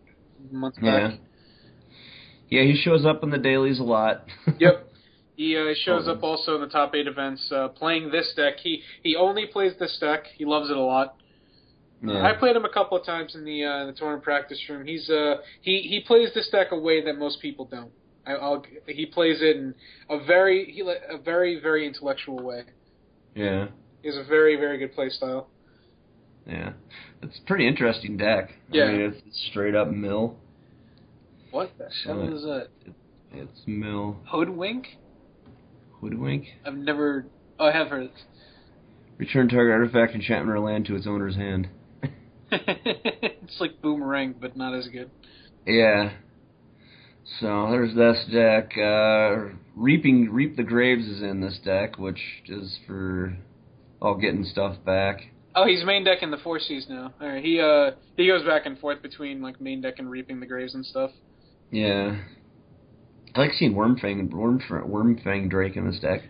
months 0.52 0.78
yeah. 0.80 1.08
back. 1.08 1.10
Yeah, 1.12 1.25
he 2.62 2.80
shows 2.82 3.04
up 3.04 3.22
in 3.22 3.30
the 3.30 3.38
dailies 3.38 3.78
a 3.80 3.84
lot. 3.84 4.24
Yep. 4.58 4.82
He 5.36 5.54
uh, 5.54 5.74
shows 5.84 6.08
up 6.08 6.22
also 6.22 6.54
in 6.54 6.62
the 6.62 6.66
top 6.68 6.94
eight 6.94 7.06
events 7.06 7.52
uh, 7.52 7.68
playing 7.68 8.10
this 8.10 8.32
deck. 8.36 8.54
He 8.62 8.80
he 9.02 9.16
only 9.16 9.44
plays 9.46 9.72
this 9.78 9.98
deck. 10.00 10.24
He 10.34 10.46
loves 10.46 10.70
it 10.70 10.76
a 10.78 10.80
lot. 10.80 11.16
yeah. 12.02 12.22
I 12.24 12.32
played 12.32 12.56
him 12.56 12.64
a 12.64 12.70
couple 12.72 12.96
of 12.96 13.04
times 13.04 13.34
in 13.34 13.44
the 13.44 13.62
uh, 13.64 13.80
in 13.82 13.86
the 13.88 13.92
tournament 13.92 14.24
practice 14.24 14.58
room. 14.70 14.86
He's 14.86 15.10
uh 15.10 15.34
he 15.60 15.82
he 15.82 16.00
plays 16.06 16.30
this 16.34 16.48
deck 16.50 16.68
a 16.72 16.78
way 16.78 17.04
that 17.04 17.18
most 17.18 17.42
people 17.42 17.66
don't. 17.66 17.90
I, 18.26 18.32
I'll 18.32 18.64
he 18.86 19.04
plays 19.04 19.42
it 19.42 19.56
in 19.56 19.74
a 20.08 20.24
very 20.24 20.72
he 20.72 20.80
a 20.80 21.18
very 21.18 21.60
very 21.60 21.86
intellectual 21.86 22.42
way. 22.42 22.62
yeah. 23.34 23.66
He 24.00 24.08
has 24.08 24.16
a 24.16 24.24
very 24.24 24.56
very 24.56 24.78
good 24.78 24.94
play 24.94 25.10
style. 25.10 25.48
Yeah. 26.46 26.72
It's 27.22 27.38
a 27.38 27.42
pretty 27.46 27.66
interesting 27.68 28.16
deck. 28.16 28.52
Yeah. 28.70 28.84
I 28.84 28.92
mean, 28.92 29.00
it's 29.02 29.46
straight 29.50 29.74
up 29.74 29.90
mill. 29.90 30.36
What 31.50 31.72
the 31.78 31.88
hell 32.04 32.34
is 32.34 32.42
that? 32.42 32.68
It's 33.32 33.60
mill. 33.66 34.18
Hoodwink? 34.30 34.86
Hoodwink. 36.00 36.46
I've 36.64 36.76
never. 36.76 37.26
Oh, 37.58 37.66
I 37.66 37.72
have 37.72 37.88
heard. 37.88 38.10
Return 39.18 39.48
target 39.48 39.72
artifact, 39.72 40.14
enchantment, 40.14 40.56
or 40.56 40.60
land 40.60 40.86
to 40.86 40.96
its 40.96 41.06
owner's 41.06 41.36
hand. 41.36 41.68
it's 42.52 43.60
like 43.60 43.80
boomerang, 43.80 44.34
but 44.40 44.56
not 44.56 44.74
as 44.74 44.88
good. 44.88 45.10
Yeah. 45.66 46.12
So 47.40 47.68
there's 47.70 47.94
this 47.94 48.24
deck. 48.32 48.72
Uh, 48.78 49.56
reaping, 49.74 50.30
reap 50.30 50.56
the 50.56 50.62
graves 50.62 51.06
is 51.06 51.22
in 51.22 51.40
this 51.40 51.58
deck, 51.64 51.98
which 51.98 52.20
is 52.46 52.78
for 52.86 53.36
all 54.00 54.14
getting 54.16 54.44
stuff 54.44 54.76
back. 54.84 55.20
Oh, 55.54 55.66
he's 55.66 55.84
main 55.84 56.04
deck 56.04 56.22
in 56.22 56.30
the 56.30 56.36
four 56.36 56.60
Cs 56.60 56.86
now. 56.88 57.14
All 57.20 57.28
right, 57.28 57.42
he 57.42 57.60
uh 57.60 57.92
he 58.16 58.26
goes 58.26 58.44
back 58.44 58.66
and 58.66 58.78
forth 58.78 59.00
between 59.02 59.40
like 59.40 59.58
main 59.60 59.80
deck 59.80 59.94
and 59.98 60.10
reaping 60.10 60.38
the 60.38 60.46
graves 60.46 60.74
and 60.74 60.84
stuff. 60.84 61.10
Yeah. 61.70 62.16
I 63.34 63.40
like 63.40 63.52
seeing 63.52 63.74
Wormfang, 63.74 64.30
Worm, 64.30 64.60
Wormfang 64.60 65.50
Drake 65.50 65.76
in 65.76 65.86
this 65.86 66.00
deck. 66.00 66.22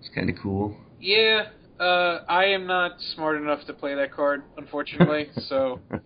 It's 0.00 0.08
kind 0.14 0.30
of 0.30 0.36
cool. 0.40 0.76
Yeah, 1.00 1.46
uh, 1.80 2.20
I 2.28 2.46
am 2.46 2.66
not 2.66 2.92
smart 3.14 3.36
enough 3.36 3.66
to 3.66 3.72
play 3.72 3.94
that 3.94 4.12
card, 4.12 4.42
unfortunately. 4.56 5.30
so 5.48 5.80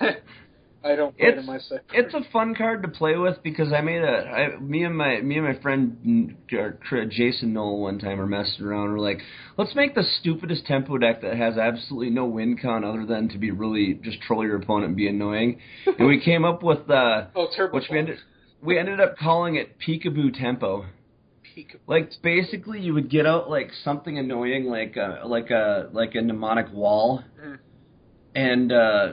I 0.86 0.96
don't 0.96 1.16
play 1.16 1.26
it 1.28 1.32
in 1.34 1.38
It's- 1.40 1.46
my 1.46 1.58
set. 1.58 1.84
It's 1.92 2.14
a 2.14 2.22
fun 2.32 2.54
card 2.54 2.82
to 2.82 2.88
play 2.88 3.16
with 3.16 3.42
because 3.42 3.72
I 3.72 3.80
made 3.80 4.02
a 4.02 4.16
I, 4.56 4.56
me 4.58 4.84
and 4.84 4.96
my 4.96 5.20
me 5.20 5.36
and 5.38 5.44
my 5.46 5.54
friend 5.60 6.36
uh, 6.52 7.04
Jason 7.10 7.52
Noel 7.52 7.78
one 7.80 7.98
time 7.98 8.18
were 8.18 8.26
messing 8.26 8.64
around. 8.64 8.92
We're 8.92 9.00
like, 9.00 9.20
let's 9.56 9.74
make 9.74 9.94
the 9.94 10.04
stupidest 10.20 10.64
tempo 10.66 10.96
deck 10.98 11.22
that 11.22 11.36
has 11.36 11.58
absolutely 11.58 12.10
no 12.10 12.24
win 12.26 12.56
con 12.56 12.84
other 12.84 13.04
than 13.04 13.28
to 13.30 13.38
be 13.38 13.50
really 13.50 13.94
just 14.02 14.20
troll 14.22 14.44
your 14.44 14.56
opponent 14.56 14.86
and 14.88 14.96
be 14.96 15.08
annoying. 15.08 15.58
and 15.98 16.06
we 16.06 16.20
came 16.20 16.44
up 16.44 16.62
with 16.62 16.88
uh, 16.90 17.26
oh, 17.34 17.48
Turbo. 17.56 17.74
which 17.76 17.88
we 17.90 17.98
ended 17.98 18.18
we 18.62 18.78
ended 18.78 19.00
up 19.00 19.16
calling 19.18 19.56
it 19.56 19.76
Peekaboo 19.78 20.38
Tempo. 20.38 20.86
Like 21.86 22.10
basically, 22.22 22.80
you 22.80 22.92
would 22.92 23.08
get 23.10 23.24
out 23.24 23.48
like 23.48 23.70
something 23.82 24.18
annoying, 24.18 24.66
like 24.66 24.96
a 24.96 25.22
like 25.26 25.50
a 25.50 25.88
like 25.92 26.14
a 26.14 26.20
mnemonic 26.20 26.70
wall, 26.72 27.22
Mhm. 27.42 27.58
and 28.34 28.72
uh, 28.72 29.12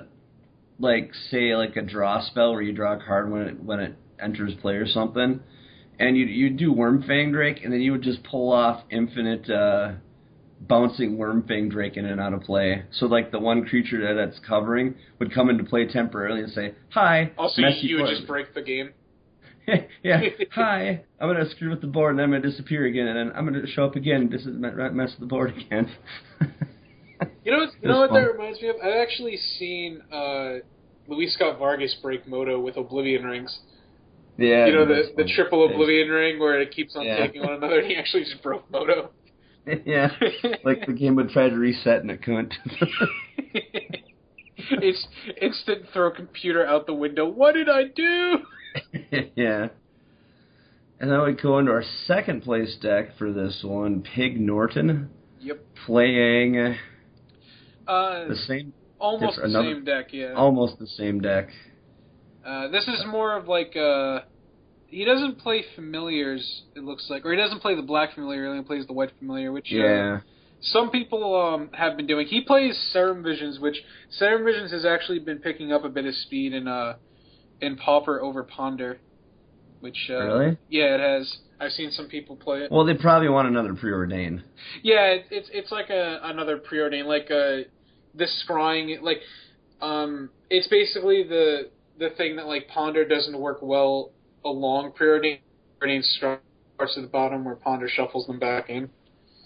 like 0.79 1.11
say 1.29 1.55
like 1.55 1.75
a 1.75 1.81
draw 1.81 2.21
spell 2.25 2.53
where 2.53 2.61
you 2.61 2.73
draw 2.73 2.93
a 2.93 3.03
card 3.03 3.31
when 3.31 3.41
it 3.43 3.63
when 3.63 3.79
it 3.79 3.95
enters 4.19 4.53
play 4.61 4.75
or 4.75 4.87
something, 4.87 5.39
and 5.99 6.17
you 6.17 6.25
you 6.25 6.49
do 6.49 6.73
Wormfang 6.73 7.31
Drake, 7.31 7.63
and 7.63 7.71
then 7.71 7.81
you 7.81 7.91
would 7.91 8.01
just 8.01 8.23
pull 8.23 8.51
off 8.51 8.83
infinite 8.89 9.49
uh, 9.49 9.93
bouncing 10.59 11.17
Wormfang 11.17 11.69
Drake 11.69 11.97
in 11.97 12.05
and 12.05 12.19
out 12.19 12.33
of 12.33 12.41
play. 12.41 12.83
So 12.91 13.05
like 13.05 13.31
the 13.31 13.39
one 13.39 13.65
creature 13.65 14.01
that 14.07 14.13
that's 14.13 14.39
covering 14.47 14.95
would 15.19 15.33
come 15.33 15.49
into 15.49 15.63
play 15.63 15.87
temporarily 15.87 16.41
and 16.41 16.51
say 16.51 16.75
hi. 16.89 17.31
Also, 17.37 17.61
you 17.61 17.97
would 17.97 18.09
just 18.09 18.27
break 18.27 18.53
the 18.53 18.61
game. 18.61 18.91
yeah. 20.03 20.21
Hi. 20.51 21.03
I'm 21.19 21.29
gonna 21.29 21.49
screw 21.49 21.69
with 21.69 21.81
the 21.81 21.87
board, 21.87 22.11
and 22.11 22.19
then 22.19 22.25
I'm 22.25 22.31
gonna 22.31 22.51
disappear 22.51 22.85
again, 22.85 23.07
and 23.07 23.17
then 23.17 23.35
I'm 23.35 23.45
gonna 23.45 23.67
show 23.67 23.85
up 23.85 23.95
again. 23.95 24.29
This 24.29 24.41
is 24.41 24.55
mess 24.57 25.11
with 25.11 25.19
the 25.19 25.25
board 25.25 25.53
again. 25.57 25.89
You 27.43 27.51
know, 27.51 27.57
what, 27.59 27.69
you 27.81 27.87
know 27.89 27.99
what 27.99 28.11
that 28.13 28.19
reminds 28.31 28.61
me 28.61 28.69
of? 28.69 28.75
I've 28.83 28.95
actually 29.01 29.37
seen 29.37 30.01
uh, 30.11 30.59
Luis 31.07 31.33
Scott 31.35 31.59
Vargas 31.59 31.95
break 32.01 32.27
Moto 32.27 32.59
with 32.59 32.77
Oblivion 32.77 33.23
rings. 33.23 33.59
yeah. 34.37 34.65
you 34.65 34.73
know 34.73 34.85
the 34.85 35.11
the 35.15 35.29
triple 35.35 35.65
Oblivion 35.65 36.09
ring 36.09 36.39
where 36.39 36.59
it 36.61 36.71
keeps 36.71 36.95
on 36.95 37.05
Yeah. 37.05 37.17
taking 37.25 37.41
one 37.43 37.53
another, 37.53 37.79
and 37.79 37.87
he 37.87 37.95
actually 37.95 38.23
just 38.23 38.41
broke 38.41 38.69
Moto. 38.71 39.11
yeah. 39.85 40.09
Like 40.63 40.85
the 40.85 40.93
game 40.93 41.15
would 41.15 41.29
try 41.29 41.49
to 41.49 41.55
reset 41.55 42.01
and 42.01 42.11
it 42.11 42.21
couldn't. 42.23 42.53
it's 44.57 45.07
instant 45.41 45.85
throw 45.93 46.11
computer 46.11 46.65
out 46.65 46.85
the 46.85 46.93
window. 46.93 47.27
What 47.27 47.53
did 47.55 47.69
I 47.69 47.83
do? 47.85 48.37
yeah. 49.35 49.67
And 50.99 51.11
then 51.11 51.21
we 51.23 51.33
go 51.33 51.59
into 51.59 51.71
our 51.71 51.83
second 52.05 52.43
place 52.43 52.75
deck 52.81 53.17
for 53.17 53.31
this 53.31 53.61
one, 53.63 54.01
Pig 54.01 54.39
Norton, 54.39 55.09
Yep. 55.41 55.59
playing 55.85 56.75
Uh, 57.87 58.27
the 58.29 58.35
same, 58.47 58.73
almost 58.99 59.37
the 59.37 59.43
another- 59.45 59.73
same 59.73 59.83
deck, 59.85 60.07
yeah. 60.13 60.33
almost 60.33 60.79
the 60.79 60.87
same 60.87 61.19
deck. 61.21 61.49
Uh, 62.45 62.67
this 62.69 62.87
is 62.87 63.03
more 63.07 63.37
of 63.37 63.47
like 63.47 63.75
uh, 63.75 64.19
he 64.87 65.05
doesn't 65.05 65.39
play 65.39 65.63
familiars. 65.75 66.63
It 66.75 66.83
looks 66.83 67.07
like, 67.09 67.25
or 67.25 67.31
he 67.31 67.37
doesn't 67.37 67.61
play 67.61 67.75
the 67.75 67.81
black 67.81 68.13
familiar. 68.15 68.43
He 68.43 68.49
only 68.51 68.63
plays 68.63 68.85
the 68.85 68.93
white 68.93 69.11
familiar, 69.17 69.51
which 69.51 69.69
uh, 69.71 69.77
Yeah, 69.77 70.19
some 70.61 70.89
people 70.91 71.35
um, 71.39 71.69
have 71.73 71.95
been 71.97 72.05
doing. 72.07 72.27
He 72.27 72.41
plays 72.41 72.77
Serum 72.91 73.23
Visions, 73.23 73.59
which 73.59 73.77
Serum 74.11 74.43
Visions 74.45 74.71
has 74.71 74.85
actually 74.85 75.19
been 75.19 75.39
picking 75.39 75.71
up 75.71 75.83
a 75.85 75.89
bit 75.89 76.05
of 76.05 76.13
speed 76.15 76.53
in 76.53 76.67
uh 76.67 76.95
in 77.61 77.77
Pauper 77.77 78.21
over 78.21 78.43
Ponder. 78.43 78.99
Which 79.79 80.09
uh, 80.09 80.13
Really? 80.15 80.57
Yeah, 80.69 80.95
it 80.95 80.99
has. 80.99 81.37
I've 81.59 81.71
seen 81.71 81.91
some 81.91 82.07
people 82.07 82.35
play 82.35 82.59
it. 82.63 82.71
well, 82.71 82.83
they 82.85 82.93
probably 82.93 83.29
want 83.29 83.47
another 83.47 83.73
preordain. 83.73 84.43
Yeah, 84.81 85.05
it, 85.11 85.25
it's 85.31 85.49
it's 85.53 85.71
like 85.71 85.89
a 85.89 86.19
another 86.23 86.57
preordain, 86.57 87.05
like 87.05 87.29
uh 87.31 87.69
the 88.15 88.27
scrying, 88.47 89.01
like 89.01 89.19
um, 89.81 90.29
it's 90.49 90.67
basically 90.67 91.23
the 91.23 91.69
the 91.99 92.09
thing 92.11 92.35
that 92.37 92.47
like 92.47 92.67
Ponder 92.67 93.05
doesn't 93.07 93.37
work 93.39 93.59
well 93.61 94.11
along 94.45 94.91
preordain. 94.93 95.39
Preordain 95.81 96.03
starts 96.03 96.41
at 96.97 97.01
the 97.01 97.07
bottom 97.11 97.43
where 97.45 97.55
Ponder 97.55 97.87
shuffles 97.89 98.27
them 98.27 98.39
back 98.39 98.69
in. 98.69 98.89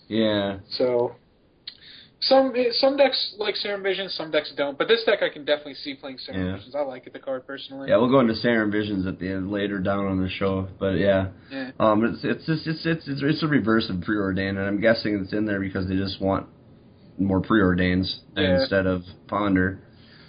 Yeah, 0.08 0.60
So 0.70 1.16
some 2.22 2.54
some 2.80 2.98
decks 2.98 3.36
like 3.38 3.56
Serum 3.58 3.84
Visions, 3.84 4.14
some 4.16 4.32
decks 4.32 4.52
don't. 4.56 4.78
But 4.78 4.88
this 4.88 5.04
deck 5.06 5.20
I 5.22 5.30
can 5.30 5.46
definitely 5.46 5.76
see 5.76 5.94
playing 5.96 6.18
Serum 6.18 6.46
Yeah. 6.46 6.56
Visions. 6.56 6.76
I 6.76 6.82
like 6.82 7.06
it 7.08 7.14
the 7.14 7.20
card 7.20 7.46
personally. 7.46 7.90
yeah. 7.90 7.98
We'll 7.98 8.10
go 8.10 8.20
into 8.22 8.36
Serum 8.36 8.72
Visions 8.72 9.06
at 9.06 9.20
the 9.20 9.28
end 9.30 9.52
later 9.52 9.80
down 9.80 10.06
on 10.08 10.22
the 10.22 10.30
show, 10.30 10.68
but 10.80 10.98
yeah. 10.98 11.28
Yeah. 11.52 11.72
Um, 11.80 12.04
it's 12.06 12.24
it's 12.24 12.46
just, 12.46 12.66
it's 12.68 12.86
it's 12.86 13.08
it's 13.08 13.22
it's 13.22 13.44
a 13.44 13.48
reverse 13.48 13.90
of 13.90 13.98
preordain, 13.98 14.50
and 14.52 14.60
I'm 14.60 14.80
guessing 14.82 15.20
it's 15.22 15.34
in 15.34 15.46
there 15.46 15.60
because 15.60 15.88
they 15.88 15.96
just 15.96 16.20
want 16.22 16.48
more 17.18 17.42
preordains 17.42 18.20
Yeah. 18.36 18.62
instead 18.62 18.86
of 18.86 19.04
ponder. 19.28 19.80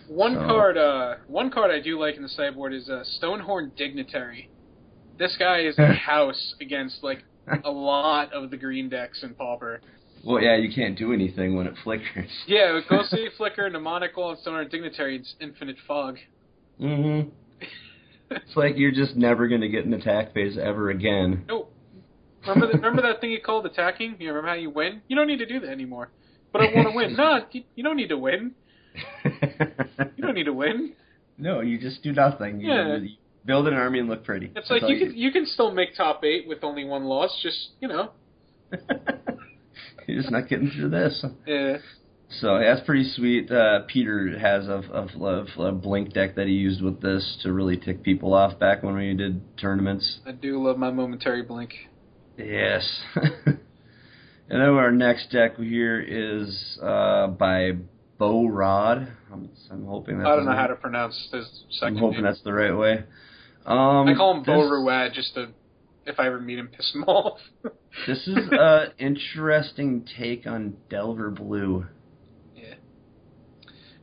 One 0.08 0.34
So- 0.34 0.46
card, 0.46 0.76
uh, 0.78 1.14
one 1.26 1.50
card 1.50 1.70
I 1.70 1.80
do 1.80 1.98
like 1.98 2.16
in 2.16 2.22
the 2.22 2.28
sideboard 2.28 2.72
is 2.72 2.88
uh, 2.88 3.04
Stonehorn 3.20 3.76
Dignitary. 3.76 4.48
This 5.18 5.36
guy 5.38 5.60
is 5.60 5.78
a 5.78 5.86
house 5.92 6.54
against 6.60 7.02
like 7.02 7.24
a 7.64 7.70
lot 7.70 8.32
of 8.32 8.50
the 8.50 8.56
green 8.56 8.88
decks 8.88 9.22
in 9.22 9.34
Pauper. 9.34 9.80
Well, 10.24 10.42
yeah, 10.42 10.56
you 10.56 10.72
can't 10.74 10.96
do 10.98 11.12
anything 11.12 11.56
when 11.56 11.66
it 11.66 11.74
flickers. 11.84 12.30
Yeah, 12.46 12.72
with 12.74 12.88
Ghostly 12.88 13.28
Flicker, 13.36 13.68
Mnemonic 13.70 14.16
Wall, 14.16 14.30
and 14.30 14.38
Stonehorn 14.40 14.70
Dignitary, 14.70 15.16
it's 15.16 15.34
Infinite 15.40 15.76
Fog. 15.86 16.16
Mm-hmm. 16.80 17.28
It's 18.30 18.56
like 18.56 18.76
you're 18.76 18.92
just 18.92 19.16
never 19.16 19.48
gonna 19.48 19.68
get 19.68 19.84
an 19.86 19.94
attack 19.94 20.34
phase 20.34 20.58
ever 20.58 20.90
again. 20.90 21.44
No, 21.48 21.68
remember 22.46 22.66
the, 22.66 22.74
remember 22.74 23.02
that 23.02 23.20
thing 23.20 23.30
you 23.30 23.40
called 23.40 23.64
attacking? 23.66 24.16
You 24.18 24.28
remember 24.28 24.48
how 24.48 24.54
you 24.54 24.70
win? 24.70 25.00
You 25.08 25.16
don't 25.16 25.26
need 25.26 25.38
to 25.38 25.46
do 25.46 25.60
that 25.60 25.70
anymore. 25.70 26.10
But 26.52 26.62
I 26.62 26.64
want 26.74 26.88
to 26.88 26.94
win. 26.96 27.16
No, 27.16 27.40
you, 27.52 27.82
don't 27.84 27.96
need 27.96 28.08
to 28.08 28.18
win. 28.18 28.52
You 29.24 30.22
don't 30.22 30.34
need 30.34 30.44
to 30.44 30.52
win. 30.52 30.94
no, 31.36 31.60
you 31.60 31.78
just 31.78 32.02
do 32.02 32.12
nothing. 32.12 32.60
You, 32.60 32.68
Yeah. 32.72 32.96
you 32.96 33.10
build 33.44 33.68
an 33.68 33.74
army 33.74 33.98
and 34.00 34.08
look 34.08 34.24
pretty. 34.24 34.46
It's 34.46 34.54
That's 34.54 34.70
like 34.70 34.90
you 34.90 34.98
can 34.98 35.16
you 35.16 35.30
can 35.30 35.46
still 35.46 35.72
make 35.72 35.94
top 35.96 36.24
eight 36.24 36.48
with 36.48 36.64
only 36.64 36.84
one 36.84 37.04
loss. 37.04 37.38
Just 37.42 37.70
you 37.80 37.88
know, 37.88 38.10
You're 40.06 40.20
just 40.20 40.30
not 40.30 40.48
getting 40.48 40.70
through 40.70 40.90
this. 40.90 41.24
yeah. 41.46 41.78
So 42.40 42.58
yeah, 42.58 42.74
that's 42.74 42.84
pretty 42.86 43.10
sweet. 43.14 43.50
Uh, 43.50 43.80
Peter 43.86 44.38
has 44.38 44.68
a, 44.68 44.82
a, 44.92 45.24
a, 45.62 45.62
a 45.68 45.72
blink 45.72 46.12
deck 46.12 46.34
that 46.36 46.46
he 46.46 46.52
used 46.52 46.82
with 46.82 47.00
this 47.00 47.38
to 47.42 47.52
really 47.52 47.78
tick 47.78 48.02
people 48.02 48.34
off 48.34 48.58
back 48.58 48.82
when 48.82 48.94
we 48.94 49.14
did 49.14 49.40
tournaments. 49.58 50.18
I 50.26 50.32
do 50.32 50.62
love 50.62 50.76
my 50.76 50.90
momentary 50.90 51.42
blink. 51.42 51.72
Yes. 52.36 52.86
and 54.48 54.60
then 54.60 54.68
our 54.68 54.90
next 54.92 55.30
deck 55.30 55.56
here 55.58 56.00
is 56.00 56.78
uh, 56.82 57.28
by 57.28 57.72
Bo 58.18 58.46
Rod. 58.46 59.08
I'm, 59.32 59.50
I'm 59.70 59.84
hoping 59.84 60.18
that's 60.18 60.28
I 60.28 60.36
don't 60.36 60.44
know 60.44 60.50
his 60.52 60.58
how 60.60 60.66
to 60.68 60.76
pronounce 60.76 61.28
his 61.32 61.64
second 61.70 61.96
I'm 61.98 62.02
hoping 62.02 62.16
name. 62.18 62.24
that's 62.24 62.42
the 62.42 62.52
right 62.52 62.76
way. 62.76 63.04
Um, 63.66 64.08
I 64.08 64.14
call 64.14 64.36
him 64.36 64.42
Bo 64.44 64.60
Ruad 64.60 65.12
just 65.12 65.34
to, 65.34 65.48
if 66.06 66.18
I 66.18 66.26
ever 66.26 66.40
meet 66.40 66.58
him, 66.58 66.68
piss 66.68 66.92
him 66.94 67.02
off. 67.06 67.38
This 68.06 68.26
is 68.26 68.36
an 68.50 68.92
interesting 68.98 70.06
take 70.18 70.46
on 70.46 70.76
Delver 70.88 71.30
Blue. 71.30 71.86
yeah. 72.56 72.74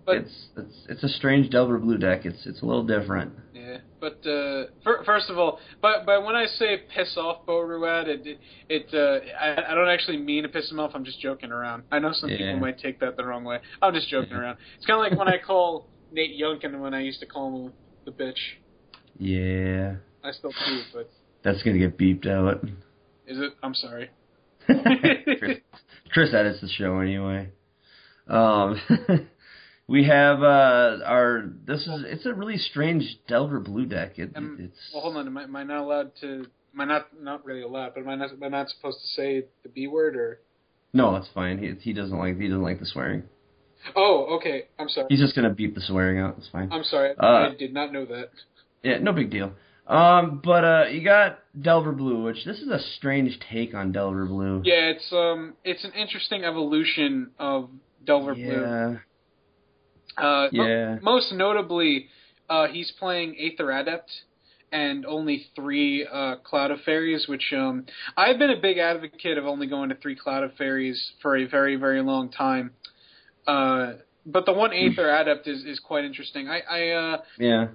But 0.05 0.17
it's 0.17 0.45
it's 0.55 0.75
it's 0.89 1.03
a 1.03 1.09
strange 1.09 1.49
Delver 1.49 1.79
Blue 1.79 1.97
deck. 1.97 2.25
It's 2.25 2.45
it's 2.45 2.61
a 2.61 2.65
little 2.65 2.85
different. 2.85 3.33
yeah, 3.55 3.77
but 4.05 4.29
uh, 4.29 4.65
fir- 4.83 5.03
first 5.05 5.29
of 5.29 5.37
all, 5.39 5.59
but 5.81 6.05
but 6.05 6.23
when 6.23 6.35
I 6.35 6.45
say 6.45 6.81
piss 6.95 7.15
off 7.17 7.45
Bo 7.45 7.53
Ruad, 7.59 8.07
it 8.07 8.37
it, 8.69 8.87
uh, 8.93 9.19
I, 9.43 9.71
I 9.71 9.75
don't 9.75 9.89
actually 9.89 10.17
mean 10.17 10.43
to 10.43 10.49
piss 10.49 10.69
him 10.71 10.79
off. 10.79 10.91
I'm 10.93 11.05
just 11.05 11.19
joking 11.19 11.51
around. 11.51 11.83
I 11.91 11.99
know 11.99 12.11
some 12.13 12.29
Yeah. 12.29 12.37
people 12.37 12.57
might 12.57 12.77
take 12.79 12.99
that 12.99 13.17
the 13.17 13.25
wrong 13.25 13.43
way. 13.43 13.59
I'm 13.81 13.93
just 13.93 14.09
joking 14.09 14.33
around. 14.33 14.57
It's 14.77 14.85
kind 14.85 15.03
of 15.03 15.09
like 15.11 15.17
when 15.17 15.27
I 15.27 15.37
call 15.39 15.87
Nate 16.11 16.39
Youngkin 16.39 16.79
when 16.79 16.93
I 16.93 17.01
used 17.01 17.19
to 17.21 17.25
call 17.25 17.65
him 17.67 17.73
the 18.05 18.11
bitch. 18.11 18.39
Yeah, 19.17 19.95
I 20.23 20.31
still 20.31 20.51
do, 20.51 20.81
but 20.93 21.09
that's 21.43 21.63
gonna 21.63 21.77
get 21.79 21.97
beeped 21.97 22.27
out. 22.27 22.63
is 23.27 23.39
it? 23.39 23.53
I'm 23.63 23.73
sorry. 23.73 24.09
Chris, 24.65 25.57
Chris 26.11 26.33
edits 26.33 26.61
the 26.61 26.67
show 26.69 26.99
anyway. 26.99 27.49
Um, 28.27 28.79
we 29.87 30.05
have 30.05 30.41
uh, 30.41 30.99
our 31.05 31.45
this 31.65 31.81
is 31.81 32.03
it's 32.05 32.25
a 32.25 32.33
really 32.33 32.57
strange 32.57 33.03
Delver 33.27 33.59
Blue 33.59 33.85
deck. 33.85 34.17
It, 34.17 34.31
Um, 34.35 34.57
it's 34.59 34.77
Well, 34.93 35.03
hold 35.03 35.17
on. 35.17 35.27
Am 35.27 35.37
I, 35.37 35.43
am 35.43 35.55
I 35.55 35.63
not 35.63 35.81
allowed 35.81 36.11
to? 36.21 36.45
Am 36.73 36.81
I 36.81 36.85
not 36.85 37.07
not 37.21 37.45
really 37.45 37.61
allowed? 37.61 37.93
But 37.93 38.01
am 38.01 38.09
I 38.09 38.15
not? 38.15 38.31
Am 38.31 38.43
I 38.43 38.47
not 38.47 38.69
supposed 38.69 38.99
to 39.01 39.07
say 39.07 39.45
the 39.63 39.69
B 39.69 39.87
word 39.87 40.15
or? 40.15 40.39
no, 40.93 41.13
that's 41.13 41.27
fine. 41.33 41.57
He 41.59 41.73
he 41.81 41.93
doesn't 41.93 42.17
like 42.17 42.39
he 42.39 42.47
doesn't 42.47 42.63
like 42.63 42.79
the 42.79 42.85
swearing. 42.85 43.23
Oh, 43.95 44.37
okay. 44.37 44.63
I'm 44.79 44.89
sorry. 44.89 45.07
He's 45.09 45.19
just 45.19 45.35
gonna 45.35 45.51
beep 45.53 45.75
the 45.75 45.81
swearing 45.81 46.19
out. 46.19 46.35
It's 46.37 46.47
fine. 46.49 46.71
I'm 46.71 46.83
sorry. 46.83 47.13
Uh, 47.17 47.25
I 47.51 47.55
did 47.57 47.73
not 47.73 47.93
know 47.93 48.05
that. 48.05 48.29
Yeah, 48.81 48.97
no 48.99 49.13
big 49.13 49.29
deal. 49.29 49.53
Um, 49.87 50.41
but 50.43 50.63
uh, 50.63 50.85
you 50.91 51.03
got 51.03 51.39
Delver 51.59 51.91
Blue, 51.91 52.23
which 52.23 52.43
this 52.45 52.57
is 52.57 52.69
a 52.69 52.79
strange 52.97 53.39
take 53.51 53.75
on 53.75 53.91
Delver 53.91 54.25
Blue. 54.25 54.61
Yeah, 54.65 54.89
it's 54.89 55.13
um, 55.13 55.53
it's 55.63 55.83
an 55.83 55.91
interesting 55.91 56.43
evolution 56.43 57.31
of 57.37 57.69
Delver 58.03 58.33
Blue. 58.33 58.99
Yeah. 60.17 60.23
Uh, 60.25 60.49
mo- 60.51 60.99
most 61.01 61.33
notably, 61.33 62.07
uh, 62.49 62.67
he's 62.67 62.91
playing 62.99 63.35
Aether 63.39 63.71
Adept 63.71 64.11
and 64.71 65.05
only 65.05 65.47
three 65.55 66.05
uh, 66.11 66.35
Cloud 66.37 66.71
of 66.71 66.81
Faeries, 66.81 67.27
which 67.27 67.53
um, 67.53 67.85
I've 68.17 68.37
been 68.37 68.49
a 68.49 68.59
big 68.59 68.77
advocate 68.77 69.37
of 69.37 69.45
only 69.45 69.67
going 69.67 69.89
to 69.89 69.95
three 69.95 70.15
Cloud 70.15 70.43
of 70.43 70.53
Faeries 70.55 71.13
for 71.21 71.37
a 71.37 71.45
very, 71.45 71.75
very 71.75 72.01
long 72.01 72.29
time. 72.29 72.71
Uh, 73.47 73.93
but 74.25 74.45
the 74.45 74.53
one 74.53 74.73
Aether 74.73 75.09
Adept 75.09 75.47
is, 75.47 75.63
is 75.65 75.79
quite 75.79 76.03
interesting. 76.03 76.49
I, 76.49 76.61
I 76.61 76.89
uh, 76.89 77.17
Yeah. 77.37 77.67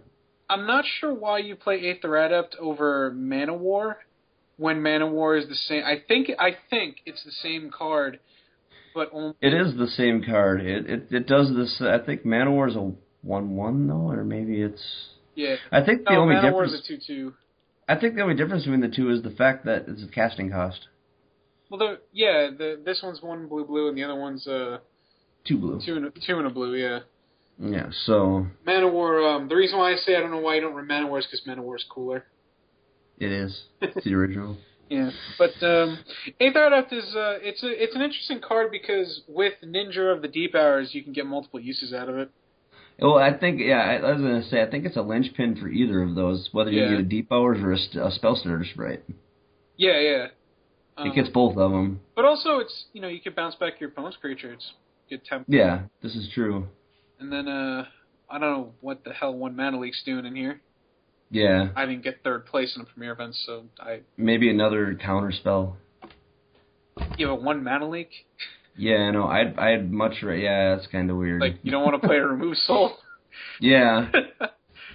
I'm 0.49 0.67
not 0.67 0.85
sure 0.99 1.15
why 1.15 1.39
you 1.39 1.55
play 1.55 1.89
Aether 1.91 2.17
Adept 2.17 2.57
over 2.59 3.13
Man-o'-War 3.13 3.99
when 4.57 4.83
Man-o'-War 4.83 5.39
is 5.39 5.49
the 5.49 5.55
same. 5.55 5.85
I 5.85 6.03
think 6.07 6.29
I 6.39 6.57
think 6.69 6.97
it's 7.07 7.23
the 7.25 7.31
same 7.31 7.71
card, 7.71 8.19
but 8.95 9.11
only 9.13 9.35
It 9.41 9.53
is 9.55 9.77
the 9.77 9.87
same 9.89 10.23
card. 10.25 10.61
It 10.61 10.89
it, 10.91 11.07
it 11.11 11.27
does 11.27 11.55
this. 11.55 11.81
I 11.81 11.99
think 11.99 12.25
Man-o'-War 12.25 12.69
is 12.69 12.77
a 12.77 12.93
one 13.23 13.57
one 13.57 13.87
though, 13.87 14.11
or 14.11 14.25
maybe 14.25 14.61
it's. 14.63 14.83
yeah. 15.35 15.57
I 15.71 15.85
think 15.85 16.05
the 16.05 16.13
No, 16.13 16.21
only 16.23 16.37
difference. 16.41 16.75
a 16.75 16.87
two 16.87 16.99
two. 17.07 17.35
I 17.89 17.97
think 17.99 18.15
the 18.15 18.23
only 18.23 18.35
difference 18.37 18.63
between 18.65 18.81
the 18.81 18.89
two 18.89 19.11
is 19.11 19.23
the 19.23 19.31
fact 19.31 19.65
that 19.65 19.87
it's 19.89 20.03
a 20.03 20.07
casting 20.09 20.51
cost. 20.51 20.87
Well, 21.69 21.79
the 21.79 21.99
yeah, 22.13 22.51
the 22.57 22.81
this 22.85 23.01
one's 23.03 23.21
one 23.23 23.47
blue 23.49 23.65
blue 23.65 23.89
and 23.89 23.97
the 23.99 24.05
other 24.05 24.19
one's 24.19 24.47
uh 24.47 24.79
Two 25.47 25.59
blue. 25.59 25.81
two 25.85 25.97
and 25.97 26.05
a, 26.07 26.11
two 26.11 26.37
and 26.39 26.47
a 26.47 26.51
blue. 26.51 26.75
Yeah, 26.75 27.01
Yeah. 27.59 27.89
So 28.07 28.47
Man-o'-War. 28.67 29.23
Um, 29.37 29.49
the 29.49 29.57
reason 29.57 29.79
why 29.79 29.93
I 29.93 29.97
say 29.97 30.17
I 30.17 30.21
don't 30.21 30.31
know 30.31 30.41
why 30.41 30.57
you 30.57 30.61
don't 30.61 30.75
run 30.75 30.87
Man-o'-War 30.87 31.19
is 31.21 31.27
because 31.27 31.47
Man-o'-War 31.47 31.77
is 31.77 31.85
cooler. 31.89 32.25
it 33.19 33.31
is. 33.33 33.63
It's 33.81 34.05
the 34.05 34.15
original. 34.15 34.57
Yeah, 34.91 35.11
but 35.39 35.53
um, 35.65 36.01
Aether 36.41 36.67
Adept 36.67 36.93
is 36.93 37.15
uh, 37.15 37.39
it's 37.41 37.63
a 37.63 37.83
it's 37.83 37.95
an 37.95 38.03
interesting 38.03 38.41
card 38.41 38.73
because 38.73 39.23
with 39.29 39.55
Ninja 39.65 40.13
of 40.15 40.21
the 40.21 40.27
Deep 40.27 40.57
Hours 40.57 40.91
you 40.93 41.05
can 41.05 41.13
get 41.13 41.27
multiple 41.27 41.61
uses 41.61 41.93
out 41.93 42.09
of 42.09 42.19
it. 42.19 42.31
Well, 42.99 43.17
I 43.17 43.33
think 43.33 43.61
yeah. 43.61 43.77
I, 43.79 43.95
I 44.05 44.13
was 44.13 44.21
gonna 44.21 44.43
say 44.51 44.61
I 44.61 44.69
think 44.69 44.85
it's 44.85 44.97
a 44.97 45.03
linchpin 45.03 45.57
for 45.57 45.69
either 45.69 46.03
of 46.03 46.17
those, 46.17 46.49
whether 46.51 46.73
you 46.73 46.83
Yeah. 46.83 46.91
get 46.91 46.99
a 46.99 47.05
deep 47.05 47.31
hours 47.31 47.59
or 47.63 47.73
a, 47.73 48.07
a 48.07 48.11
Spellstutter 48.19 48.69
Sprite. 48.69 49.05
Yeah, 49.77 50.01
yeah. 50.01 50.27
Um, 50.97 51.07
it 51.07 51.15
gets 51.15 51.29
both 51.29 51.57
of 51.57 51.71
them. 51.71 52.01
But 52.17 52.25
also, 52.25 52.59
it's 52.59 52.87
you 52.93 53.01
know 53.01 53.09
you 53.09 53.21
can 53.21 53.33
bounce 53.35 53.55
back 53.55 53.81
your 53.81 53.91
opponent's 53.91 54.19
creature. 54.19 54.53
It's 54.53 54.73
get 55.09 55.25
temp. 55.25 55.47
Yeah, 55.49 55.83
this 56.03 56.17
is 56.17 56.29
true. 56.35 56.67
And 57.21 57.33
then 57.33 57.47
uh, 57.47 57.85
I 58.29 58.39
don't 58.39 58.51
know 58.51 58.73
what 58.81 59.05
the 59.05 59.13
hell 59.13 59.35
one 59.35 59.55
mana 59.55 59.79
leak's 59.79 60.03
doing 60.05 60.27
in 60.27 60.35
here. 60.35 60.61
Yeah, 61.31 61.69
I 61.77 61.87
didn't 61.87 62.03
get 62.03 62.23
third 62.25 62.47
place 62.47 62.75
in 62.75 62.83
a 62.83 62.85
premier 62.85 63.13
event, 63.13 63.35
so 63.47 63.65
I 63.79 64.01
maybe 64.17 64.51
another 64.51 64.95
counter 65.01 65.31
spell. 65.33 65.77
give 67.17 67.29
a 67.31 67.35
one 67.35 67.63
mana 67.63 67.89
leak. 67.89 68.11
Yeah, 68.77 69.11
no, 69.13 69.27
I'd 69.27 69.59
I'd 69.59 69.93
much 69.93 70.15
yeah, 70.23 70.75
that's 70.75 70.87
kind 70.89 71.11
of 71.11 71.17
weird. 71.17 71.41
Like 71.41 71.59
you 71.63 71.71
don't 71.71 71.85
want 71.85 72.01
to 72.01 72.07
play 72.07 72.17
a 72.17 72.25
remove 72.27 72.57
soul. 72.57 72.97
yeah, 73.61 74.11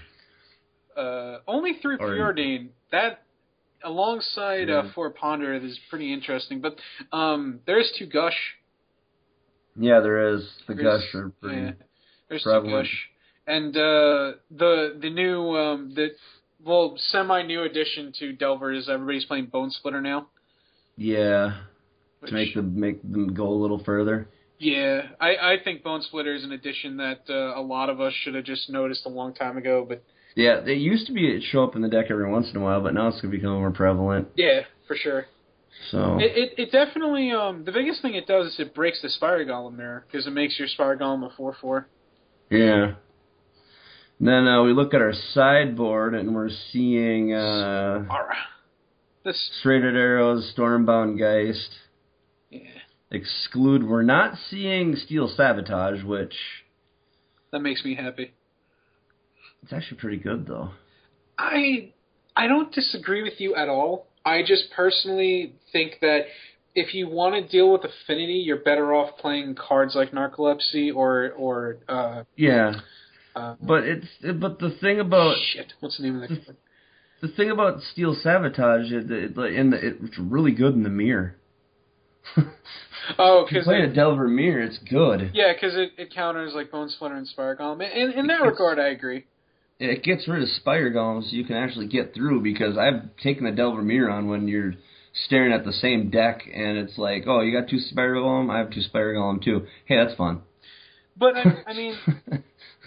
uh, 0.97 1.37
only 1.47 1.73
through 1.81 1.97
Or- 1.99 2.09
preordain. 2.09 2.69
That 2.91 3.23
alongside 3.83 4.69
uh, 4.69 4.83
Yeah. 4.83 4.91
Fort 4.93 5.15
Ponder 5.17 5.53
is 5.53 5.77
pretty 5.89 6.13
interesting. 6.13 6.61
But 6.61 6.77
um, 7.15 7.59
there's 7.65 7.91
two 7.97 8.05
gush. 8.07 8.37
Yeah, 9.77 9.99
there 9.99 10.35
is. 10.35 10.41
The 10.67 10.73
There's- 10.73 11.01
gush 11.01 11.15
are 11.15 11.29
pretty. 11.41 11.61
Yeah, 11.61 11.71
there's 12.29 12.43
two 12.43 12.49
prevalent. 12.49 12.85
gush, 12.85 13.09
and 13.47 13.75
uh, 13.75 14.33
the 14.51 14.97
the 15.01 15.09
new 15.09 15.55
um, 15.55 15.93
the 15.95 16.09
well 16.65 16.95
semi 16.97 17.43
new 17.43 17.63
addition 17.63 18.13
to 18.19 18.33
Delver 18.33 18.71
is 18.73 18.89
everybody's 18.89 19.25
playing 19.25 19.47
Bone 19.47 19.71
Splitter 19.71 20.01
now. 20.01 20.27
Yeah, 20.97 21.57
Which, 22.21 22.29
to 22.29 22.35
make 22.35 22.55
them 22.55 22.79
make 22.79 23.01
them 23.01 23.33
go 23.33 23.47
a 23.47 23.59
little 23.61 23.83
further. 23.83 24.27
yeah, 24.59 25.01
I 25.19 25.35
I 25.35 25.55
think 25.63 25.83
Bone 25.83 26.01
Splitter 26.01 26.33
is 26.33 26.43
an 26.43 26.51
addition 26.53 26.97
that 26.97 27.21
uh, 27.29 27.59
a 27.59 27.61
lot 27.61 27.89
of 27.89 27.99
us 28.01 28.13
should 28.23 28.35
have 28.35 28.45
just 28.45 28.69
noticed 28.69 29.05
a 29.05 29.09
long 29.09 29.33
time 29.33 29.57
ago. 29.57 29.85
But 29.87 30.01
Yeah, 30.35 30.61
they 30.61 30.73
used 30.73 31.07
to 31.07 31.13
be 31.13 31.27
it 31.27 31.43
show 31.51 31.63
up 31.63 31.75
in 31.75 31.81
the 31.81 31.89
deck 31.89 32.05
every 32.09 32.29
once 32.29 32.49
in 32.49 32.57
a 32.57 32.63
while, 32.63 32.81
but 32.81 32.93
now 32.93 33.09
it's 33.09 33.21
gonna 33.21 33.31
become 33.31 33.51
more 33.51 33.71
prevalent. 33.71 34.27
yeah, 34.35 34.61
for 34.87 34.95
sure. 34.95 35.25
So 35.91 36.17
It, 36.19 36.37
it 36.37 36.59
it 36.59 36.71
definitely 36.71 37.31
um 37.31 37.65
the 37.65 37.71
biggest 37.73 38.01
thing 38.01 38.15
it 38.15 38.25
does 38.27 38.53
is 38.53 38.59
it 38.59 38.73
breaks 38.73 39.01
the 39.01 39.09
Spire 39.09 39.45
Golem 39.45 39.75
mirror 39.75 40.05
because 40.07 40.25
it 40.25 40.31
makes 40.31 40.57
your 40.57 40.69
Spire 40.69 40.97
Golem 40.97 41.25
a 41.29 41.35
four 41.35 41.53
four. 41.61 41.87
yeah. 42.49 42.95
Then 44.19 44.47
uh, 44.47 44.63
we 44.63 44.73
look 44.73 44.93
at 44.93 45.01
our 45.01 45.13
sideboard 45.33 46.15
and 46.15 46.33
we're 46.33 46.49
seeing 46.71 47.33
uh, 47.33 48.05
This 49.23 49.49
Serrated 49.61 49.95
Arrows, 49.95 50.53
Stormbound 50.55 51.19
Geist, 51.19 51.69
yeah 52.49 52.61
Exclude. 53.11 53.83
We're 53.87 54.01
not 54.01 54.35
seeing 54.49 54.95
Steel 54.95 55.27
Sabotage, 55.27 56.03
which 56.03 56.33
that 57.51 57.59
makes 57.59 57.85
me 57.85 57.95
happy. 57.95 58.33
it's 59.63 59.71
actually 59.71 59.97
pretty 59.97 60.17
good 60.17 60.47
though. 60.47 60.71
I 61.37 61.91
I 62.35 62.47
don't 62.47 62.73
disagree 62.73 63.21
with 63.23 63.39
you 63.39 63.55
at 63.55 63.69
all. 63.69 64.07
I 64.25 64.41
just 64.41 64.65
personally 64.75 65.53
think 65.71 65.99
that 66.01 66.21
if 66.73 66.93
you 66.93 67.07
want 67.07 67.35
to 67.35 67.47
deal 67.47 67.71
with 67.71 67.83
affinity, 67.83 68.41
you're 68.45 68.57
better 68.57 68.93
off 68.93 69.17
playing 69.19 69.55
cards 69.55 69.95
like 69.95 70.11
Narcolepsy 70.11 70.93
or 70.93 71.31
or 71.37 71.77
uh, 71.87 72.23
Yeah, 72.35 72.73
uh 73.35 73.55
but 73.61 73.83
it's 73.83 74.07
but 74.39 74.59
the 74.59 74.75
thing 74.81 74.99
about 74.99 75.35
shit. 75.53 75.73
What's 75.79 75.97
the 75.97 76.03
name 76.03 76.21
of 76.21 76.29
the 76.29 76.55
the 77.21 77.27
thing 77.29 77.49
about 77.49 77.81
Steel 77.93 78.15
Sabotage 78.21 78.91
is 78.91 79.05
it, 79.09 79.37
it, 79.37 79.53
in 79.55 79.69
the, 79.71 79.77
it's 79.81 80.19
really 80.19 80.51
good 80.51 80.73
in 80.73 80.83
the 80.83 80.89
mirror. 80.89 81.37
Oh, 83.19 83.45
because 83.47 83.65
play 83.65 83.81
a 83.81 83.87
Delver 83.93 84.27
mirror, 84.27 84.61
it's 84.63 84.79
good. 84.89 85.29
yeah, 85.33 85.53
because 85.53 85.75
it, 85.75 85.91
it 85.97 86.13
counters 86.13 86.53
like 86.55 86.71
Bone 86.71 86.89
Splitter 86.89 87.15
and 87.15 87.27
Spire 87.27 87.55
Golem. 87.55 87.81
In 87.81 88.11
in 88.13 88.27
that 88.27 88.41
regard, 88.41 88.79
I 88.79 88.87
agree. 88.87 89.25
It 89.79 90.03
gets 90.03 90.27
rid 90.27 90.41
of 90.41 90.49
Spire 90.49 90.91
Golems 90.91 91.29
so 91.29 91.35
you 91.35 91.43
can 91.45 91.55
actually 91.55 91.87
get 91.87 92.15
through 92.15 92.41
because 92.41 92.77
I've 92.77 93.15
taken 93.17 93.45
the 93.45 93.51
Delver 93.51 93.83
mirror 93.83 94.09
on 94.09 94.27
when 94.27 94.47
you're 94.47 94.73
staring 95.25 95.53
at 95.53 95.65
the 95.65 95.73
same 95.73 96.09
deck 96.09 96.41
and 96.51 96.77
it's 96.77 96.97
like, 96.97 97.25
oh, 97.27 97.41
you 97.41 97.51
got 97.57 97.69
two 97.69 97.79
Spire 97.79 98.15
Golem, 98.15 98.49
I 98.49 98.57
have 98.57 98.71
two 98.71 98.81
Spire 98.81 99.13
Golem 99.13 99.43
too. 99.43 99.67
Hey, 99.85 99.97
that's 99.97 100.17
fun. 100.17 100.41
But 101.15 101.35
I, 101.37 101.43
I 101.67 101.73
mean, 101.75 101.95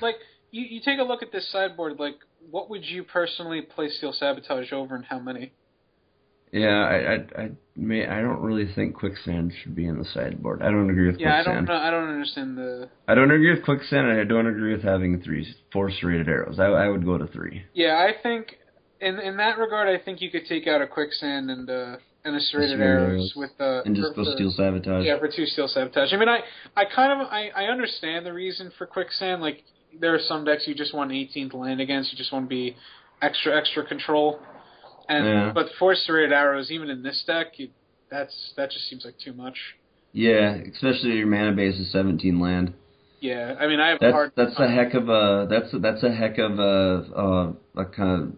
like 0.03 0.17
you 0.51 0.63
you 0.65 0.81
take 0.85 0.99
a 0.99 1.03
look 1.03 1.23
at 1.23 1.33
this 1.33 1.51
sideboard. 1.53 1.99
Like, 1.99 2.17
what 2.51 2.71
would 2.71 2.85
you 2.85 3.03
personally 3.05 3.61
play 3.63 3.89
Steel 3.89 4.13
Sabotage 4.13 4.73
over, 4.73 4.95
and 4.97 5.05
how 5.05 5.19
many? 5.19 5.53
yeah, 6.53 6.69
I 6.79 6.97
I 6.97 7.43
I, 7.45 7.51
may, 7.77 8.07
I 8.07 8.23
don't 8.23 8.41
really 8.41 8.73
think 8.75 8.95
Quicksand 8.95 9.53
should 9.63 9.75
be 9.77 9.87
in 9.87 9.99
the 9.99 10.05
sideboard. 10.07 10.63
I 10.63 10.71
don't 10.71 10.89
agree 10.89 11.09
with 11.09 11.17
quicksand. 11.17 11.45
Yeah, 11.47 11.53
I 11.53 11.55
don't 11.55 11.65
know. 11.67 11.75
I 11.75 11.91
don't 11.91 12.09
understand 12.09 12.57
the. 12.57 12.89
I 13.07 13.15
don't 13.15 13.31
agree 13.31 13.55
with 13.55 13.65
Quicksand, 13.65 14.07
and 14.09 14.19
I 14.21 14.25
don't 14.25 14.47
agree 14.47 14.73
with 14.73 14.83
having 14.83 15.21
three 15.23 15.47
four 15.73 15.91
serrated 15.91 16.29
arrows. 16.29 16.59
I, 16.59 16.65
I 16.67 16.89
would 16.89 17.05
go 17.05 17.19
to 17.19 17.27
three. 17.27 17.65
Yeah, 17.75 17.97
I 17.97 18.13
think 18.23 18.57
in 19.01 19.19
in 19.21 19.37
that 19.37 19.59
regard, 19.59 19.89
I 19.89 20.03
think 20.03 20.23
you 20.23 20.31
could 20.31 20.47
take 20.49 20.67
out 20.67 20.81
a 20.81 20.87
quicksand 20.87 21.51
and 21.51 21.69
uh 21.69 21.97
and 22.25 22.35
a 22.35 22.41
serrated 22.41 22.79
Serrated 22.79 22.81
arrows 22.81 23.11
arrows. 23.11 23.33
with 23.37 23.61
uh 23.61 23.83
And 23.85 23.95
just 23.95 24.15
for- 24.15 24.25
go 24.25 24.35
steel 24.35 24.51
sabotage. 24.57 25.05
Yeah, 25.05 25.19
for 25.19 25.29
two 25.29 25.45
steel 25.45 25.69
sabotage. 25.69 26.15
I 26.15 26.17
mean, 26.17 26.31
I 26.31 26.41
I 26.75 26.85
kind 26.87 27.21
of 27.21 27.29
I 27.29 27.51
I 27.55 27.65
understand 27.65 28.25
the 28.25 28.33
reason 28.33 28.73
for 28.79 28.87
quicksand. 28.87 29.43
Like 29.43 29.65
there 30.01 30.15
are 30.15 30.19
some 30.21 30.45
decks 30.45 30.65
you 30.67 30.75
just 30.75 30.95
want 30.95 31.11
18th 31.11 31.55
land 31.55 31.81
against. 31.81 32.13
You 32.13 32.19
just 32.19 32.33
want 32.33 32.45
to 32.47 32.49
be 32.49 32.77
extra 33.23 33.57
extra 33.57 33.85
control. 33.87 34.39
And 35.09 35.25
Yeah. 35.27 35.53
but 35.55 35.67
four 35.79 35.95
serrated 35.95 36.33
arrows, 36.33 36.71
even 36.71 36.91
in 36.91 37.03
this 37.03 37.23
deck, 37.27 37.59
you, 37.59 37.69
that's 38.11 38.53
that 38.57 38.71
just 38.71 38.89
seems 38.89 39.05
like 39.05 39.19
too 39.19 39.33
much. 39.33 39.57
Yeah, 40.13 40.55
especially 40.73 41.13
your 41.17 41.27
mana 41.27 41.53
base 41.53 41.77
is 41.79 41.91
17 41.93 42.41
land. 42.41 42.73
Yeah, 43.21 43.55
I 43.59 43.67
mean 43.67 43.81
I 43.81 43.89
have 43.91 43.99
That's 44.01 44.13
hard. 44.13 44.33
that's 44.37 44.59
a 44.59 44.69
heck 44.69 44.95
of 44.95 45.09
a 45.09 45.47
that's 45.51 45.73
that's 45.81 46.03
a 46.05 46.13
heck 46.13 46.39
of 46.39 46.59
a 46.59 47.05
uh, 47.17 47.53
a 47.81 47.85
kind 47.87 48.23
of 48.23 48.33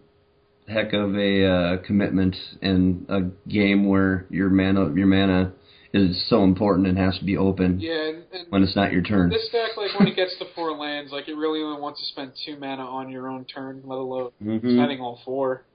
heck 0.73 0.93
of 0.93 1.15
a 1.15 1.45
uh, 1.45 1.77
commitment 1.85 2.35
in 2.61 3.05
a 3.09 3.21
game 3.49 3.87
where 3.87 4.25
your 4.29 4.49
mana 4.49 4.91
your 4.95 5.07
mana 5.07 5.51
is 5.93 6.23
so 6.29 6.43
important 6.43 6.87
and 6.87 6.97
has 6.97 7.17
to 7.19 7.25
be 7.25 7.35
open 7.37 7.79
Yeah, 7.79 8.07
and, 8.09 8.23
and 8.33 8.45
when 8.49 8.63
it's 8.63 8.75
not 8.75 8.91
your 8.91 9.01
turn. 9.01 9.29
this 9.29 9.49
deck, 9.51 9.71
like 9.77 9.97
when 9.99 10.07
it 10.07 10.15
gets 10.15 10.37
to 10.39 10.45
four 10.55 10.71
lands, 10.75 11.11
like 11.11 11.27
it 11.27 11.35
really 11.35 11.61
only 11.61 11.81
wants 11.81 11.99
to 11.99 12.05
spend 12.07 12.31
two 12.45 12.57
mana 12.57 12.83
on 12.83 13.09
your 13.09 13.27
own 13.27 13.45
turn, 13.45 13.81
let 13.85 13.97
alone 13.99 14.31
hmm 14.41 14.57
spending 14.57 14.99
all 15.01 15.19
four. 15.25 15.65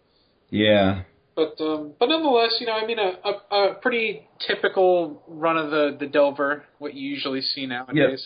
Yeah, 0.51 1.02
But 1.34 1.60
um, 1.60 1.93
but 1.98 2.09
nonetheless, 2.09 2.56
you 2.60 2.66
know, 2.66 2.72
I 2.74 2.86
mean, 2.86 2.98
a, 2.98 3.12
a, 3.24 3.70
a 3.70 3.74
pretty 3.74 4.26
typical 4.47 5.22
run 5.28 5.56
of 5.59 5.70
the 5.70 5.97
the 5.98 6.06
Delver, 6.06 6.64
what 6.78 6.94
you 6.94 7.09
usually 7.10 7.43
see 7.43 7.66
nowadays. 7.66 7.97
Yep. 7.97 8.18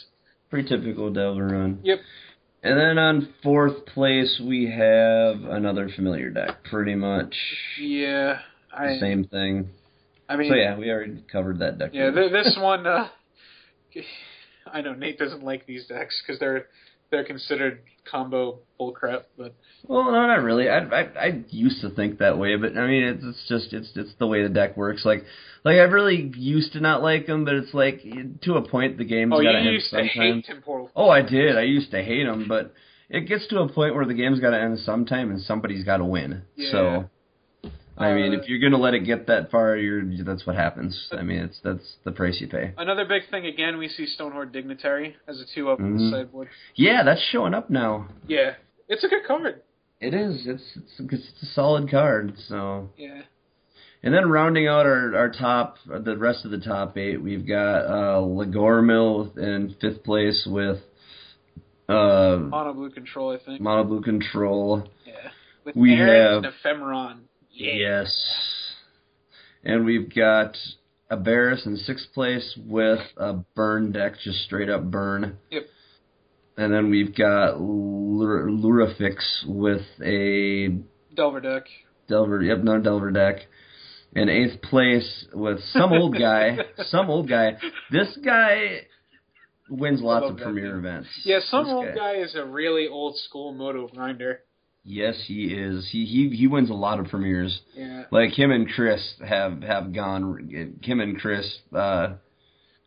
pretty 0.50 0.68
typical 0.68 1.10
Delver 1.12 1.46
run. 1.48 1.80
Yep. 1.82 1.98
And 2.62 2.78
then 2.78 2.98
on 2.98 3.32
fourth 3.42 3.86
place 3.86 4.38
we 4.46 4.70
have 4.70 5.42
another 5.50 5.88
familiar 5.96 6.28
deck, 6.30 6.62
pretty 6.70 6.94
much 6.94 7.34
Yeah, 7.80 8.38
I 8.70 8.98
same 9.00 9.24
thing. 9.24 9.70
I 10.30 10.36
mean, 10.36 10.50
So 10.50 10.54
yeah, 10.54 10.78
we 10.78 10.88
already 10.90 11.24
covered 11.30 11.58
that 11.58 11.78
deck. 11.78 11.90
yeah, 11.92 12.12
th- 12.12 12.30
this 12.30 12.56
one, 12.58 12.86
uh, 12.86 13.08
I 14.72 14.80
know 14.80 14.94
Nate 14.94 15.18
doesn't 15.18 15.42
like 15.42 15.66
these 15.66 15.86
decks 15.86 16.22
because 16.24 16.38
they're 16.38 16.66
they're 17.10 17.24
considered 17.24 17.80
combo 18.08 18.60
bullcrap, 18.80 19.24
but 19.36 19.56
Well, 19.88 20.04
no, 20.04 20.26
not 20.28 20.42
really. 20.44 20.68
I, 20.68 20.78
I 20.78 21.00
I 21.18 21.42
used 21.48 21.80
to 21.80 21.90
think 21.90 22.18
that 22.18 22.38
way, 22.38 22.54
but 22.54 22.78
I 22.78 22.86
mean, 22.86 23.02
it's, 23.02 23.24
it's 23.24 23.48
just 23.48 23.72
it's 23.72 23.90
it's 23.96 24.14
the 24.20 24.28
way 24.28 24.44
the 24.44 24.48
deck 24.48 24.76
works. 24.76 25.04
Like 25.04 25.24
like 25.64 25.78
I 25.78 25.82
really 25.82 26.30
used 26.36 26.74
to 26.74 26.80
not 26.80 27.02
like 27.02 27.26
them, 27.26 27.44
but 27.44 27.54
it's 27.54 27.74
like 27.74 28.04
to 28.42 28.54
a 28.54 28.68
point 28.68 28.98
the 28.98 29.04
game's 29.04 29.32
oh, 29.34 29.42
got 29.42 29.50
to 29.50 29.58
end 29.58 29.82
sometimes. 29.82 30.44
Oh, 30.94 31.10
I 31.10 31.22
did. 31.22 31.58
I 31.58 31.62
used 31.62 31.90
to 31.90 32.04
hate 32.04 32.24
them, 32.24 32.46
but 32.48 32.72
it 33.08 33.22
gets 33.26 33.48
to 33.48 33.58
a 33.58 33.68
point 33.68 33.96
where 33.96 34.06
the 34.06 34.14
game's 34.14 34.38
got 34.38 34.50
to 34.50 34.60
end 34.60 34.78
sometime, 34.78 35.32
and 35.32 35.40
somebody's 35.40 35.84
got 35.84 35.96
to 35.96 36.04
win. 36.04 36.42
Yeah. 36.54 36.70
So. 36.70 37.10
I 38.00 38.14
mean, 38.14 38.32
Uh, 38.34 38.38
if 38.38 38.48
you're 38.48 38.58
gonna 38.60 38.82
let 38.82 38.94
it 38.94 39.00
get 39.00 39.26
that 39.26 39.50
far, 39.50 39.76
you're 39.76 40.02
that's 40.24 40.46
what 40.46 40.56
happens. 40.56 41.08
I 41.12 41.22
mean, 41.22 41.40
it's 41.40 41.60
that's 41.60 41.96
the 42.04 42.12
price 42.12 42.40
you 42.40 42.48
pay. 42.48 42.72
Another 42.78 43.04
big 43.04 43.28
thing 43.30 43.46
again, 43.46 43.76
we 43.78 43.88
see 43.88 44.06
Stonehorn 44.06 44.52
Dignitary 44.52 45.16
as 45.28 45.40
a 45.40 45.44
two 45.54 45.70
up 45.70 45.80
on 45.80 45.96
the 45.96 46.02
Mhm. 46.04 46.10
sideboard. 46.10 46.48
Yeah, 46.74 47.02
that's 47.02 47.20
showing 47.20 47.54
up 47.54 47.68
now. 47.70 48.08
Yeah, 48.26 48.54
it's 48.88 49.04
a 49.04 49.08
good 49.08 49.24
card. 49.24 49.62
It 50.00 50.14
is. 50.14 50.46
It's 50.46 50.76
it's 50.76 51.00
a, 51.00 51.14
it's 51.14 51.42
a 51.42 51.46
solid 51.46 51.90
card. 51.90 52.38
So 52.48 52.90
Yeah. 52.96 53.22
And 54.02 54.14
then 54.14 54.30
rounding 54.30 54.66
out 54.66 54.86
our, 54.86 55.14
our 55.14 55.28
top, 55.28 55.76
the 55.86 56.16
rest 56.16 56.46
of 56.46 56.50
the 56.50 56.58
top 56.58 56.96
eight, 56.96 57.20
we've 57.20 57.46
got 57.46 57.84
uh, 57.84 58.20
Legormil 58.22 59.36
in 59.36 59.74
fifth 59.78 60.02
place 60.04 60.46
with 60.50 60.78
uh, 61.88 62.38
Mono 62.40 62.72
blue 62.72 62.90
control, 62.90 63.32
I 63.32 63.38
think. 63.44 63.60
Mono 63.60 63.84
Blue 63.84 64.00
Control. 64.00 64.88
Yeah. 65.04 65.12
With 65.64 65.76
We 65.76 65.92
Aaron 65.94 66.44
have- 66.44 66.44
and 66.44 66.54
Ephemeron. 66.80 67.18
Yes. 67.60 68.10
And 69.62 69.84
we've 69.84 70.12
got 70.14 70.56
Aberis 71.10 71.66
in 71.66 71.76
sixth 71.76 72.06
place 72.14 72.58
with 72.66 73.00
a 73.16 73.34
burn 73.54 73.92
deck, 73.92 74.14
just 74.22 74.38
straight 74.44 74.70
up 74.70 74.90
burn. 74.90 75.38
Yep. 75.50 75.62
And 76.56 76.72
then 76.72 76.90
we've 76.90 77.14
got 77.14 77.60
Lur- 77.60 78.50
Lurafix 78.50 79.46
with 79.46 79.82
a 80.04 80.78
Delver 81.14 81.40
deck. 81.40 81.64
Delver, 82.08 82.42
yep, 82.42 82.58
another 82.58 82.80
Delver 82.80 83.10
deck. 83.10 83.36
In 84.14 84.28
eighth 84.28 84.60
place 84.62 85.26
with 85.32 85.60
some 85.72 85.92
old 85.92 86.18
guy, 86.18 86.58
some 86.86 87.08
old 87.10 87.28
guy. 87.28 87.58
This 87.92 88.18
guy 88.24 88.80
wins 89.68 90.00
lots 90.02 90.30
of 90.30 90.36
premier 90.38 90.72
guy. 90.72 90.78
events. 90.78 91.08
Yeah, 91.24 91.38
some 91.48 91.64
This 91.64 91.72
old 91.72 91.86
guy 91.94 92.14
is 92.16 92.34
a 92.34 92.44
really 92.44 92.88
old 92.88 93.16
school 93.18 93.52
moto 93.52 93.86
grinder. 93.86 94.40
Yes, 94.84 95.22
he 95.26 95.52
is. 95.54 95.88
He 95.90 96.04
he 96.06 96.34
he 96.34 96.46
wins 96.46 96.70
a 96.70 96.74
lot 96.74 97.00
of 97.00 97.06
premieres. 97.08 97.60
Yeah. 97.74 98.04
Like 98.10 98.30
him 98.30 98.50
and 98.50 98.68
Chris 98.68 99.14
have 99.26 99.62
have 99.62 99.92
gone. 99.92 100.78
Him 100.82 101.00
and 101.00 101.18
Chris, 101.20 101.58
uh, 101.74 102.14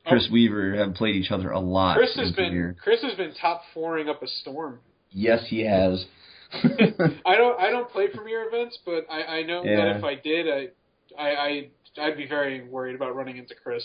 Chris 0.08 0.28
Weaver 0.32 0.76
have 0.76 0.96
played 0.96 1.16
each 1.16 1.32
other 1.32 1.52
a 1.52 1.60
lot. 1.60 1.96
Oh. 1.98 2.00
Chris 2.00 2.16
has 2.16 2.32
been. 2.32 2.76
Chris 2.82 3.02
has 3.04 3.14
been 3.16 3.34
top 3.40 3.62
fouring 3.74 4.10
up 4.10 4.24
a 4.24 4.28
storm. 4.28 4.80
Yes, 5.12 5.46
he 5.48 5.62
has. 5.66 6.06
I 6.54 7.36
don't 7.36 7.60
I 7.60 7.70
don't 7.70 7.90
play 7.92 8.08
premier 8.08 8.48
events, 8.48 8.78
but 8.86 9.06
I, 9.10 9.24
I 9.40 9.44
know 9.44 9.64
Yeah. 9.64 9.76
that 9.78 9.98
if 9.98 10.04
I 10.04 10.16
did, 10.16 10.48
I, 10.50 10.68
I 11.22 11.30
I 11.30 11.70
I'd 12.02 12.18
be 12.18 12.28
very 12.28 12.64
worried 12.68 12.96
about 12.96 13.16
running 13.16 13.38
into 13.38 13.54
Chris. 13.56 13.84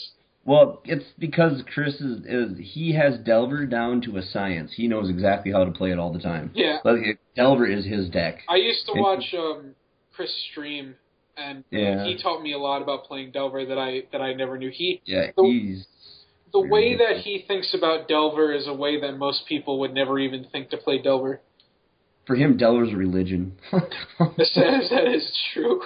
Well, 0.48 0.80
it's 0.86 1.04
because 1.18 1.62
Chris 1.74 1.94
is, 2.00 2.20
is 2.24 2.52
he 2.58 2.94
has 2.94 3.18
Delver 3.18 3.66
down 3.66 4.00
to 4.02 4.16
a 4.16 4.22
science. 4.22 4.72
He 4.74 4.88
knows 4.88 5.10
exactly 5.10 5.52
how 5.52 5.64
to 5.64 5.70
play 5.70 5.90
it 5.92 5.98
all 5.98 6.10
the 6.10 6.18
time. 6.20 6.50
Yeah. 6.54 6.78
Like 6.84 7.18
Delver 7.36 7.66
is 7.66 7.84
his 7.84 8.08
deck. 8.08 8.38
I 8.48 8.56
used 8.56 8.86
to 8.86 8.92
watch 8.98 9.24
um, 9.38 9.74
Chris 10.14 10.30
stream, 10.50 10.94
and 11.36 11.64
Yeah. 11.70 12.04
he 12.06 12.16
taught 12.16 12.40
me 12.42 12.54
a 12.54 12.58
lot 12.58 12.80
about 12.80 13.04
playing 13.04 13.32
Delver 13.32 13.66
that 13.66 13.76
I 13.78 14.04
that 14.12 14.22
I 14.22 14.32
never 14.32 14.56
knew. 14.56 14.70
He 14.72 15.02
Yeah, 15.04 15.32
The- 15.36 15.42
he's 15.44 15.86
the 16.50 16.60
way 16.66 16.96
that 16.96 17.18
he 17.18 17.44
thinks 17.46 17.74
about 17.74 18.08
Delver 18.08 18.54
is 18.54 18.66
a 18.66 18.72
way 18.72 18.98
that 19.02 19.18
most 19.18 19.44
people 19.46 19.78
would 19.80 19.92
never 19.92 20.18
even 20.18 20.44
think 20.50 20.70
to 20.70 20.78
play 20.78 20.96
Delver. 20.98 21.42
for 22.26 22.36
him. 22.36 22.56
Delver's 22.56 22.90
a 22.92 22.96
religion. 22.96 23.52
That 24.18 25.10
is 25.14 25.30
true. 25.52 25.82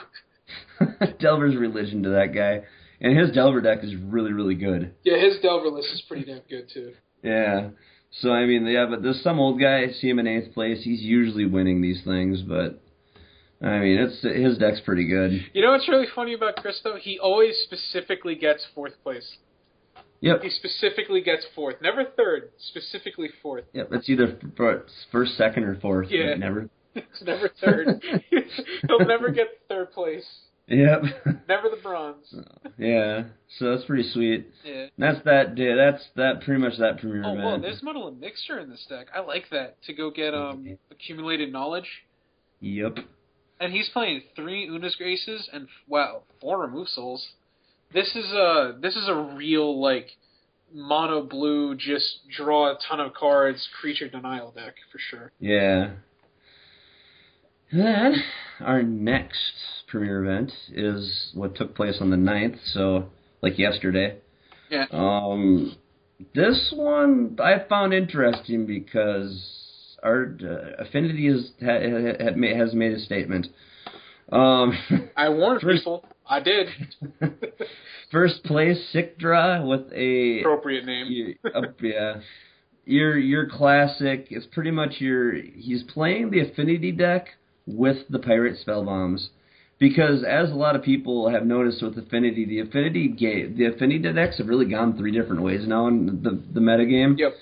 Delver's 1.21 1.57
religion 1.57 2.03
to 2.05 2.11
that 2.11 2.33
guy, 2.33 2.63
and 3.03 3.19
his 3.19 3.33
Delver 3.33 3.61
deck 3.61 3.81
is 3.83 3.95
really 3.95 4.33
really 4.33 4.55
good. 4.55 4.95
Yeah, 5.05 5.19
his 5.19 5.39
Delver 5.43 5.69
list 5.69 5.89
is 5.93 6.03
pretty 6.09 6.25
damn 6.25 6.41
good 6.49 6.71
too. 6.73 6.95
Yeah. 7.23 7.71
So 8.21 8.31
I 8.31 8.47
mean, 8.47 8.67
yeah, 8.67 8.87
but 8.89 9.03
there's 9.03 9.23
some 9.23 9.39
old 9.39 9.61
guy. 9.61 9.83
I 9.83 9.93
see 9.93 10.09
him 10.09 10.19
in 10.19 10.27
eighth 10.27 10.55
place. 10.55 10.83
He's 10.83 11.01
usually 11.01 11.47
winning 11.47 11.83
these 11.83 12.03
things, 12.05 12.43
but 12.43 12.81
I 13.63 13.79
mean, 13.79 13.99
it's 13.99 14.23
his 14.23 14.59
deck's 14.59 14.81
pretty 14.81 15.07
good. 15.07 15.33
You 15.53 15.63
know 15.63 15.73
what's 15.73 15.89
really 15.89 16.09
funny 16.15 16.35
about 16.35 16.57
Chris 16.57 16.81
though? 16.83 16.97
He 17.01 17.19
always 17.19 17.55
specifically 17.65 18.35
gets 18.35 18.67
fourth 18.75 18.95
place. 19.03 19.37
Yep. 20.21 20.43
He 20.43 20.51
specifically 20.51 21.21
gets 21.21 21.45
fourth, 21.55 21.77
never 21.83 22.05
third, 22.05 22.51
specifically 22.59 23.29
fourth. 23.43 23.65
Yep. 23.73 23.89
It's 23.93 24.09
either 24.09 24.39
first, 25.11 25.37
second, 25.37 25.65
or 25.65 25.77
fourth. 25.81 26.09
Yeah. 26.11 26.35
Never. 26.35 26.69
It's 26.95 27.23
never 27.23 27.51
third. 27.59 28.05
He'll 28.87 29.07
never 29.07 29.31
get 29.31 29.47
third 29.67 29.93
place. 29.93 30.27
Yep. 30.73 31.03
Never 31.49 31.69
the 31.69 31.81
bronze. 31.83 32.35
yeah. 32.79 33.25
So 33.59 33.71
that's 33.71 33.85
pretty 33.85 34.09
sweet. 34.11 34.49
Yeah. 34.65 34.87
That's 34.97 35.23
that. 35.25 35.59
Yeah, 35.59 35.77
that's 35.77 36.03
that. 36.17 36.41
Pretty 36.43 36.61
much 36.61 36.79
that 36.79 36.99
premier 36.99 37.23
Oh, 37.25 37.35
whoa, 37.35 37.61
there's 37.61 37.83
Muddle 37.83 38.09
and 38.09 38.19
Mixture 38.19 38.59
in 38.59 38.71
this 38.71 38.85
deck. 38.89 39.09
I 39.15 39.21
like 39.21 39.45
that 39.51 39.77
to 39.85 39.93
go 39.93 40.11
get 40.11 40.35
um 40.35 40.79
accumulated 40.91 41.53
knowledge. 41.53 41.89
Yep. 42.61 42.99
And 43.61 43.73
he's 43.73 43.89
playing 43.91 44.23
three 44.35 44.67
Oona's 44.67 44.97
Graces 44.97 45.49
and 45.53 45.69
wow, 45.87 46.23
four 46.41 46.61
Remove 46.61 46.89
Souls. 46.89 47.25
This 47.93 48.17
is 48.17 48.33
a 48.33 48.77
this 48.81 48.97
is 48.97 49.09
a 49.09 49.35
real 49.37 49.81
like 49.81 50.07
mono 50.75 51.23
blue 51.23 51.75
just 51.77 52.27
draw 52.35 52.71
a 52.73 52.79
ton 52.89 52.99
of 52.99 53.13
cards 53.13 53.69
creature 53.79 54.09
denial 54.09 54.53
deck 54.53 54.75
for 54.91 54.99
sure. 54.99 55.33
Yeah. 55.39 55.91
Then 57.73 58.15
our 58.61 58.83
next 58.83 59.53
premier 59.89 60.25
event 60.25 60.53
is 60.73 61.31
what 61.35 61.55
took 61.55 61.75
place 61.75 61.99
on 62.01 62.11
the 62.11 62.17
9th, 62.17 62.59
so 62.73 63.07
like 63.43 63.59
yesterday. 63.59 64.19
Yeah. 64.71 64.87
Um, 64.91 65.77
this 66.35 66.73
one 66.75 67.37
I 67.43 67.65
found 67.69 67.93
interesting 67.95 68.67
because 68.67 69.43
our 70.03 70.35
uh, 70.43 70.83
affinity 70.83 71.29
is 71.29 71.51
ha, 71.61 71.67
ha, 71.67 72.25
ha, 72.25 72.57
has 72.59 72.75
made 72.75 72.93
a 72.93 73.01
statement. 73.01 73.49
Um, 74.31 74.73
I 75.17 75.29
warned 75.29 75.61
First- 75.63 75.81
people. 75.81 76.05
I 76.29 76.41
did. 76.41 76.69
first 78.13 78.45
place 78.45 78.79
Sikdra 78.95 79.67
with 79.67 79.93
a 79.93 80.41
Appropriate 80.41 80.85
name. 80.87 81.35
uh, 81.55 81.61
yeah. 81.81 82.21
Your 82.85 83.19
your 83.19 83.49
classic 83.51 84.29
It's 84.31 84.47
pretty 84.47 84.71
much 84.71 84.95
your 85.01 85.33
he's 85.35 85.83
playing 85.83 86.31
the 86.31 86.41
affinity 86.41 86.93
deck 86.93 87.27
with 87.67 88.09
the 88.09 88.19
Pyrite 88.19 88.57
Spellbombs. 88.67 89.29
Because 89.79 90.23
as 90.23 90.51
a 90.51 90.55
lot 90.55 90.77
of 90.77 90.83
people 90.83 91.29
have 91.29 91.45
noticed 91.45 91.83
with 91.83 91.99
affinity, 91.99 92.45
the 92.45 92.61
affinity 92.61 93.09
ga- 93.09 93.49
the 93.49 93.67
affinity 93.67 94.13
decks 94.13 94.39
have 94.39 94.47
really 94.47 94.67
gone 94.67 94.97
three 94.97 95.11
different 95.11 95.43
ways 95.43 95.67
now 95.67 95.89
in 95.89 96.23
the 96.23 96.41
the 96.55 96.61
meta 96.61 96.87
game. 96.87 97.17
Yep. 97.19 97.33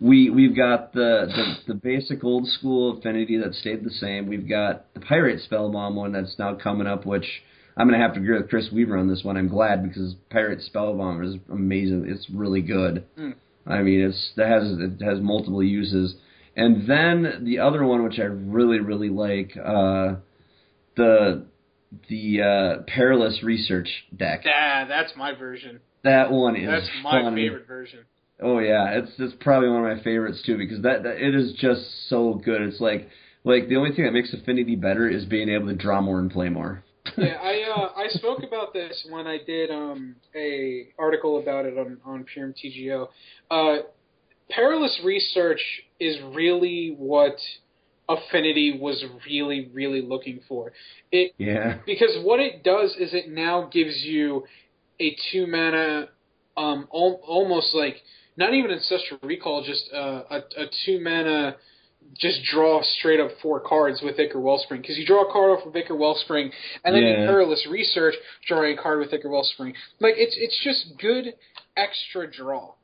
We 0.00 0.28
we've 0.28 0.56
got 0.56 0.92
the, 0.92 1.26
the 1.66 1.72
the 1.72 1.74
basic 1.74 2.24
old 2.24 2.48
school 2.48 2.98
affinity 2.98 3.38
that 3.38 3.54
stayed 3.54 3.84
the 3.84 3.90
same. 3.90 4.26
We've 4.26 4.48
got 4.48 4.92
the 4.94 5.00
Pyrite 5.00 5.38
Spellbomb 5.48 5.94
one 5.94 6.12
that's 6.12 6.36
now 6.36 6.56
coming 6.56 6.88
up, 6.88 7.06
which 7.06 7.42
I'm 7.76 7.86
gonna 7.86 8.02
have 8.02 8.14
to 8.14 8.20
agree 8.20 8.38
with 8.38 8.50
Chris 8.50 8.70
Weaver 8.72 8.96
on 8.96 9.08
this 9.08 9.22
one. 9.22 9.36
I'm 9.36 9.48
glad 9.48 9.84
because 9.84 10.16
Pyrite 10.30 10.62
Spellbomb 10.74 11.24
is 11.24 11.36
amazing. 11.48 12.06
It's 12.08 12.28
really 12.28 12.62
good. 12.62 13.04
Mm. 13.16 13.34
I 13.66 13.82
mean, 13.82 14.00
it's 14.00 14.32
it 14.36 14.46
has 14.46 14.64
it 14.78 15.04
has 15.04 15.20
multiple 15.20 15.62
uses. 15.62 16.16
And 16.56 16.88
then 16.88 17.44
the 17.44 17.58
other 17.58 17.84
one, 17.84 18.04
which 18.04 18.18
I 18.18 18.24
really 18.24 18.80
really 18.80 19.08
like, 19.08 19.56
uh, 19.56 20.16
the 20.96 21.46
the 22.08 22.42
uh, 22.42 22.82
perilous 22.86 23.42
research 23.42 23.88
deck. 24.16 24.42
Yeah, 24.44 24.86
that's 24.86 25.12
my 25.16 25.34
version. 25.34 25.80
That 26.02 26.30
one 26.30 26.56
is 26.56 26.68
That's 26.68 26.90
my 27.02 27.22
fun. 27.22 27.34
favorite 27.34 27.66
version. 27.66 28.00
Oh 28.42 28.58
yeah, 28.58 28.98
it's 28.98 29.12
it's 29.18 29.34
probably 29.40 29.68
one 29.68 29.88
of 29.88 29.96
my 29.96 30.02
favorites 30.02 30.42
too 30.44 30.58
because 30.58 30.82
that, 30.82 31.04
that 31.04 31.16
it 31.24 31.34
is 31.34 31.52
just 31.58 32.08
so 32.08 32.34
good. 32.44 32.62
It's 32.62 32.80
like 32.80 33.08
like 33.44 33.68
the 33.68 33.76
only 33.76 33.94
thing 33.94 34.04
that 34.04 34.12
makes 34.12 34.32
Affinity 34.34 34.76
better 34.76 35.08
is 35.08 35.24
being 35.24 35.48
able 35.48 35.68
to 35.68 35.74
draw 35.74 36.00
more 36.00 36.18
and 36.18 36.30
play 36.30 36.48
more. 36.48 36.82
yeah, 37.18 37.38
I 37.40 37.62
uh, 37.62 37.92
I 37.96 38.08
spoke 38.08 38.42
about 38.42 38.72
this 38.72 39.06
when 39.08 39.26
I 39.26 39.38
did 39.46 39.70
um 39.70 40.16
a 40.34 40.88
article 40.98 41.38
about 41.40 41.64
it 41.64 41.78
on 41.78 41.98
on 42.04 42.26
PureMTGO. 42.36 43.08
Uh, 43.50 43.76
perilous 44.50 45.00
research 45.04 45.60
is 46.00 46.16
really 46.32 46.94
what 46.98 47.36
Affinity 48.08 48.78
was 48.78 49.02
really 49.26 49.70
really 49.72 50.02
looking 50.02 50.40
for. 50.48 50.72
It 51.10 51.32
yeah. 51.38 51.78
because 51.86 52.16
what 52.22 52.38
it 52.40 52.62
does 52.62 52.94
is 52.98 53.14
it 53.14 53.30
now 53.30 53.68
gives 53.72 54.02
you 54.02 54.44
a 55.00 55.16
two 55.32 55.46
mana, 55.46 56.08
um, 56.56 56.86
al- 56.92 57.20
almost 57.26 57.74
like 57.74 57.96
not 58.36 58.52
even 58.52 58.70
ancestral 58.70 59.18
recall, 59.22 59.64
just 59.64 59.88
uh, 59.94 60.22
a 60.30 60.36
a 60.36 60.66
two 60.84 61.00
mana, 61.00 61.56
just 62.20 62.40
draw 62.44 62.82
straight 62.98 63.20
up 63.20 63.30
four 63.40 63.58
cards 63.60 64.02
with 64.02 64.20
Ichor 64.20 64.38
Wellspring 64.38 64.82
because 64.82 64.98
you 64.98 65.06
draw 65.06 65.26
a 65.26 65.32
card 65.32 65.58
off 65.58 65.66
of 65.66 65.74
Ichor 65.74 65.96
Wellspring 65.96 66.50
and 66.84 66.94
then 66.94 67.02
Yeah. 67.02 67.20
you 67.22 67.26
perilous 67.26 67.66
research, 67.70 68.14
draw 68.46 68.64
a 68.70 68.76
card 68.76 68.98
with 68.98 69.14
Ichor 69.14 69.30
Wellspring. 69.30 69.72
Like 69.98 70.14
it's 70.18 70.36
it's 70.38 70.60
just 70.62 70.98
good 71.00 71.34
extra 71.74 72.30
draw. 72.30 72.74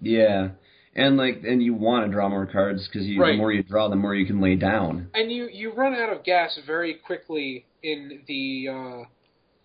Yeah. 0.00 0.50
And 0.94 1.16
like 1.16 1.42
and 1.46 1.62
you 1.62 1.74
want 1.74 2.06
to 2.06 2.12
draw 2.12 2.28
more 2.28 2.46
cards 2.46 2.86
because 2.88 3.06
you 3.06 3.20
Right. 3.20 3.32
the 3.32 3.36
more 3.38 3.52
you 3.52 3.62
draw, 3.62 3.88
the 3.88 3.96
more 3.96 4.14
you 4.14 4.26
can 4.26 4.40
lay 4.40 4.56
down. 4.56 5.10
and 5.14 5.30
you 5.30 5.48
you 5.52 5.72
run 5.72 5.94
out 5.94 6.12
of 6.12 6.24
gas 6.24 6.58
very 6.66 6.94
quickly 6.94 7.66
in 7.82 8.22
the 8.26 8.68
uh, 8.68 9.04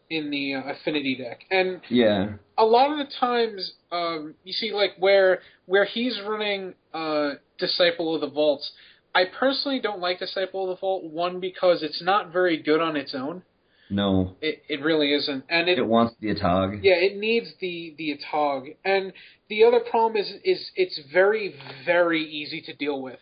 in 0.09 0.29
the 0.29 0.53
uh, 0.53 0.61
affinity 0.71 1.15
deck. 1.15 1.41
And 1.49 1.81
Yeah. 1.89 2.33
a 2.57 2.65
lot 2.65 2.91
of 2.91 2.97
the 2.99 3.11
times, 3.19 3.73
um, 3.91 4.35
you 4.43 4.53
see 4.53 4.71
like 4.71 4.91
where 4.99 5.41
where 5.65 5.85
he's 5.85 6.19
running 6.21 6.75
uh, 6.93 7.31
Disciple 7.57 8.13
of 8.13 8.21
the 8.21 8.29
Vaults. 8.29 8.71
I 9.15 9.25
personally 9.25 9.79
don't 9.79 9.99
like 10.01 10.19
Disciple 10.19 10.63
of 10.69 10.69
the 10.77 10.79
Vault. 10.79 11.05
One 11.05 11.39
because 11.39 11.81
it's 11.81 12.01
not 12.03 12.31
very 12.31 12.57
good 12.61 12.81
on 12.81 12.95
its 12.95 13.15
own. 13.15 13.41
No. 13.89 14.35
It 14.41 14.63
it 14.67 14.81
really 14.81 15.13
isn't, 15.13 15.43
and 15.49 15.69
it, 15.69 15.77
It 15.77 15.85
wants 15.85 16.15
the 16.19 16.33
Atog. 16.33 16.79
yeah 16.81 16.95
it 16.95 17.17
needs 17.17 17.47
the 17.59 17.93
the 17.97 18.17
Atog. 18.17 18.75
And 18.83 19.13
the 19.49 19.63
other 19.63 19.79
problem 19.79 20.17
is 20.17 20.31
is 20.43 20.71
it's 20.75 20.99
very 21.13 21.55
very 21.85 22.23
easy 22.23 22.61
to 22.61 22.73
deal 22.73 23.01
with. 23.01 23.19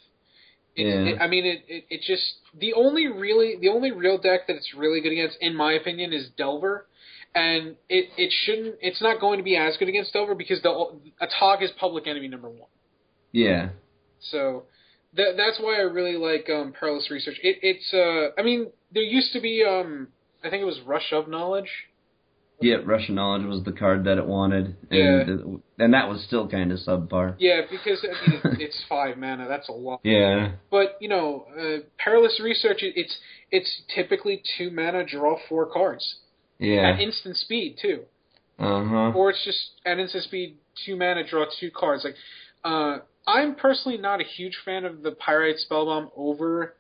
It's, 0.75 0.87
Yeah. 0.87 1.15
it, 1.15 1.21
I 1.21 1.27
mean, 1.27 1.45
it, 1.45 1.63
it 1.67 1.85
it 1.89 2.01
just 2.01 2.23
the 2.57 2.73
only 2.73 3.07
really 3.07 3.57
the 3.59 3.69
only 3.69 3.91
real 3.91 4.17
deck 4.17 4.47
that 4.47 4.55
it's 4.55 4.73
really 4.73 5.01
good 5.01 5.11
against, 5.11 5.37
in 5.41 5.55
my 5.55 5.73
opinion, 5.73 6.13
is 6.13 6.29
Delver, 6.37 6.87
and 7.35 7.75
it 7.89 8.09
it 8.17 8.31
shouldn't. 8.31 8.75
It's 8.81 9.01
not 9.01 9.19
going 9.19 9.37
to 9.39 9.43
be 9.43 9.57
as 9.57 9.75
good 9.77 9.89
against 9.89 10.13
Delver 10.13 10.33
because 10.33 10.61
the 10.61 10.69
Atog 11.21 11.61
is 11.61 11.71
public 11.77 12.07
enemy 12.07 12.27
number 12.29 12.49
one. 12.49 12.69
Yeah. 13.33 13.69
So 14.31 14.63
that 15.15 15.33
that's 15.35 15.59
why 15.59 15.75
I 15.75 15.81
really 15.81 16.15
like 16.17 16.49
um, 16.49 16.73
Perilous 16.79 17.11
Research. 17.11 17.37
It, 17.43 17.57
it's 17.61 17.93
uh, 17.93 18.39
I 18.39 18.43
mean, 18.43 18.71
there 18.93 19.03
used 19.03 19.33
to 19.33 19.41
be 19.41 19.63
um, 19.63 20.07
I 20.43 20.49
think 20.49 20.61
it 20.61 20.65
was 20.65 20.79
Rush 20.85 21.11
of 21.11 21.27
Knowledge. 21.27 21.69
Yeah, 22.61 22.77
Rush 22.85 23.09
of 23.09 23.15
Knowledge 23.15 23.45
was 23.45 23.63
the 23.63 23.71
card 23.71 24.05
that 24.05 24.17
it 24.17 24.25
wanted, 24.25 24.77
and 24.89 25.61
and 25.79 25.93
that 25.93 26.07
was 26.07 26.23
still 26.25 26.47
kind 26.47 26.71
of 26.71 26.79
subpar. 26.79 27.35
Yeah, 27.39 27.61
because 27.69 28.05
I 28.05 28.29
mean, 28.29 28.41
it's 28.59 28.83
five 28.89 29.17
mana. 29.17 29.47
That's 29.47 29.67
a 29.69 29.73
lot. 29.73 30.01
Yeah, 30.03 30.51
But 30.69 30.97
you 31.01 31.09
know, 31.09 31.45
uh, 31.57 31.83
Perilous 31.97 32.39
Research. 32.41 32.77
It's 32.81 33.17
it's 33.51 33.81
typically 33.93 34.41
two 34.57 34.71
mana, 34.71 35.05
draw 35.05 35.37
four 35.49 35.65
cards 35.65 36.19
yeah, 36.59 36.91
at 36.91 36.99
instant 36.99 37.37
speed 37.37 37.77
too. 37.81 38.03
uh 38.59 38.83
huh. 38.85 39.11
or 39.15 39.31
it's 39.31 39.43
just 39.43 39.71
at 39.85 39.99
instant 39.99 40.23
speed, 40.23 40.57
two 40.85 40.95
mana, 40.95 41.27
draw 41.27 41.45
two 41.59 41.71
cards. 41.71 42.05
Like, 42.05 42.15
uh, 42.63 42.99
I'm 43.27 43.55
personally 43.55 43.97
not 43.97 44.21
a 44.21 44.23
huge 44.23 44.57
fan 44.63 44.85
of 44.85 45.01
the 45.01 45.11
Pyrite 45.11 45.57
Spellbomb 45.69 46.11
over 46.15 46.75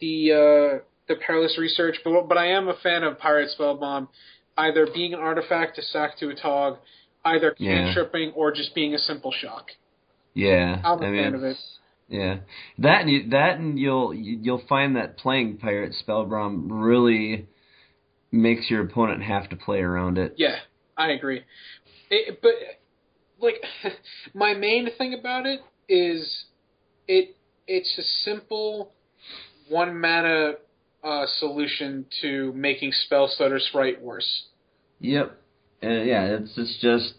the 0.00 0.32
uh, 0.32 0.78
the 1.08 1.16
Perilous 1.16 1.58
Research, 1.58 1.96
but 2.04 2.28
but 2.28 2.38
I 2.38 2.46
am 2.46 2.68
a 2.68 2.74
fan 2.82 3.02
of 3.02 3.18
Pyrite 3.18 3.48
Spellbomb, 3.58 4.08
either 4.56 4.86
being 4.92 5.14
an 5.14 5.20
artifact 5.20 5.76
to 5.76 5.82
sack 5.82 6.18
to 6.18 6.26
Atog, 6.26 6.78
either 7.24 7.54
Yeah. 7.58 7.84
cantripping 7.84 8.32
or 8.32 8.52
just 8.52 8.74
being 8.74 8.94
a 8.94 8.98
simple 8.98 9.32
shock. 9.32 9.68
Yeah, 10.34 10.80
I'm 10.84 11.00
a 11.00 11.06
I 11.06 11.10
mean, 11.10 11.22
fan 11.22 11.34
of 11.34 11.42
it. 11.44 11.56
Yeah, 12.08 12.36
that 12.78 13.02
and 13.02 13.10
you, 13.10 13.28
that 13.30 13.58
and 13.58 13.78
you'll 13.78 14.14
you'll 14.14 14.62
find 14.68 14.96
that 14.96 15.16
playing 15.18 15.58
Pyrite 15.58 15.92
Spellbomb 16.06 16.66
really 16.68 17.48
makes 18.30 18.70
your 18.70 18.82
opponent 18.82 19.22
have 19.22 19.48
to 19.50 19.56
play 19.56 19.80
around 19.80 20.18
it. 20.18 20.34
Yeah, 20.36 20.56
I 20.96 21.10
agree. 21.12 21.42
It, 22.10 22.40
but 22.42 22.52
like, 23.40 23.62
my 24.34 24.54
main 24.54 24.88
thing 24.96 25.14
about 25.14 25.46
it 25.46 25.60
is 25.88 26.44
it 27.08 27.36
it's 27.66 27.98
a 27.98 28.02
simple 28.24 28.92
one 29.68 29.98
mana 30.00 30.54
uh, 31.04 31.26
solution 31.38 32.06
to 32.20 32.52
making 32.54 32.92
Spellstutter 32.92 33.60
Sprite 33.60 34.00
worse. 34.02 34.44
Yep. 35.00 35.36
And 35.82 36.06
yeah, 36.06 36.36
it's 36.36 36.52
it's 36.56 36.78
just 36.80 37.14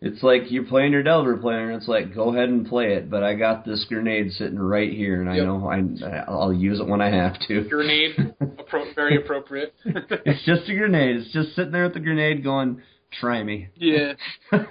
it's 0.00 0.22
like 0.22 0.50
you're 0.50 0.66
playing 0.66 0.92
your 0.92 1.02
Delver 1.02 1.38
player, 1.38 1.70
and 1.70 1.76
it's 1.76 1.88
like 1.88 2.14
go 2.14 2.34
ahead 2.34 2.50
and 2.50 2.68
play 2.68 2.92
it, 2.92 3.10
but 3.10 3.22
I 3.22 3.34
got 3.34 3.64
this 3.64 3.86
grenade 3.88 4.32
sitting 4.32 4.58
right 4.58 4.92
here, 4.92 5.22
and 5.22 5.30
I 5.30 5.38
know 5.38 5.66
I 5.66 6.24
I'll 6.28 6.52
use 6.52 6.78
it 6.80 6.86
when 6.86 7.00
I 7.00 7.10
have 7.10 7.38
to. 7.48 7.64
Grenade, 7.64 8.34
appro- 8.42 8.94
very 8.94 9.16
appropriate. 9.16 9.74
it's 9.84 10.44
just 10.44 10.68
a 10.68 10.74
grenade. 10.74 11.16
It's 11.16 11.32
just 11.32 11.54
sitting 11.56 11.72
there 11.72 11.84
with 11.84 11.94
the 11.94 12.00
grenade, 12.00 12.44
going, 12.44 12.82
"Try 13.18 13.42
me." 13.42 13.68
yeah. 13.76 14.12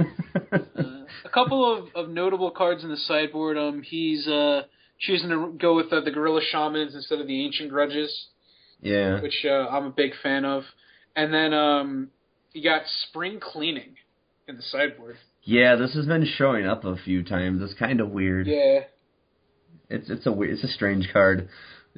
Uh, 0.51 1.05
a 1.25 1.29
couple 1.29 1.71
of, 1.73 1.87
of 1.95 2.09
notable 2.09 2.51
cards 2.51 2.83
in 2.83 2.89
the 2.89 2.97
sideboard. 2.97 3.57
Um, 3.57 3.81
he's 3.81 4.27
uh 4.27 4.63
choosing 4.99 5.29
to 5.29 5.53
go 5.59 5.75
with 5.75 5.91
uh, 5.91 6.01
the 6.01 6.11
Gorilla 6.11 6.41
Shamans 6.51 6.95
instead 6.95 7.19
of 7.19 7.27
the 7.27 7.45
Ancient 7.45 7.69
Grudges, 7.69 8.27
yeah. 8.83 9.21
which 9.21 9.45
uh, 9.45 9.67
I'm 9.67 9.85
a 9.85 9.91
big 9.91 10.11
fan 10.21 10.45
of. 10.45 10.63
And 11.15 11.33
then 11.33 11.53
um, 11.53 12.09
you 12.53 12.63
got 12.63 12.83
Spring 13.09 13.39
Cleaning 13.39 13.95
in 14.47 14.55
the 14.57 14.63
sideboard. 14.63 15.17
Yeah, 15.43 15.75
this 15.75 15.93
has 15.93 16.05
been 16.05 16.25
showing 16.37 16.65
up 16.65 16.85
a 16.85 16.95
few 16.95 17.23
times. 17.23 17.61
It's 17.61 17.77
kind 17.77 17.99
of 17.99 18.09
weird. 18.09 18.47
Yeah. 18.47 18.81
It's 19.89 20.09
it's 20.09 20.25
a 20.25 20.41
it's 20.41 20.63
a 20.63 20.69
strange 20.69 21.09
card. 21.11 21.49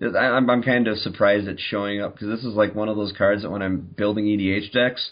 I- 0.01 0.17
I'm 0.17 0.49
I'm 0.49 0.63
kind 0.63 0.87
of 0.87 0.97
surprised 0.97 1.47
it's 1.47 1.61
showing 1.61 2.01
up 2.01 2.13
because 2.13 2.27
this 2.27 2.43
is 2.43 2.55
like 2.55 2.75
one 2.75 2.89
of 2.89 2.97
those 2.97 3.13
cards 3.17 3.43
that 3.43 3.51
when 3.51 3.61
I'm 3.61 3.81
building 3.81 4.25
EDH 4.25 4.71
decks, 4.71 5.11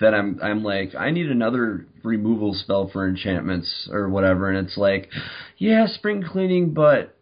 that 0.00 0.14
I'm 0.14 0.38
I'm 0.42 0.62
like 0.62 0.94
I 0.94 1.10
need 1.10 1.30
another 1.30 1.86
removal 2.02 2.54
spell 2.54 2.90
for 2.92 3.08
enchantments 3.08 3.88
or 3.90 4.08
whatever, 4.08 4.50
and 4.50 4.66
it's 4.66 4.76
like, 4.76 5.08
yeah, 5.56 5.86
spring 5.86 6.22
cleaning, 6.22 6.74
but 6.74 7.16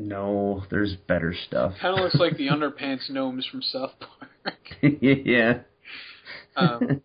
no, 0.00 0.64
there's 0.70 0.96
better 1.08 1.34
stuff. 1.46 1.74
Kind 1.80 1.98
of 1.98 2.04
looks 2.04 2.16
like 2.16 2.36
the 2.36 2.48
Underpants 2.52 3.10
gnomes 3.10 3.46
from 3.46 3.62
South 3.62 3.92
Park. 4.00 4.54
yeah. 5.00 5.60
Um, 6.56 7.02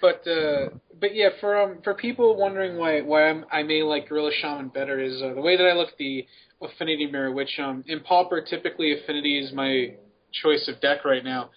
but 0.00 0.26
uh, 0.28 0.68
but 1.00 1.14
yeah, 1.14 1.30
for 1.40 1.60
um 1.60 1.78
for 1.82 1.94
people 1.94 2.36
wondering 2.36 2.76
why 2.76 3.00
why 3.00 3.28
I'm, 3.30 3.44
I 3.50 3.62
may 3.62 3.82
like 3.82 4.08
Gorilla 4.08 4.30
Shaman 4.40 4.68
better 4.68 5.00
is 5.00 5.22
uh, 5.22 5.34
the 5.34 5.40
way 5.40 5.56
that 5.56 5.64
I 5.64 5.72
look 5.72 5.88
at 5.88 5.98
the 5.98 6.26
Affinity 6.62 7.06
Mirror, 7.06 7.32
which 7.32 7.58
um 7.58 7.84
in 7.86 8.00
Pauper 8.00 8.42
typically 8.42 8.92
Affinity 8.92 9.38
is 9.38 9.52
my 9.52 9.94
choice 10.42 10.68
of 10.68 10.80
deck 10.80 11.04
right 11.04 11.24
now. 11.24 11.50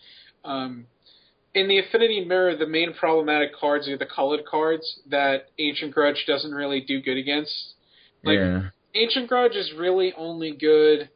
Um, 0.45 0.85
in 1.53 1.67
the 1.67 1.79
Affinity 1.79 2.23
Mirror, 2.23 2.57
the 2.57 2.67
main 2.67 2.93
problematic 2.93 3.53
cards 3.53 3.87
are 3.87 3.97
the 3.97 4.05
colored 4.05 4.45
cards 4.45 4.99
that 5.09 5.47
Ancient 5.59 5.93
Grudge 5.93 6.23
doesn't 6.27 6.51
really 6.51 6.81
do 6.81 7.01
good 7.01 7.17
against. 7.17 7.73
Like 8.23 8.37
yeah. 8.37 8.69
Ancient 8.97 9.27
Grudge 9.29 9.55
is 9.55 9.71
really 9.77 10.13
only 10.17 10.51
good. 10.51 11.09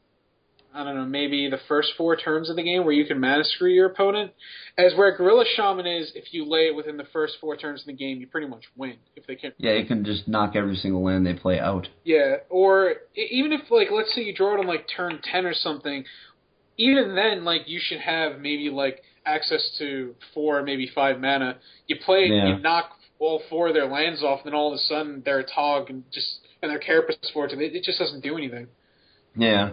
I 0.74 0.86
don't 0.86 0.96
know, 0.96 1.04
maybe 1.06 1.50
the 1.50 1.60
first 1.68 1.90
four 1.98 2.16
turns 2.16 2.50
of 2.50 2.56
the 2.56 2.64
game 2.64 2.86
where 2.86 2.94
you 2.94 3.04
can 3.06 3.20
mana 3.20 3.44
screw 3.44 3.70
your 3.70 3.88
opponent. 3.88 4.32
As 4.78 4.94
where 4.96 5.14
Gorilla 5.18 5.44
Shaman 5.56 5.86
is, 5.86 6.14
if 6.16 6.34
you 6.34 6.46
lay 6.50 6.68
it 6.68 6.76
within 6.76 6.96
the 6.96 7.04
first 7.12 7.34
four 7.42 7.58
turns 7.58 7.82
of 7.82 7.88
the 7.88 7.94
game, 7.94 8.22
you 8.22 8.28
pretty 8.28 8.48
much 8.48 8.64
win. 8.78 8.96
If 9.18 9.28
they 9.28 9.36
can, 9.36 9.52
Yeah, 9.58 9.74
you 9.74 9.86
can 9.86 10.06
just 10.06 10.30
knock 10.30 10.56
every 10.56 10.78
single 10.78 11.04
land 11.04 11.26
they 11.26 11.34
play 11.34 11.60
out. 11.60 11.90
yeah. 12.06 12.38
Or 12.50 12.94
even 13.16 13.52
if 13.52 13.70
like, 13.70 13.90
let's 13.92 14.16
say 14.16 14.22
you 14.22 14.34
draw 14.34 14.54
it 14.56 14.60
on 14.62 14.68
like 14.68 14.88
turn 14.96 15.20
ten 15.30 15.46
or 15.46 15.54
something, 15.54 16.06
even 16.78 17.16
then, 17.16 17.44
like 17.44 17.64
you 17.68 17.80
should 17.84 18.00
have 18.00 18.40
maybe 18.40 18.70
like 18.70 19.02
access 19.26 19.76
to 19.80 20.16
four, 20.34 20.64
maybe 20.64 20.90
five 20.96 21.20
mana. 21.20 21.58
You 21.88 21.98
play, 21.98 22.28
Yeah. 22.32 22.48
you 22.56 22.60
knock 22.60 22.92
all 23.20 23.44
four 23.50 23.68
of 23.68 23.74
their 23.74 23.88
lands 23.88 24.24
off, 24.24 24.40
and 24.46 24.54
then 24.54 24.58
all 24.58 24.70
of 24.72 24.76
a 24.76 24.82
sudden 24.82 25.22
they're 25.26 25.44
Atog 25.44 25.90
and 25.90 26.06
just 26.14 26.40
and 26.62 26.72
their 26.72 26.80
Carapace 26.80 27.18
Forge, 27.34 27.52
and 27.54 27.62
it, 27.62 27.76
it 27.76 27.84
just 27.84 28.00
doesn't 28.00 28.22
do 28.22 28.38
anything. 28.38 28.68
Yeah. 29.36 29.72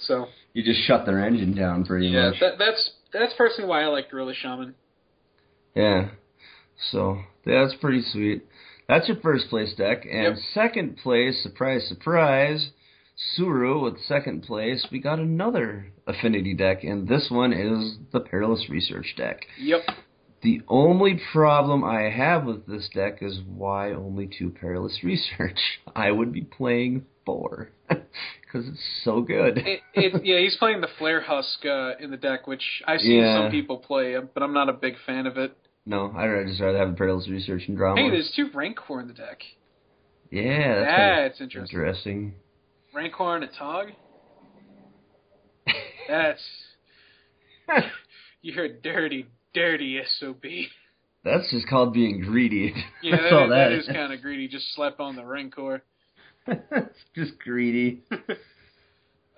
So 0.00 0.26
You 0.54 0.62
just 0.62 0.80
shut 0.86 1.04
their 1.06 1.24
engine 1.24 1.54
down 1.54 1.84
pretty 1.84 2.08
yeah, 2.08 2.30
much. 2.30 2.40
that, 2.40 2.58
that's 2.58 2.90
that's 3.12 3.32
personally 3.36 3.68
why 3.68 3.82
I 3.82 3.86
like 3.86 4.10
Gorilla 4.10 4.34
Shaman. 4.34 4.74
Yeah. 5.74 6.08
So 6.90 7.18
that's 7.44 7.74
pretty 7.80 8.02
sweet. 8.02 8.46
That's 8.88 9.06
your 9.08 9.18
first 9.18 9.48
place 9.48 9.74
deck. 9.74 10.04
And 10.04 10.22
Yep. 10.22 10.36
second 10.54 10.96
place, 10.98 11.42
surprise, 11.42 11.86
surprise, 11.88 12.70
Suru 13.34 13.82
with 13.84 14.00
second 14.00 14.42
place. 14.42 14.86
We 14.90 14.98
got 14.98 15.18
another 15.18 15.92
affinity 16.06 16.54
deck, 16.54 16.82
and 16.82 17.06
this 17.06 17.28
one 17.30 17.52
is 17.52 17.96
the 18.12 18.20
Perilous 18.20 18.68
Research 18.70 19.14
deck. 19.16 19.46
Yep. 19.60 19.80
The 20.42 20.60
only 20.68 21.20
problem 21.32 21.84
I 21.84 22.10
have 22.10 22.44
with 22.44 22.66
this 22.66 22.88
deck 22.92 23.18
is 23.22 23.40
why 23.46 23.92
only 23.92 24.28
two 24.38 24.50
Perilous 24.50 24.98
Research? 25.04 25.58
I 25.96 26.10
would 26.10 26.32
be 26.32 26.42
playing 26.42 27.06
four. 27.24 27.70
Because 28.42 28.68
it's 28.68 29.02
so 29.02 29.22
good. 29.22 29.56
It, 29.56 29.80
it, 29.94 30.24
yeah, 30.26 30.38
he's 30.38 30.56
playing 30.58 30.82
the 30.82 30.88
Flayer 31.00 31.22
Husk 31.24 31.64
uh, 31.64 31.92
in 32.04 32.10
the 32.10 32.18
deck, 32.18 32.46
which 32.46 32.62
I've 32.86 33.00
seen 33.00 33.20
Yeah. 33.20 33.40
some 33.44 33.50
people 33.50 33.78
play, 33.78 34.14
uh, 34.14 34.20
but 34.34 34.42
I'm 34.42 34.52
not 34.52 34.68
a 34.68 34.74
big 34.74 34.92
fan 35.06 35.26
of 35.26 35.38
it. 35.38 35.56
no, 35.86 36.12
I'd 36.14 36.46
just 36.48 36.60
rather 36.60 36.76
have 36.76 36.90
the 36.90 36.94
Perilous 36.94 37.26
Research 37.30 37.62
and 37.68 37.78
draw 37.78 37.96
Hey, 37.96 38.10
there's 38.10 38.30
two 38.36 38.50
Rancor 38.52 39.00
in 39.00 39.08
the 39.08 39.14
deck. 39.14 39.38
Yeah, 40.30 41.22
That's 41.22 41.40
interesting. 41.40 41.78
interesting. 41.78 42.34
Rancor 42.94 43.36
and 43.36 43.44
a 43.44 43.48
Tog. 43.58 43.86
That's 46.08 46.42
you're 48.42 48.64
a 48.66 48.72
dirty, 48.82 49.24
dirty 49.54 50.00
sob. 50.18 50.44
That's 51.24 51.50
just 51.50 51.68
called 51.68 51.92
being 51.92 52.20
greedy. 52.20 52.74
Yeah, 53.02 53.12
That's 53.16 53.22
that, 53.24 53.32
all 53.32 53.48
that 53.48 53.68
that 53.68 53.72
is 53.72 53.86
kind 53.92 54.12
of 54.12 54.20
greedy. 54.22 54.48
Just 54.48 54.74
slap 54.74 55.00
on 55.00 55.16
the 55.16 55.24
Rancor. 55.24 55.82
It's 56.46 56.98
just 57.14 57.38
greedy. 57.38 58.02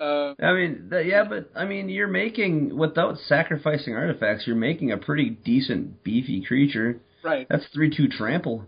Uh, 0.01 0.35
I 0.43 0.53
mean, 0.53 0.89
th- 0.91 1.07
yeah, 1.07 1.25
but 1.29 1.51
I 1.55 1.65
mean, 1.67 1.89
you're 1.89 2.09
making 2.09 2.77
without 2.77 3.17
sacrificing 3.27 3.95
artifacts, 3.95 4.47
you're 4.47 4.57
making 4.57 4.91
a 4.93 4.97
pretty 4.99 5.31
decent 5.31 6.03
beefy 6.03 6.45
creature. 6.45 7.01
right. 7.23 7.47
That's 7.49 7.65
three 7.73 7.95
two 7.95 8.09
trample. 8.09 8.65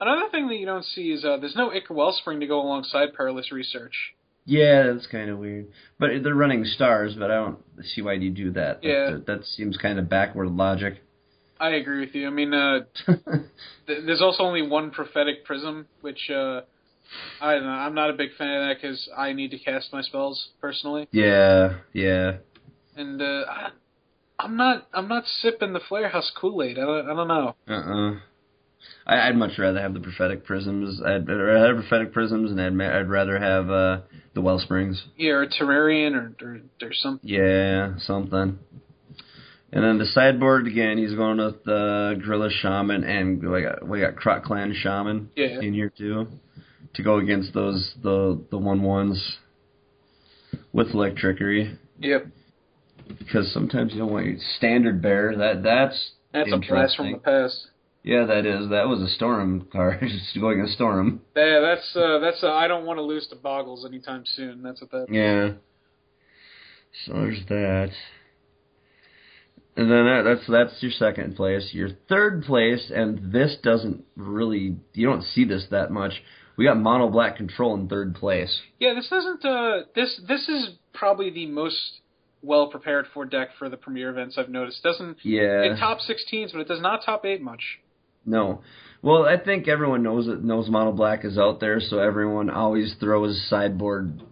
Another 0.00 0.28
thing 0.30 0.48
that 0.48 0.56
you 0.56 0.66
don't 0.66 0.84
see 0.84 1.12
is 1.12 1.24
uh, 1.24 1.38
there's 1.38 1.56
no 1.56 1.70
Ichor 1.72 1.94
Wellspring 1.94 2.40
to 2.40 2.46
go 2.46 2.60
alongside 2.60 3.14
Perilous 3.14 3.50
Research. 3.52 3.94
Yeah, 4.46 4.92
that's 4.92 5.06
kind 5.06 5.30
of 5.30 5.38
weird. 5.38 5.68
But 5.98 6.10
they're 6.22 6.34
running 6.34 6.64
stars, 6.64 7.14
but 7.18 7.30
I 7.30 7.36
don't 7.36 7.58
see 7.94 8.02
why 8.02 8.14
you 8.14 8.30
do 8.30 8.50
that. 8.52 8.82
That- 8.82 8.88
Yeah. 8.88 9.10
that, 9.12 9.26
that 9.26 9.44
seems 9.46 9.76
kind 9.76 9.98
of 9.98 10.08
backward 10.08 10.50
logic. 10.50 11.00
I 11.58 11.70
agree 11.70 12.00
with 12.00 12.14
you. 12.14 12.26
I 12.26 12.30
mean, 12.30 12.52
uh, 12.52 12.80
th- 13.06 14.00
there's 14.04 14.20
also 14.20 14.42
only 14.42 14.62
one 14.62 14.90
Prophetic 14.90 15.44
Prism, 15.44 15.86
which 16.02 16.28
uh, 16.30 16.62
I 17.40 17.54
don't 17.54 17.62
know. 17.64 17.68
I'm 17.70 17.94
not 17.94 18.10
a 18.10 18.12
big 18.12 18.30
fan 18.36 18.48
of 18.62 18.68
that 18.68 18.82
because 18.82 19.08
I 19.16 19.32
need 19.32 19.50
to 19.52 19.58
cast 19.58 19.92
my 19.92 20.02
spells 20.02 20.48
personally, 20.60 21.08
yeah, 21.12 21.74
yeah. 21.92 22.38
and 22.96 23.22
uh, 23.22 23.44
I, 23.48 23.68
I'm 24.40 24.56
not. 24.56 24.88
I'm 24.92 25.06
not 25.08 25.24
sipping 25.26 25.72
the 25.74 25.80
Flayer 25.80 26.10
Husk 26.10 26.34
Kool 26.34 26.60
Aid. 26.62 26.76
I 26.78 26.82
don't, 26.82 27.10
I 27.10 27.14
don't 27.14 27.28
know. 27.28 27.54
Uh 27.68 27.72
uh 27.72 28.14
I, 29.06 29.28
I'd 29.28 29.36
much 29.36 29.58
rather 29.58 29.80
have 29.80 29.94
the 29.94 30.00
prophetic 30.00 30.44
prisms. 30.44 31.00
I'd 31.04 31.28
rather 31.28 31.66
have 31.66 31.76
prophetic 31.76 32.12
prisms, 32.12 32.50
and 32.50 32.60
I'd, 32.60 32.90
I'd 32.90 33.08
rather 33.08 33.38
have 33.38 33.70
uh, 33.70 34.00
the 34.34 34.40
well 34.40 34.58
springs. 34.58 35.02
Yeah, 35.16 35.32
or 35.32 35.46
Terrarion 35.46 36.14
or 36.14 36.34
or, 36.44 36.60
or 36.82 36.92
something. 36.92 37.28
Yeah, 37.28 37.94
something. 37.98 38.58
And 39.72 39.82
then 39.82 39.98
the 39.98 40.06
sideboard 40.06 40.68
again, 40.68 40.98
he's 40.98 41.14
going 41.14 41.38
with 41.38 41.64
the 41.64 42.20
Gorilla 42.24 42.48
Shaman, 42.50 43.02
and 43.04 43.42
we 43.42 43.62
got 43.62 43.86
we 43.86 44.00
got 44.00 44.14
Krark-Clan 44.14 44.72
Shaman 44.80 45.30
Yeah. 45.34 45.60
in 45.60 45.74
here 45.74 45.90
too, 45.96 46.28
to 46.94 47.02
go 47.02 47.18
against 47.18 47.52
those 47.52 47.92
the 48.02 48.40
the 48.50 48.58
one 48.58 48.82
ones 48.82 49.36
with 50.72 50.88
electrickery. 50.94 51.76
Yep. 51.98 52.26
Because 53.18 53.52
sometimes 53.52 53.92
you 53.92 53.98
don't 53.98 54.12
want 54.12 54.26
your 54.26 54.36
standard 54.56 55.02
bear. 55.02 55.36
That 55.36 55.62
that's 55.62 56.12
That's 56.32 56.52
a 56.52 56.58
blast 56.58 56.96
from 56.96 57.12
the 57.12 57.18
past. 57.18 57.66
Yeah, 58.04 58.26
that 58.26 58.44
is. 58.44 58.68
That 58.68 58.86
was 58.86 59.00
a 59.00 59.08
storm 59.08 59.66
card. 59.72 59.98
Just 60.02 60.34
going 60.40 60.60
against 60.60 60.74
storm. 60.74 61.22
Yeah, 61.34 61.60
that's 61.60 61.96
uh, 61.96 62.18
that's 62.18 62.42
uh, 62.44 62.52
I 62.52 62.68
don't 62.68 62.84
want 62.84 62.98
to 62.98 63.02
lose 63.02 63.26
to 63.28 63.36
Boggles 63.36 63.84
anytime 63.86 64.24
soon. 64.26 64.62
That's 64.62 64.80
what 64.82 64.90
that. 64.90 65.06
Yeah. 65.10 65.52
So 67.06 67.14
there's 67.14 67.40
that. 67.48 67.90
And 69.76 69.90
then 69.90 70.04
that, 70.04 70.22
that's 70.24 70.46
that's 70.48 70.82
your 70.82 70.92
second 70.92 71.34
place. 71.34 71.70
Your 71.72 71.88
third 72.08 72.44
place, 72.44 72.92
and 72.94 73.32
this 73.32 73.56
doesn't 73.62 74.04
really 74.16 74.76
you 74.92 75.06
don't 75.08 75.24
see 75.24 75.44
this 75.44 75.66
that 75.70 75.90
much. 75.90 76.12
We 76.56 76.66
got 76.66 76.78
mono 76.78 77.08
black 77.08 77.36
control 77.36 77.74
in 77.74 77.88
third 77.88 78.14
place. 78.14 78.60
Yeah, 78.78 78.94
this 78.94 79.08
doesn't. 79.08 79.44
Uh, 79.44 79.78
this 79.96 80.20
this 80.28 80.48
is 80.48 80.68
probably 80.92 81.30
the 81.30 81.46
most 81.46 82.00
well 82.42 82.68
prepared 82.68 83.06
for 83.12 83.24
deck 83.24 83.48
for 83.58 83.68
the 83.68 83.76
premier 83.78 84.10
events 84.10 84.36
I've 84.38 84.50
noticed. 84.50 84.82
Doesn't 84.82 85.16
Yeah. 85.24 85.62
it 85.62 85.78
top 85.78 85.98
16s, 86.00 86.52
but 86.52 86.60
it 86.60 86.68
does 86.68 86.80
not 86.82 87.00
top 87.04 87.24
eight 87.24 87.40
much. 87.40 87.80
No. 88.26 88.62
Well, 89.02 89.24
I 89.26 89.36
think 89.38 89.68
everyone 89.68 90.02
knows 90.02 90.28
it 90.28 90.42
knows 90.42 90.68
mono 90.70 90.92
black 90.92 91.24
is 91.24 91.36
out 91.38 91.60
there, 91.60 91.78
so 91.80 91.98
everyone 91.98 92.48
always 92.50 92.94
throws 93.00 93.46
sideboard 93.50 94.22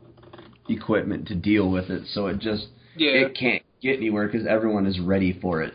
equipment 0.68 1.28
to 1.28 1.34
deal 1.34 1.70
with 1.70 1.90
it. 1.90 2.06
So 2.12 2.26
it 2.28 2.38
just 2.38 2.68
Yeah. 2.96 3.10
it 3.12 3.34
can't 3.34 3.62
get 3.82 3.96
anywhere 3.96 4.26
because 4.28 4.46
everyone 4.46 4.86
is 4.86 4.98
ready 5.00 5.32
for 5.32 5.62
it. 5.62 5.74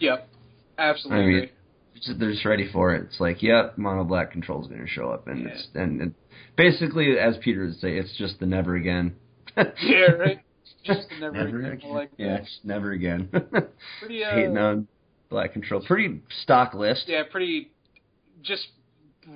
Yep. 0.00 0.28
Absolutely. 0.78 1.22
I 1.22 1.26
mean, 1.26 1.48
just- 1.94 2.18
they're 2.18 2.32
just 2.32 2.44
ready 2.44 2.66
for 2.72 2.94
it. 2.94 3.02
It's 3.04 3.20
like, 3.20 3.42
yep, 3.42 3.78
mono 3.78 4.04
black 4.04 4.32
control 4.32 4.60
is 4.62 4.66
going 4.66 4.80
to 4.80 4.86
show 4.88 5.10
up, 5.10 5.28
and 5.28 5.46
it's 5.46 5.68
and, 5.74 6.00
and 6.02 6.14
basically, 6.56 7.18
as 7.18 7.36
Peter 7.38 7.64
would 7.66 7.76
say, 7.78 7.96
it's 7.96 8.16
just 8.16 8.40
the 8.40 8.46
never 8.46 8.74
again. 8.74 9.14
yeah. 9.56 10.10
Right. 10.18 10.40
Just 10.84 11.06
never, 11.18 11.32
never 11.44 11.58
again. 11.58 11.72
again. 11.72 11.90
Like, 11.94 12.10
yeah, 12.18 12.40
just 12.40 12.62
never 12.62 12.92
again. 12.92 13.28
pretty 14.00 14.22
uh, 14.24 14.34
Hating 14.34 14.58
on 14.58 14.86
Black 15.34 15.52
Control. 15.52 15.82
Pretty 15.84 16.20
stock 16.42 16.74
list. 16.74 17.04
yeah, 17.08 17.24
pretty 17.28 17.72
just 18.42 18.68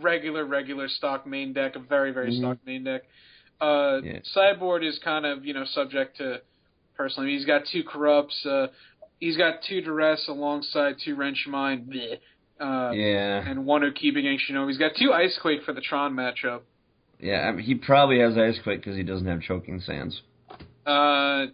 regular, 0.01 0.45
regular 0.45 0.87
stock 0.89 1.27
main 1.27 1.53
deck, 1.53 1.75
a 1.75 1.81
very, 1.81 2.13
very 2.13 2.31
Mhm. 2.31 2.39
stock 2.39 2.59
main 2.65 2.85
deck. 2.85 3.03
Uh, 3.61 4.01
Yeah. 4.05 4.21
Sideboard 4.23 4.85
is 4.85 4.97
kind 5.01 5.27
of 5.27 5.45
you 5.45 5.55
know 5.55 5.65
subject 5.65 6.19
to 6.19 6.41
personally. 6.97 7.31
He's 7.33 7.45
got 7.45 7.65
two 7.67 7.83
corrupts. 7.83 8.47
Uh, 8.47 8.69
he's 9.19 9.37
got 9.37 9.63
two 9.63 9.81
duress 9.81 10.29
alongside 10.29 10.99
two 11.05 11.17
wrench 11.17 11.47
mind. 11.49 11.93
Uh, 12.61 12.93
Yeah. 12.95 13.49
And 13.49 13.67
one 13.67 13.83
Okiba 13.83 14.19
against 14.19 14.45
Shinobi. 14.49 14.69
He's 14.69 14.79
got 14.79 14.95
two 14.95 15.13
Ice 15.13 15.37
Quake 15.39 15.63
for 15.65 15.73
the 15.73 15.81
Tron 15.81 16.15
matchup. 16.15 16.61
Yeah, 17.21 17.49
I 17.49 17.51
mean, 17.51 17.65
he 17.67 17.75
probably 17.75 18.21
has 18.21 18.39
Ice 18.39 18.61
Quake 18.61 18.79
because 18.81 18.97
he 18.97 19.03
doesn't 19.03 19.27
have 19.27 19.43
Choking 19.43 19.81
Sands. 19.81 20.23
Uh, 20.87 21.47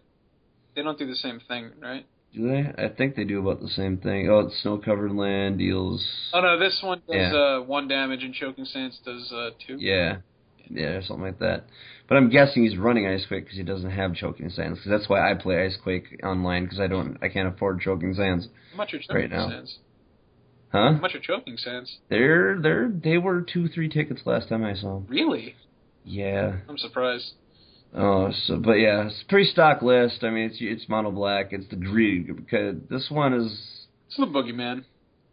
they 0.74 0.82
don't 0.82 0.98
do 0.98 1.06
the 1.06 1.16
same 1.16 1.40
thing, 1.40 1.70
right? 1.80 2.04
Do 2.34 2.48
they? 2.48 2.84
I 2.84 2.88
think 2.88 3.14
they 3.14 3.24
do 3.24 3.38
about 3.40 3.60
the 3.60 3.68
same 3.68 3.98
thing. 3.98 4.28
Oh, 4.28 4.40
it's 4.40 4.60
snow 4.62 4.78
covered 4.78 5.12
land 5.12 5.58
deals. 5.58 6.04
Oh 6.32 6.40
no, 6.40 6.58
this 6.58 6.80
one 6.82 6.98
does 7.08 7.16
Yeah. 7.16 7.32
uh, 7.34 7.60
one 7.62 7.86
damage 7.86 8.24
and 8.24 8.34
Choking 8.34 8.64
Sands 8.64 8.98
does 9.04 9.30
uh, 9.32 9.50
two. 9.66 9.76
Yeah, 9.78 10.16
yeah, 10.68 10.96
or 10.96 11.02
something 11.02 11.24
like 11.24 11.38
that. 11.38 11.66
But 12.08 12.16
I'm 12.16 12.28
guessing 12.30 12.64
he's 12.64 12.76
running 12.76 13.06
Ice 13.06 13.24
Quake 13.26 13.44
because 13.44 13.56
he 13.56 13.62
doesn't 13.62 13.90
have 13.90 14.14
Choking 14.14 14.50
Sands. 14.50 14.78
Because 14.80 14.90
that's 14.98 15.08
why 15.08 15.30
I 15.30 15.34
play 15.34 15.64
Ice 15.64 15.76
Quake 15.82 16.20
online 16.24 16.64
because 16.64 16.80
I 16.80 16.86
don't, 16.86 17.16
I 17.22 17.28
can't 17.28 17.48
afford 17.48 17.80
Choking 17.80 18.14
Sands. 18.14 18.48
How 18.72 18.76
much 18.78 18.92
are 18.94 18.98
Choking 18.98 19.14
Right 19.16 19.30
now. 19.30 19.48
Sands? 19.48 19.78
Huh? 20.72 20.92
How 20.94 21.00
much 21.00 21.14
are 21.14 21.20
Choking 21.20 21.56
Sands? 21.56 21.98
They're 22.10 22.58
they're 22.60 22.90
they 22.92 23.16
were 23.16 23.42
two 23.42 23.68
three 23.68 23.88
tickets 23.88 24.22
last 24.24 24.48
time 24.48 24.64
I 24.64 24.74
saw 24.74 24.98
them. 24.98 25.06
Really? 25.08 25.54
Yeah. 26.04 26.56
I'm 26.68 26.78
surprised. 26.78 27.32
Oh, 27.96 28.32
so 28.46 28.56
but 28.58 28.72
yeah, 28.74 29.06
it's 29.06 29.22
a 29.22 29.28
pretty 29.28 29.48
stock 29.50 29.80
list. 29.82 30.24
I 30.24 30.30
mean, 30.30 30.46
it's 30.50 30.56
it's 30.60 30.88
mono 30.88 31.10
black. 31.12 31.52
It's 31.52 31.68
the 31.68 31.76
greed 31.76 32.26
because 32.34 32.76
this 32.90 33.08
one 33.10 33.32
is 33.34 33.52
It's 34.08 34.16
the 34.16 34.26
Boogeyman. 34.26 34.84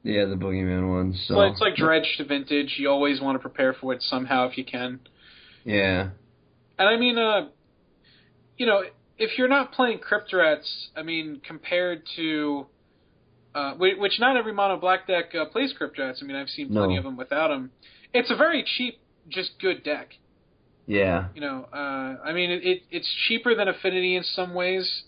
yeah 0.03 0.25
the 0.25 0.35
boogeyman 0.35 0.89
one. 0.89 1.15
So 1.27 1.37
Well, 1.37 1.51
it's 1.51 1.59
like 1.61 1.75
dredged 1.75 2.17
to 2.17 2.25
vintage. 2.25 2.75
You 2.77 2.89
always 2.89 3.19
want 3.19 3.35
to 3.35 3.39
prepare 3.39 3.73
for 3.73 3.93
it 3.93 4.03
somehow 4.03 4.47
if 4.47 4.57
you 4.57 4.63
can. 4.65 4.99
yeah, 5.65 6.09
And 6.77 6.87
I 6.87 6.97
mean, 6.97 7.17
uh, 7.17 7.47
you 8.57 8.65
know, 8.67 8.83
if 9.17 9.37
you're 9.37 9.47
not 9.47 9.71
playing 9.71 9.99
Crypt 9.99 10.31
Rats, 10.33 10.89
I 10.95 11.01
mean, 11.03 11.41
compared 11.45 12.03
to, 12.15 12.67
uh, 13.55 13.73
which 13.75 14.19
not 14.19 14.37
every 14.37 14.53
mono 14.53 14.77
black 14.79 15.07
deck 15.07 15.33
uh, 15.35 15.45
plays 15.45 15.73
Crypt 15.77 15.97
Rats. 15.97 16.19
I 16.23 16.25
mean, 16.27 16.35
I've 16.35 16.49
seen 16.49 16.69
plenty 16.69 16.93
No. 16.93 16.99
of 16.99 17.03
them 17.05 17.17
without 17.17 17.47
them. 17.49 17.71
It's 18.13 18.29
a 18.31 18.35
very 18.35 18.63
cheap, 18.77 18.99
just 19.29 19.51
good 19.59 19.83
deck. 19.83 20.09
Yeah, 20.87 21.27
You 21.35 21.41
know, 21.41 21.67
uh, 21.71 22.17
I 22.25 22.33
mean, 22.33 22.51
it, 22.51 22.63
it 22.63 22.81
it's 22.91 23.09
cheaper 23.27 23.55
than 23.55 23.67
Affinity 23.67 24.15
in 24.15 24.23
some 24.23 24.53
ways. 24.53 25.03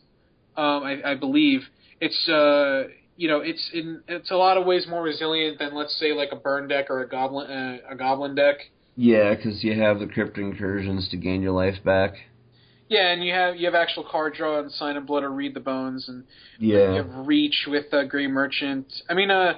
Um, 0.56 0.84
I, 0.84 1.12
I 1.12 1.16
believe 1.16 1.62
it's 2.00 2.30
uh, 2.30 2.84
you 3.18 3.28
know, 3.28 3.40
it's 3.40 3.70
in 3.74 4.02
it's 4.08 4.32
a 4.32 4.36
lot 4.36 4.58
of 4.58 4.66
ways 4.66 4.86
more 4.88 5.02
resilient 5.02 5.60
than 5.60 5.76
let's 5.76 5.98
say 6.00 6.14
like 6.14 6.30
a 6.32 6.36
burn 6.36 6.68
deck 6.68 6.90
or 6.90 7.02
a 7.02 7.10
goblin 7.10 7.50
uh, 7.50 7.78
a 7.90 7.96
goblin 7.96 8.36
deck. 8.36 8.58
yeah, 8.96 9.34
because 9.34 9.64
you 9.64 9.80
have 9.80 10.00
the 10.00 10.08
crypt 10.08 10.38
incursions 10.38 11.10
to 11.10 11.18
gain 11.18 11.42
your 11.42 11.54
life 11.54 11.84
back. 11.84 12.14
Yeah, 12.90 13.12
and 13.12 13.24
you 13.24 13.34
have 13.34 13.56
you 13.56 13.66
have 13.66 13.76
actual 13.76 14.04
card 14.04 14.36
draw 14.36 14.60
and 14.60 14.72
sign 14.72 14.98
of 14.98 15.06
blood 15.06 15.24
or 15.24 15.32
read 15.32 15.54
the 15.54 15.60
bones, 15.60 16.08
and 16.08 16.24
yeah, 16.60 16.92
you 16.92 17.04
have 17.04 17.28
reach 17.28 17.66
with 17.68 17.92
uh, 17.94 18.04
Gray 18.04 18.28
Merchant. 18.28 18.86
I 19.10 19.14
mean, 19.14 19.32
uh, 19.32 19.54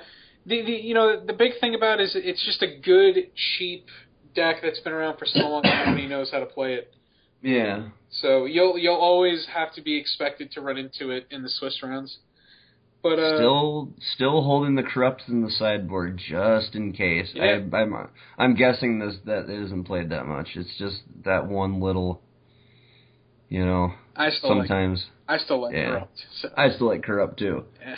the 0.45 0.61
the 0.61 0.71
you 0.71 0.93
know 0.93 1.25
the 1.25 1.33
big 1.33 1.53
thing 1.59 1.75
about 1.75 1.99
it 1.99 2.05
is 2.05 2.15
it's 2.15 2.45
just 2.45 2.61
a 2.61 2.79
good 2.79 3.31
cheap 3.57 3.87
deck 4.35 4.57
that's 4.61 4.79
been 4.81 4.93
around 4.93 5.17
for 5.17 5.25
so 5.25 5.39
long 5.39 5.65
and 5.65 5.85
nobody 5.89 6.07
knows 6.07 6.29
how 6.31 6.39
to 6.39 6.45
play 6.45 6.73
it. 6.75 6.93
yeah, 7.41 7.87
So 8.09 8.45
you'll 8.45 8.77
you'll 8.77 8.95
always 8.95 9.47
have 9.53 9.73
to 9.75 9.81
be 9.81 9.97
expected 9.97 10.51
to 10.53 10.61
run 10.61 10.77
into 10.77 11.09
it 11.11 11.27
in 11.31 11.41
the 11.43 11.49
Swiss 11.49 11.81
rounds. 11.81 12.17
But 13.03 13.19
uh, 13.19 13.37
still 13.37 13.89
still 14.15 14.41
holding 14.41 14.73
the 14.75 14.81
corrupt 14.83 15.23
in 15.27 15.41
the 15.43 15.51
sideboard 15.51 16.17
just 16.27 16.73
in 16.73 16.91
case. 16.91 17.29
Yeah. 17.35 17.59
I, 17.71 17.77
I'm 17.77 17.93
I'm 18.37 18.55
guessing 18.55 18.97
this 18.99 19.15
that 19.25 19.47
it 19.49 19.63
isn't 19.65 19.83
played 19.83 20.09
that 20.09 20.25
much. 20.25 20.49
It's 20.55 20.75
just 20.79 21.01
that 21.23 21.47
one 21.47 21.79
little, 21.81 22.21
you 23.49 23.63
know. 23.63 23.93
I 24.15 24.29
still 24.31 24.57
like 24.57 24.67
Sometimes 24.67 25.05
I 25.27 25.37
still 25.37 25.61
like 25.61 25.75
Yeah. 25.75 25.89
Corrupt. 25.89 26.19
So, 26.41 26.49
I 26.57 26.69
still 26.69 26.87
like 26.87 27.03
corrupt 27.03 27.37
too. 27.37 27.65
yeah. 27.79 27.95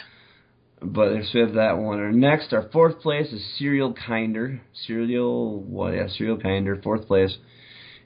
But 0.82 1.10
there's 1.10 1.32
we 1.34 1.40
have 1.42 1.54
that 1.54 1.78
one. 1.80 2.00
Our 2.00 2.12
next, 2.12 2.54
our 2.54 2.70
fourth 2.72 3.00
place 3.02 3.32
is 3.34 3.44
Serial 3.58 3.94
Kinder. 3.94 4.62
Serial 4.86 5.60
what? 5.62 5.94
Yeah, 5.96 6.08
Serial 6.08 6.38
Kinder, 6.38 6.80
fourth 6.84 7.08
place. 7.08 7.36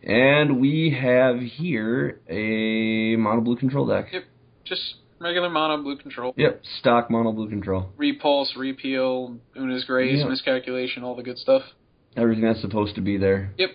And 0.04 0.60
we 0.62 0.98
have 1.00 1.40
here 1.40 2.22
a 2.30 3.16
mono 3.18 3.42
blue 3.42 3.58
control 3.58 3.86
deck. 3.88 4.08
Yep. 4.12 4.24
Just 4.64 4.96
regular 5.20 5.50
mono 5.50 5.84
blue 5.84 5.98
control. 5.98 6.34
Yep, 6.38 6.62
stock 6.80 7.12
mono 7.12 7.34
blue 7.34 7.50
control. 7.50 7.90
Repulse, 7.98 8.56
repeal, 8.58 9.38
Oona's 9.58 9.84
Grace, 9.86 10.20
Yeah. 10.20 10.28
miscalculation, 10.30 11.04
all 11.04 11.16
the 11.16 11.24
good 11.24 11.38
stuff. 11.38 11.64
Everything 12.16 12.44
that's 12.46 12.62
supposed 12.62 12.96
to 12.96 13.02
be 13.02 13.18
there. 13.18 13.54
Yep. 13.58 13.70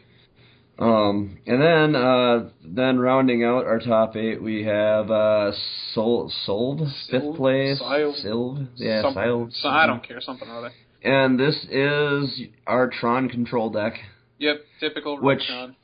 Um, 0.78 1.38
and 1.46 1.62
then 1.62 1.96
uh, 1.96 2.50
then 2.62 2.98
rounding 2.98 3.42
out 3.44 3.64
our 3.64 3.78
top 3.78 4.14
eight, 4.14 4.42
we 4.42 4.64
have 4.64 5.10
uh, 5.10 5.52
Sol 5.94 6.30
Solve 6.44 6.80
fifth 7.10 7.36
place. 7.36 7.80
Silv? 7.80 8.24
Silv, 8.24 8.68
yeah, 8.76 9.02
Something. 9.02 9.22
Silv. 9.22 9.52
So 9.54 9.68
I 9.68 9.86
don't 9.86 10.06
care, 10.06 10.20
something 10.20 10.48
or 10.48 10.58
other. 10.58 10.72
And 11.02 11.38
this 11.40 11.54
is 11.70 12.40
our 12.66 12.90
Tron 12.90 13.28
control 13.28 13.70
deck. 13.70 13.94
Yep, 14.38 14.56
typical 14.80 15.20
Which- 15.20 15.40
Retron. 15.50 15.76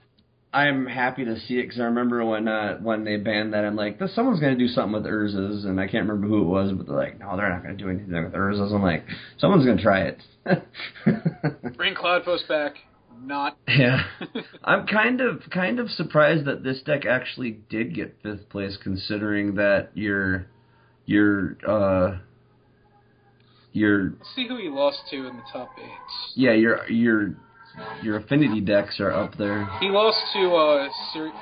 I'm 0.55 0.85
happy 0.85 1.25
to 1.25 1.41
see 1.41 1.55
it 1.55 1.63
because 1.63 1.81
I 1.81 1.85
remember 1.85 2.23
when 2.27 2.47
uh, 2.47 2.77
when 2.83 3.05
they 3.05 3.17
banned 3.17 3.55
that, 3.55 3.65
I'm 3.65 3.75
like, 3.75 3.99
this, 3.99 4.15
someone's 4.15 4.39
going 4.39 4.53
to 4.53 4.59
do 4.59 4.69
something 4.69 4.93
with 4.93 5.11
Urzas, 5.11 5.65
and 5.65 5.81
I 5.81 5.85
can't 5.87 6.07
remember 6.07 6.27
who 6.29 6.43
it 6.43 6.47
was, 6.47 6.73
but 6.73 6.87
they're 6.87 6.95
like, 6.95 7.19
no, 7.19 7.35
they're 7.39 7.49
not 7.49 7.63
going 7.63 7.75
to 7.79 7.83
do 7.83 7.89
anything 7.89 8.13
with 8.13 8.35
Urzas. 8.35 8.71
I'm 8.71 8.83
like, 8.83 9.03
someone's 9.39 9.65
going 9.65 9.79
to 9.79 9.83
try 9.83 10.01
it. 10.03 10.19
Bring 11.79 11.95
Cloud 11.95 12.27
Post 12.27 12.49
back. 12.49 12.75
Not. 13.21 13.57
yeah, 13.69 14.05
I'm 14.65 14.87
kind 14.87 15.21
of 15.21 15.43
kind 15.51 15.79
of 15.79 15.89
surprised 15.91 16.45
that 16.47 16.63
this 16.65 16.83
deck 16.83 17.05
actually 17.07 17.61
did 17.69 17.95
get 17.95 18.17
fifth 18.23 18.49
place, 18.49 18.77
considering 18.83 19.55
that 19.57 19.91
your 19.95 20.47
your 21.07 21.57
uh 21.67 22.19
your 23.73 24.11
Let's 24.11 24.35
see 24.37 24.47
who 24.49 24.57
he 24.57 24.69
lost 24.69 24.99
to 25.11 25.17
in 25.27 25.37
the 25.37 25.43
top 25.53 25.71
eight. 25.79 25.91
yeah 26.35 26.53
your 26.53 26.89
your 26.91 27.35
your 28.03 28.17
affinity 28.17 28.61
decks 28.61 29.01
are 29.01 29.13
up 29.13 29.37
there. 29.39 29.67
He 29.81 29.87
lost 29.89 30.19
to 30.35 30.55
uh 30.55 30.89
Siri- 31.13 31.33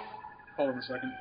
Hold 0.57 0.71
on 0.71 0.79
a 0.79 0.83
second. 0.83 1.13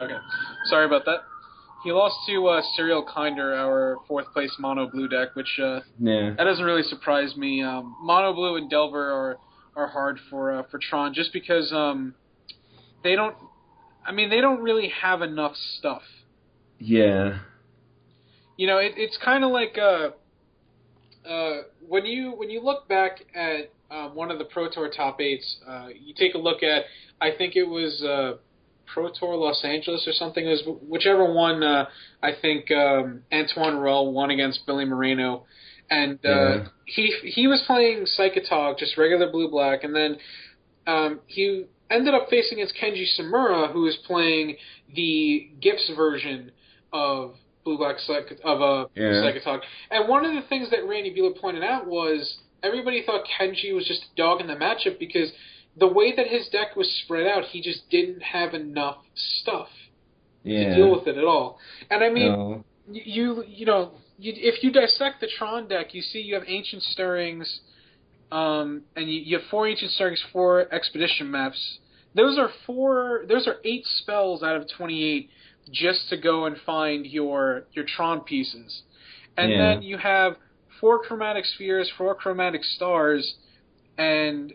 Okay. 0.00 0.16
Sorry 0.64 0.86
about 0.86 1.04
that. 1.04 1.18
He 1.82 1.92
lost 1.92 2.16
to 2.26 2.46
uh, 2.46 2.62
Serial 2.76 3.02
Kinder, 3.02 3.54
our 3.54 3.98
fourth 4.06 4.26
place 4.32 4.54
mono 4.58 4.86
blue 4.90 5.08
deck, 5.08 5.34
which 5.34 5.58
uh, 5.62 5.80
Yeah. 5.98 6.34
that 6.36 6.44
doesn't 6.44 6.64
really 6.64 6.82
surprise 6.82 7.36
me. 7.36 7.62
Um, 7.62 7.96
mono 8.02 8.32
blue 8.34 8.56
and 8.56 8.68
Delver 8.68 9.10
are 9.10 9.38
are 9.76 9.86
hard 9.86 10.18
for 10.28 10.52
uh, 10.52 10.62
for 10.70 10.78
Tron 10.78 11.14
just 11.14 11.32
because 11.32 11.72
um, 11.72 12.14
they 13.02 13.14
don't. 13.16 13.34
I 14.04 14.12
mean, 14.12 14.28
they 14.30 14.40
don't 14.40 14.60
really 14.62 14.92
have 15.02 15.22
enough 15.22 15.54
stuff. 15.78 16.02
Yeah. 16.78 17.38
you 18.56 18.66
know, 18.66 18.78
it, 18.78 18.92
it's 18.96 19.16
kind 19.22 19.44
of 19.44 19.50
like 19.50 19.76
uh, 19.78 20.10
uh, 21.28 21.62
when 21.86 22.04
you 22.06 22.32
when 22.32 22.50
you 22.50 22.62
look 22.62 22.88
back 22.88 23.20
at 23.34 23.70
um, 23.90 24.14
one 24.14 24.30
of 24.30 24.38
the 24.38 24.44
Pro 24.44 24.68
Tour 24.70 24.90
top 24.94 25.20
eights, 25.20 25.56
uh, 25.66 25.88
you 25.88 26.14
take 26.14 26.34
a 26.34 26.38
look 26.38 26.62
at 26.62 26.84
I 27.20 27.30
think 27.36 27.56
it 27.56 27.64
was 27.68 28.02
uh, 28.02 28.38
Pro 28.92 29.10
Tour 29.10 29.36
Los 29.36 29.62
Angeles 29.64 30.06
or 30.06 30.12
something. 30.12 30.44
It 30.46 30.50
was 30.50 30.78
whichever 30.88 31.32
one. 31.32 31.62
Uh, 31.62 31.86
I 32.22 32.30
think 32.40 32.70
um, 32.70 33.22
Antoine 33.32 33.76
Ruel 33.76 34.12
won 34.12 34.30
against 34.30 34.66
Billy 34.66 34.84
Moreno, 34.84 35.44
and 35.90 36.18
uh, 36.24 36.28
Yeah. 36.28 36.64
he 36.86 37.14
he 37.24 37.46
was 37.46 37.62
playing 37.66 38.06
Psychotog, 38.18 38.78
just 38.78 38.96
regular 38.96 39.30
blue 39.30 39.48
black, 39.50 39.84
and 39.84 39.94
then 39.94 40.16
um, 40.86 41.20
he 41.26 41.64
ended 41.90 42.14
up 42.14 42.28
facing 42.30 42.58
against 42.58 42.74
Kenji 42.80 43.04
Tsumura, 43.18 43.72
who 43.72 43.82
was 43.82 43.96
playing 44.06 44.56
the 44.94 45.48
Gips 45.60 45.94
version 45.96 46.52
of 46.92 47.34
Blue 47.64 47.76
Black 47.78 47.96
Psych- 47.98 48.38
of 48.44 48.60
a 48.60 48.86
Yeah. 48.94 49.22
Psychotog. 49.22 49.60
And 49.90 50.08
one 50.08 50.24
of 50.24 50.32
the 50.34 50.42
things 50.48 50.70
that 50.70 50.86
Randy 50.86 51.12
Buehler 51.14 51.36
pointed 51.40 51.62
out 51.64 51.86
was 51.86 52.38
everybody 52.62 53.02
thought 53.04 53.24
Kenji 53.38 53.74
was 53.74 53.86
just 53.86 54.02
a 54.12 54.16
dog 54.16 54.40
in 54.40 54.46
the 54.46 54.54
matchup 54.54 54.98
because 54.98 55.30
the 55.76 55.86
way 55.86 56.14
that 56.14 56.26
his 56.26 56.48
deck 56.48 56.76
was 56.76 56.90
spread 57.04 57.26
out, 57.26 57.44
he 57.44 57.60
just 57.62 57.88
didn't 57.90 58.22
have 58.22 58.54
enough 58.54 58.98
stuff 59.14 59.68
Yeah. 60.42 60.70
to 60.70 60.74
deal 60.76 60.90
with 60.90 61.06
it 61.06 61.16
at 61.16 61.24
all. 61.24 61.58
And 61.90 62.02
I 62.02 62.08
mean, 62.10 62.32
No. 62.32 62.64
you 62.90 63.44
you 63.46 63.66
know 63.66 63.92
you, 64.18 64.32
if 64.36 64.62
you 64.62 64.70
dissect 64.72 65.20
the 65.20 65.28
Tron 65.28 65.68
deck, 65.68 65.94
you 65.94 66.02
see 66.02 66.20
you 66.20 66.34
have 66.34 66.44
ancient 66.46 66.82
stirrings, 66.82 67.60
um, 68.32 68.82
and 68.96 69.10
you, 69.10 69.20
you 69.20 69.38
have 69.38 69.46
four 69.48 69.66
ancient 69.66 69.92
stirrings, 69.92 70.22
four 70.32 70.72
expedition 70.72 71.30
maps. 71.30 71.78
Those 72.14 72.38
are 72.38 72.50
four. 72.66 73.24
Those 73.28 73.46
are 73.46 73.56
eight 73.64 73.86
spells 73.86 74.42
out 74.42 74.56
of 74.56 74.68
twenty 74.68 75.04
eight 75.04 75.30
just 75.70 76.08
to 76.08 76.16
go 76.16 76.46
and 76.46 76.56
find 76.66 77.06
your 77.06 77.64
your 77.72 77.84
Tron 77.84 78.20
pieces, 78.22 78.82
and 79.36 79.52
Yeah. 79.52 79.58
then 79.58 79.82
you 79.82 79.98
have 79.98 80.36
four 80.80 80.98
chromatic 81.02 81.44
spheres, 81.44 81.88
four 81.90 82.14
chromatic 82.14 82.64
stars, 82.64 83.36
and 83.96 84.52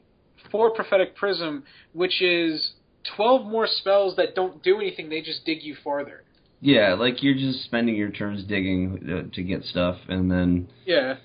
for 0.52 0.72
Prophetic 0.72 1.16
Prism, 1.16 1.64
which 1.94 2.22
is 2.22 2.74
twelve 3.16 3.46
more 3.46 3.68
spells 3.68 4.16
that 4.18 4.36
don't 4.36 4.62
do 4.64 4.78
anything; 4.78 5.10
they 5.10 5.22
just 5.22 5.46
dig 5.46 5.62
you 5.64 5.76
farther. 5.84 6.24
Yeah, 6.62 6.94
like 6.94 7.22
you're 7.22 7.36
just 7.36 7.64
spending 7.66 7.96
your 7.96 8.10
turns 8.12 8.44
digging 8.44 9.00
uh, 9.30 9.36
to 9.36 9.44
get 9.44 9.64
stuff 9.66 9.98
and 10.08 10.32
then 10.32 10.70
Yeah, 10.86 11.16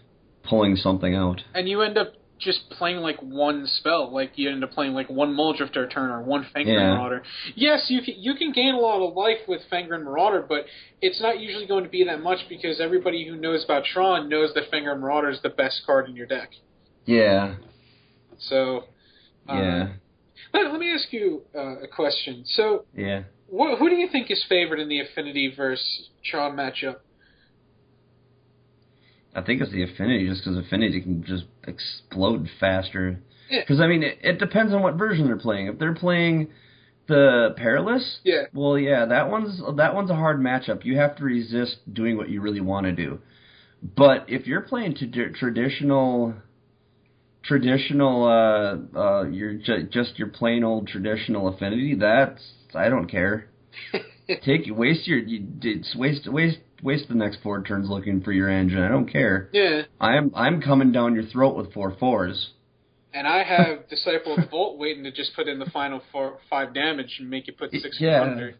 pulling 0.42 0.76
something 0.76 1.14
out. 1.14 1.40
and 1.54 1.68
you 1.68 1.80
end 1.82 1.96
up 1.96 2.14
just 2.38 2.68
playing 2.70 2.96
like 2.98 3.18
one 3.20 3.66
spell. 3.66 4.12
Like 4.12 4.32
you 4.36 4.50
end 4.50 4.64
up 4.64 4.72
playing 4.72 4.92
like 4.94 5.08
one 5.08 5.34
Mulldrifter 5.36 5.90
turn 5.90 6.10
or 6.10 6.22
one 6.22 6.44
Fangren 6.54 6.66
Yeah. 6.66 6.94
Marauder. 6.96 7.22
Yes, 7.54 7.86
you 7.88 8.00
can 8.02 8.14
you 8.18 8.34
can 8.34 8.52
gain 8.52 8.74
a 8.74 8.78
lot 8.78 9.06
of 9.06 9.14
life 9.14 9.38
with 9.46 9.60
Fangren 9.70 10.02
Marauder, 10.04 10.44
but 10.46 10.64
it's 11.00 11.20
not 11.20 11.38
usually 11.38 11.66
going 11.66 11.84
to 11.84 11.90
be 11.90 12.04
that 12.04 12.22
much 12.22 12.40
because 12.48 12.80
everybody 12.80 13.26
who 13.26 13.36
knows 13.36 13.62
about 13.64 13.84
Tron 13.84 14.28
knows 14.28 14.52
that 14.54 14.70
Fangren 14.70 15.00
Marauder 15.00 15.30
is 15.30 15.40
the 15.42 15.50
best 15.50 15.82
card 15.86 16.08
in 16.08 16.16
your 16.16 16.26
deck. 16.26 16.50
Yeah, 17.06 17.54
So, 18.38 18.84
uh, 19.50 19.56
yeah, 19.56 19.88
Let, 20.54 20.70
let 20.72 20.80
me 20.80 20.92
ask 20.92 21.12
you 21.12 21.42
uh, 21.54 21.80
a 21.82 21.88
question. 21.88 22.44
So, 22.46 22.84
yeah. 22.96 23.22
wh- 23.48 23.78
who 23.78 23.88
do 23.88 23.96
you 23.96 24.08
think 24.10 24.30
is 24.30 24.44
favored 24.48 24.78
in 24.80 24.88
the 24.88 25.00
Affinity 25.00 25.52
versus 25.56 26.08
Tron 26.24 26.56
matchup? 26.56 26.96
I 29.34 29.42
think 29.42 29.60
it's 29.62 29.70
the 29.70 29.82
affinity, 29.84 30.26
just 30.28 30.42
because 30.44 30.58
affinity 30.58 31.00
can 31.00 31.22
just 31.24 31.44
explode 31.66 32.48
faster. 32.58 33.20
Yeah. 33.48 33.60
Because 33.60 33.80
I 33.80 33.86
mean, 33.86 34.02
it, 34.02 34.18
it 34.22 34.38
depends 34.38 34.72
on 34.72 34.82
what 34.82 34.94
version 34.96 35.26
they're 35.26 35.36
playing. 35.38 35.68
If 35.68 35.78
they're 35.78 35.94
playing 35.94 36.48
the 37.06 37.54
perilous, 37.56 38.18
Yeah. 38.24 38.44
well, 38.52 38.76
yeah, 38.78 39.06
that 39.06 39.30
one's 39.30 39.60
that 39.76 39.94
one's 39.94 40.10
a 40.10 40.16
hard 40.16 40.40
matchup. 40.40 40.84
You 40.84 40.96
have 40.96 41.16
to 41.16 41.24
resist 41.24 41.76
doing 41.92 42.16
what 42.16 42.28
you 42.28 42.40
really 42.40 42.60
want 42.60 42.86
to 42.86 42.92
do. 42.92 43.20
But 43.96 44.24
if 44.28 44.46
you're 44.46 44.60
playing 44.62 44.94
t- 44.96 45.06
traditional, 45.38 46.34
traditional, 47.42 48.24
uh, 48.24 48.98
uh, 48.98 49.22
you're 49.24 49.54
ju- 49.54 49.88
just 49.90 50.18
your 50.18 50.28
plain 50.28 50.64
old 50.64 50.88
traditional 50.88 51.48
affinity. 51.48 51.94
That's 51.94 52.42
I 52.74 52.88
don't 52.88 53.08
care. 53.08 53.48
Take 54.44 54.62
waste 54.68 55.06
your 55.08 55.18
you, 55.18 55.46
it's 55.62 55.94
waste 55.96 56.26
waste 56.30 56.58
waste 56.82 57.08
the 57.08 57.14
next 57.14 57.38
four 57.42 57.62
turns 57.62 57.88
looking 57.88 58.20
for 58.22 58.32
your 58.32 58.48
engine. 58.48 58.78
I 58.82 58.88
don't 58.88 59.10
care. 59.10 59.48
Yeah. 59.52 59.82
I'm 60.00 60.32
I'm 60.34 60.60
coming 60.62 60.92
down 60.92 61.14
your 61.14 61.24
throat 61.24 61.56
with 61.56 61.72
four 61.72 61.96
fours. 61.98 62.50
And 63.12 63.26
I 63.26 63.42
have 63.42 63.88
Disciple 63.90 64.36
of 64.38 64.50
Vault 64.50 64.78
waiting 64.78 65.02
to 65.04 65.10
just 65.10 65.34
put 65.34 65.48
in 65.48 65.58
the 65.58 65.66
final 65.66 66.00
four, 66.12 66.38
five 66.48 66.72
damage 66.72 67.16
and 67.18 67.28
make 67.28 67.48
you 67.48 67.52
put 67.52 67.72
six 67.72 67.96
Yeah. 68.00 68.22
under. 68.22 68.54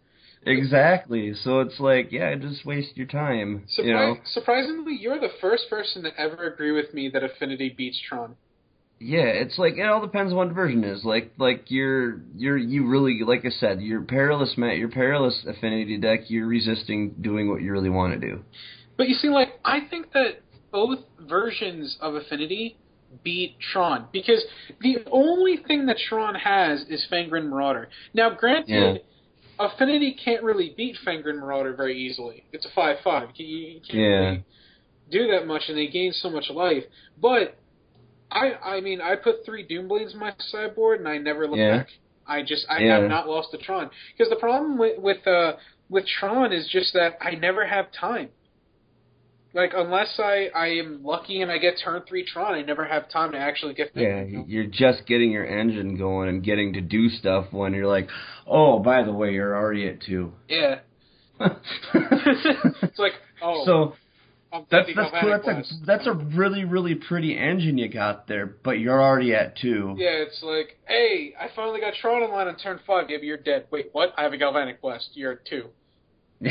Exactly. 0.44 1.34
So 1.34 1.60
it's 1.60 1.78
like, 1.78 2.10
yeah, 2.10 2.34
just 2.34 2.64
waste 2.64 2.96
your 2.96 3.06
time. 3.06 3.66
Surpri- 3.78 3.84
you 3.84 3.92
know. 3.92 4.16
Surprisingly, 4.24 4.96
you're 4.98 5.20
the 5.20 5.28
first 5.40 5.64
person 5.68 6.02
to 6.04 6.18
ever 6.18 6.44
agree 6.52 6.72
with 6.72 6.92
me 6.94 7.10
that 7.10 7.22
Affinity 7.22 7.68
beats 7.68 8.00
Tron. 8.08 8.34
Yeah, 9.02 9.24
it's 9.24 9.58
like 9.58 9.78
it 9.78 9.86
all 9.86 10.02
depends 10.02 10.30
on 10.32 10.36
what 10.36 10.52
version 10.52 10.84
is. 10.84 11.04
Like 11.04 11.32
like 11.38 11.64
you're 11.68 12.20
you're 12.36 12.58
you 12.58 12.86
really 12.86 13.22
like 13.24 13.46
I 13.46 13.50
said, 13.50 13.80
your 13.80 14.02
perilous 14.02 14.54
mat 14.58 14.76
your 14.76 14.90
perilous 14.90 15.42
affinity 15.46 15.96
deck, 15.96 16.28
you're 16.28 16.46
resisting 16.46 17.14
doing 17.20 17.48
what 17.50 17.62
you 17.62 17.72
really 17.72 17.88
want 17.88 18.12
to 18.12 18.20
do. 18.20 18.42
But 18.98 19.08
you 19.08 19.14
see, 19.14 19.30
like, 19.30 19.58
I 19.64 19.80
think 19.88 20.12
that 20.12 20.42
both 20.70 20.98
versions 21.18 21.96
of 22.02 22.14
Affinity 22.14 22.76
beat 23.24 23.56
Tron 23.72 24.06
because 24.12 24.44
the 24.82 24.98
only 25.10 25.56
thing 25.66 25.86
that 25.86 25.96
Tron 26.08 26.34
has 26.34 26.82
is 26.82 27.06
Fangren 27.10 27.48
Marauder. 27.48 27.88
Now, 28.12 28.28
granted, 28.34 29.00
Affinity 29.58 30.16
can't 30.22 30.42
really 30.42 30.74
beat 30.76 30.96
Fangren 31.06 31.38
Marauder 31.40 31.74
very 31.74 31.98
easily. 31.98 32.44
It's 32.52 32.66
a 32.66 32.70
five-five. 32.74 33.30
You, 33.36 33.46
you 33.46 33.80
can't 33.80 33.94
Yeah. 33.98 34.04
really 34.28 34.44
do 35.10 35.26
that 35.28 35.46
much, 35.46 35.62
and 35.68 35.78
they 35.78 35.86
gain 35.88 36.12
so 36.12 36.28
much 36.28 36.50
life. 36.50 36.84
But 37.20 37.56
I, 38.30 38.52
I 38.76 38.80
mean, 38.80 39.00
I 39.00 39.16
put 39.16 39.44
three 39.44 39.66
Doomblades 39.66 40.12
in 40.14 40.18
my 40.20 40.32
sideboard, 40.38 41.00
and 41.00 41.08
I 41.08 41.18
never 41.18 41.46
look 41.46 41.58
Yeah. 41.58 41.78
back. 41.78 41.88
I 42.26 42.42
just, 42.42 42.64
I 42.70 42.80
Yeah. 42.80 43.00
have 43.00 43.08
not 43.08 43.28
lost 43.28 43.50
to 43.52 43.58
Tron 43.58 43.90
because 44.16 44.30
the 44.30 44.36
problem 44.36 44.78
with 44.78 44.98
with 44.98 45.26
uh, 45.26 45.54
with 45.88 46.06
Tron 46.06 46.52
is 46.52 46.68
just 46.68 46.94
that 46.94 47.18
I 47.20 47.32
never 47.34 47.66
have 47.66 47.90
time. 47.92 48.30
Like 49.52 49.72
unless 49.74 50.20
I 50.20 50.48
I 50.54 50.66
am 50.78 51.02
lucky 51.02 51.42
and 51.42 51.50
I 51.50 51.58
get 51.58 51.74
turn 51.82 52.02
three 52.08 52.24
Tron, 52.24 52.54
I 52.54 52.62
never 52.62 52.84
have 52.84 53.08
time 53.10 53.32
to 53.32 53.38
actually 53.38 53.74
get. 53.74 53.90
Yeah, 53.96 54.22
you 54.22 54.38
know? 54.38 54.44
you're 54.46 54.66
just 54.66 55.06
getting 55.06 55.32
your 55.32 55.44
engine 55.44 55.98
going 55.98 56.28
and 56.28 56.44
getting 56.44 56.74
to 56.74 56.80
do 56.80 57.08
stuff 57.08 57.46
when 57.52 57.74
you're 57.74 57.88
like, 57.88 58.08
oh, 58.46 58.78
by 58.78 59.02
the 59.02 59.12
way, 59.12 59.32
you're 59.32 59.56
already 59.56 59.88
at 59.88 60.00
two. 60.02 60.32
yeah. 60.48 60.80
it's 61.40 62.98
like 62.98 63.12
oh, 63.42 63.64
so 63.64 63.96
that's 64.70 64.88
that's 64.96 65.10
cool. 65.20 65.30
That's 65.30 65.46
a 65.48 65.62
that's 65.86 66.06
a 66.06 66.12
really 66.12 66.64
really 66.64 66.94
pretty 66.94 67.36
engine 67.38 67.78
you 67.78 67.88
got 67.88 68.26
there, 68.26 68.46
but 68.46 68.78
you're 68.80 69.00
already 69.02 69.34
at 69.34 69.56
two. 69.56 69.94
Yeah, 69.96 70.08
it's 70.26 70.42
like, 70.42 70.78
hey, 70.86 71.34
I 71.40 71.48
finally 71.54 71.80
got 71.80 71.94
Tron 72.00 72.22
in 72.22 72.30
line 72.30 72.48
on 72.48 72.56
turn 72.56 72.80
five. 72.86 73.10
Yeah, 73.10 73.18
you're 73.22 73.36
dead. 73.36 73.66
Wait, 73.70 73.90
what? 73.92 74.12
I 74.16 74.22
have 74.24 74.32
a 74.32 74.36
Galvanic 74.38 74.80
Blast. 74.82 75.10
You're 75.14 75.32
at 75.32 75.44
two. 75.46 75.66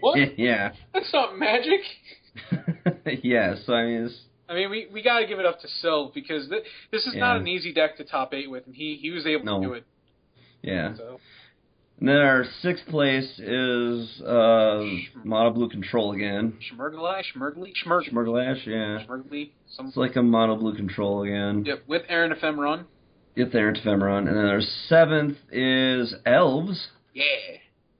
What? 0.00 0.38
yeah. 0.38 0.72
That's 0.92 1.12
not 1.12 1.38
magic. 1.38 1.80
yeah. 3.22 3.54
So 3.64 3.74
I 3.74 3.84
mean, 3.84 4.02
it's, 4.06 4.20
I 4.48 4.54
mean, 4.54 4.68
we 4.70 4.88
we 4.92 5.02
got 5.02 5.20
to 5.20 5.26
give 5.26 5.38
it 5.38 5.46
up 5.46 5.60
to 5.60 5.68
Sil 5.80 6.10
because 6.12 6.48
th- 6.48 6.64
this 6.90 7.06
is 7.06 7.14
not 7.14 7.36
an 7.36 7.46
easy 7.46 7.72
deck 7.72 7.96
to 7.98 8.04
top 8.04 8.34
eight 8.34 8.50
with, 8.50 8.66
and 8.66 8.74
he 8.74 8.98
he 9.00 9.10
was 9.10 9.24
able 9.26 9.44
No. 9.44 9.60
to 9.60 9.66
do 9.66 9.72
it. 9.74 9.84
yeah. 10.62 10.96
So 10.96 11.20
And 12.00 12.08
then 12.08 12.16
our 12.16 12.44
sixth 12.60 12.86
place 12.86 13.38
is 13.38 14.20
uh, 14.20 14.84
Mono 15.22 15.50
Blue 15.50 15.68
Control 15.68 16.12
again. 16.12 16.58
Schmergly, 16.72 17.22
Schmergly, 17.34 17.72
Schmergly, 17.86 18.12
Schmurglash, 18.12 18.66
yeah. 18.66 19.06
Schmergly, 19.06 19.50
some. 19.70 19.86
It's 19.88 19.96
like 19.96 20.16
a 20.16 20.22
Mono 20.22 20.56
Blue 20.56 20.74
Control 20.74 21.22
again. 21.22 21.64
Yep, 21.64 21.84
with 21.86 22.02
Aaron 22.08 22.32
Ephemeron. 22.32 22.84
There 23.36 23.68
into 23.68 23.80
Ephemeron. 23.80 24.28
And 24.28 24.36
then 24.36 24.46
our 24.46 24.60
seventh 24.88 25.38
is 25.50 26.14
Elves. 26.26 26.88
Yeah. 27.12 27.24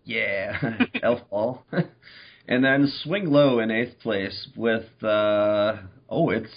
Yeah, 0.04 0.78
Elf 1.02 1.20
Ball. 1.30 1.64
and 2.48 2.64
then 2.64 2.92
Swing 3.02 3.26
Low 3.26 3.58
in 3.60 3.70
eighth 3.70 4.00
place 4.00 4.48
with, 4.56 4.84
uh, 5.02 5.76
oh, 6.08 6.30
it's 6.30 6.50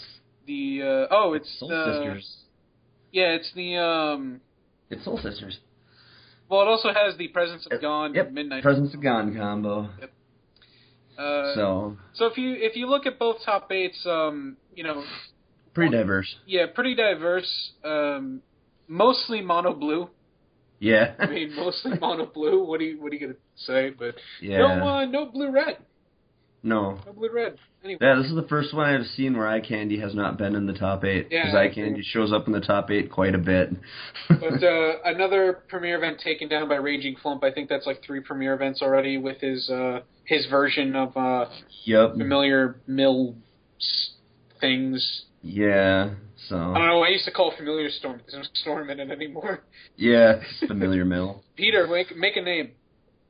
The 0.46 0.82
uh, 0.84 1.14
oh, 1.14 1.34
it's 1.34 1.50
Soul 1.60 1.70
the 1.70 1.94
Sisters. 1.94 2.36
yeah, 3.12 3.34
it's 3.34 3.52
the 3.56 3.78
um. 3.78 4.42
It's 4.90 5.06
Soul 5.06 5.18
Sisters. 5.18 5.60
Well, 6.50 6.62
it 6.62 6.68
also 6.68 6.90
has 6.94 7.18
the 7.18 7.28
Presence 7.30 7.66
of 7.66 7.74
Yep, 7.74 7.82
Gone 7.82 8.14
Yep, 8.16 8.32
Midnight. 8.32 8.64
Presence 8.64 8.94
of 8.94 9.02
Gond 9.02 9.36
combo. 9.36 9.90
uh, 11.18 11.54
So, 11.56 11.98
So 12.14 12.26
if 12.28 12.38
you 12.38 12.54
if 12.56 12.76
you 12.76 12.88
look 12.88 13.06
at 13.06 13.20
both 13.20 13.38
top 13.46 13.72
eights, 13.72 14.06
um, 14.06 14.58
you 14.74 14.84
know, 14.84 15.04
pretty 15.74 15.92
diverse. 15.96 16.36
yeah, 16.46 16.66
pretty 16.74 16.96
diverse. 16.96 17.72
Um, 17.84 18.42
mostly 18.88 19.42
mono 19.42 19.74
blue. 19.74 20.10
Yeah. 20.80 21.16
I 21.20 21.26
mean, 21.26 21.56
mostly 21.56 21.98
mono 22.02 22.28
blue. 22.28 22.64
What 22.64 22.80
are 22.82 22.84
you 22.84 23.02
what 23.02 23.12
are 23.12 23.16
you 23.16 23.22
gonna 23.22 23.40
say? 23.56 23.90
But 23.90 24.16
yeah. 24.42 24.60
no, 24.60 24.88
uh, 24.88 25.06
no 25.06 25.26
blue 25.26 25.52
red. 25.52 25.78
No. 26.64 27.00
No 27.06 27.14
blue 27.14 27.30
red. 27.32 27.58
Anyway, 27.84 28.00
Yeah, 28.02 28.16
this 28.16 28.26
is 28.26 28.36
the 28.36 28.48
first 28.50 28.74
one 28.74 28.90
I've 28.90 29.06
seen 29.08 29.38
where 29.38 29.48
Eye 29.48 29.62
Candy 29.62 30.00
has 30.00 30.14
not 30.16 30.38
been 30.38 30.56
in 30.56 30.66
the 30.66 30.74
top 30.74 31.04
eight. 31.06 31.28
Yeah, 31.30 31.44
Because 31.44 31.56
I 31.56 31.64
Eye 31.66 31.74
Candy 31.74 32.02
shows 32.04 32.34
up 32.34 32.48
in 32.48 32.54
the 32.54 32.60
top 32.60 32.90
eight 32.92 33.12
quite 33.12 33.36
a 33.36 33.38
bit. 33.38 33.70
but 34.28 34.64
uh, 34.64 34.94
another 35.06 35.64
premiere 35.68 35.98
event 35.98 36.20
taken 36.20 36.50
down 36.50 36.68
by 36.68 36.76
Raging 36.76 37.16
Flump. 37.22 37.44
I 37.44 37.52
think 37.52 37.70
that's 37.70 37.86
like 37.86 38.04
three 38.06 38.20
premiere 38.20 38.54
events 38.54 38.82
already 38.82 39.18
with 39.18 39.40
his 39.40 39.70
uh, 39.70 40.02
his 40.26 40.46
version 40.48 40.96
of 40.96 41.16
uh, 41.16 41.46
yep. 41.86 42.14
familiar 42.14 42.80
mill 42.88 43.36
things. 44.60 45.26
Yeah. 45.42 46.16
So. 46.50 46.56
I 46.56 46.78
don't 46.78 46.88
know. 46.88 47.04
I 47.04 47.10
used 47.10 47.26
to 47.26 47.32
call 47.32 47.52
it 47.52 47.58
familiar 47.58 47.90
storm. 47.90 48.22
There's 48.30 48.44
no 48.44 48.50
storm 48.54 48.90
in 48.90 49.00
it 49.00 49.12
anymore. 49.12 49.62
Yeah, 49.96 50.42
familiar 50.68 51.06
mill. 51.06 51.44
Peter, 51.56 51.88
make 51.88 52.16
make 52.16 52.36
a 52.38 52.42
name. 52.42 52.72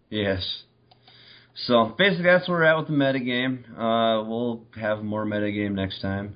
Yes. 0.10 0.64
So 1.66 1.96
basically, 1.98 2.26
that's 2.26 2.48
where 2.48 2.60
we're 2.60 2.66
at 2.66 2.78
with 2.78 2.88
the 2.88 2.94
metagame. 2.94 3.64
Uh, 3.72 4.24
we'll 4.28 4.62
have 4.80 5.04
more 5.04 5.26
metagame 5.26 5.72
next 5.72 6.02
time. 6.02 6.36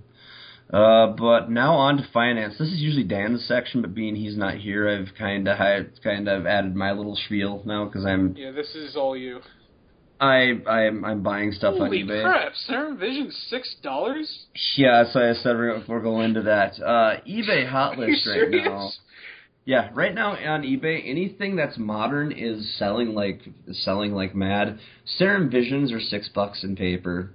Uh, 0.73 1.07
but 1.07 1.52
now 1.52 1.76
on 1.76 1.98
to 1.98 2.07
finance. 2.14 2.56
This 2.57 2.69
is 2.69 2.80
usually 2.80 3.03
Dan's 3.03 3.45
section, 3.45 3.81
but 3.81 3.93
being 3.93 4.15
he's 4.15 4.38
not 4.38 4.56
here, 4.56 4.88
I've 4.89 5.14
kind 5.18 5.48
of 5.48 5.57
kind 6.02 6.30
of 6.30 6.45
added 6.45 6.76
my 6.76 6.93
little 6.93 7.18
spiel 7.26 7.61
now 7.65 7.85
because 7.85 8.06
I'm 8.06 8.35
Yeah, 8.38 8.52
this 8.52 8.73
is 8.73 8.95
all 8.95 9.15
you. 9.18 9.41
I 10.22 10.53
I'm 10.68 11.03
I'm 11.03 11.23
buying 11.23 11.52
stuff 11.52 11.73
Holy 11.76 12.03
on 12.03 12.07
eBay. 12.07 12.22
Holy 12.22 12.23
crap! 12.23 12.53
Serum 12.56 12.98
Vision 12.98 13.31
six 13.49 13.76
dollars? 13.84 14.45
Yeah, 14.77 15.03
so 15.11 15.19
I 15.19 15.34
said 15.34 15.57
we're, 15.57 15.84
we're 15.88 16.02
going 16.02 16.26
into 16.30 16.43
that. 16.43 16.80
Uh, 16.80 17.19
eBay 17.27 17.68
hot 17.69 17.98
list 17.98 18.26
right 18.27 18.35
serious? 18.35 18.65
now. 18.65 18.91
Yeah, 19.63 19.89
right 19.93 20.13
now 20.13 20.31
on 20.31 20.63
eBay, 20.63 21.07
anything 21.07 21.55
that's 21.55 21.77
modern 21.77 22.31
is 22.31 22.77
selling 22.77 23.13
like 23.13 23.41
selling 23.71 24.11
like 24.11 24.33
mad. 24.33 24.79
Serum 25.05 25.51
Visions 25.51 25.91
are 25.91 25.99
six 25.99 26.29
bucks 26.29 26.63
in 26.63 26.75
paper. 26.75 27.31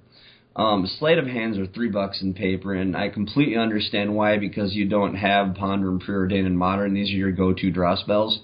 Um, 0.57 0.87
Sleight 0.99 1.19
of 1.19 1.27
Hands 1.27 1.57
are 1.59 1.67
three 1.67 1.91
bucks 1.91 2.23
in 2.23 2.33
paper, 2.35 2.75
and 2.75 2.97
I 2.97 3.11
completely 3.11 3.57
understand 3.57 4.15
why 4.15 4.39
because 4.39 4.75
you 4.75 4.89
don't 4.89 5.15
have 5.15 5.55
Ponder 5.55 5.91
and 5.91 6.03
Preordain 6.03 6.47
and 6.47 6.59
Modern. 6.59 6.95
These 6.95 7.11
are 7.11 7.17
your 7.17 7.33
go-to 7.33 7.71
draw 7.71 7.95
spells. 7.95 8.41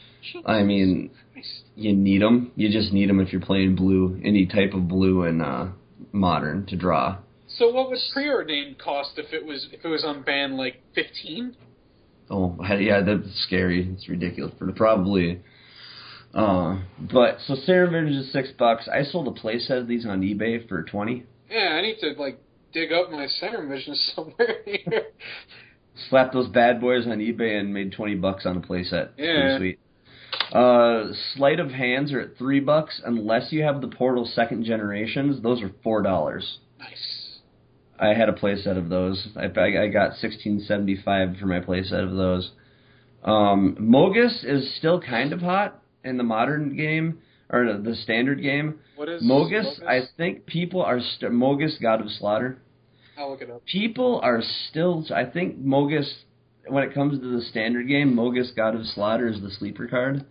I 0.46 0.62
mean, 0.62 1.10
Christ. 1.32 1.48
you 1.74 1.94
need 1.94 2.22
them. 2.22 2.52
You 2.54 2.70
just 2.70 2.92
need 2.92 3.08
them 3.08 3.20
if 3.20 3.32
you're 3.32 3.42
playing 3.42 3.74
blue, 3.74 4.18
any 4.24 4.46
type 4.46 4.72
of 4.74 4.88
blue 4.88 5.24
and 5.24 5.42
uh, 5.42 5.66
Modern 6.12 6.66
to 6.66 6.76
draw. 6.76 7.18
So 7.48 7.70
what 7.70 7.90
would 7.90 7.98
preordained 8.12 8.78
cost 8.78 9.12
if 9.16 9.32
it 9.32 9.44
was 9.44 9.68
if 9.72 9.84
it 9.84 9.88
was 9.88 10.04
unbanned 10.04 10.56
like 10.56 10.82
fifteen? 10.94 11.56
Oh, 12.30 12.56
yeah, 12.78 13.02
that's 13.02 13.42
scary. 13.46 13.88
It's 13.92 14.08
ridiculous. 14.08 14.52
For 14.58 14.70
probably. 14.72 15.42
Uh, 16.34 16.80
but 17.12 17.38
so 17.46 17.54
Serum 17.64 17.92
Vision 17.92 18.20
is 18.20 18.32
six 18.32 18.50
bucks. 18.58 18.88
I 18.92 19.04
sold 19.04 19.28
a 19.28 19.40
playset 19.40 19.80
of 19.80 19.88
these 19.88 20.04
on 20.04 20.20
eBay 20.20 20.68
for 20.68 20.82
twenty. 20.82 21.24
Yeah, 21.50 21.78
I 21.78 21.80
need 21.80 21.98
to 22.00 22.10
like 22.20 22.38
dig 22.72 22.92
up 22.92 23.10
my 23.10 23.26
Serum 23.26 23.68
Vision 23.68 23.94
somewhere 24.14 24.56
here. 24.64 25.06
Slapped 26.10 26.34
those 26.34 26.48
bad 26.48 26.80
boys 26.80 27.06
on 27.06 27.18
eBay 27.20 27.58
and 27.58 27.72
made 27.72 27.92
twenty 27.92 28.16
bucks 28.16 28.44
on 28.44 28.56
a 28.58 28.60
playset. 28.60 29.10
Yeah. 29.16 29.56
Pretty 29.56 29.58
sweet. 29.58 29.78
Uh, 30.52 31.12
sleight 31.34 31.58
of 31.58 31.70
hands 31.70 32.12
are 32.12 32.20
at 32.20 32.36
three 32.36 32.60
bucks 32.60 33.00
unless 33.04 33.50
you 33.50 33.62
have 33.62 33.80
the 33.80 33.88
Portal 33.88 34.28
second 34.34 34.64
generations. 34.64 35.42
Those 35.42 35.62
are 35.62 35.70
four 35.82 36.02
dollars. 36.02 36.58
Nice. 36.78 37.25
I 37.98 38.08
had 38.08 38.28
a 38.28 38.32
playset 38.32 38.76
of 38.76 38.88
those. 38.88 39.28
I, 39.36 39.44
I 39.44 39.88
got 39.88 40.16
sixteen 40.16 40.60
seventy 40.66 41.00
five 41.04 41.36
for 41.38 41.46
my 41.46 41.60
playset 41.60 42.04
of 42.04 42.16
those. 42.16 42.50
Um, 43.24 43.76
Mogis 43.80 44.44
is 44.44 44.74
still 44.76 45.00
kind 45.00 45.32
of 45.32 45.40
hot 45.40 45.82
in 46.04 46.16
the 46.16 46.22
modern 46.24 46.76
game 46.76 47.18
or 47.50 47.78
the- 47.78 47.96
standard 47.96 48.42
game. 48.42 48.78
What 48.96 49.08
is 49.08 49.22
Mogis, 49.22 49.82
I 49.86 50.02
think 50.16 50.46
people 50.46 50.82
are 50.82 51.00
st- 51.00 51.32
Mogis, 51.32 51.80
God 51.80 52.00
of 52.00 52.10
Slaughter. 52.10 52.58
I'll 53.18 53.30
look 53.30 53.42
it 53.42 53.50
up. 53.50 53.64
People 53.64 54.20
are 54.22 54.42
still. 54.68 55.04
I 55.14 55.24
think 55.24 55.58
Mogis, 55.64 56.08
when 56.68 56.84
it 56.84 56.94
comes 56.94 57.18
to 57.20 57.36
the 57.36 57.42
standard 57.42 57.88
game, 57.88 58.14
Mogis, 58.14 58.54
God 58.54 58.74
of 58.74 58.86
Slaughter 58.86 59.28
is 59.28 59.40
the 59.40 59.50
sleeper 59.50 59.86
card. 59.86 60.24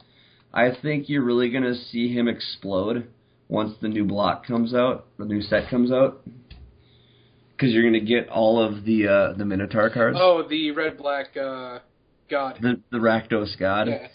I 0.54 0.70
think 0.82 1.10
you're 1.10 1.24
really 1.24 1.50
gonna 1.50 1.76
see 1.76 2.14
him 2.14 2.28
explode 2.28 3.08
once 3.48 3.76
the 3.82 3.88
new 3.88 4.06
block 4.06 4.46
comes 4.46 4.74
out, 4.74 5.06
the 5.18 5.26
new 5.26 5.42
set 5.42 5.70
comes 5.70 5.92
out, 5.92 6.22
because 7.56 7.74
you're 7.74 7.84
gonna 7.84 8.00
get 8.00 8.30
all 8.30 8.62
of 8.62 8.84
the 8.86 9.08
uh, 9.08 9.34
the 9.34 9.46
Minotaur 9.46 9.90
cards, 9.90 10.18
Oh, 10.20 10.44
the 10.48 10.72
red 10.72 10.98
black 10.98 11.36
uh, 11.38 11.80
god. 12.30 12.58
the 12.62 12.82
the 12.92 12.98
Rakdos 12.98 13.58
God. 13.60 13.88
Yeah. 13.88 14.08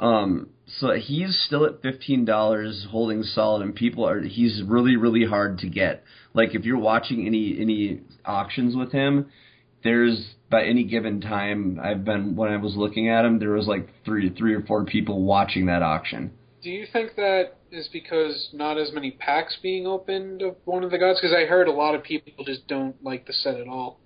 Um, 0.00 0.50
so 0.78 0.92
he's 0.92 1.40
still 1.46 1.66
at 1.66 1.82
fifteen 1.82 2.24
dollars, 2.24 2.86
holding 2.90 3.22
solid, 3.22 3.62
and 3.62 3.74
people 3.74 4.06
are. 4.08 4.20
He's 4.20 4.62
really, 4.64 4.96
really 4.96 5.24
hard 5.24 5.58
to 5.58 5.68
get. 5.68 6.04
Like 6.34 6.54
if 6.54 6.64
you're 6.64 6.78
watching 6.78 7.26
any 7.26 7.58
any 7.60 8.00
auctions 8.24 8.76
with 8.76 8.92
him, 8.92 9.30
there's 9.82 10.34
by 10.50 10.64
any 10.64 10.84
given 10.84 11.20
time 11.20 11.80
I've 11.82 12.04
been 12.04 12.36
when 12.36 12.50
I 12.52 12.56
was 12.58 12.76
looking 12.76 13.08
at 13.08 13.24
him, 13.24 13.38
there 13.38 13.50
was 13.50 13.66
like 13.66 13.88
three 14.04 14.30
three 14.30 14.54
or 14.54 14.62
four 14.62 14.84
people 14.84 15.22
watching 15.24 15.66
that 15.66 15.82
auction. 15.82 16.30
Do 16.62 16.70
you 16.70 16.86
think 16.92 17.16
that 17.16 17.57
is 17.70 17.88
because 17.92 18.50
not 18.52 18.78
as 18.78 18.92
many 18.92 19.10
packs 19.12 19.56
being 19.62 19.86
opened 19.86 20.42
of 20.42 20.56
one 20.64 20.84
of 20.84 20.90
the 20.90 20.98
gods? 20.98 21.18
Because 21.20 21.34
I 21.36 21.46
heard 21.46 21.68
a 21.68 21.72
lot 21.72 21.94
of 21.94 22.02
people 22.02 22.44
just 22.44 22.66
don't 22.68 23.02
like 23.04 23.26
the 23.26 23.32
set 23.32 23.56
at 23.56 23.68
all. 23.68 24.00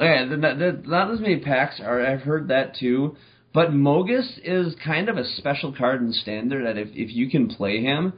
Yeah, 0.00 0.26
the, 0.28 0.36
the, 0.36 0.82
not 0.88 1.10
as 1.10 1.20
many 1.20 1.40
packs 1.40 1.80
are. 1.80 2.04
I've 2.04 2.22
heard 2.22 2.48
that 2.48 2.76
too. 2.76 3.16
But 3.54 3.70
Mogis 3.70 4.38
is 4.44 4.74
kind 4.84 5.08
of 5.08 5.16
a 5.16 5.24
special 5.24 5.72
card 5.72 6.02
in 6.02 6.12
standard 6.12 6.66
that 6.66 6.76
if 6.78 6.88
if 6.92 7.10
you 7.14 7.30
can 7.30 7.48
play 7.48 7.80
him, 7.80 8.12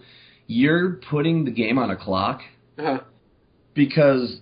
you're 0.48 1.00
putting 1.10 1.44
the 1.44 1.52
game 1.52 1.78
on 1.78 1.90
a 1.90 1.96
clock. 1.96 2.40
Uh-huh. 2.78 3.00
because 3.74 4.38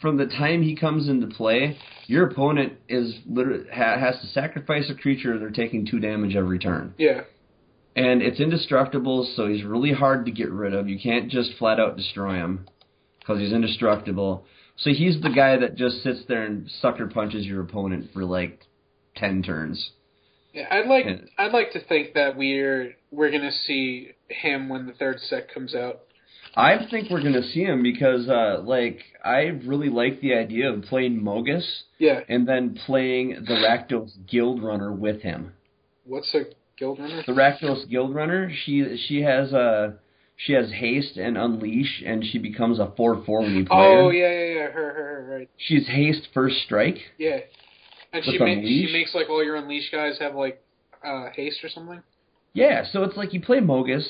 from 0.00 0.16
the 0.16 0.24
time 0.26 0.62
he 0.62 0.74
comes 0.76 1.08
into 1.08 1.26
play, 1.26 1.76
your 2.06 2.26
opponent 2.30 2.74
is 2.88 3.14
literally 3.26 3.64
ha- 3.72 3.98
has 3.98 4.18
to 4.20 4.26
sacrifice 4.28 4.90
a 4.90 4.94
creature. 4.94 5.34
or 5.34 5.38
They're 5.38 5.50
taking 5.50 5.86
two 5.86 5.98
damage 6.00 6.34
every 6.36 6.58
turn, 6.58 6.94
Yeah. 6.98 7.22
And 7.96 8.22
it's 8.22 8.40
indestructible. 8.40 9.28
So 9.36 9.48
he's 9.48 9.64
really 9.64 9.92
hard 9.92 10.26
to 10.26 10.30
get 10.30 10.50
rid 10.50 10.74
of. 10.74 10.88
You 10.88 10.98
can't 10.98 11.30
just 11.30 11.52
flat 11.58 11.80
out 11.80 11.96
destroy 11.96 12.34
him 12.34 12.66
because 13.20 13.40
he's 13.40 13.52
indestructible. 13.52 14.44
So 14.76 14.90
he's 14.90 15.20
the 15.20 15.30
guy 15.30 15.56
that 15.56 15.74
just 15.76 16.02
sits 16.02 16.20
there 16.28 16.44
and 16.44 16.70
sucker 16.80 17.08
punches 17.08 17.44
your 17.44 17.60
opponent 17.62 18.10
for 18.12 18.24
like 18.24 18.60
ten 19.16 19.42
turns. 19.42 19.90
Yeah, 20.54 20.66
I'd 20.70 20.86
like 20.86 21.04
Yeah. 21.06 21.16
I'd 21.36 21.52
like 21.52 21.72
to 21.72 21.80
think 21.80 22.14
that 22.14 22.36
we're 22.36 22.94
we're 23.10 23.30
gonna 23.30 23.50
see 23.52 24.12
him 24.28 24.68
when 24.68 24.86
the 24.86 24.92
third 24.92 25.18
set 25.20 25.52
comes 25.52 25.74
out. 25.74 26.00
I 26.54 26.86
think 26.90 27.10
we're 27.10 27.22
gonna 27.22 27.42
see 27.42 27.62
him 27.62 27.82
because, 27.82 28.28
uh, 28.28 28.62
like, 28.64 29.00
I 29.24 29.42
really 29.64 29.90
like 29.90 30.20
the 30.20 30.34
idea 30.34 30.72
of 30.72 30.82
playing 30.82 31.20
Mogis 31.20 31.64
Yeah. 31.98 32.20
and 32.28 32.48
then 32.48 32.74
playing 32.86 33.30
the 33.46 33.54
Rakdos 33.54 34.26
Guild 34.26 34.62
Runner 34.62 34.92
with 34.92 35.22
him. 35.22 35.52
What's 36.04 36.34
a 36.34 36.46
guild 36.78 36.98
runner? 36.98 37.22
the 37.26 37.32
Rakdos 37.32 37.88
Guild 37.88 38.14
Runner, 38.14 38.50
she 38.64 38.96
she 39.08 39.22
has 39.22 39.52
uh 39.52 39.92
she 40.36 40.52
has 40.52 40.70
haste 40.70 41.16
and 41.16 41.36
unleash, 41.36 42.02
and 42.06 42.24
she 42.24 42.38
becomes 42.38 42.78
a 42.78 42.92
four 42.96 43.22
four 43.24 43.40
when 43.42 43.54
you 43.56 43.64
play 43.66 43.76
Oh 43.76 44.08
her. 44.08 44.12
yeah, 44.12 44.30
yeah, 44.32 44.54
yeah. 44.54 44.70
Her, 44.70 44.92
her, 44.92 44.92
her, 44.94 45.36
right. 45.38 45.50
She's 45.56 45.86
haste 45.88 46.28
first 46.32 46.56
strike. 46.64 46.98
Yeah. 47.18 47.38
And 48.12 48.24
she 48.24 48.38
makes 48.38 48.66
she 48.66 48.88
makes 48.92 49.14
like 49.14 49.28
all 49.28 49.44
your 49.44 49.56
unleash 49.56 49.90
guys 49.90 50.18
have 50.20 50.34
like 50.34 50.62
uh 51.04 51.26
haste 51.34 51.58
or 51.62 51.68
something. 51.68 52.02
Yeah, 52.54 52.84
so 52.90 53.02
it's 53.02 53.16
like 53.16 53.32
you 53.34 53.40
play 53.40 53.58
Mogis. 53.58 54.06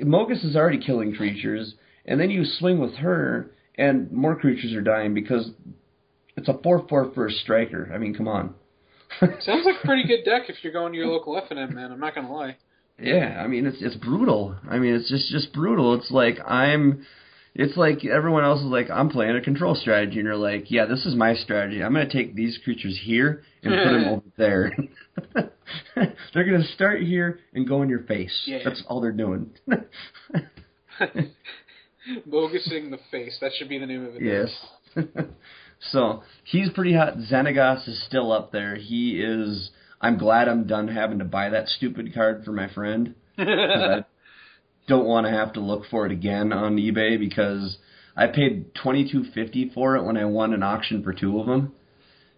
Mogis 0.00 0.44
is 0.44 0.54
already 0.54 0.78
killing 0.78 1.14
creatures, 1.14 1.74
and 2.06 2.20
then 2.20 2.30
you 2.30 2.44
swing 2.44 2.78
with 2.78 2.94
her, 2.96 3.50
and 3.76 4.10
more 4.12 4.36
creatures 4.38 4.72
are 4.74 4.80
dying 4.80 5.12
because 5.14 5.50
it's 6.36 6.48
a 6.48 6.56
four 6.62 6.86
four 6.88 7.10
first 7.14 7.38
striker. 7.38 7.90
I 7.92 7.98
mean, 7.98 8.14
come 8.14 8.28
on. 8.28 8.54
Sounds 9.20 9.64
like 9.64 9.76
a 9.82 9.86
pretty 9.86 10.06
good 10.06 10.24
deck 10.24 10.48
if 10.48 10.56
you're 10.62 10.72
going 10.72 10.92
to 10.92 10.98
your 10.98 11.08
local 11.08 11.36
F 11.36 11.50
and 11.50 11.58
M, 11.58 11.74
man. 11.74 11.92
I'm 11.92 12.00
not 12.00 12.14
gonna 12.14 12.32
lie. 12.32 12.56
Yeah, 13.00 13.40
I 13.42 13.46
mean 13.46 13.66
it's 13.66 13.78
it's 13.80 13.96
brutal. 13.96 14.56
I 14.68 14.78
mean 14.78 14.94
it's 14.94 15.08
just 15.08 15.30
just 15.30 15.52
brutal. 15.52 15.94
It's 15.94 16.10
like 16.10 16.38
I'm 16.46 17.06
it's 17.58 17.76
like 17.76 18.04
everyone 18.04 18.44
else 18.44 18.60
is 18.60 18.66
like 18.66 18.88
I'm 18.88 19.10
playing 19.10 19.36
a 19.36 19.40
control 19.40 19.74
strategy 19.74 20.18
and 20.18 20.26
you're 20.26 20.36
like, 20.36 20.70
yeah, 20.70 20.86
this 20.86 21.04
is 21.04 21.16
my 21.16 21.34
strategy. 21.34 21.82
I'm 21.82 21.92
going 21.92 22.08
to 22.08 22.12
take 22.12 22.36
these 22.36 22.58
creatures 22.62 22.98
here 23.02 23.42
and 23.64 23.74
put 23.74 23.84
them 23.84 24.04
over 24.08 24.22
there. 24.36 24.72
they're 26.32 26.44
going 26.44 26.62
to 26.62 26.68
start 26.68 27.02
here 27.02 27.40
and 27.52 27.66
go 27.66 27.82
in 27.82 27.88
your 27.88 28.04
face. 28.04 28.44
Yeah. 28.46 28.60
That's 28.64 28.84
all 28.86 29.00
they're 29.00 29.10
doing. 29.10 29.50
Bogusing 32.28 32.90
the 32.90 33.00
face. 33.10 33.38
That 33.40 33.50
should 33.58 33.68
be 33.68 33.78
the 33.78 33.86
name 33.86 34.04
of 34.04 34.14
it. 34.14 34.22
yes. 34.22 34.50
So, 35.80 36.22
he's 36.44 36.70
pretty 36.70 36.94
hot. 36.94 37.14
Xenagos 37.18 37.88
is 37.88 38.04
still 38.04 38.32
up 38.32 38.52
there. 38.52 38.76
He 38.76 39.20
is 39.20 39.70
I'm 40.00 40.18
glad 40.18 40.48
I'm 40.48 40.66
done 40.66 40.88
having 40.88 41.18
to 41.18 41.24
buy 41.24 41.50
that 41.50 41.68
stupid 41.68 42.14
card 42.14 42.44
for 42.44 42.52
my 42.52 42.68
friend. 42.72 43.14
I 43.36 44.04
don't 44.88 45.06
want 45.06 45.26
to 45.26 45.32
have 45.32 45.52
to 45.54 45.60
look 45.60 45.84
for 45.90 46.06
it 46.06 46.12
again 46.12 46.52
on 46.52 46.76
eBay 46.76 47.18
because 47.18 47.78
I 48.16 48.28
paid 48.28 48.74
twenty 48.74 49.10
two 49.10 49.24
fifty 49.34 49.70
for 49.74 49.96
it 49.96 50.04
when 50.04 50.16
I 50.16 50.24
won 50.24 50.52
an 50.52 50.62
auction 50.62 51.02
for 51.02 51.12
two 51.12 51.40
of 51.40 51.46
them, 51.46 51.72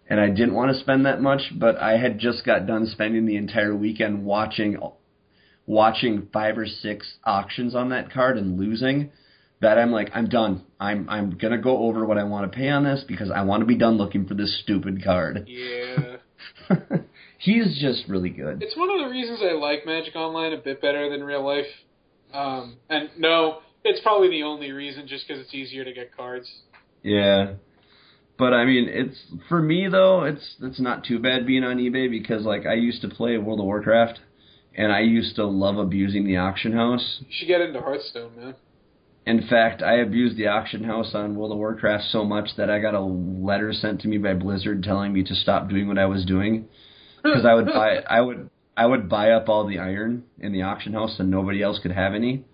and 0.08 0.20
I 0.20 0.28
didn't 0.28 0.54
want 0.54 0.72
to 0.72 0.80
spend 0.80 1.06
that 1.06 1.20
much. 1.20 1.52
But 1.58 1.76
I 1.76 1.98
had 1.98 2.18
just 2.18 2.44
got 2.44 2.66
done 2.66 2.86
spending 2.86 3.26
the 3.26 3.36
entire 3.36 3.74
weekend 3.74 4.24
watching 4.24 4.78
watching 5.66 6.28
five 6.32 6.56
or 6.56 6.66
six 6.66 7.14
auctions 7.24 7.74
on 7.74 7.90
that 7.90 8.10
card 8.10 8.38
and 8.38 8.58
losing. 8.58 9.10
That 9.60 9.78
I'm 9.78 9.90
like 9.90 10.10
I'm 10.14 10.28
done. 10.28 10.64
I'm 10.78 11.08
I'm 11.08 11.36
gonna 11.36 11.58
go 11.58 11.78
over 11.84 12.04
what 12.04 12.18
I 12.18 12.24
want 12.24 12.50
to 12.50 12.56
pay 12.56 12.68
on 12.68 12.84
this 12.84 13.04
because 13.06 13.30
I 13.30 13.42
want 13.42 13.60
to 13.60 13.66
be 13.66 13.76
done 13.76 13.98
looking 13.98 14.26
for 14.26 14.34
this 14.34 14.60
stupid 14.62 15.04
card. 15.04 15.46
Yeah. 15.46 16.16
He's 17.38 17.78
just 17.80 18.04
really 18.08 18.30
good. 18.30 18.62
It's 18.62 18.76
one 18.76 18.90
of 18.90 18.98
the 18.98 19.10
reasons 19.10 19.40
I 19.42 19.52
like 19.52 19.86
Magic 19.86 20.14
Online 20.16 20.52
a 20.52 20.58
bit 20.58 20.80
better 20.80 21.08
than 21.10 21.24
real 21.24 21.44
life. 21.44 21.66
Um, 22.32 22.76
and 22.88 23.10
no, 23.18 23.60
it's 23.84 24.00
probably 24.02 24.28
the 24.28 24.42
only 24.42 24.72
reason, 24.72 25.06
just 25.06 25.26
because 25.26 25.42
it's 25.42 25.54
easier 25.54 25.84
to 25.84 25.92
get 25.92 26.16
cards. 26.16 26.50
Yeah. 27.02 27.54
But 28.38 28.54
I 28.54 28.64
mean, 28.64 28.88
it's 28.88 29.18
for 29.48 29.60
me 29.60 29.88
though. 29.90 30.24
It's 30.24 30.56
it's 30.62 30.80
not 30.80 31.04
too 31.04 31.18
bad 31.18 31.46
being 31.46 31.64
on 31.64 31.76
eBay 31.76 32.10
because 32.10 32.44
like 32.44 32.64
I 32.64 32.74
used 32.74 33.02
to 33.02 33.08
play 33.08 33.36
World 33.36 33.60
of 33.60 33.66
Warcraft, 33.66 34.18
and 34.74 34.90
I 34.92 35.00
used 35.00 35.36
to 35.36 35.44
love 35.44 35.76
abusing 35.76 36.26
the 36.26 36.38
auction 36.38 36.72
house. 36.72 37.20
You 37.20 37.26
should 37.30 37.48
get 37.48 37.60
into 37.60 37.80
Hearthstone, 37.80 38.36
man. 38.36 38.54
In 39.26 39.46
fact, 39.48 39.82
I 39.82 39.96
abused 39.96 40.36
the 40.36 40.48
auction 40.48 40.84
house 40.84 41.14
on 41.14 41.36
World 41.36 41.52
of 41.52 41.58
Warcraft 41.58 42.04
so 42.10 42.24
much 42.24 42.50
that 42.56 42.70
I 42.70 42.78
got 42.78 42.94
a 42.94 43.00
letter 43.00 43.72
sent 43.72 44.00
to 44.00 44.08
me 44.08 44.18
by 44.18 44.34
Blizzard 44.34 44.82
telling 44.82 45.12
me 45.12 45.22
to 45.24 45.34
stop 45.34 45.68
doing 45.68 45.88
what 45.88 45.98
I 45.98 46.06
was 46.06 46.24
doing 46.24 46.68
because 47.22 47.44
I 47.44 47.54
would 47.54 47.66
buy 47.66 47.98
I 47.98 48.20
would 48.20 48.48
I 48.76 48.86
would 48.86 49.08
buy 49.08 49.32
up 49.32 49.48
all 49.48 49.66
the 49.66 49.78
iron 49.78 50.24
in 50.38 50.52
the 50.52 50.62
auction 50.62 50.94
house 50.94 51.16
and 51.18 51.30
nobody 51.30 51.62
else 51.62 51.78
could 51.82 51.92
have 51.92 52.14
any. 52.14 52.44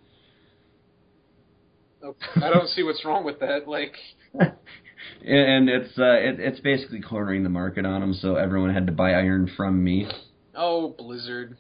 I 2.36 2.50
don't 2.50 2.68
see 2.68 2.82
what's 2.82 3.04
wrong 3.04 3.24
with 3.24 3.40
that. 3.40 3.66
Like, 3.66 3.94
and 4.34 5.68
it's 5.68 5.98
uh, 5.98 6.14
it, 6.18 6.40
it's 6.40 6.60
basically 6.60 7.00
cornering 7.00 7.42
the 7.42 7.48
market 7.48 7.84
on 7.84 8.00
them, 8.00 8.14
so 8.14 8.36
everyone 8.36 8.72
had 8.72 8.86
to 8.86 8.92
buy 8.92 9.12
iron 9.12 9.50
from 9.56 9.82
me. 9.82 10.08
oh, 10.54 10.94
Blizzard. 10.96 11.56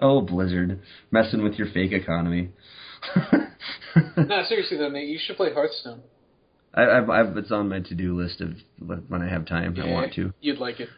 Oh, 0.00 0.20
Blizzard, 0.20 0.80
messing 1.10 1.42
with 1.42 1.54
your 1.54 1.68
fake 1.72 1.92
economy. 1.92 2.50
No, 4.16 4.42
seriously 4.48 4.76
though, 4.76 4.90
Nate, 4.90 5.08
you 5.08 5.18
should 5.18 5.36
play 5.36 5.52
Hearthstone. 5.52 6.02
I, 6.74 6.84
I've, 6.84 7.08
I've, 7.08 7.36
it's 7.38 7.50
on 7.50 7.68
my 7.68 7.80
to-do 7.80 8.14
list 8.14 8.42
of 8.42 8.50
when 8.78 9.22
I 9.22 9.28
have 9.28 9.46
time. 9.46 9.74
I 9.82 9.86
want 9.90 10.12
to. 10.14 10.32
You'd 10.40 10.58
like 10.58 10.80
it. 10.80 10.88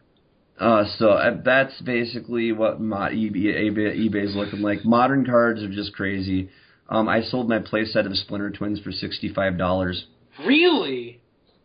Uh, 0.58 0.84
so 0.96 1.10
uh, 1.10 1.40
that's 1.44 1.80
basically 1.82 2.50
what 2.50 2.80
my 2.80 3.10
eBay, 3.10 3.70
eBay, 3.70 4.08
eBay's 4.08 4.34
looking 4.34 4.60
like. 4.60 4.84
Modern 4.84 5.24
cards 5.24 5.62
are 5.62 5.70
just 5.70 5.92
crazy. 5.94 6.50
Um, 6.88 7.08
I 7.08 7.22
sold 7.22 7.48
my 7.48 7.60
playset 7.60 8.06
of 8.06 8.16
Splinter 8.16 8.50
Twins 8.50 8.80
for 8.80 8.90
sixty-five 8.90 9.56
dollars. 9.56 10.06
Really? 10.44 11.20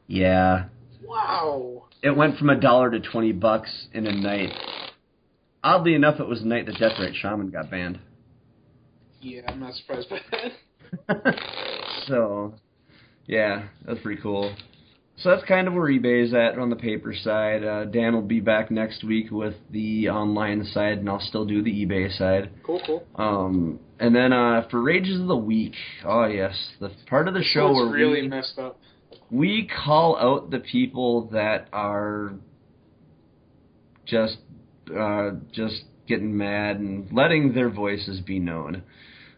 Yeah, 0.07 0.65
Wow. 1.03 1.85
It 2.01 2.15
went 2.15 2.37
from 2.37 2.49
a 2.49 2.59
dollar 2.59 2.91
to 2.91 2.99
twenty 2.99 3.31
bucks 3.31 3.87
in 3.93 4.05
a 4.05 4.11
night. 4.13 4.51
Oddly 5.63 5.95
enough, 5.95 6.19
it 6.19 6.27
was 6.27 6.41
the 6.41 6.47
night 6.47 6.65
that 6.65 6.75
Deathrite 6.75 7.15
Shaman 7.15 7.49
got 7.49 7.71
banned. 7.71 7.99
Yeah, 9.23 9.41
I'm 9.47 9.59
not 9.59 9.73
surprised 9.75 10.09
by 10.09 10.19
that. 10.31 11.35
so, 12.07 12.53
yeah, 13.25 13.67
that's 13.85 14.01
pretty 14.01 14.21
cool. 14.21 14.53
So 15.17 15.29
that's 15.29 15.45
kind 15.47 15.67
of 15.67 15.73
where 15.73 15.87
eBay's 15.89 16.33
at 16.33 16.59
on 16.59 16.69
the 16.69 16.75
paper 16.75 17.13
side. 17.13 17.63
Uh, 17.63 17.85
Dan 17.85 18.13
will 18.13 18.21
be 18.21 18.41
back 18.41 18.69
next 18.69 19.03
week 19.03 19.31
with 19.31 19.53
the 19.71 20.09
online 20.09 20.65
side, 20.65 20.97
and 20.97 21.09
I'll 21.09 21.21
still 21.21 21.45
do 21.45 21.63
the 21.63 21.85
eBay 21.85 22.15
side. 22.17 22.49
Cool, 22.63 22.81
cool. 22.85 23.07
Um, 23.15 23.79
and 23.99 24.13
then 24.13 24.33
uh, 24.33 24.67
for 24.69 24.81
Rages 24.81 25.21
of 25.21 25.27
the 25.27 25.37
Week, 25.37 25.75
oh 26.03 26.25
yes, 26.25 26.53
the 26.81 26.91
part 27.07 27.29
of 27.29 27.33
the 27.33 27.43
show 27.43 27.71
where 27.71 27.85
really 27.85 28.23
we, 28.23 28.27
messed 28.27 28.59
up. 28.59 28.79
we 29.31 29.69
call 29.85 30.17
out 30.17 30.51
the 30.51 30.59
people 30.59 31.29
that 31.31 31.69
are 31.71 32.33
just 34.05 34.37
uh, 34.93 35.31
just 35.53 35.83
getting 36.07 36.35
mad 36.35 36.79
and 36.79 37.07
letting 37.13 37.53
their 37.53 37.69
voices 37.69 38.19
be 38.19 38.39
known. 38.39 38.83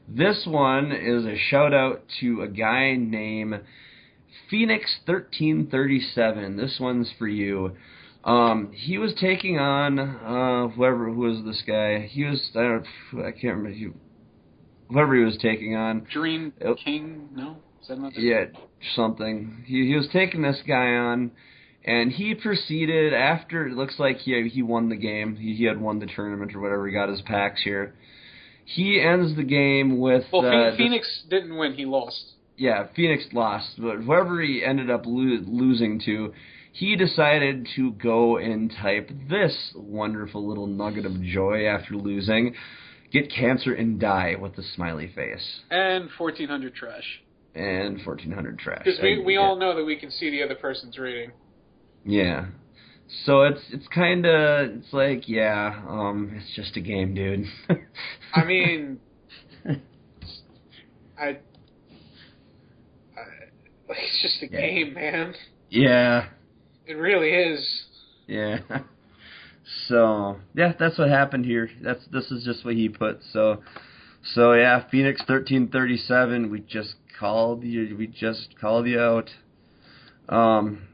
This 0.07 0.45
one 0.45 0.91
is 0.91 1.25
a 1.25 1.37
shout 1.49 1.73
out 1.73 2.03
to 2.21 2.41
a 2.41 2.47
guy 2.47 2.95
named 2.95 3.61
Phoenix 4.49 4.99
thirteen 5.05 5.67
thirty 5.71 5.99
seven. 6.13 6.57
This 6.57 6.77
one's 6.79 7.11
for 7.17 7.27
you. 7.27 7.75
Um, 8.23 8.71
he 8.73 8.97
was 8.97 9.13
taking 9.19 9.59
on 9.59 9.99
uh, 9.99 10.67
whoever 10.69 11.05
who 11.11 11.19
was 11.19 11.43
this 11.45 11.61
guy. 11.65 12.01
He 12.07 12.23
was 12.23 12.49
I 12.55 12.61
don't 12.61 12.85
I 13.25 13.31
can't 13.31 13.57
remember 13.57 13.69
he, 13.69 13.87
whoever 14.89 15.15
he 15.15 15.23
was 15.23 15.37
taking 15.41 15.75
on. 15.75 16.07
Dream 16.11 16.53
Yep. 16.61 16.77
King? 16.83 17.29
No? 17.35 17.57
Is 17.81 17.87
that 17.87 17.99
not 17.99 18.13
the- 18.13 18.21
Yeah, 18.21 18.45
something. 18.95 19.63
He 19.67 19.87
he 19.87 19.95
was 19.95 20.07
taking 20.13 20.41
this 20.41 20.61
guy 20.67 20.95
on, 20.95 21.31
and 21.83 22.11
he 22.11 22.35
proceeded 22.35 23.13
after. 23.13 23.67
It 23.67 23.73
looks 23.75 23.95
like 23.99 24.17
he 24.19 24.49
he 24.49 24.61
won 24.61 24.89
the 24.89 24.95
game. 24.95 25.35
He, 25.35 25.55
he 25.55 25.65
had 25.65 25.79
won 25.81 25.99
the 25.99 26.07
tournament 26.07 26.55
or 26.55 26.59
whatever. 26.61 26.85
He 26.87 26.93
got 26.93 27.09
his 27.09 27.21
packs 27.21 27.61
here. 27.63 27.95
He 28.65 28.99
ends 28.99 29.35
the 29.35 29.43
game 29.43 29.99
with. 29.99 30.25
Well, 30.33 30.45
uh, 30.45 30.71
this- 30.71 30.77
Phoenix 30.77 31.23
didn't 31.29 31.55
win. 31.55 31.73
He 31.73 31.85
lost. 31.85 32.33
yeah, 32.57 32.87
Phoenix 32.95 33.25
lost, 33.31 33.69
but 33.77 33.97
whoever 33.97 34.41
he 34.41 34.63
ended 34.63 34.89
up 34.89 35.05
lo- 35.05 35.39
losing 35.45 35.99
to, 36.05 36.33
he 36.71 36.95
decided 36.95 37.67
to 37.75 37.91
go 37.91 38.37
and 38.37 38.71
type 38.81 39.09
this 39.29 39.71
wonderful 39.75 40.47
little 40.47 40.67
nugget 40.67 41.05
of 41.05 41.21
joy 41.21 41.65
after 41.65 41.95
losing. 41.95 42.55
Get 43.11 43.31
cancer 43.31 43.73
and 43.73 43.99
die 43.99 44.35
with 44.37 44.57
a 44.57 44.63
smiley 44.63 45.07
face 45.15 45.61
And 45.69 46.09
1400 46.17 46.73
trash. 46.75 47.21
and 47.53 48.01
1400 48.03 48.57
trash. 48.59 48.81
Because 48.83 48.99
we, 49.01 49.19
we 49.19 49.33
yeah. 49.35 49.39
all 49.41 49.55
know 49.57 49.73
that 49.75 49.85
we 49.85 49.95
can 49.95 50.11
see 50.11 50.29
the 50.31 50.43
other 50.43 50.55
person's 50.55 50.97
rating. 50.97 51.31
Yeah. 52.03 52.47
So 53.25 53.43
it's 53.43 53.61
it's 53.71 53.87
kind 53.87 54.25
of 54.25 54.69
it's 54.77 54.91
like 54.93 55.27
yeah, 55.29 55.83
um, 55.87 56.31
it's 56.35 56.55
just 56.55 56.75
a 56.75 56.81
game, 56.81 57.13
dude. 57.13 57.45
I 58.33 58.43
mean, 58.43 58.99
I, 59.67 59.77
I 61.19 61.29
like 63.87 63.97
it's 63.99 64.21
just 64.21 64.41
a 64.43 64.47
Yeah. 64.47 64.61
game, 64.61 64.93
man. 64.95 65.33
yeah, 65.69 66.27
It 66.87 66.93
really 66.95 67.29
is. 67.29 67.83
yeah. 68.27 68.59
So 69.87 70.39
yeah, 70.55 70.73
that's 70.77 70.97
what 70.97 71.09
happened 71.09 71.45
here. 71.45 71.69
That's 71.81 72.05
this 72.11 72.31
is 72.31 72.43
just 72.43 72.65
what 72.65 72.73
he 72.75 72.89
put. 72.89 73.19
So 73.33 73.61
so 74.33 74.53
yeah, 74.53 74.83
Phoenix 74.89 75.21
thirteen 75.27 75.67
thirty 75.69 75.97
seven. 75.97 76.49
We 76.49 76.59
just 76.61 76.95
called 77.19 77.63
you. 77.63 77.95
We 77.97 78.07
just 78.07 78.55
called 78.59 78.87
you 78.87 78.99
out. 78.99 79.29
Um, 80.27 80.87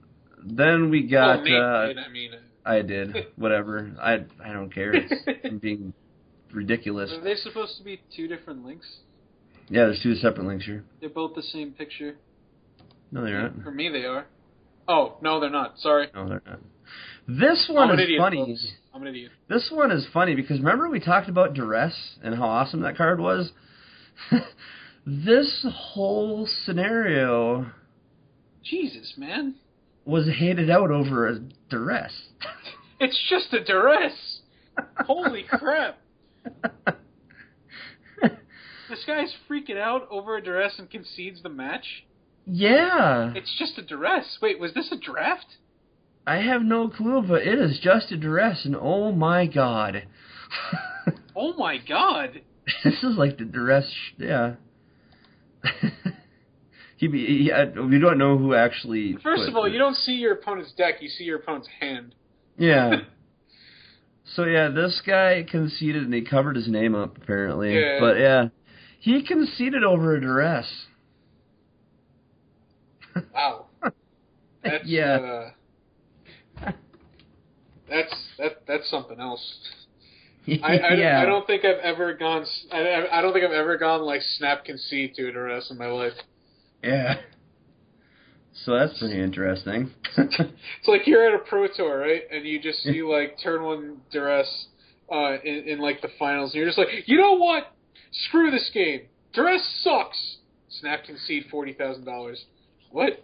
then 0.45 0.89
we 0.89 1.03
got. 1.03 1.39
oh, 1.39 1.43
Nate 1.43 1.53
uh, 1.61 1.87
did, 1.87 1.97
I 1.99 2.09
mean, 2.09 2.31
I 2.65 2.81
did 2.81 3.15
whatever. 3.35 3.91
I 4.01 4.25
I 4.43 4.53
don't 4.53 4.73
care. 4.73 4.93
It's 4.93 5.13
I'm 5.45 5.57
being 5.59 5.93
ridiculous. 6.53 7.11
Are 7.11 7.21
they 7.21 7.35
supposed 7.35 7.77
to 7.77 7.83
be 7.83 8.01
two 8.15 8.27
different 8.27 8.65
links? 8.65 8.87
Yeah, 9.69 9.85
there's 9.85 10.01
two 10.03 10.15
separate 10.15 10.45
links 10.45 10.65
here. 10.65 10.83
They're 10.99 11.09
both 11.09 11.35
the 11.35 11.41
same 11.43 11.71
picture. 11.71 12.15
No, 13.11 13.23
they're 13.23 13.43
not. 13.43 13.63
for 13.63 13.71
me 13.71 13.89
they 13.89 14.05
are. 14.05 14.25
Oh 14.87 15.15
no, 15.21 15.39
they're 15.39 15.49
not. 15.49 15.77
Sorry, 15.79 16.07
No, 16.13 16.27
they're 16.27 16.41
not. 16.45 16.59
This 17.27 17.69
one 17.71 17.91
is 17.91 18.03
idiot. 18.03 18.19
funny. 18.19 18.45
folks. 18.45 18.67
I'm 18.93 19.01
an 19.03 19.07
idiot. 19.07 19.31
This 19.47 19.69
one 19.71 19.91
is 19.91 20.05
funny 20.11 20.35
because 20.35 20.59
remember 20.59 20.89
we 20.89 20.99
talked 20.99 21.29
about 21.29 21.53
duress 21.53 21.93
and 22.23 22.35
how 22.35 22.45
awesome 22.47 22.81
that 22.81 22.97
card 22.97 23.19
was. 23.19 23.51
this 25.05 25.65
whole 25.71 26.47
scenario 26.65 27.65
Jesus, 28.63 29.13
man, 29.17 29.55
was 30.05 30.27
handed 30.27 30.69
out 30.69 30.91
over 30.91 31.27
a 31.27 31.39
duress. 31.69 32.13
it's 32.99 33.19
just 33.29 33.53
a 33.53 33.63
duress. 33.63 34.39
Holy 35.05 35.43
crap! 35.43 35.99
This 38.89 39.05
guy's 39.07 39.33
freaking 39.49 39.77
out 39.77 40.05
over 40.11 40.35
a 40.35 40.43
duress 40.43 40.73
and 40.77 40.89
concedes 40.89 41.41
the 41.41 41.47
match. 41.49 42.03
yeah, 42.45 43.31
It's 43.35 43.55
just 43.57 43.77
a 43.77 43.81
duress. 43.81 44.37
Wait, 44.41 44.59
was 44.59 44.73
this 44.73 44.91
a 44.91 44.97
draft? 44.97 45.45
I 46.27 46.37
have 46.39 46.61
no 46.61 46.89
clue, 46.89 47.21
but 47.25 47.43
it 47.43 47.57
is 47.57 47.79
just 47.81 48.11
a 48.11 48.17
duress, 48.17 48.65
and 48.65 48.75
oh 48.77 49.13
my 49.13 49.45
god, 49.45 50.03
Oh 51.37 51.53
my 51.53 51.77
god! 51.77 52.41
this 52.83 53.01
is 53.01 53.15
like 53.17 53.37
the 53.37 53.45
duress. 53.45 53.89
Sh- 53.89 54.13
yeah. 54.17 54.55
He, 57.01 57.07
he, 57.07 57.51
I, 57.51 57.65
we 57.65 57.97
don't 57.97 58.19
know 58.19 58.37
who 58.37 58.53
actually. 58.53 59.17
First 59.23 59.49
of 59.49 59.55
all, 59.55 59.67
you 59.67 59.79
don't 59.79 59.95
see 59.95 60.13
your 60.13 60.33
opponent's 60.33 60.71
deck; 60.73 61.01
you 61.01 61.09
see 61.09 61.23
your 61.23 61.39
opponent's 61.39 61.67
hand. 61.79 62.13
Yeah. 62.57 62.97
so 64.35 64.43
yeah, 64.43 64.69
this 64.69 65.01
guy 65.05 65.43
conceded 65.49 66.03
and 66.03 66.13
he 66.13 66.21
covered 66.21 66.55
his 66.55 66.67
name 66.67 66.93
up 66.93 67.17
apparently. 67.17 67.73
Yeah. 67.73 67.97
But 67.99 68.19
yeah, 68.19 68.49
he 68.99 69.23
conceded 69.23 69.83
over 69.83 70.15
a 70.15 70.21
duress. 70.21 70.71
Wow. 73.33 73.65
That's, 74.63 74.85
yeah. 74.85 75.51
Uh, 76.63 76.71
that's 77.89 78.13
that 78.37 78.61
that's 78.67 78.89
something 78.89 79.19
else. 79.19 79.43
I, 80.47 80.77
I, 80.77 80.93
yeah. 80.93 81.19
I 81.21 81.25
don't 81.25 81.45
think 81.45 81.65
I've 81.65 81.79
ever 81.79 82.13
gone. 82.13 82.45
I 82.71 83.21
don't 83.21 83.33
think 83.33 83.43
I've 83.43 83.51
ever 83.51 83.77
gone 83.77 84.01
like 84.01 84.21
snap 84.37 84.63
concede 84.65 85.15
to 85.15 85.27
a 85.27 85.31
duress 85.31 85.71
in 85.71 85.79
my 85.79 85.87
life. 85.87 86.13
Yeah. 86.83 87.15
So 88.65 88.77
that's 88.77 88.97
pretty 88.99 89.19
interesting. 89.21 89.91
It's 90.17 90.87
like 90.87 91.07
you're 91.07 91.25
at 91.25 91.33
a 91.33 91.43
pro 91.43 91.67
tour, 91.67 91.99
right? 91.99 92.23
And 92.31 92.45
you 92.45 92.61
just 92.61 92.83
see 92.83 93.01
like 93.01 93.37
turn 93.41 93.63
one 93.63 94.01
duress 94.11 94.67
uh, 95.11 95.37
in, 95.43 95.63
in 95.67 95.79
like 95.79 96.01
the 96.01 96.09
finals, 96.19 96.51
and 96.53 96.59
you're 96.59 96.67
just 96.67 96.77
like, 96.77 96.89
you 97.05 97.17
know 97.17 97.37
what? 97.37 97.73
Screw 98.27 98.51
this 98.51 98.69
game. 98.73 99.01
Duress 99.33 99.61
sucks. 99.83 100.37
Snap 100.69 101.05
concede 101.05 101.45
forty 101.49 101.73
thousand 101.73 102.05
dollars. 102.05 102.43
What? 102.91 103.23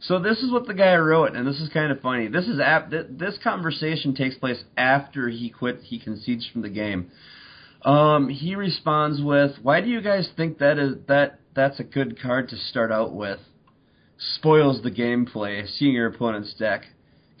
so 0.00 0.18
this 0.18 0.42
is 0.42 0.50
what 0.50 0.66
the 0.66 0.74
guy 0.74 0.96
wrote, 0.96 1.34
and 1.34 1.46
this 1.46 1.60
is 1.60 1.70
kind 1.70 1.90
of 1.90 2.00
funny. 2.00 2.28
This 2.28 2.46
is 2.46 2.60
ap- 2.60 2.90
th- 2.90 3.06
this 3.10 3.38
conversation 3.42 4.14
takes 4.14 4.34
place 4.34 4.62
after 4.76 5.28
he 5.28 5.48
quit. 5.48 5.80
He 5.82 5.98
concedes 5.98 6.46
from 6.52 6.62
the 6.62 6.68
game. 6.68 7.10
Um, 7.84 8.28
he 8.28 8.54
responds 8.54 9.20
with, 9.20 9.56
"Why 9.62 9.80
do 9.80 9.88
you 9.88 10.00
guys 10.00 10.30
think 10.36 10.58
that 10.58 10.78
is 10.78 10.94
that 11.08 11.40
that's 11.54 11.80
a 11.80 11.84
good 11.84 12.20
card 12.20 12.48
to 12.50 12.56
start 12.56 12.92
out 12.92 13.12
with? 13.12 13.40
Spoils 14.36 14.82
the 14.82 14.90
gameplay. 14.90 15.66
Seeing 15.78 15.94
your 15.94 16.06
opponent's 16.06 16.54
deck 16.54 16.84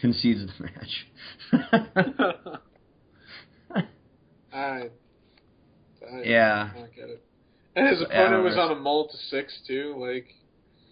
concedes 0.00 0.46
the 0.46 0.64
match." 0.64 1.06
I, 4.52 4.52
I 4.52 4.90
yeah, 6.24 6.70
I 6.74 6.80
get 6.94 7.08
it. 7.08 7.22
And 7.74 7.88
his 7.88 8.02
opponent 8.02 8.44
was 8.44 8.54
on 8.56 8.72
a 8.72 8.74
mull 8.74 9.08
to 9.08 9.16
six 9.16 9.58
too. 9.66 9.94
Like, 9.96 10.26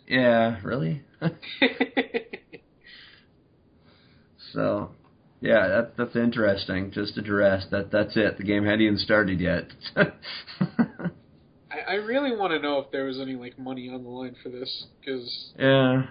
yeah, 0.06 0.59
really. 0.62 1.02
so, 4.52 4.93
yeah, 5.40 5.68
that 5.68 5.96
that's 5.96 6.16
interesting. 6.16 6.90
Just 6.92 7.16
a 7.18 7.22
duress. 7.22 7.66
That 7.70 7.90
that's 7.90 8.16
it. 8.16 8.36
The 8.38 8.44
game 8.44 8.64
hadn't 8.64 8.82
even 8.82 8.98
started 8.98 9.40
yet. 9.40 9.64
I, 9.96 10.12
I 11.88 11.94
really 11.94 12.36
want 12.36 12.52
to 12.52 12.58
know 12.58 12.78
if 12.78 12.90
there 12.90 13.04
was 13.04 13.20
any 13.20 13.34
like 13.34 13.58
money 13.58 13.88
on 13.88 14.02
the 14.02 14.08
line 14.08 14.36
for 14.42 14.48
this, 14.48 14.86
because 15.00 15.52
yeah, 15.58 16.02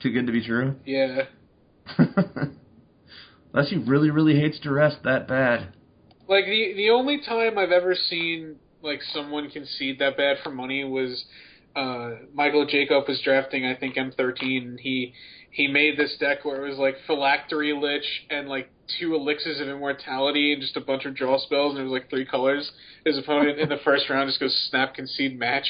too 0.00 0.10
good 0.10 0.26
to 0.26 0.32
be 0.32 0.44
true. 0.44 0.74
yeah, 0.84 1.22
Unless 3.52 3.70
he 3.70 3.76
really, 3.76 4.10
really 4.10 4.38
hates 4.38 4.58
duress 4.60 4.94
that 5.04 5.26
bad. 5.28 5.68
like 6.28 6.44
the 6.44 6.74
the 6.76 6.90
only 6.90 7.20
time 7.20 7.58
I've 7.58 7.72
ever 7.72 7.94
seen 7.94 8.56
like 8.82 9.00
someone 9.12 9.50
concede 9.50 9.98
that 9.98 10.16
bad 10.16 10.36
for 10.44 10.50
money 10.50 10.84
was 10.84 11.24
uh 11.76 12.10
Michael 12.32 12.66
Jacob 12.66 13.04
was 13.08 13.20
drafting 13.22 13.64
I 13.64 13.74
think 13.74 13.96
M13 13.96 14.62
and 14.62 14.80
he 14.80 15.14
he 15.50 15.66
made 15.66 15.98
this 15.98 16.16
deck 16.20 16.44
where 16.44 16.64
it 16.64 16.68
was 16.68 16.78
like 16.78 16.96
phylactery 17.06 17.72
lich 17.72 18.04
and 18.30 18.48
like 18.48 18.70
two 18.98 19.14
elixirs 19.14 19.60
of 19.60 19.68
immortality 19.68 20.52
and 20.52 20.62
just 20.62 20.76
a 20.76 20.80
bunch 20.80 21.04
of 21.04 21.14
draw 21.14 21.38
spells 21.38 21.72
and 21.72 21.80
it 21.80 21.84
was 21.84 21.92
like 21.92 22.10
three 22.10 22.26
colors. 22.26 22.70
His 23.04 23.18
opponent 23.18 23.58
in 23.58 23.68
the 23.68 23.78
first 23.84 24.08
round 24.08 24.28
just 24.28 24.40
goes 24.40 24.54
snap 24.70 24.94
concede 24.94 25.38
match. 25.38 25.66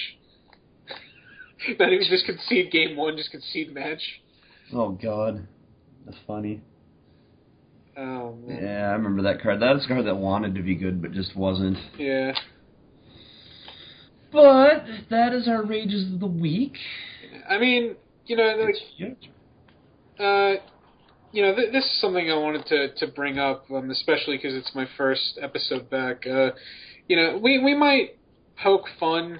he 1.67 1.75
would 1.79 2.01
just 2.09 2.27
concede 2.27 2.71
game 2.71 2.97
one, 2.97 3.17
just 3.17 3.31
concede 3.31 3.73
match. 3.73 4.03
Oh 4.73 4.91
God, 4.91 5.47
that's 6.05 6.19
funny. 6.27 6.61
Oh 7.97 8.35
man. 8.47 8.63
Yeah, 8.63 8.91
I 8.91 8.93
remember 8.93 9.23
that 9.23 9.43
card. 9.43 9.61
That 9.61 9.75
was 9.75 9.85
a 9.85 9.89
card 9.89 10.07
that 10.07 10.17
wanted 10.17 10.55
to 10.55 10.63
be 10.63 10.75
good 10.75 11.03
but 11.03 11.13
just 11.13 11.35
wasn't. 11.37 11.79
Yeah. 11.97 12.33
But 14.31 14.85
that 15.11 15.33
is 15.33 15.49
our 15.49 15.65
rages 15.65 16.13
of 16.13 16.21
the 16.21 16.27
week. 16.27 16.75
I 17.49 17.59
mean, 17.59 17.97
you 18.27 18.37
know, 18.37 18.57
like, 18.57 18.75
uh, 20.21 20.63
you 21.33 21.43
know, 21.43 21.55
th- 21.55 21.73
this 21.73 21.85
is 21.85 22.01
something 22.01 22.31
I 22.31 22.37
wanted 22.37 22.67
to 22.67 22.95
to 22.95 23.07
bring 23.13 23.39
up, 23.39 23.65
um, 23.71 23.91
especially 23.91 24.37
because 24.37 24.55
it's 24.55 24.75
my 24.75 24.87
first 24.97 25.39
episode 25.41 25.89
back. 25.89 26.27
Uh, 26.27 26.51
you 27.09 27.17
know, 27.17 27.39
we 27.43 27.59
we 27.59 27.75
might 27.75 28.19
poke 28.63 28.87
fun, 29.01 29.39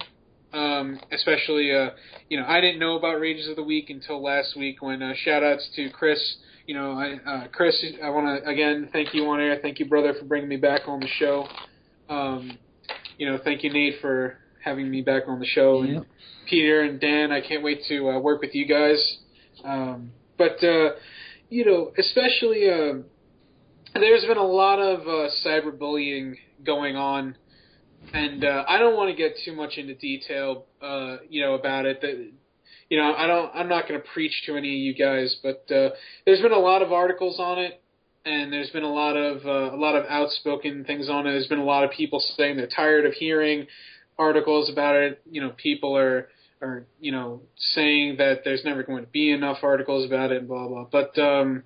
um, 0.53 0.99
especially 1.11 1.71
uh, 1.71 1.91
you 2.29 2.39
know, 2.39 2.45
I 2.47 2.59
didn't 2.61 2.79
know 2.79 2.97
about 2.97 3.19
Rages 3.19 3.47
of 3.47 3.55
the 3.55 3.63
Week 3.63 3.89
until 3.89 4.23
last 4.23 4.55
week 4.57 4.81
when 4.81 5.03
uh, 5.03 5.13
shout 5.15 5.43
outs 5.43 5.69
to 5.75 5.89
Chris. 5.91 6.19
You 6.65 6.75
know, 6.75 6.93
I, 6.93 7.29
uh, 7.29 7.47
Chris, 7.51 7.83
I 8.03 8.09
want 8.09 8.43
to 8.43 8.49
again 8.49 8.89
thank 8.91 9.13
you 9.13 9.27
on 9.27 9.39
air. 9.39 9.59
Thank 9.61 9.79
you, 9.79 9.85
brother, 9.85 10.13
for 10.19 10.25
bringing 10.25 10.49
me 10.49 10.57
back 10.57 10.81
on 10.87 10.99
the 10.99 11.07
show. 11.19 11.47
Um, 12.09 12.57
you 13.17 13.29
know, 13.29 13.39
thank 13.43 13.63
you, 13.63 13.71
Nate, 13.71 13.95
for 14.01 14.37
having 14.69 14.89
me 14.89 15.01
back 15.01 15.23
on 15.27 15.39
the 15.39 15.45
show, 15.45 15.81
and 15.81 16.05
Peter 16.47 16.81
and 16.81 16.99
Dan. 16.99 17.31
I 17.31 17.41
can't 17.41 17.63
wait 17.63 17.81
to 17.89 18.09
uh, 18.09 18.19
work 18.19 18.41
with 18.41 18.53
you 18.53 18.65
guys. 18.67 19.17
Um, 19.63 20.11
but 20.37 20.63
uh, 20.63 20.91
you 21.49 21.65
know, 21.65 21.91
especially 21.97 22.69
um 22.69 23.05
there's 23.93 24.25
been 24.25 24.37
a 24.37 24.43
lot 24.43 24.79
of 24.79 25.01
uh, 25.01 25.29
cyberbullying 25.45 26.35
going 26.65 26.95
on, 26.95 27.35
and 28.13 28.43
uh, 28.43 28.63
I 28.67 28.77
don't 28.77 28.95
want 28.95 29.09
to 29.09 29.15
get 29.15 29.35
too 29.43 29.53
much 29.53 29.77
into 29.77 29.95
detail, 29.95 30.65
uh, 30.81 31.17
you 31.27 31.41
know, 31.41 31.55
about 31.55 31.85
it. 31.85 32.01
That 32.01 32.31
you 32.89 32.97
know, 32.97 33.13
I 33.15 33.27
don't. 33.27 33.51
I'm 33.53 33.69
not 33.69 33.87
going 33.87 33.99
to 33.99 34.07
preach 34.13 34.43
to 34.45 34.55
any 34.55 34.73
of 34.73 34.79
you 34.79 34.93
guys, 34.93 35.35
but 35.41 35.65
uh, 35.73 35.89
there's 36.25 36.41
been 36.41 36.51
a 36.51 36.59
lot 36.59 36.81
of 36.81 36.91
articles 36.91 37.39
on 37.39 37.59
it, 37.59 37.81
and 38.25 38.53
there's 38.53 38.69
been 38.69 38.83
a 38.83 38.93
lot 38.93 39.15
of 39.17 39.45
uh, 39.45 39.75
a 39.75 39.79
lot 39.79 39.95
of 39.95 40.05
outspoken 40.07 40.85
things 40.85 41.09
on 41.09 41.25
it. 41.25 41.31
There's 41.31 41.47
been 41.47 41.59
a 41.59 41.65
lot 41.65 41.83
of 41.83 41.91
people 41.91 42.21
saying 42.37 42.57
they're 42.57 42.67
tired 42.67 43.05
of 43.05 43.13
hearing 43.13 43.67
articles 44.19 44.69
about 44.69 44.95
it. 44.95 45.21
You 45.31 45.41
know, 45.41 45.51
people 45.57 45.97
are 45.97 46.27
are 46.61 46.85
you 46.99 47.11
know 47.11 47.41
saying 47.73 48.17
that 48.17 48.41
there's 48.43 48.63
never 48.63 48.83
going 48.83 49.03
to 49.03 49.09
be 49.09 49.31
enough 49.31 49.57
articles 49.63 50.05
about 50.05 50.31
it 50.31 50.39
and 50.39 50.47
blah 50.47 50.67
blah. 50.67 50.85
But 50.91 51.17
um, 51.17 51.63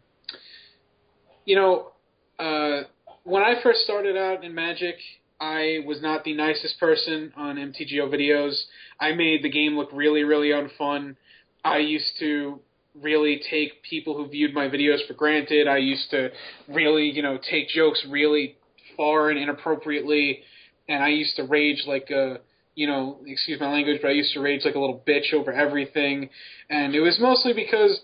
you 1.43 1.55
know, 1.57 1.91
uh, 2.39 2.83
when 3.23 3.43
I 3.43 3.55
first 3.61 3.81
started 3.81 4.15
out 4.15 4.45
in 4.45 4.55
Magic, 4.55 4.95
I 5.41 5.79
was 5.85 6.01
not 6.01 6.23
the 6.23 6.33
nicest 6.33 6.79
person 6.79 7.33
on 7.35 7.57
MTGO 7.57 8.07
videos. 8.09 8.61
I 8.99 9.11
made 9.13 9.43
the 9.43 9.49
game 9.49 9.75
look 9.75 9.89
really 9.91 10.23
really 10.23 10.49
unfun. 10.49 11.17
I 11.65 11.79
used 11.79 12.11
to 12.19 12.59
really 13.01 13.41
take 13.49 13.81
people 13.83 14.15
who 14.15 14.27
viewed 14.27 14.53
my 14.53 14.67
videos 14.67 15.05
for 15.07 15.13
granted. 15.13 15.67
I 15.67 15.77
used 15.77 16.11
to 16.11 16.29
really, 16.67 17.09
you 17.09 17.23
know, 17.23 17.39
take 17.49 17.69
jokes 17.69 18.05
really 18.07 18.57
far 18.95 19.29
and 19.29 19.39
inappropriately, 19.39 20.43
and 20.87 21.03
I 21.03 21.09
used 21.09 21.35
to 21.37 21.43
rage 21.43 21.83
like 21.87 22.09
a, 22.09 22.39
you 22.75 22.87
know, 22.87 23.19
excuse 23.25 23.59
my 23.59 23.71
language, 23.71 23.99
but 24.01 24.09
I 24.09 24.13
used 24.13 24.33
to 24.33 24.41
rage 24.41 24.61
like 24.65 24.75
a 24.75 24.79
little 24.79 25.03
bitch 25.07 25.33
over 25.33 25.51
everything, 25.51 26.29
and 26.69 26.95
it 26.95 27.01
was 27.01 27.17
mostly 27.19 27.53
because 27.53 27.99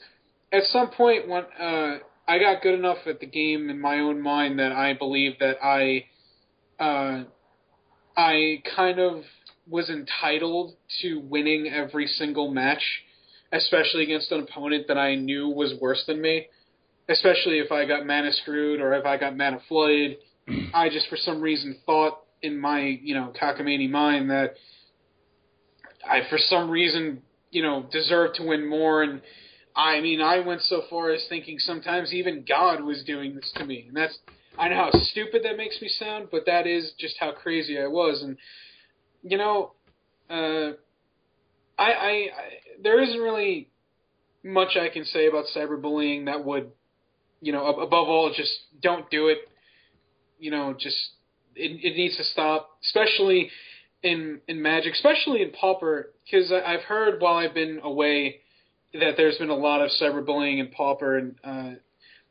at 0.52 0.64
some 0.66 0.90
point 0.90 1.28
when 1.28 1.44
uh, 1.60 1.98
I 2.28 2.40
got 2.40 2.62
good 2.62 2.76
enough 2.76 3.00
at 3.06 3.20
the 3.20 3.26
game 3.26 3.70
in 3.70 3.80
my 3.80 4.00
own 4.00 4.22
mind 4.22 4.60
that 4.60 4.72
I 4.72 4.94
believed 4.94 5.38
that 5.40 5.58
I, 5.64 6.06
uh, 6.80 7.24
I 8.16 8.64
kind 8.76 9.00
of 9.00 9.24
was 9.68 9.90
entitled 9.90 10.74
to 11.02 11.20
winning 11.20 11.68
every 11.68 12.08
single 12.08 12.52
match 12.52 12.82
especially 13.52 14.04
against 14.04 14.32
an 14.32 14.42
opponent 14.42 14.88
that 14.88 14.98
I 14.98 15.16
knew 15.16 15.50
was 15.50 15.74
worse 15.82 16.04
than 16.08 16.22
me. 16.22 16.48
Especially 17.08 17.60
if 17.60 17.72
I 17.72 17.86
got 17.86 18.06
mana 18.06 18.32
screwed 18.32 18.82
or 18.82 18.94
if 18.94 19.06
I 19.06 19.18
got 19.18 19.36
mana 19.36 19.60
flooded. 19.68 20.18
I 20.74 20.90
just 20.90 21.08
for 21.10 21.18
some 21.18 21.42
reason 21.42 21.78
thought 21.86 22.20
in 22.42 22.60
my, 22.60 22.82
you 23.02 23.14
know, 23.14 23.34
cockamamie 23.40 23.90
mind 23.90 24.30
that 24.30 24.56
I 26.08 26.22
for 26.30 26.38
some 26.38 26.70
reason, 26.70 27.22
you 27.52 27.62
know, 27.62 27.86
deserve 27.92 28.34
to 28.36 28.44
win 28.44 28.68
more 28.68 29.04
and 29.04 29.22
I 29.76 30.00
mean 30.02 30.22
I 30.22 30.40
went 30.40 30.62
so 30.62 30.84
far 30.90 31.12
as 31.12 31.26
thinking 31.30 31.60
sometimes 31.60 32.14
even 32.14 32.46
God 32.48 32.84
was 32.84 33.04
doing 33.04 33.36
this 33.36 33.52
to 33.56 33.66
me. 33.66 33.86
And 33.88 33.98
that's 33.98 34.18
I 34.58 34.70
know 34.70 34.76
how 34.76 35.00
stupid 35.12 35.44
that 35.44 35.58
makes 35.58 35.82
me 35.82 35.90
sound, 35.90 36.28
but 36.32 36.46
that 36.46 36.68
is 36.68 36.92
just 37.00 37.16
how 37.20 37.32
crazy 37.32 37.80
I 37.80 37.88
was 37.88 38.22
and 38.22 38.38
you 39.24 39.38
know, 39.38 39.74
uh 40.30 40.74
I, 41.78 41.92
I, 41.92 42.10
I 42.10 42.30
there 42.82 43.02
isn't 43.02 43.20
really 43.20 43.70
much 44.44 44.78
I 44.78 44.90
can 44.90 45.06
say 45.06 45.28
about 45.28 45.46
cyberbullying 45.56 46.26
that 46.26 46.44
would, 46.44 46.72
you 47.42 47.52
know, 47.52 47.68
ab- 47.70 47.80
above 47.80 48.08
all, 48.08 48.34
just 48.36 48.52
don't 48.82 49.10
do 49.10 49.28
it. 49.28 49.40
You 50.40 50.52
know, 50.52 50.74
just 50.78 50.98
it, 51.60 51.80
it 51.84 51.96
needs 51.96 52.18
to 52.18 52.24
stop, 52.24 52.78
especially 52.84 53.50
in 54.04 54.40
in 54.48 54.62
Magic, 54.62 54.94
especially 54.94 55.42
in 55.42 55.52
Pauper, 55.52 56.12
because 56.24 56.52
I've 56.52 56.82
heard 56.82 57.22
while 57.22 57.36
I've 57.36 57.54
been 57.54 57.80
away 57.84 58.42
that 58.94 59.14
there's 59.18 59.38
been 59.38 59.50
a 59.50 59.56
lot 59.56 59.82
of 59.82 59.92
cyberbullying 60.02 60.60
in 60.60 60.68
Pauper, 60.68 61.18
and 61.18 61.36
uh, 61.44 61.72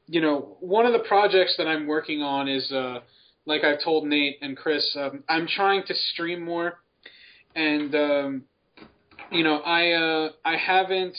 you 0.06 0.20
know, 0.20 0.56
one 0.60 0.86
of 0.86 0.92
the 0.92 1.06
projects 1.06 1.55
that 1.59 1.66
I'm 1.66 1.86
working 1.86 2.22
on 2.22 2.48
is, 2.48 2.70
uh, 2.72 3.00
like 3.44 3.62
I've 3.64 3.82
told 3.82 4.06
Nate 4.06 4.38
and 4.40 4.56
Chris, 4.56 4.96
um, 4.98 5.22
I'm 5.28 5.46
trying 5.46 5.82
to 5.86 5.94
stream 5.94 6.42
more, 6.42 6.80
and 7.55 7.94
um, 7.94 8.42
you 9.30 9.44
know, 9.44 9.59
I 9.60 9.92
uh, 9.92 10.30
I 10.44 10.56
haven't 10.56 11.16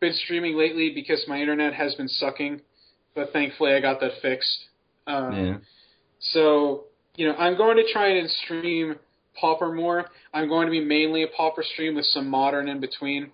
been 0.00 0.14
streaming 0.14 0.56
lately 0.56 0.92
because 0.94 1.24
my 1.28 1.40
internet 1.40 1.74
has 1.74 1.94
been 1.94 2.08
sucking, 2.08 2.62
but 3.14 3.32
thankfully 3.32 3.74
I 3.74 3.80
got 3.80 4.00
that 4.00 4.12
fixed. 4.22 4.66
Um, 5.06 5.32
Yeah. 5.32 5.56
So 6.20 6.84
you 7.16 7.28
know, 7.28 7.34
I'm 7.34 7.56
going 7.56 7.76
to 7.76 7.92
try 7.92 8.08
and 8.16 8.30
stream 8.44 8.96
Pauper 9.40 9.72
more. 9.72 10.06
I'm 10.32 10.48
going 10.48 10.66
to 10.66 10.70
be 10.70 10.80
mainly 10.80 11.22
a 11.22 11.28
Pauper 11.28 11.62
stream 11.62 11.94
with 11.94 12.06
some 12.06 12.28
modern 12.28 12.68
in 12.68 12.80
between. 12.80 13.30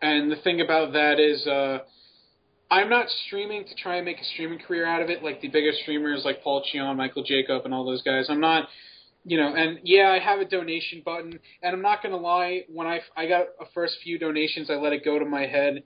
And 0.00 0.30
the 0.30 0.36
thing 0.36 0.60
about 0.60 0.92
that 0.92 1.18
is, 1.18 1.46
uh, 1.46 1.78
I'm 2.70 2.88
not 2.88 3.08
streaming 3.26 3.64
to 3.64 3.74
try 3.74 3.96
and 3.96 4.04
make 4.04 4.20
a 4.20 4.24
streaming 4.24 4.58
career 4.58 4.86
out 4.86 5.02
of 5.02 5.10
it 5.10 5.22
like 5.22 5.40
the 5.40 5.48
bigger 5.48 5.72
streamers 5.82 6.22
like 6.24 6.42
Paul 6.42 6.62
Cheon, 6.62 6.96
Michael 6.96 7.24
Jacob, 7.24 7.64
and 7.64 7.74
all 7.74 7.84
those 7.84 8.02
guys. 8.02 8.26
I'm 8.28 8.40
not 8.40 8.68
you 9.24 9.36
know, 9.36 9.54
and 9.54 9.80
yeah, 9.84 10.08
I 10.08 10.18
have 10.18 10.40
a 10.40 10.44
donation 10.44 11.02
button, 11.04 11.38
and 11.62 11.74
I'm 11.74 11.82
not 11.82 12.02
gonna 12.02 12.16
lie. 12.16 12.62
When 12.68 12.86
I 12.86 13.00
I 13.16 13.26
got 13.26 13.42
a 13.60 13.64
first 13.74 13.98
few 14.02 14.18
donations, 14.18 14.70
I 14.70 14.74
let 14.74 14.92
it 14.92 15.04
go 15.04 15.18
to 15.18 15.24
my 15.24 15.46
head. 15.46 15.82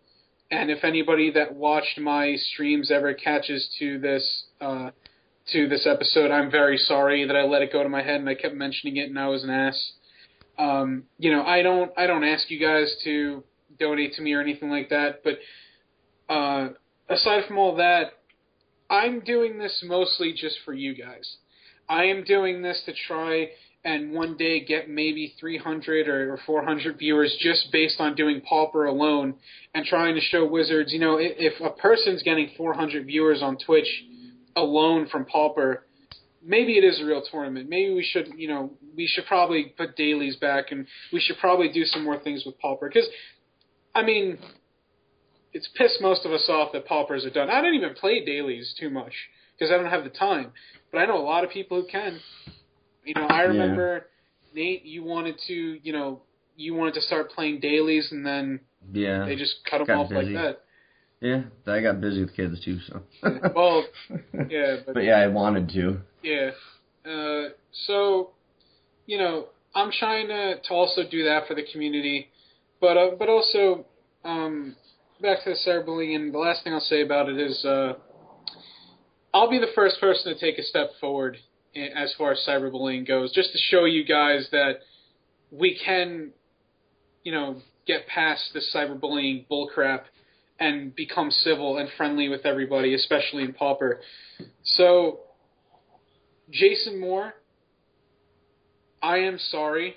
And 0.50 0.70
if 0.70 0.84
anybody 0.84 1.32
that 1.32 1.54
watched 1.54 1.98
my 1.98 2.36
streams 2.52 2.90
ever 2.90 3.14
catches 3.14 3.68
to 3.78 3.98
this 3.98 4.44
uh, 4.60 4.90
to 5.52 5.68
this 5.68 5.86
episode, 5.86 6.30
I'm 6.30 6.50
very 6.50 6.78
sorry 6.78 7.26
that 7.26 7.36
I 7.36 7.42
let 7.42 7.62
it 7.62 7.72
go 7.72 7.82
to 7.82 7.88
my 7.88 8.02
head 8.02 8.20
and 8.20 8.28
I 8.28 8.34
kept 8.34 8.54
mentioning 8.54 8.96
it 8.96 9.08
and 9.08 9.18
I 9.18 9.28
was 9.28 9.44
an 9.44 9.50
ass. 9.50 9.92
Um, 10.58 11.04
you 11.18 11.32
know, 11.32 11.42
I 11.42 11.62
don't 11.62 11.90
I 11.96 12.06
don't 12.06 12.24
ask 12.24 12.50
you 12.50 12.60
guys 12.60 12.94
to 13.04 13.42
donate 13.78 14.14
to 14.14 14.22
me 14.22 14.34
or 14.34 14.40
anything 14.40 14.70
like 14.70 14.90
that, 14.90 15.22
but 15.24 15.38
uh, 16.32 16.68
aside 17.08 17.44
from 17.46 17.58
all 17.58 17.76
that, 17.76 18.12
I'm 18.90 19.20
doing 19.20 19.58
this 19.58 19.82
mostly 19.86 20.32
just 20.32 20.56
for 20.64 20.74
you 20.74 20.94
guys. 20.94 21.36
I 21.88 22.04
am 22.04 22.24
doing 22.24 22.62
this 22.62 22.82
to 22.86 22.92
try 23.08 23.48
and 23.84 24.12
one 24.12 24.36
day 24.36 24.64
get 24.64 24.88
maybe 24.88 25.34
300 25.40 26.08
or 26.08 26.38
400 26.46 26.98
viewers 26.98 27.36
just 27.40 27.72
based 27.72 27.96
on 27.98 28.14
doing 28.14 28.40
Pauper 28.40 28.86
alone 28.86 29.34
and 29.74 29.84
trying 29.84 30.14
to 30.14 30.20
show 30.20 30.46
Wizards, 30.46 30.92
you 30.92 31.00
know, 31.00 31.16
if 31.18 31.60
a 31.60 31.70
person's 31.70 32.22
getting 32.22 32.50
400 32.56 33.06
viewers 33.06 33.42
on 33.42 33.56
Twitch 33.58 33.88
alone 34.56 35.08
from 35.08 35.24
Pauper, 35.24 35.86
maybe 36.44 36.76
it 36.78 36.84
is 36.84 37.00
a 37.00 37.04
real 37.04 37.22
tournament. 37.30 37.68
Maybe 37.68 37.94
we 37.94 38.02
should, 38.04 38.28
you 38.36 38.48
know, 38.48 38.70
we 38.96 39.06
should 39.06 39.26
probably 39.26 39.74
put 39.76 39.96
dailies 39.96 40.36
back 40.36 40.72
and 40.72 40.86
we 41.12 41.20
should 41.20 41.38
probably 41.38 41.70
do 41.72 41.84
some 41.84 42.04
more 42.04 42.18
things 42.18 42.44
with 42.44 42.58
Pauper 42.58 42.88
because, 42.88 43.08
I 43.94 44.02
mean, 44.02 44.38
it's 45.52 45.68
pissed 45.76 46.00
most 46.00 46.24
of 46.24 46.32
us 46.32 46.46
off 46.48 46.72
that 46.72 46.86
Paupers 46.86 47.24
are 47.24 47.30
done. 47.30 47.50
I 47.50 47.60
don't 47.60 47.74
even 47.74 47.94
play 47.94 48.24
dailies 48.24 48.74
too 48.78 48.90
much 48.90 49.12
because 49.58 49.72
I 49.72 49.76
don't 49.76 49.90
have 49.90 50.04
the 50.04 50.10
time, 50.10 50.52
but 50.90 50.98
I 50.98 51.06
know 51.06 51.18
a 51.18 51.22
lot 51.24 51.44
of 51.44 51.50
people 51.50 51.80
who 51.80 51.86
can. 51.88 52.18
You 53.04 53.14
know, 53.14 53.26
I 53.26 53.42
remember 53.42 54.06
Nate, 54.54 54.84
you 54.84 55.02
wanted 55.04 55.36
to, 55.48 55.78
you 55.82 55.92
know, 55.92 56.22
you 56.56 56.74
wanted 56.74 56.94
to 56.94 57.00
start 57.02 57.30
playing 57.30 57.60
dailies, 57.60 58.12
and 58.12 58.24
then 58.24 58.60
Yeah. 58.92 59.24
they 59.24 59.36
just 59.36 59.56
cut 59.68 59.78
them 59.78 59.86
Got 59.88 59.96
off 59.98 60.08
busy. 60.10 60.32
like 60.34 60.34
that. 60.34 60.64
Yeah, 61.22 61.42
I 61.68 61.80
got 61.80 62.00
busy 62.00 62.20
with 62.24 62.34
kids 62.34 62.58
too, 62.64 62.80
so. 62.88 63.00
Well, 63.54 63.84
yeah, 64.50 64.78
but- 64.84 64.94
but 64.94 65.04
yeah, 65.04 65.18
I 65.18 65.28
wanted 65.28 65.68
to. 65.70 66.00
Yeah. 66.22 66.50
Uh, 67.08 67.50
so, 67.86 68.30
you 69.06 69.18
know, 69.18 69.46
I'm 69.74 69.90
trying 69.92 70.26
to, 70.28 70.60
to 70.60 70.74
also 70.74 71.02
do 71.08 71.24
that 71.24 71.46
for 71.46 71.54
the 71.54 71.62
community, 71.72 72.28
but 72.80 72.96
uh, 72.96 73.10
but 73.18 73.28
also, 73.28 73.86
um, 74.24 74.74
back 75.20 75.44
to 75.44 75.50
the 75.50 75.56
cyberbullying. 75.66 76.32
The 76.32 76.38
last 76.38 76.64
thing 76.64 76.72
I'll 76.72 76.80
say 76.80 77.02
about 77.02 77.28
it 77.28 77.38
is, 77.38 77.64
uh, 77.64 77.94
I'll 79.32 79.48
be 79.50 79.58
the 79.60 79.72
first 79.76 80.00
person 80.00 80.34
to 80.34 80.38
take 80.40 80.58
a 80.58 80.62
step 80.64 80.90
forward 81.00 81.38
as 81.74 82.12
far 82.18 82.32
as 82.32 82.44
cyberbullying 82.46 83.06
goes, 83.06 83.32
just 83.32 83.52
to 83.52 83.58
show 83.58 83.84
you 83.84 84.04
guys 84.04 84.48
that 84.52 84.80
we 85.52 85.78
can, 85.84 86.30
you 87.22 87.32
know, 87.32 87.56
get 87.86 88.06
past 88.08 88.42
this 88.54 88.70
cyberbullying 88.74 89.46
bullcrap 89.50 90.02
and 90.62 90.94
become 90.94 91.28
civil 91.32 91.78
and 91.78 91.88
friendly 91.96 92.28
with 92.28 92.46
everybody, 92.46 92.94
especially 92.94 93.42
in 93.42 93.52
Pauper. 93.52 94.00
So, 94.62 95.20
Jason 96.50 97.00
Moore, 97.00 97.34
I 99.02 99.18
am 99.18 99.38
sorry 99.38 99.96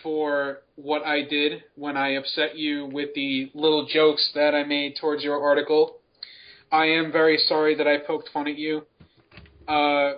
for 0.00 0.58
what 0.76 1.04
I 1.04 1.22
did 1.22 1.64
when 1.74 1.96
I 1.96 2.10
upset 2.10 2.56
you 2.56 2.86
with 2.86 3.14
the 3.16 3.50
little 3.52 3.84
jokes 3.92 4.30
that 4.36 4.54
I 4.54 4.62
made 4.62 4.94
towards 5.00 5.24
your 5.24 5.42
article. 5.42 5.96
I 6.70 6.86
am 6.86 7.10
very 7.10 7.36
sorry 7.48 7.74
that 7.74 7.88
I 7.88 7.98
poked 7.98 8.28
fun 8.32 8.46
at 8.46 8.56
you. 8.56 8.86
Uh, 9.66 10.12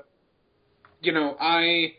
you 1.00 1.12
know, 1.12 1.34
I 1.40 1.94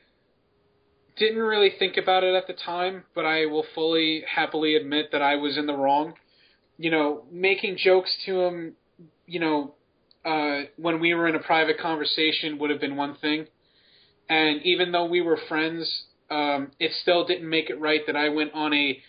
didn't 1.17 1.41
really 1.41 1.71
think 1.79 1.97
about 1.97 2.23
it 2.23 2.35
at 2.35 2.45
the 2.45 2.53
time, 2.53 3.03
but 3.15 3.25
I 3.25 3.47
will 3.47 3.65
fully 3.73 4.23
happily 4.31 4.75
admit 4.75 5.11
that 5.11 5.23
I 5.23 5.37
was 5.37 5.57
in 5.57 5.65
the 5.65 5.75
wrong. 5.75 6.13
You 6.77 6.91
know, 6.91 7.23
making 7.31 7.77
jokes 7.77 8.15
to 8.25 8.41
him, 8.41 8.73
you 9.25 9.39
know, 9.39 9.75
uh, 10.25 10.61
when 10.77 10.99
we 10.99 11.13
were 11.13 11.27
in 11.27 11.35
a 11.35 11.39
private 11.39 11.79
conversation 11.79 12.57
would 12.59 12.69
have 12.69 12.79
been 12.79 12.95
one 12.95 13.15
thing. 13.15 13.47
And 14.29 14.61
even 14.63 14.91
though 14.91 15.05
we 15.05 15.21
were 15.21 15.37
friends, 15.49 16.05
um, 16.31 16.71
it 16.79 16.91
still 17.01 17.25
didn't 17.25 17.49
make 17.49 17.69
it 17.69 17.79
right 17.79 18.01
that 18.07 18.15
I 18.15 18.29
went 18.29 18.53
on 18.53 18.73
a 18.73 18.99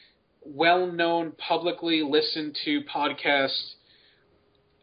well 0.45 0.91
known, 0.91 1.32
publicly 1.32 2.03
listened 2.03 2.57
to 2.65 2.82
podcast 2.82 3.74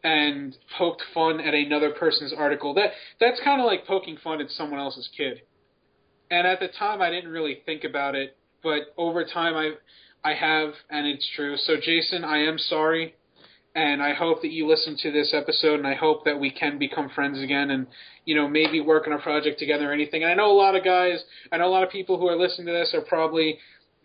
and 0.02 0.56
poked 0.76 1.02
fun 1.14 1.40
at 1.40 1.54
another 1.54 1.90
person's 1.90 2.32
article. 2.36 2.74
That 2.74 2.90
that's 3.20 3.40
kind 3.44 3.60
of 3.60 3.66
like 3.66 3.86
poking 3.86 4.16
fun 4.22 4.40
at 4.40 4.50
someone 4.50 4.80
else's 4.80 5.08
kid. 5.16 5.42
And 6.30 6.46
at 6.46 6.60
the 6.60 6.68
time, 6.68 7.00
I 7.02 7.10
didn't 7.10 7.30
really 7.30 7.58
think 7.66 7.84
about 7.84 8.14
it, 8.14 8.36
but 8.62 8.94
over 8.96 9.24
time, 9.24 9.54
I 9.54 9.72
I 10.24 10.34
have, 10.34 10.72
and 10.90 11.06
it's 11.06 11.28
true. 11.34 11.56
So, 11.56 11.74
Jason, 11.80 12.24
I 12.24 12.44
am 12.44 12.58
sorry, 12.58 13.14
and 13.74 14.02
I 14.02 14.14
hope 14.14 14.42
that 14.42 14.52
you 14.52 14.68
listen 14.68 14.96
to 15.02 15.10
this 15.10 15.34
episode, 15.34 15.78
and 15.78 15.86
I 15.86 15.94
hope 15.94 16.24
that 16.24 16.38
we 16.38 16.50
can 16.50 16.78
become 16.78 17.08
friends 17.10 17.40
again, 17.40 17.70
and 17.70 17.86
you 18.24 18.34
know 18.34 18.48
maybe 18.48 18.80
work 18.80 19.06
on 19.06 19.12
a 19.12 19.18
project 19.18 19.58
together 19.58 19.90
or 19.90 19.92
anything. 19.92 20.22
And 20.22 20.30
I 20.30 20.34
know 20.34 20.50
a 20.50 20.56
lot 20.56 20.76
of 20.76 20.84
guys, 20.84 21.22
I 21.50 21.58
know 21.58 21.66
a 21.66 21.70
lot 21.70 21.82
of 21.82 21.90
people 21.90 22.18
who 22.18 22.28
are 22.28 22.36
listening 22.36 22.66
to 22.68 22.72
this 22.72 22.92
are 22.94 23.02
probably 23.02 23.58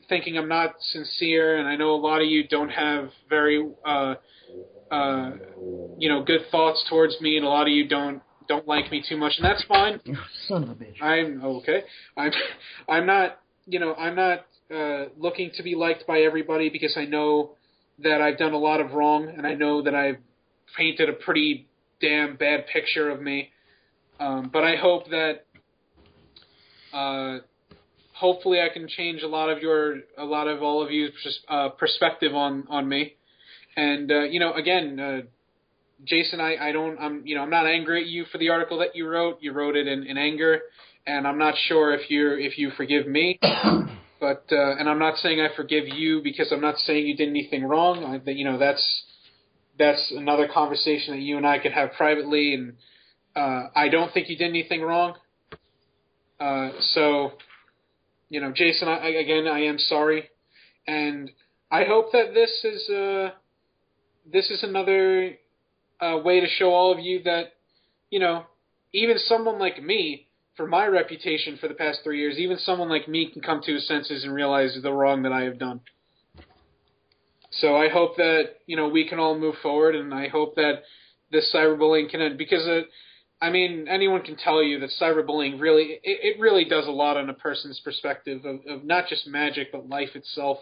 thinking 0.09 0.37
I'm 0.37 0.47
not 0.47 0.75
sincere, 0.79 1.57
and 1.57 1.67
I 1.67 1.75
know 1.75 1.93
a 1.93 2.01
lot 2.01 2.21
of 2.21 2.27
you 2.27 2.47
don't 2.47 2.69
have 2.69 3.09
very 3.29 3.69
uh, 3.85 4.15
uh, 4.91 5.31
you 5.97 6.09
know, 6.09 6.23
good 6.23 6.41
thoughts 6.51 6.85
towards 6.89 7.19
me, 7.21 7.37
and 7.37 7.45
a 7.45 7.49
lot 7.49 7.63
of 7.63 7.73
you 7.73 7.87
don't 7.87 8.21
don't 8.47 8.67
like 8.67 8.89
me 8.91 9.03
too 9.07 9.17
much, 9.17 9.33
and 9.37 9.45
that's 9.45 9.63
fine. 9.65 9.99
Son 10.47 10.63
of 10.63 10.69
a 10.69 10.75
bitch. 10.75 11.01
I'm 11.01 11.43
okay. 11.43 11.83
I'm 12.15 12.31
I'm 12.89 13.05
not 13.05 13.39
you 13.65 13.79
know 13.79 13.93
I'm 13.95 14.15
not 14.15 14.45
uh, 14.73 15.05
looking 15.17 15.51
to 15.55 15.63
be 15.63 15.75
liked 15.75 16.05
by 16.07 16.19
everybody 16.19 16.69
because 16.69 16.95
I 16.97 17.05
know 17.05 17.51
that 17.99 18.21
I've 18.21 18.37
done 18.37 18.53
a 18.53 18.57
lot 18.57 18.79
of 18.79 18.91
wrong, 18.91 19.27
and 19.29 19.45
I 19.45 19.53
know 19.53 19.81
that 19.81 19.95
I've 19.95 20.17
painted 20.75 21.09
a 21.09 21.13
pretty 21.13 21.67
damn 22.01 22.35
bad 22.35 22.67
picture 22.67 23.09
of 23.09 23.21
me. 23.21 23.51
Um, 24.19 24.49
but 24.51 24.63
I 24.63 24.75
hope 24.75 25.09
that 25.09 25.45
uh, 26.93 27.39
hopefully 28.13 28.59
I 28.59 28.73
can 28.73 28.87
change 28.87 29.21
a 29.23 29.27
lot 29.27 29.49
of 29.49 29.59
your 29.59 30.01
a 30.17 30.25
lot 30.25 30.47
of 30.47 30.61
all 30.61 30.83
of 30.83 30.91
you 30.91 31.09
uh, 31.47 31.69
perspective 31.69 32.33
on 32.35 32.65
on 32.69 32.87
me. 32.87 33.15
And 33.75 34.11
uh, 34.11 34.23
you 34.23 34.39
know, 34.39 34.53
again, 34.53 34.99
uh, 34.99 35.21
Jason, 36.03 36.39
I, 36.39 36.57
I 36.57 36.71
don't, 36.71 36.97
I'm, 36.99 37.25
you 37.25 37.35
know, 37.35 37.41
I'm 37.41 37.49
not 37.49 37.65
angry 37.65 38.01
at 38.01 38.07
you 38.07 38.25
for 38.31 38.37
the 38.37 38.49
article 38.49 38.79
that 38.79 38.95
you 38.95 39.07
wrote. 39.07 39.37
You 39.41 39.51
wrote 39.51 39.75
it 39.75 39.87
in, 39.87 40.03
in 40.03 40.17
anger, 40.17 40.61
and 41.05 41.27
I'm 41.27 41.37
not 41.37 41.55
sure 41.67 41.93
if 41.93 42.09
you 42.09 42.33
if 42.33 42.57
you 42.57 42.71
forgive 42.77 43.07
me. 43.07 43.39
But 44.19 44.45
uh, 44.51 44.75
and 44.77 44.89
I'm 44.89 44.99
not 44.99 45.17
saying 45.17 45.39
I 45.39 45.55
forgive 45.55 45.87
you 45.87 46.21
because 46.23 46.51
I'm 46.51 46.61
not 46.61 46.77
saying 46.79 47.05
you 47.05 47.15
did 47.15 47.29
anything 47.29 47.63
wrong. 47.63 48.03
I, 48.03 48.29
you 48.31 48.45
know 48.45 48.57
that's 48.57 49.03
that's 49.77 50.11
another 50.15 50.47
conversation 50.51 51.13
that 51.15 51.21
you 51.21 51.37
and 51.37 51.45
I 51.45 51.59
could 51.59 51.71
have 51.71 51.93
privately, 51.93 52.53
and 52.53 52.73
uh, 53.35 53.69
I 53.75 53.89
don't 53.89 54.11
think 54.13 54.29
you 54.29 54.37
did 54.37 54.49
anything 54.49 54.81
wrong. 54.81 55.15
Uh, 56.39 56.71
so, 56.93 57.33
you 58.29 58.39
know, 58.41 58.51
Jason, 58.51 58.87
I, 58.87 59.09
again, 59.09 59.47
I 59.47 59.61
am 59.61 59.77
sorry, 59.77 60.29
and 60.87 61.31
I 61.71 61.83
hope 61.83 62.11
that 62.11 62.33
this 62.33 62.63
is 62.63 62.89
uh, 62.89 63.31
this 64.31 64.49
is 64.49 64.63
another 64.63 65.35
uh, 66.01 66.19
way 66.23 66.39
to 66.39 66.47
show 66.47 66.71
all 66.71 66.91
of 66.91 66.99
you 66.99 67.23
that, 67.23 67.53
you 68.09 68.19
know, 68.19 68.43
even 68.93 69.17
someone 69.17 69.59
like 69.59 69.81
me, 69.81 70.26
for 70.57 70.67
my 70.67 70.87
reputation 70.87 71.55
for 71.57 71.67
the 71.67 71.75
past 71.75 71.99
three 72.03 72.19
years, 72.19 72.37
even 72.39 72.57
someone 72.57 72.89
like 72.89 73.07
me 73.07 73.29
can 73.31 73.41
come 73.41 73.61
to 73.61 73.73
his 73.75 73.87
senses 73.87 74.23
and 74.23 74.33
realize 74.33 74.77
the 74.81 74.91
wrong 74.91 75.21
that 75.21 75.31
I 75.31 75.43
have 75.43 75.59
done. 75.59 75.81
So 77.51 77.77
I 77.77 77.87
hope 77.87 78.17
that 78.17 78.55
you 78.65 78.75
know 78.75 78.89
we 78.89 79.07
can 79.07 79.19
all 79.19 79.37
move 79.37 79.55
forward, 79.61 79.95
and 79.95 80.13
I 80.13 80.27
hope 80.27 80.55
that 80.55 80.83
this 81.31 81.49
cyberbullying 81.53 82.09
can 82.09 82.21
end 82.21 82.37
because 82.37 82.65
it, 82.65 82.87
I 83.39 83.51
mean 83.51 83.87
anyone 83.87 84.23
can 84.23 84.35
tell 84.35 84.61
you 84.61 84.79
that 84.79 84.89
cyberbullying 84.99 85.61
really 85.61 85.99
it, 86.03 86.35
it 86.35 86.39
really 86.39 86.65
does 86.65 86.87
a 86.87 86.91
lot 86.91 87.17
on 87.17 87.29
a 87.29 87.33
person's 87.33 87.79
perspective 87.79 88.43
of, 88.43 88.59
of 88.67 88.83
not 88.83 89.07
just 89.07 89.27
magic 89.27 89.71
but 89.71 89.87
life 89.87 90.15
itself. 90.15 90.57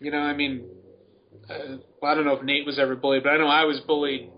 You 0.00 0.10
know, 0.10 0.18
I 0.18 0.34
mean, 0.34 0.64
uh, 1.50 1.78
well, 2.00 2.12
I 2.12 2.14
don't 2.14 2.24
know 2.24 2.34
if 2.34 2.44
Nate 2.44 2.66
was 2.66 2.78
ever 2.78 2.94
bullied, 2.94 3.24
but 3.24 3.30
I 3.30 3.38
know 3.38 3.48
I 3.48 3.64
was 3.64 3.80
bullied 3.80 4.30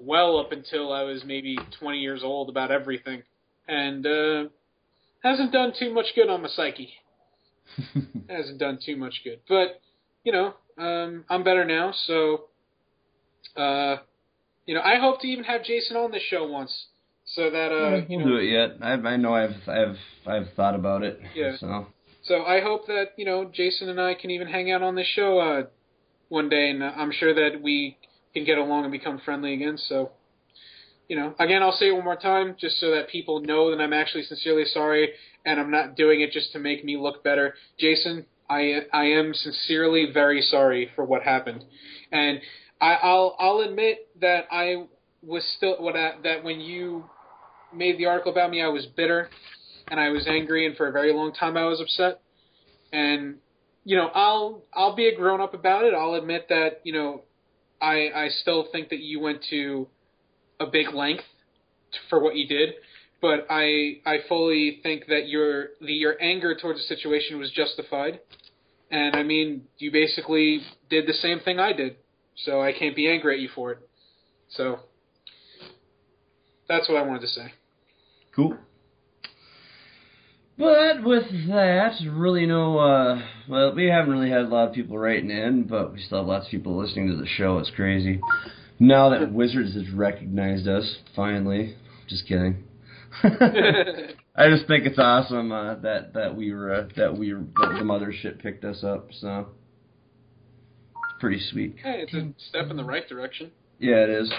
well 0.00 0.38
up 0.38 0.52
until 0.52 0.92
I 0.92 1.02
was 1.02 1.22
maybe 1.24 1.56
20 1.78 1.98
years 1.98 2.22
old 2.22 2.48
about 2.48 2.70
everything, 2.70 3.22
and 3.68 4.06
uh, 4.06 4.44
hasn't 5.22 5.52
done 5.52 5.72
too 5.78 5.92
much 5.92 6.06
good 6.14 6.28
on 6.28 6.42
my 6.42 6.48
psyche. 6.48 6.92
hasn't 8.28 8.58
done 8.58 8.78
too 8.84 8.96
much 8.96 9.20
good, 9.24 9.40
but 9.48 9.80
you 10.24 10.32
know, 10.32 10.54
um, 10.78 11.24
I'm 11.28 11.44
better 11.44 11.64
now, 11.64 11.92
so 12.06 12.44
uh, 13.56 13.96
you 14.66 14.74
know, 14.74 14.82
I 14.82 14.98
hope 14.98 15.20
to 15.20 15.26
even 15.26 15.44
have 15.44 15.64
Jason 15.64 15.96
on 15.96 16.10
this 16.10 16.22
show 16.22 16.46
once, 16.46 16.86
so 17.24 17.50
that 17.50 17.72
uh, 17.72 17.90
we'll 17.90 18.04
you 18.08 18.18
know, 18.18 18.24
do 18.24 18.36
it 18.36 18.44
yet. 18.44 18.76
I, 18.80 18.92
I 18.92 19.16
know 19.16 19.34
I've 19.34 19.68
I've 19.68 19.96
I've 20.26 20.52
thought 20.54 20.74
about 20.74 21.02
it. 21.02 21.20
Yeah. 21.34 21.56
So 21.58 21.86
So 22.22 22.44
I 22.44 22.60
hope 22.60 22.86
that 22.86 23.12
you 23.16 23.24
know 23.24 23.50
Jason 23.52 23.88
and 23.88 24.00
I 24.00 24.14
can 24.14 24.30
even 24.30 24.48
hang 24.48 24.70
out 24.70 24.82
on 24.82 24.94
this 24.94 25.06
show 25.06 25.38
uh, 25.38 25.62
one 26.28 26.48
day, 26.48 26.70
and 26.70 26.82
I'm 26.82 27.12
sure 27.12 27.34
that 27.34 27.62
we 27.62 27.96
can 28.34 28.44
get 28.44 28.58
along 28.58 28.84
and 28.84 28.92
become 28.92 29.20
friendly 29.24 29.54
again. 29.54 29.76
So, 29.76 30.10
you 31.08 31.16
know, 31.16 31.34
again, 31.38 31.62
I'll 31.62 31.72
say 31.72 31.88
it 31.88 31.92
one 31.92 32.04
more 32.04 32.16
time, 32.16 32.56
just 32.58 32.78
so 32.78 32.90
that 32.92 33.08
people 33.08 33.40
know 33.40 33.70
that 33.70 33.82
I'm 33.82 33.92
actually 33.92 34.24
sincerely 34.24 34.64
sorry, 34.66 35.10
and 35.44 35.58
I'm 35.58 35.70
not 35.70 35.96
doing 35.96 36.20
it 36.20 36.30
just 36.30 36.52
to 36.52 36.58
make 36.58 36.84
me 36.84 36.96
look 36.96 37.24
better. 37.24 37.54
Jason, 37.78 38.26
I 38.48 38.82
I 38.92 39.04
am 39.04 39.34
sincerely 39.34 40.10
very 40.12 40.42
sorry 40.42 40.90
for 40.94 41.04
what 41.04 41.22
happened, 41.22 41.64
and 42.12 42.40
I, 42.80 42.94
I'll 42.94 43.36
I'll 43.38 43.60
admit 43.60 44.08
that 44.20 44.46
I 44.50 44.86
was 45.22 45.44
still 45.56 45.76
what 45.78 45.96
I, 45.96 46.12
that 46.24 46.44
when 46.44 46.60
you 46.60 47.04
made 47.74 47.98
the 47.98 48.06
article 48.06 48.32
about 48.32 48.50
me, 48.50 48.62
I 48.62 48.68
was 48.68 48.86
bitter 48.86 49.28
and 49.90 49.98
I 50.00 50.10
was 50.10 50.26
angry, 50.26 50.66
and 50.66 50.76
for 50.76 50.88
a 50.88 50.92
very 50.92 51.12
long 51.12 51.32
time 51.32 51.56
I 51.56 51.64
was 51.64 51.80
upset. 51.80 52.20
And 52.92 53.36
you 53.84 53.96
know, 53.96 54.08
I'll 54.14 54.62
I'll 54.74 54.94
be 54.94 55.08
a 55.08 55.16
grown 55.16 55.40
up 55.40 55.54
about 55.54 55.84
it. 55.84 55.94
I'll 55.94 56.14
admit 56.14 56.46
that 56.48 56.80
you 56.84 56.92
know, 56.92 57.22
I 57.80 58.10
I 58.14 58.28
still 58.40 58.66
think 58.72 58.90
that 58.90 59.00
you 59.00 59.20
went 59.20 59.44
to 59.50 59.88
a 60.58 60.66
big 60.66 60.92
length 60.94 61.24
for 62.08 62.20
what 62.20 62.36
you 62.36 62.46
did, 62.46 62.74
but 63.20 63.46
I 63.50 64.00
I 64.06 64.18
fully 64.28 64.80
think 64.82 65.06
that 65.08 65.28
your 65.28 65.70
the 65.80 65.92
your 65.92 66.20
anger 66.20 66.54
towards 66.54 66.80
the 66.80 66.94
situation 66.94 67.38
was 67.38 67.50
justified. 67.50 68.20
And 68.90 69.14
I 69.14 69.22
mean, 69.22 69.62
you 69.78 69.92
basically 69.92 70.62
did 70.88 71.06
the 71.06 71.12
same 71.12 71.40
thing 71.40 71.60
I 71.60 71.72
did, 71.72 71.96
so 72.44 72.60
I 72.60 72.72
can't 72.72 72.96
be 72.96 73.08
angry 73.08 73.34
at 73.34 73.40
you 73.40 73.48
for 73.54 73.72
it. 73.72 73.78
So 74.48 74.80
that's 76.68 76.88
what 76.88 76.98
I 76.98 77.02
wanted 77.02 77.20
to 77.20 77.28
say. 77.28 77.52
cool. 78.34 78.56
But 80.60 81.02
with 81.02 81.24
that, 81.48 81.92
really 82.06 82.44
no. 82.44 82.78
Uh, 82.78 83.22
well, 83.48 83.74
we 83.74 83.86
haven't 83.86 84.10
really 84.10 84.28
had 84.28 84.42
a 84.42 84.48
lot 84.48 84.68
of 84.68 84.74
people 84.74 84.98
writing 84.98 85.30
in, 85.30 85.62
but 85.62 85.94
we 85.94 86.02
still 86.02 86.18
have 86.18 86.26
lots 86.26 86.44
of 86.44 86.50
people 86.50 86.78
listening 86.78 87.08
to 87.08 87.16
the 87.16 87.26
show. 87.26 87.56
It's 87.56 87.70
crazy. 87.74 88.20
Now 88.78 89.08
that 89.08 89.32
Wizards 89.32 89.72
has 89.72 89.90
recognized 89.90 90.68
us, 90.68 90.98
finally. 91.16 91.76
Just 92.08 92.28
kidding. 92.28 92.64
I 93.24 94.48
just 94.50 94.66
think 94.68 94.84
it's 94.84 94.98
awesome 94.98 95.50
uh, 95.50 95.76
that 95.76 96.12
that 96.12 96.36
we 96.36 96.52
were 96.52 96.74
uh, 96.74 96.88
that 96.94 97.16
we 97.16 97.32
were, 97.32 97.40
that 97.40 97.76
the 97.78 97.84
mothership 97.84 98.42
picked 98.42 98.62
us 98.62 98.84
up. 98.84 99.08
So 99.18 99.46
it's 100.92 101.20
pretty 101.20 101.40
sweet. 101.50 101.76
Hey, 101.82 102.04
it's 102.06 102.12
a 102.12 102.34
step 102.50 102.70
in 102.70 102.76
the 102.76 102.84
right 102.84 103.08
direction. 103.08 103.50
Yeah, 103.78 104.04
it 104.04 104.10
is. 104.10 104.32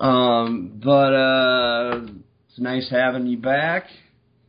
Um, 0.00 0.80
but 0.82 1.14
uh, 1.14 2.00
it's 2.48 2.58
nice 2.58 2.90
having 2.90 3.28
you 3.28 3.38
back. 3.38 3.86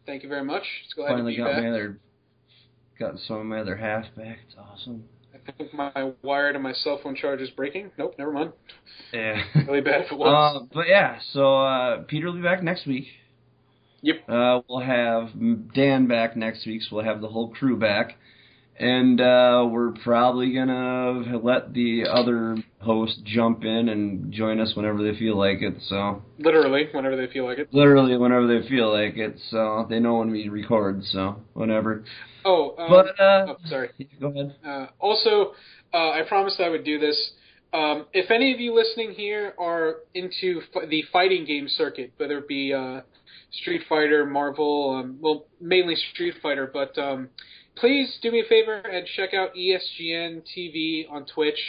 Thank 0.06 0.24
you 0.24 0.30
very 0.30 0.44
much. 0.44 0.64
It's 0.86 0.94
glad 0.94 1.08
to 1.08 1.14
Finally 1.14 1.34
be 1.34 1.38
got 1.38 1.52
back. 1.54 1.64
my 1.64 1.70
other 1.70 2.00
got 3.00 3.20
some 3.20 3.38
of 3.38 3.46
my 3.46 3.60
other 3.60 3.76
half 3.76 4.06
back. 4.16 4.38
It's 4.48 4.56
awesome. 4.58 5.04
I 5.34 5.52
think 5.52 5.74
my 5.74 6.12
wire 6.24 6.54
to 6.54 6.60
my 6.60 6.74
cell 6.74 7.00
phone 7.04 7.16
charge 7.16 7.42
is 7.42 7.50
breaking. 7.52 7.92
Nope, 7.98 8.16
never 8.18 8.32
mind. 8.32 8.54
Yeah. 9.14 9.44
Really 9.68 9.82
bad 9.82 10.02
if 10.06 10.12
it 10.12 10.18
was. 10.18 10.62
Uh, 10.62 10.66
but 10.74 10.88
yeah, 10.88 11.20
so 11.34 11.58
uh, 11.62 12.04
Peter 12.04 12.28
will 12.28 12.34
be 12.34 12.42
back 12.42 12.64
next 12.64 12.86
week. 12.88 13.06
Yep. 14.02 14.30
Uh, 14.30 14.62
we'll 14.70 14.80
have 14.82 15.30
Dan 15.74 16.08
back 16.08 16.36
next 16.38 16.66
week, 16.66 16.82
so 16.84 16.96
we'll 16.96 17.06
have 17.06 17.22
the 17.22 17.28
whole 17.28 17.50
crew 17.54 17.78
back. 17.78 18.18
And 18.78 19.22
uh, 19.22 19.68
we're 19.70 19.92
probably 20.04 20.54
gonna 20.54 21.38
let 21.42 21.74
the 21.74 22.04
other 22.12 22.58
host 22.80 23.22
jump 23.24 23.64
in 23.64 23.90
and 23.90 24.32
join 24.32 24.60
us 24.60 24.74
whenever 24.76 25.02
they 25.02 25.18
feel 25.18 25.38
like 25.38 25.62
it. 25.62 25.76
So 25.88 26.22
Literally, 26.40 26.88
whenever 26.92 27.16
they 27.16 27.32
feel 27.32 27.46
like 27.46 27.58
it. 27.58 27.74
literally 27.74 28.18
whenever 28.18 28.48
they 28.48 28.68
feel 28.68 28.92
like 28.92 29.18
it. 29.18 29.40
So 29.50 29.86
they 29.90 30.00
know 30.00 30.16
when 30.16 30.32
we 30.32 30.50
record. 30.50 31.04
So 31.06 31.38
whenever. 31.54 32.04
Oh, 32.44 32.76
um, 32.78 32.90
But 32.90 33.20
uh, 33.20 33.46
oh, 33.50 33.58
sorry. 33.70 33.90
go 34.20 34.28
ahead. 34.28 34.56
Uh, 34.66 34.88
also, 35.00 35.54
uh, 35.94 36.12
I 36.12 36.22
promised 36.28 36.60
I 36.60 36.70
would 36.70 36.84
do 36.84 37.00
this. 37.00 37.32
Um, 37.74 38.06
if 38.14 38.30
any 38.32 38.54
of 38.54 38.60
you 38.60 38.74
listening 38.76 39.12
here 39.12 39.54
are 39.60 39.96
into 40.14 40.62
f- 40.76 40.90
the 40.90 41.04
fighting 41.12 41.46
game 41.46 41.68
circuit, 41.68 42.14
whether 42.18 42.38
it 42.38 42.48
be 42.48 42.74
uh, 42.74 43.02
Street 43.52 43.82
Fighter, 43.90 44.26
Marvel, 44.26 44.92
um, 44.98 45.18
well, 45.20 45.46
mainly 45.60 45.96
Street 46.14 46.36
Fighter, 46.42 46.70
but 46.72 46.98
um, 46.98 47.30
please 47.76 48.18
do 48.22 48.32
me 48.32 48.42
a 48.42 48.50
favor 48.50 48.76
and 48.76 49.06
check 49.16 49.34
out 49.34 49.56
ESGN 49.56 50.44
TV 50.56 51.10
on 51.12 51.26
Twitch. 51.26 51.60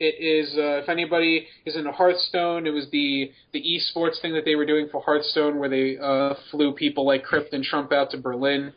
It 0.00 0.16
is, 0.20 0.54
uh, 0.56 0.82
if 0.82 0.88
anybody 0.88 1.46
is 1.64 1.76
into 1.76 1.92
Hearthstone, 1.92 2.66
it 2.66 2.70
was 2.70 2.86
the 2.90 3.30
the 3.52 3.62
esports 3.62 4.20
thing 4.20 4.34
that 4.34 4.44
they 4.44 4.56
were 4.56 4.66
doing 4.66 4.88
for 4.90 5.00
Hearthstone, 5.00 5.58
where 5.58 5.68
they 5.68 5.96
uh, 5.98 6.34
flew 6.50 6.72
people 6.72 7.06
like 7.06 7.24
Kripp 7.24 7.52
and 7.52 7.62
Trump 7.62 7.92
out 7.92 8.10
to 8.10 8.18
Berlin. 8.18 8.72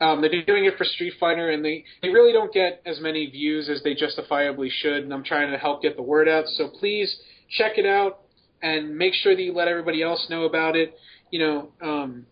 Um, 0.00 0.20
they're 0.20 0.44
doing 0.44 0.64
it 0.64 0.76
for 0.76 0.84
Street 0.84 1.14
Fighter, 1.18 1.50
and 1.50 1.64
they, 1.64 1.84
they 2.02 2.08
really 2.08 2.32
don't 2.32 2.52
get 2.52 2.82
as 2.86 3.00
many 3.00 3.26
views 3.26 3.68
as 3.68 3.82
they 3.82 3.94
justifiably 3.94 4.70
should. 4.70 5.02
And 5.02 5.12
I'm 5.12 5.24
trying 5.24 5.50
to 5.50 5.58
help 5.58 5.82
get 5.82 5.96
the 5.96 6.02
word 6.02 6.28
out. 6.28 6.46
So 6.46 6.68
please 6.68 7.16
check 7.56 7.78
it 7.78 7.86
out 7.86 8.20
and 8.62 8.96
make 8.96 9.14
sure 9.14 9.34
that 9.34 9.42
you 9.42 9.52
let 9.52 9.68
everybody 9.68 10.02
else 10.02 10.26
know 10.30 10.44
about 10.44 10.76
it. 10.76 10.94
You 11.30 11.40
know, 11.40 11.68
um, 11.82 12.26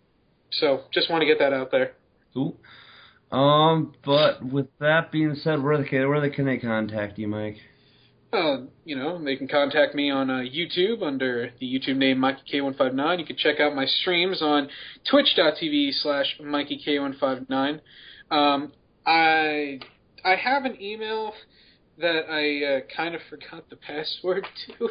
so 0.52 0.82
just 0.92 1.10
want 1.10 1.22
to 1.22 1.26
get 1.26 1.38
that 1.40 1.52
out 1.52 1.70
there. 1.70 1.94
Um, 3.32 3.92
but 4.04 4.44
with 4.44 4.66
that 4.78 5.10
being 5.10 5.34
said, 5.34 5.62
where 5.62 5.76
the 5.78 6.06
where 6.06 6.20
the 6.20 6.30
can 6.30 6.46
they 6.46 6.58
contact 6.58 7.18
you, 7.18 7.28
Mike? 7.28 7.56
Uh, 8.32 8.58
you 8.84 8.96
know, 8.96 9.22
they 9.22 9.36
can 9.36 9.48
contact 9.48 9.94
me 9.94 10.10
on 10.10 10.28
uh, 10.30 10.34
YouTube 10.34 11.02
under 11.02 11.50
the 11.58 11.66
YouTube 11.66 11.96
name 11.96 12.18
MikeyK159. 12.18 13.18
You 13.18 13.24
can 13.24 13.36
check 13.36 13.60
out 13.60 13.74
my 13.74 13.86
streams 13.86 14.42
on 14.42 14.68
twitch.tv 15.10 15.92
slash 16.02 16.36
MikeyK159. 16.40 17.80
Um, 18.30 18.72
I 19.06 19.78
I 20.24 20.34
have 20.34 20.64
an 20.64 20.80
email 20.80 21.32
that 21.98 22.24
I 22.28 22.76
uh, 22.76 22.80
kind 22.94 23.14
of 23.14 23.20
forgot 23.30 23.70
the 23.70 23.76
password 23.76 24.44
to, 24.78 24.88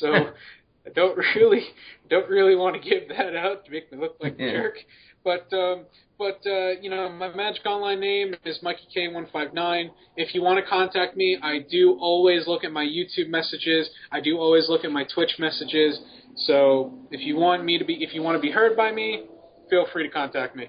so 0.00 0.12
I 0.86 0.90
don't 0.94 1.16
really 1.36 1.64
don't 2.10 2.28
really 2.28 2.56
want 2.56 2.82
to 2.82 2.88
give 2.90 3.08
that 3.10 3.36
out 3.36 3.64
to 3.66 3.70
make 3.70 3.92
me 3.92 3.98
look 3.98 4.16
like 4.20 4.38
a 4.38 4.42
Yeah. 4.42 4.50
jerk. 4.52 4.76
But 5.24 5.50
um, 5.52 5.86
but 6.18 6.40
uh, 6.46 6.72
you 6.80 6.90
know, 6.90 7.08
my 7.08 7.34
Magic 7.34 7.64
Online 7.66 7.98
name 7.98 8.34
is 8.44 8.58
Mikey 8.62 8.86
K159. 8.94 9.88
If 10.16 10.34
you 10.34 10.42
want 10.42 10.62
to 10.62 10.68
contact 10.68 11.16
me, 11.16 11.38
I 11.42 11.60
do 11.70 11.96
always 11.98 12.46
look 12.46 12.62
at 12.62 12.72
my 12.72 12.84
YouTube 12.84 13.28
messages. 13.28 13.88
I 14.12 14.20
do 14.20 14.38
always 14.38 14.68
look 14.68 14.84
at 14.84 14.92
my 14.92 15.04
Twitch 15.12 15.36
messages. 15.38 15.98
So 16.36 16.92
if 17.10 17.22
you 17.22 17.36
want 17.36 17.64
me 17.64 17.78
to 17.78 17.84
be, 17.84 18.04
if 18.04 18.14
you 18.14 18.22
want 18.22 18.36
to 18.36 18.40
be 18.40 18.50
heard 18.50 18.76
by 18.76 18.92
me, 18.92 19.24
feel 19.70 19.86
free 19.92 20.06
to 20.06 20.12
contact 20.12 20.54
me. 20.54 20.68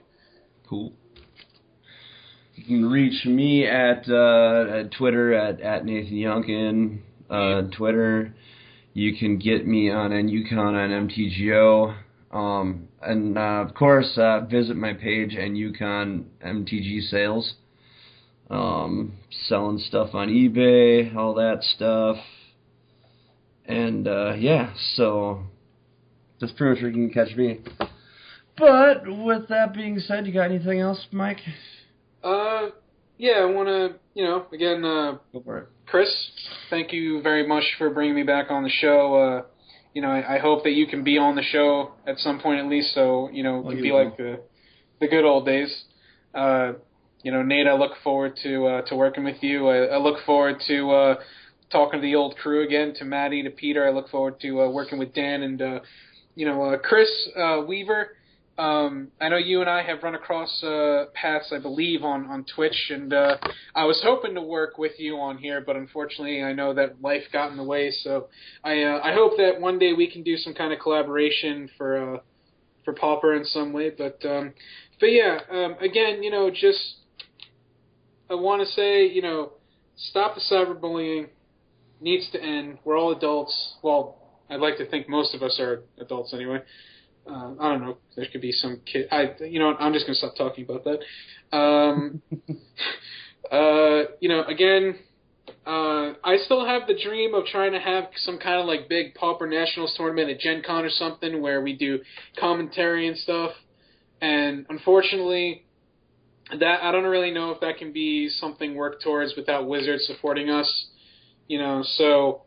Cool. 0.68 0.94
You 2.56 2.64
can 2.64 2.86
reach 2.90 3.26
me 3.26 3.68
at 3.68 4.08
uh, 4.10 4.80
at 4.80 4.92
Twitter 4.94 5.34
at, 5.34 5.60
at 5.60 5.86
Nathan 5.86 6.16
Youngkin. 6.16 7.00
Uh, 7.30 7.64
Twitter. 7.76 8.34
You 8.94 9.18
can 9.18 9.38
get 9.38 9.68
me 9.68 9.92
on 9.92 10.12
NUCon 10.12 10.58
on 10.58 11.10
MTGO. 11.10 12.05
Um, 12.36 12.90
and 13.02 13.38
uh, 13.38 13.64
of 13.66 13.74
course, 13.74 14.18
uh, 14.18 14.42
visit 14.42 14.76
my 14.76 14.92
page 14.94 15.36
and 15.36 15.58
Yukon 15.58 16.26
MTG 16.46 17.10
Sales. 17.10 17.54
Um, 18.50 19.14
selling 19.48 19.80
stuff 19.80 20.10
on 20.14 20.28
eBay, 20.28 21.16
all 21.16 21.34
that 21.36 21.64
stuff. 21.64 22.18
And 23.66 24.08
uh, 24.08 24.34
yeah, 24.38 24.74
so 24.96 25.44
that's 26.40 26.52
pretty 26.52 26.76
much 26.76 26.84
where 26.84 26.92
you 26.92 27.10
can 27.10 27.26
catch 27.26 27.36
me. 27.38 27.62
But 28.58 29.04
with 29.08 29.48
that 29.48 29.74
being 29.74 29.98
said, 30.00 30.28
you 30.28 30.34
got 30.34 30.52
anything 30.52 30.80
else, 30.80 31.08
Mike? 31.12 31.40
Uh, 32.22 32.68
yeah, 33.18 33.40
I 33.40 33.46
want 33.46 33.68
to, 33.70 33.96
you 34.14 34.26
know, 34.26 34.46
again, 34.52 34.84
uh, 34.84 35.18
Go 35.32 35.42
for 35.44 35.58
it. 35.60 35.68
Chris, 35.88 36.10
thank 36.70 36.92
you 36.92 37.22
very 37.22 37.48
much 37.48 37.64
for 37.78 37.90
bringing 37.90 38.16
me 38.16 38.24
back 38.24 38.52
on 38.52 38.64
the 38.64 38.70
show. 38.70 39.16
Uh, 39.16 39.42
you 39.96 40.02
know, 40.02 40.10
I, 40.10 40.36
I 40.36 40.40
hope 40.40 40.66
that 40.66 40.74
you 40.74 40.86
can 40.86 41.04
be 41.04 41.18
on 41.18 41.36
the 41.36 41.42
show 41.42 41.94
at 42.06 42.20
some 42.20 42.40
point 42.40 42.60
at 42.60 42.68
least, 42.68 42.94
so 42.94 43.30
you 43.32 43.44
know, 43.44 43.62
it 43.62 43.74
can 43.76 43.82
be 43.82 43.92
like 43.94 44.18
the 44.18 44.42
the 45.00 45.08
good 45.08 45.24
old 45.24 45.46
days. 45.46 45.86
Uh, 46.34 46.74
you 47.24 47.32
know, 47.32 47.42
Nate, 47.42 47.66
I 47.66 47.74
look 47.74 47.94
forward 48.04 48.38
to 48.44 48.68
uh, 48.68 48.82
to 48.84 48.96
working 48.96 49.24
with 49.24 49.42
you. 49.42 49.70
I, 49.70 49.86
I 49.86 49.98
look 49.98 50.24
forward 50.26 50.58
to 50.68 50.92
uh, 50.92 51.16
talking 51.72 52.02
to 52.02 52.06
the 52.06 52.16
old 52.16 52.36
crew 52.36 52.66
again, 52.66 52.94
to 52.96 53.06
Maddie, 53.06 53.42
to 53.44 53.50
Peter. 53.50 53.88
I 53.88 53.92
look 53.92 54.10
forward 54.10 54.40
to 54.42 54.64
uh, 54.64 54.70
working 54.70 55.00
with 55.00 55.14
Dan 55.14 55.44
and 55.44 55.62
uh, 55.62 55.80
you 56.36 56.46
know 56.46 56.62
uh, 56.62 56.78
Chris 56.78 57.10
uh, 57.38 57.62
Weaver. 57.66 58.10
Um, 58.58 59.10
I 59.20 59.28
know 59.28 59.38
you 59.38 59.60
and 59.60 59.70
I 59.70 59.84
have 59.84 60.02
run 60.02 60.16
across 60.16 60.64
uh, 60.64 61.06
paths, 61.14 61.52
I 61.52 61.60
believe, 61.60 62.04
on, 62.04 62.26
on 62.28 62.46
Twitch, 62.56 62.90
and 62.90 63.14
uh, 63.14 63.38
I 63.76 63.84
was 63.84 64.00
hoping 64.02 64.34
to 64.36 64.42
work 64.42 64.78
with 64.78 64.94
you 64.98 65.18
on 65.18 65.38
here, 65.38 65.60
but 65.60 65.76
unfortunately, 65.76 66.42
I 66.42 66.54
know 66.54 66.74
that 66.74 67.02
life 67.02 67.24
got 67.34 67.52
in 67.52 67.58
the 67.58 67.64
way. 67.64 67.92
So 67.92 68.28
I 68.64 68.84
uh, 68.84 69.02
I 69.04 69.14
hope 69.14 69.34
that 69.38 69.60
one 69.60 69.78
day 69.78 69.92
we 69.92 70.10
can 70.10 70.24
do 70.24 70.38
some 70.38 70.54
kind 70.54 70.72
of 70.72 70.80
collaboration 70.80 71.70
for 71.78 72.16
uh, 72.16 72.20
for 72.86 72.94
Pauper 72.94 73.36
in 73.36 73.44
some 73.44 73.74
way. 73.74 73.90
But 73.90 74.24
um, 74.26 74.54
but 75.02 75.08
yeah, 75.08 75.40
um, 75.52 75.76
again, 75.82 76.24
you 76.24 76.32
know, 76.32 76.50
just 76.50 76.96
I 78.30 78.36
want 78.36 78.66
to 78.66 78.74
say, 78.74 79.06
you 79.06 79.22
know, 79.22 79.52
stop 79.98 80.36
the 80.36 80.42
cyberbullying. 80.50 81.28
Needs 82.02 82.30
to 82.32 82.42
end. 82.42 82.78
We're 82.84 82.98
all 82.98 83.14
adults. 83.14 83.76
Well, 83.82 84.18
I'd 84.50 84.60
like 84.60 84.78
to 84.78 84.86
think 84.86 85.08
most 85.10 85.34
of 85.34 85.42
us 85.42 85.58
are 85.60 85.84
adults 86.00 86.34
anyway. 86.34 86.60
Uh, 87.28 87.54
I 87.60 87.72
don't 87.72 87.82
know. 87.82 87.98
There 88.16 88.26
could 88.32 88.42
be 88.42 88.52
some 88.52 88.82
kid. 88.86 89.08
I, 89.12 89.34
you 89.42 89.60
know, 89.60 89.76
I'm 89.80 89.94
just 89.94 90.06
gonna 90.06 90.16
stop 90.16 90.36
talking 90.36 90.64
about 90.64 90.84
that. 90.84 91.58
Um, 91.58 92.22
uh, 93.52 94.12
you 94.20 94.30
know, 94.30 94.44
again, 94.44 94.96
uh, 95.66 96.14
I 96.24 96.38
still 96.44 96.66
have 96.66 96.88
the 96.88 96.94
dream 97.04 97.34
of 97.34 97.46
trying 97.46 97.72
to 97.74 97.80
have 97.80 98.06
some 98.18 98.38
kind 98.38 98.60
of 98.60 98.68
like 98.68 98.88
big 98.88 99.16
Pauper 99.16 99.48
Nationals 99.48 99.96
tournament 99.98 100.30
at 100.30 100.40
Gen 100.40 100.62
Con 100.66 100.86
or 100.86 100.90
something 100.90 101.42
where 101.42 101.62
we 101.62 101.76
do 101.76 102.00
commentary 102.40 103.08
and 103.08 103.18
stuff. 103.18 103.52
And 104.22 104.66
unfortunately, 104.70 105.66
that 106.52 106.84
I 106.84 106.92
don't 106.92 107.06
really 107.06 107.32
know 107.32 107.52
if 107.52 107.60
that 107.62 107.78
can 107.78 107.92
be 107.92 108.30
something 108.30 108.76
worked 108.76 109.04
towards 109.04 109.36
without 109.36 109.68
Wizards 109.68 110.06
supporting 110.06 110.50
us. 110.50 110.88
You 111.48 111.60
know, 111.60 111.84
so 111.84 112.44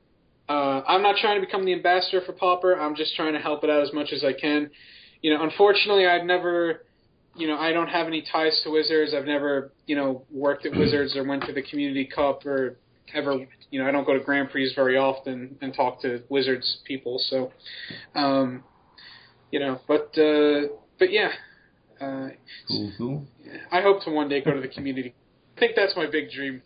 uh, 0.49 0.83
I'm 0.87 1.03
not 1.03 1.17
trying 1.17 1.41
to 1.41 1.47
become 1.47 1.65
the 1.65 1.73
ambassador 1.73 2.23
for 2.25 2.33
Pauper. 2.33 2.75
I'm 2.75 2.95
just 2.95 3.15
trying 3.17 3.35
to 3.35 3.39
help 3.39 3.65
it 3.65 3.71
out 3.71 3.83
as 3.83 3.93
much 3.93 4.13
as 4.13 4.25
I 4.25 4.33
can. 4.33 4.71
You 5.21 5.35
know, 5.35 5.43
unfortunately, 5.43 6.07
I've 6.07 6.25
never, 6.25 6.85
you 7.37 7.47
know, 7.47 7.59
I 7.59 7.73
don't 7.73 7.89
have 7.89 8.07
any 8.07 8.25
ties 8.33 8.61
to 8.65 8.71
Wizards. 8.71 9.13
I've 9.15 9.27
never, 9.27 9.73
you 9.87 9.97
know, 9.97 10.25
worked 10.31 10.65
at 10.65 10.77
Wizards 10.77 11.17
or 11.17 11.25
went 11.25 11.45
to 11.45 11.53
the 11.53 11.63
Community 11.63 12.07
Cup 12.07 12.47
or 12.47 12.77
ever, 13.15 13.47
you 13.71 13.81
know, 13.81 13.89
I 13.89 13.91
don't 13.91 14.05
go 14.05 14.15
to 14.15 14.21
Grand 14.21 14.51
Prix 14.51 14.73
very 14.75 14.97
often 14.97 15.57
and 15.61 15.75
talk 15.75 16.01
to 16.03 16.23
Wizards 16.29 16.79
people. 16.87 17.19
So, 17.19 17.53
um, 18.15 18.65
you 19.51 19.61
know, 19.61 19.81
but 19.87 20.17
uh, 20.19 20.69
but 20.99 21.11
yeah, 21.11 21.31
uh, 22.01 22.29
Cool, 22.67 22.93
cool. 22.99 23.27
I 23.73 23.81
hope 23.81 24.03
to 24.05 24.11
one 24.11 24.29
day 24.29 24.43
go 24.43 24.53
to 24.53 24.61
the 24.61 24.69
Community. 24.69 25.15
I 25.57 25.61
think 25.61 25.73
that's 25.75 25.97
my 25.97 26.07
big 26.07 26.31
dream. 26.31 26.63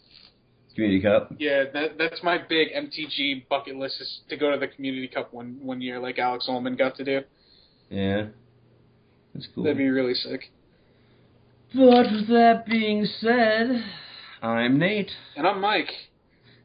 Community 0.74 1.02
Cup. 1.02 1.32
Yeah, 1.38 1.64
that 1.72 1.98
that's 1.98 2.22
my 2.22 2.38
big 2.38 2.68
MTG 2.72 3.48
bucket 3.48 3.76
list 3.76 4.00
is 4.00 4.20
to 4.28 4.36
go 4.36 4.50
to 4.50 4.58
the 4.58 4.68
Community 4.68 5.08
Cup 5.08 5.32
one 5.32 5.58
one 5.62 5.80
year, 5.80 5.98
like 5.98 6.18
Alex 6.18 6.46
Ullman 6.48 6.76
got 6.76 6.96
to 6.96 7.04
do. 7.04 7.20
Yeah. 7.90 8.26
That's 9.34 9.48
cool. 9.54 9.64
That'd 9.64 9.78
be 9.78 9.88
really 9.88 10.14
sick. 10.14 10.50
But 11.74 12.12
with 12.12 12.28
that 12.28 12.64
being 12.68 13.06
said, 13.06 13.82
I'm 14.42 14.78
Nate. 14.78 15.10
And 15.36 15.46
I'm 15.46 15.60
Mike. 15.60 15.90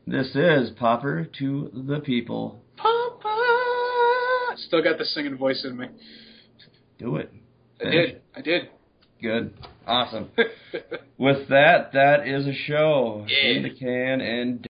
This 0.06 0.36
is 0.36 0.72
Pauper 0.72 1.28
to 1.40 1.72
the 1.74 2.00
People. 2.00 2.62
Papa. 2.78 4.56
Still 4.58 4.84
got 4.84 4.98
the 4.98 5.06
singing 5.06 5.38
voice 5.38 5.64
in 5.64 5.78
me. 5.78 5.88
Do 6.98 7.18
it. 7.18 7.32
I 7.80 7.90
did. 7.90 8.22
I 8.36 8.42
did. 8.42 8.70
Good. 9.22 9.54
Awesome. 9.86 10.30
With 11.18 11.50
that, 11.50 11.94
that 11.94 12.28
is 12.28 12.46
a 12.46 12.54
show. 12.54 13.26
Yeah. 13.28 13.50
In 13.52 13.64
the 13.64 13.70
can 13.72 14.22
and 14.22 14.67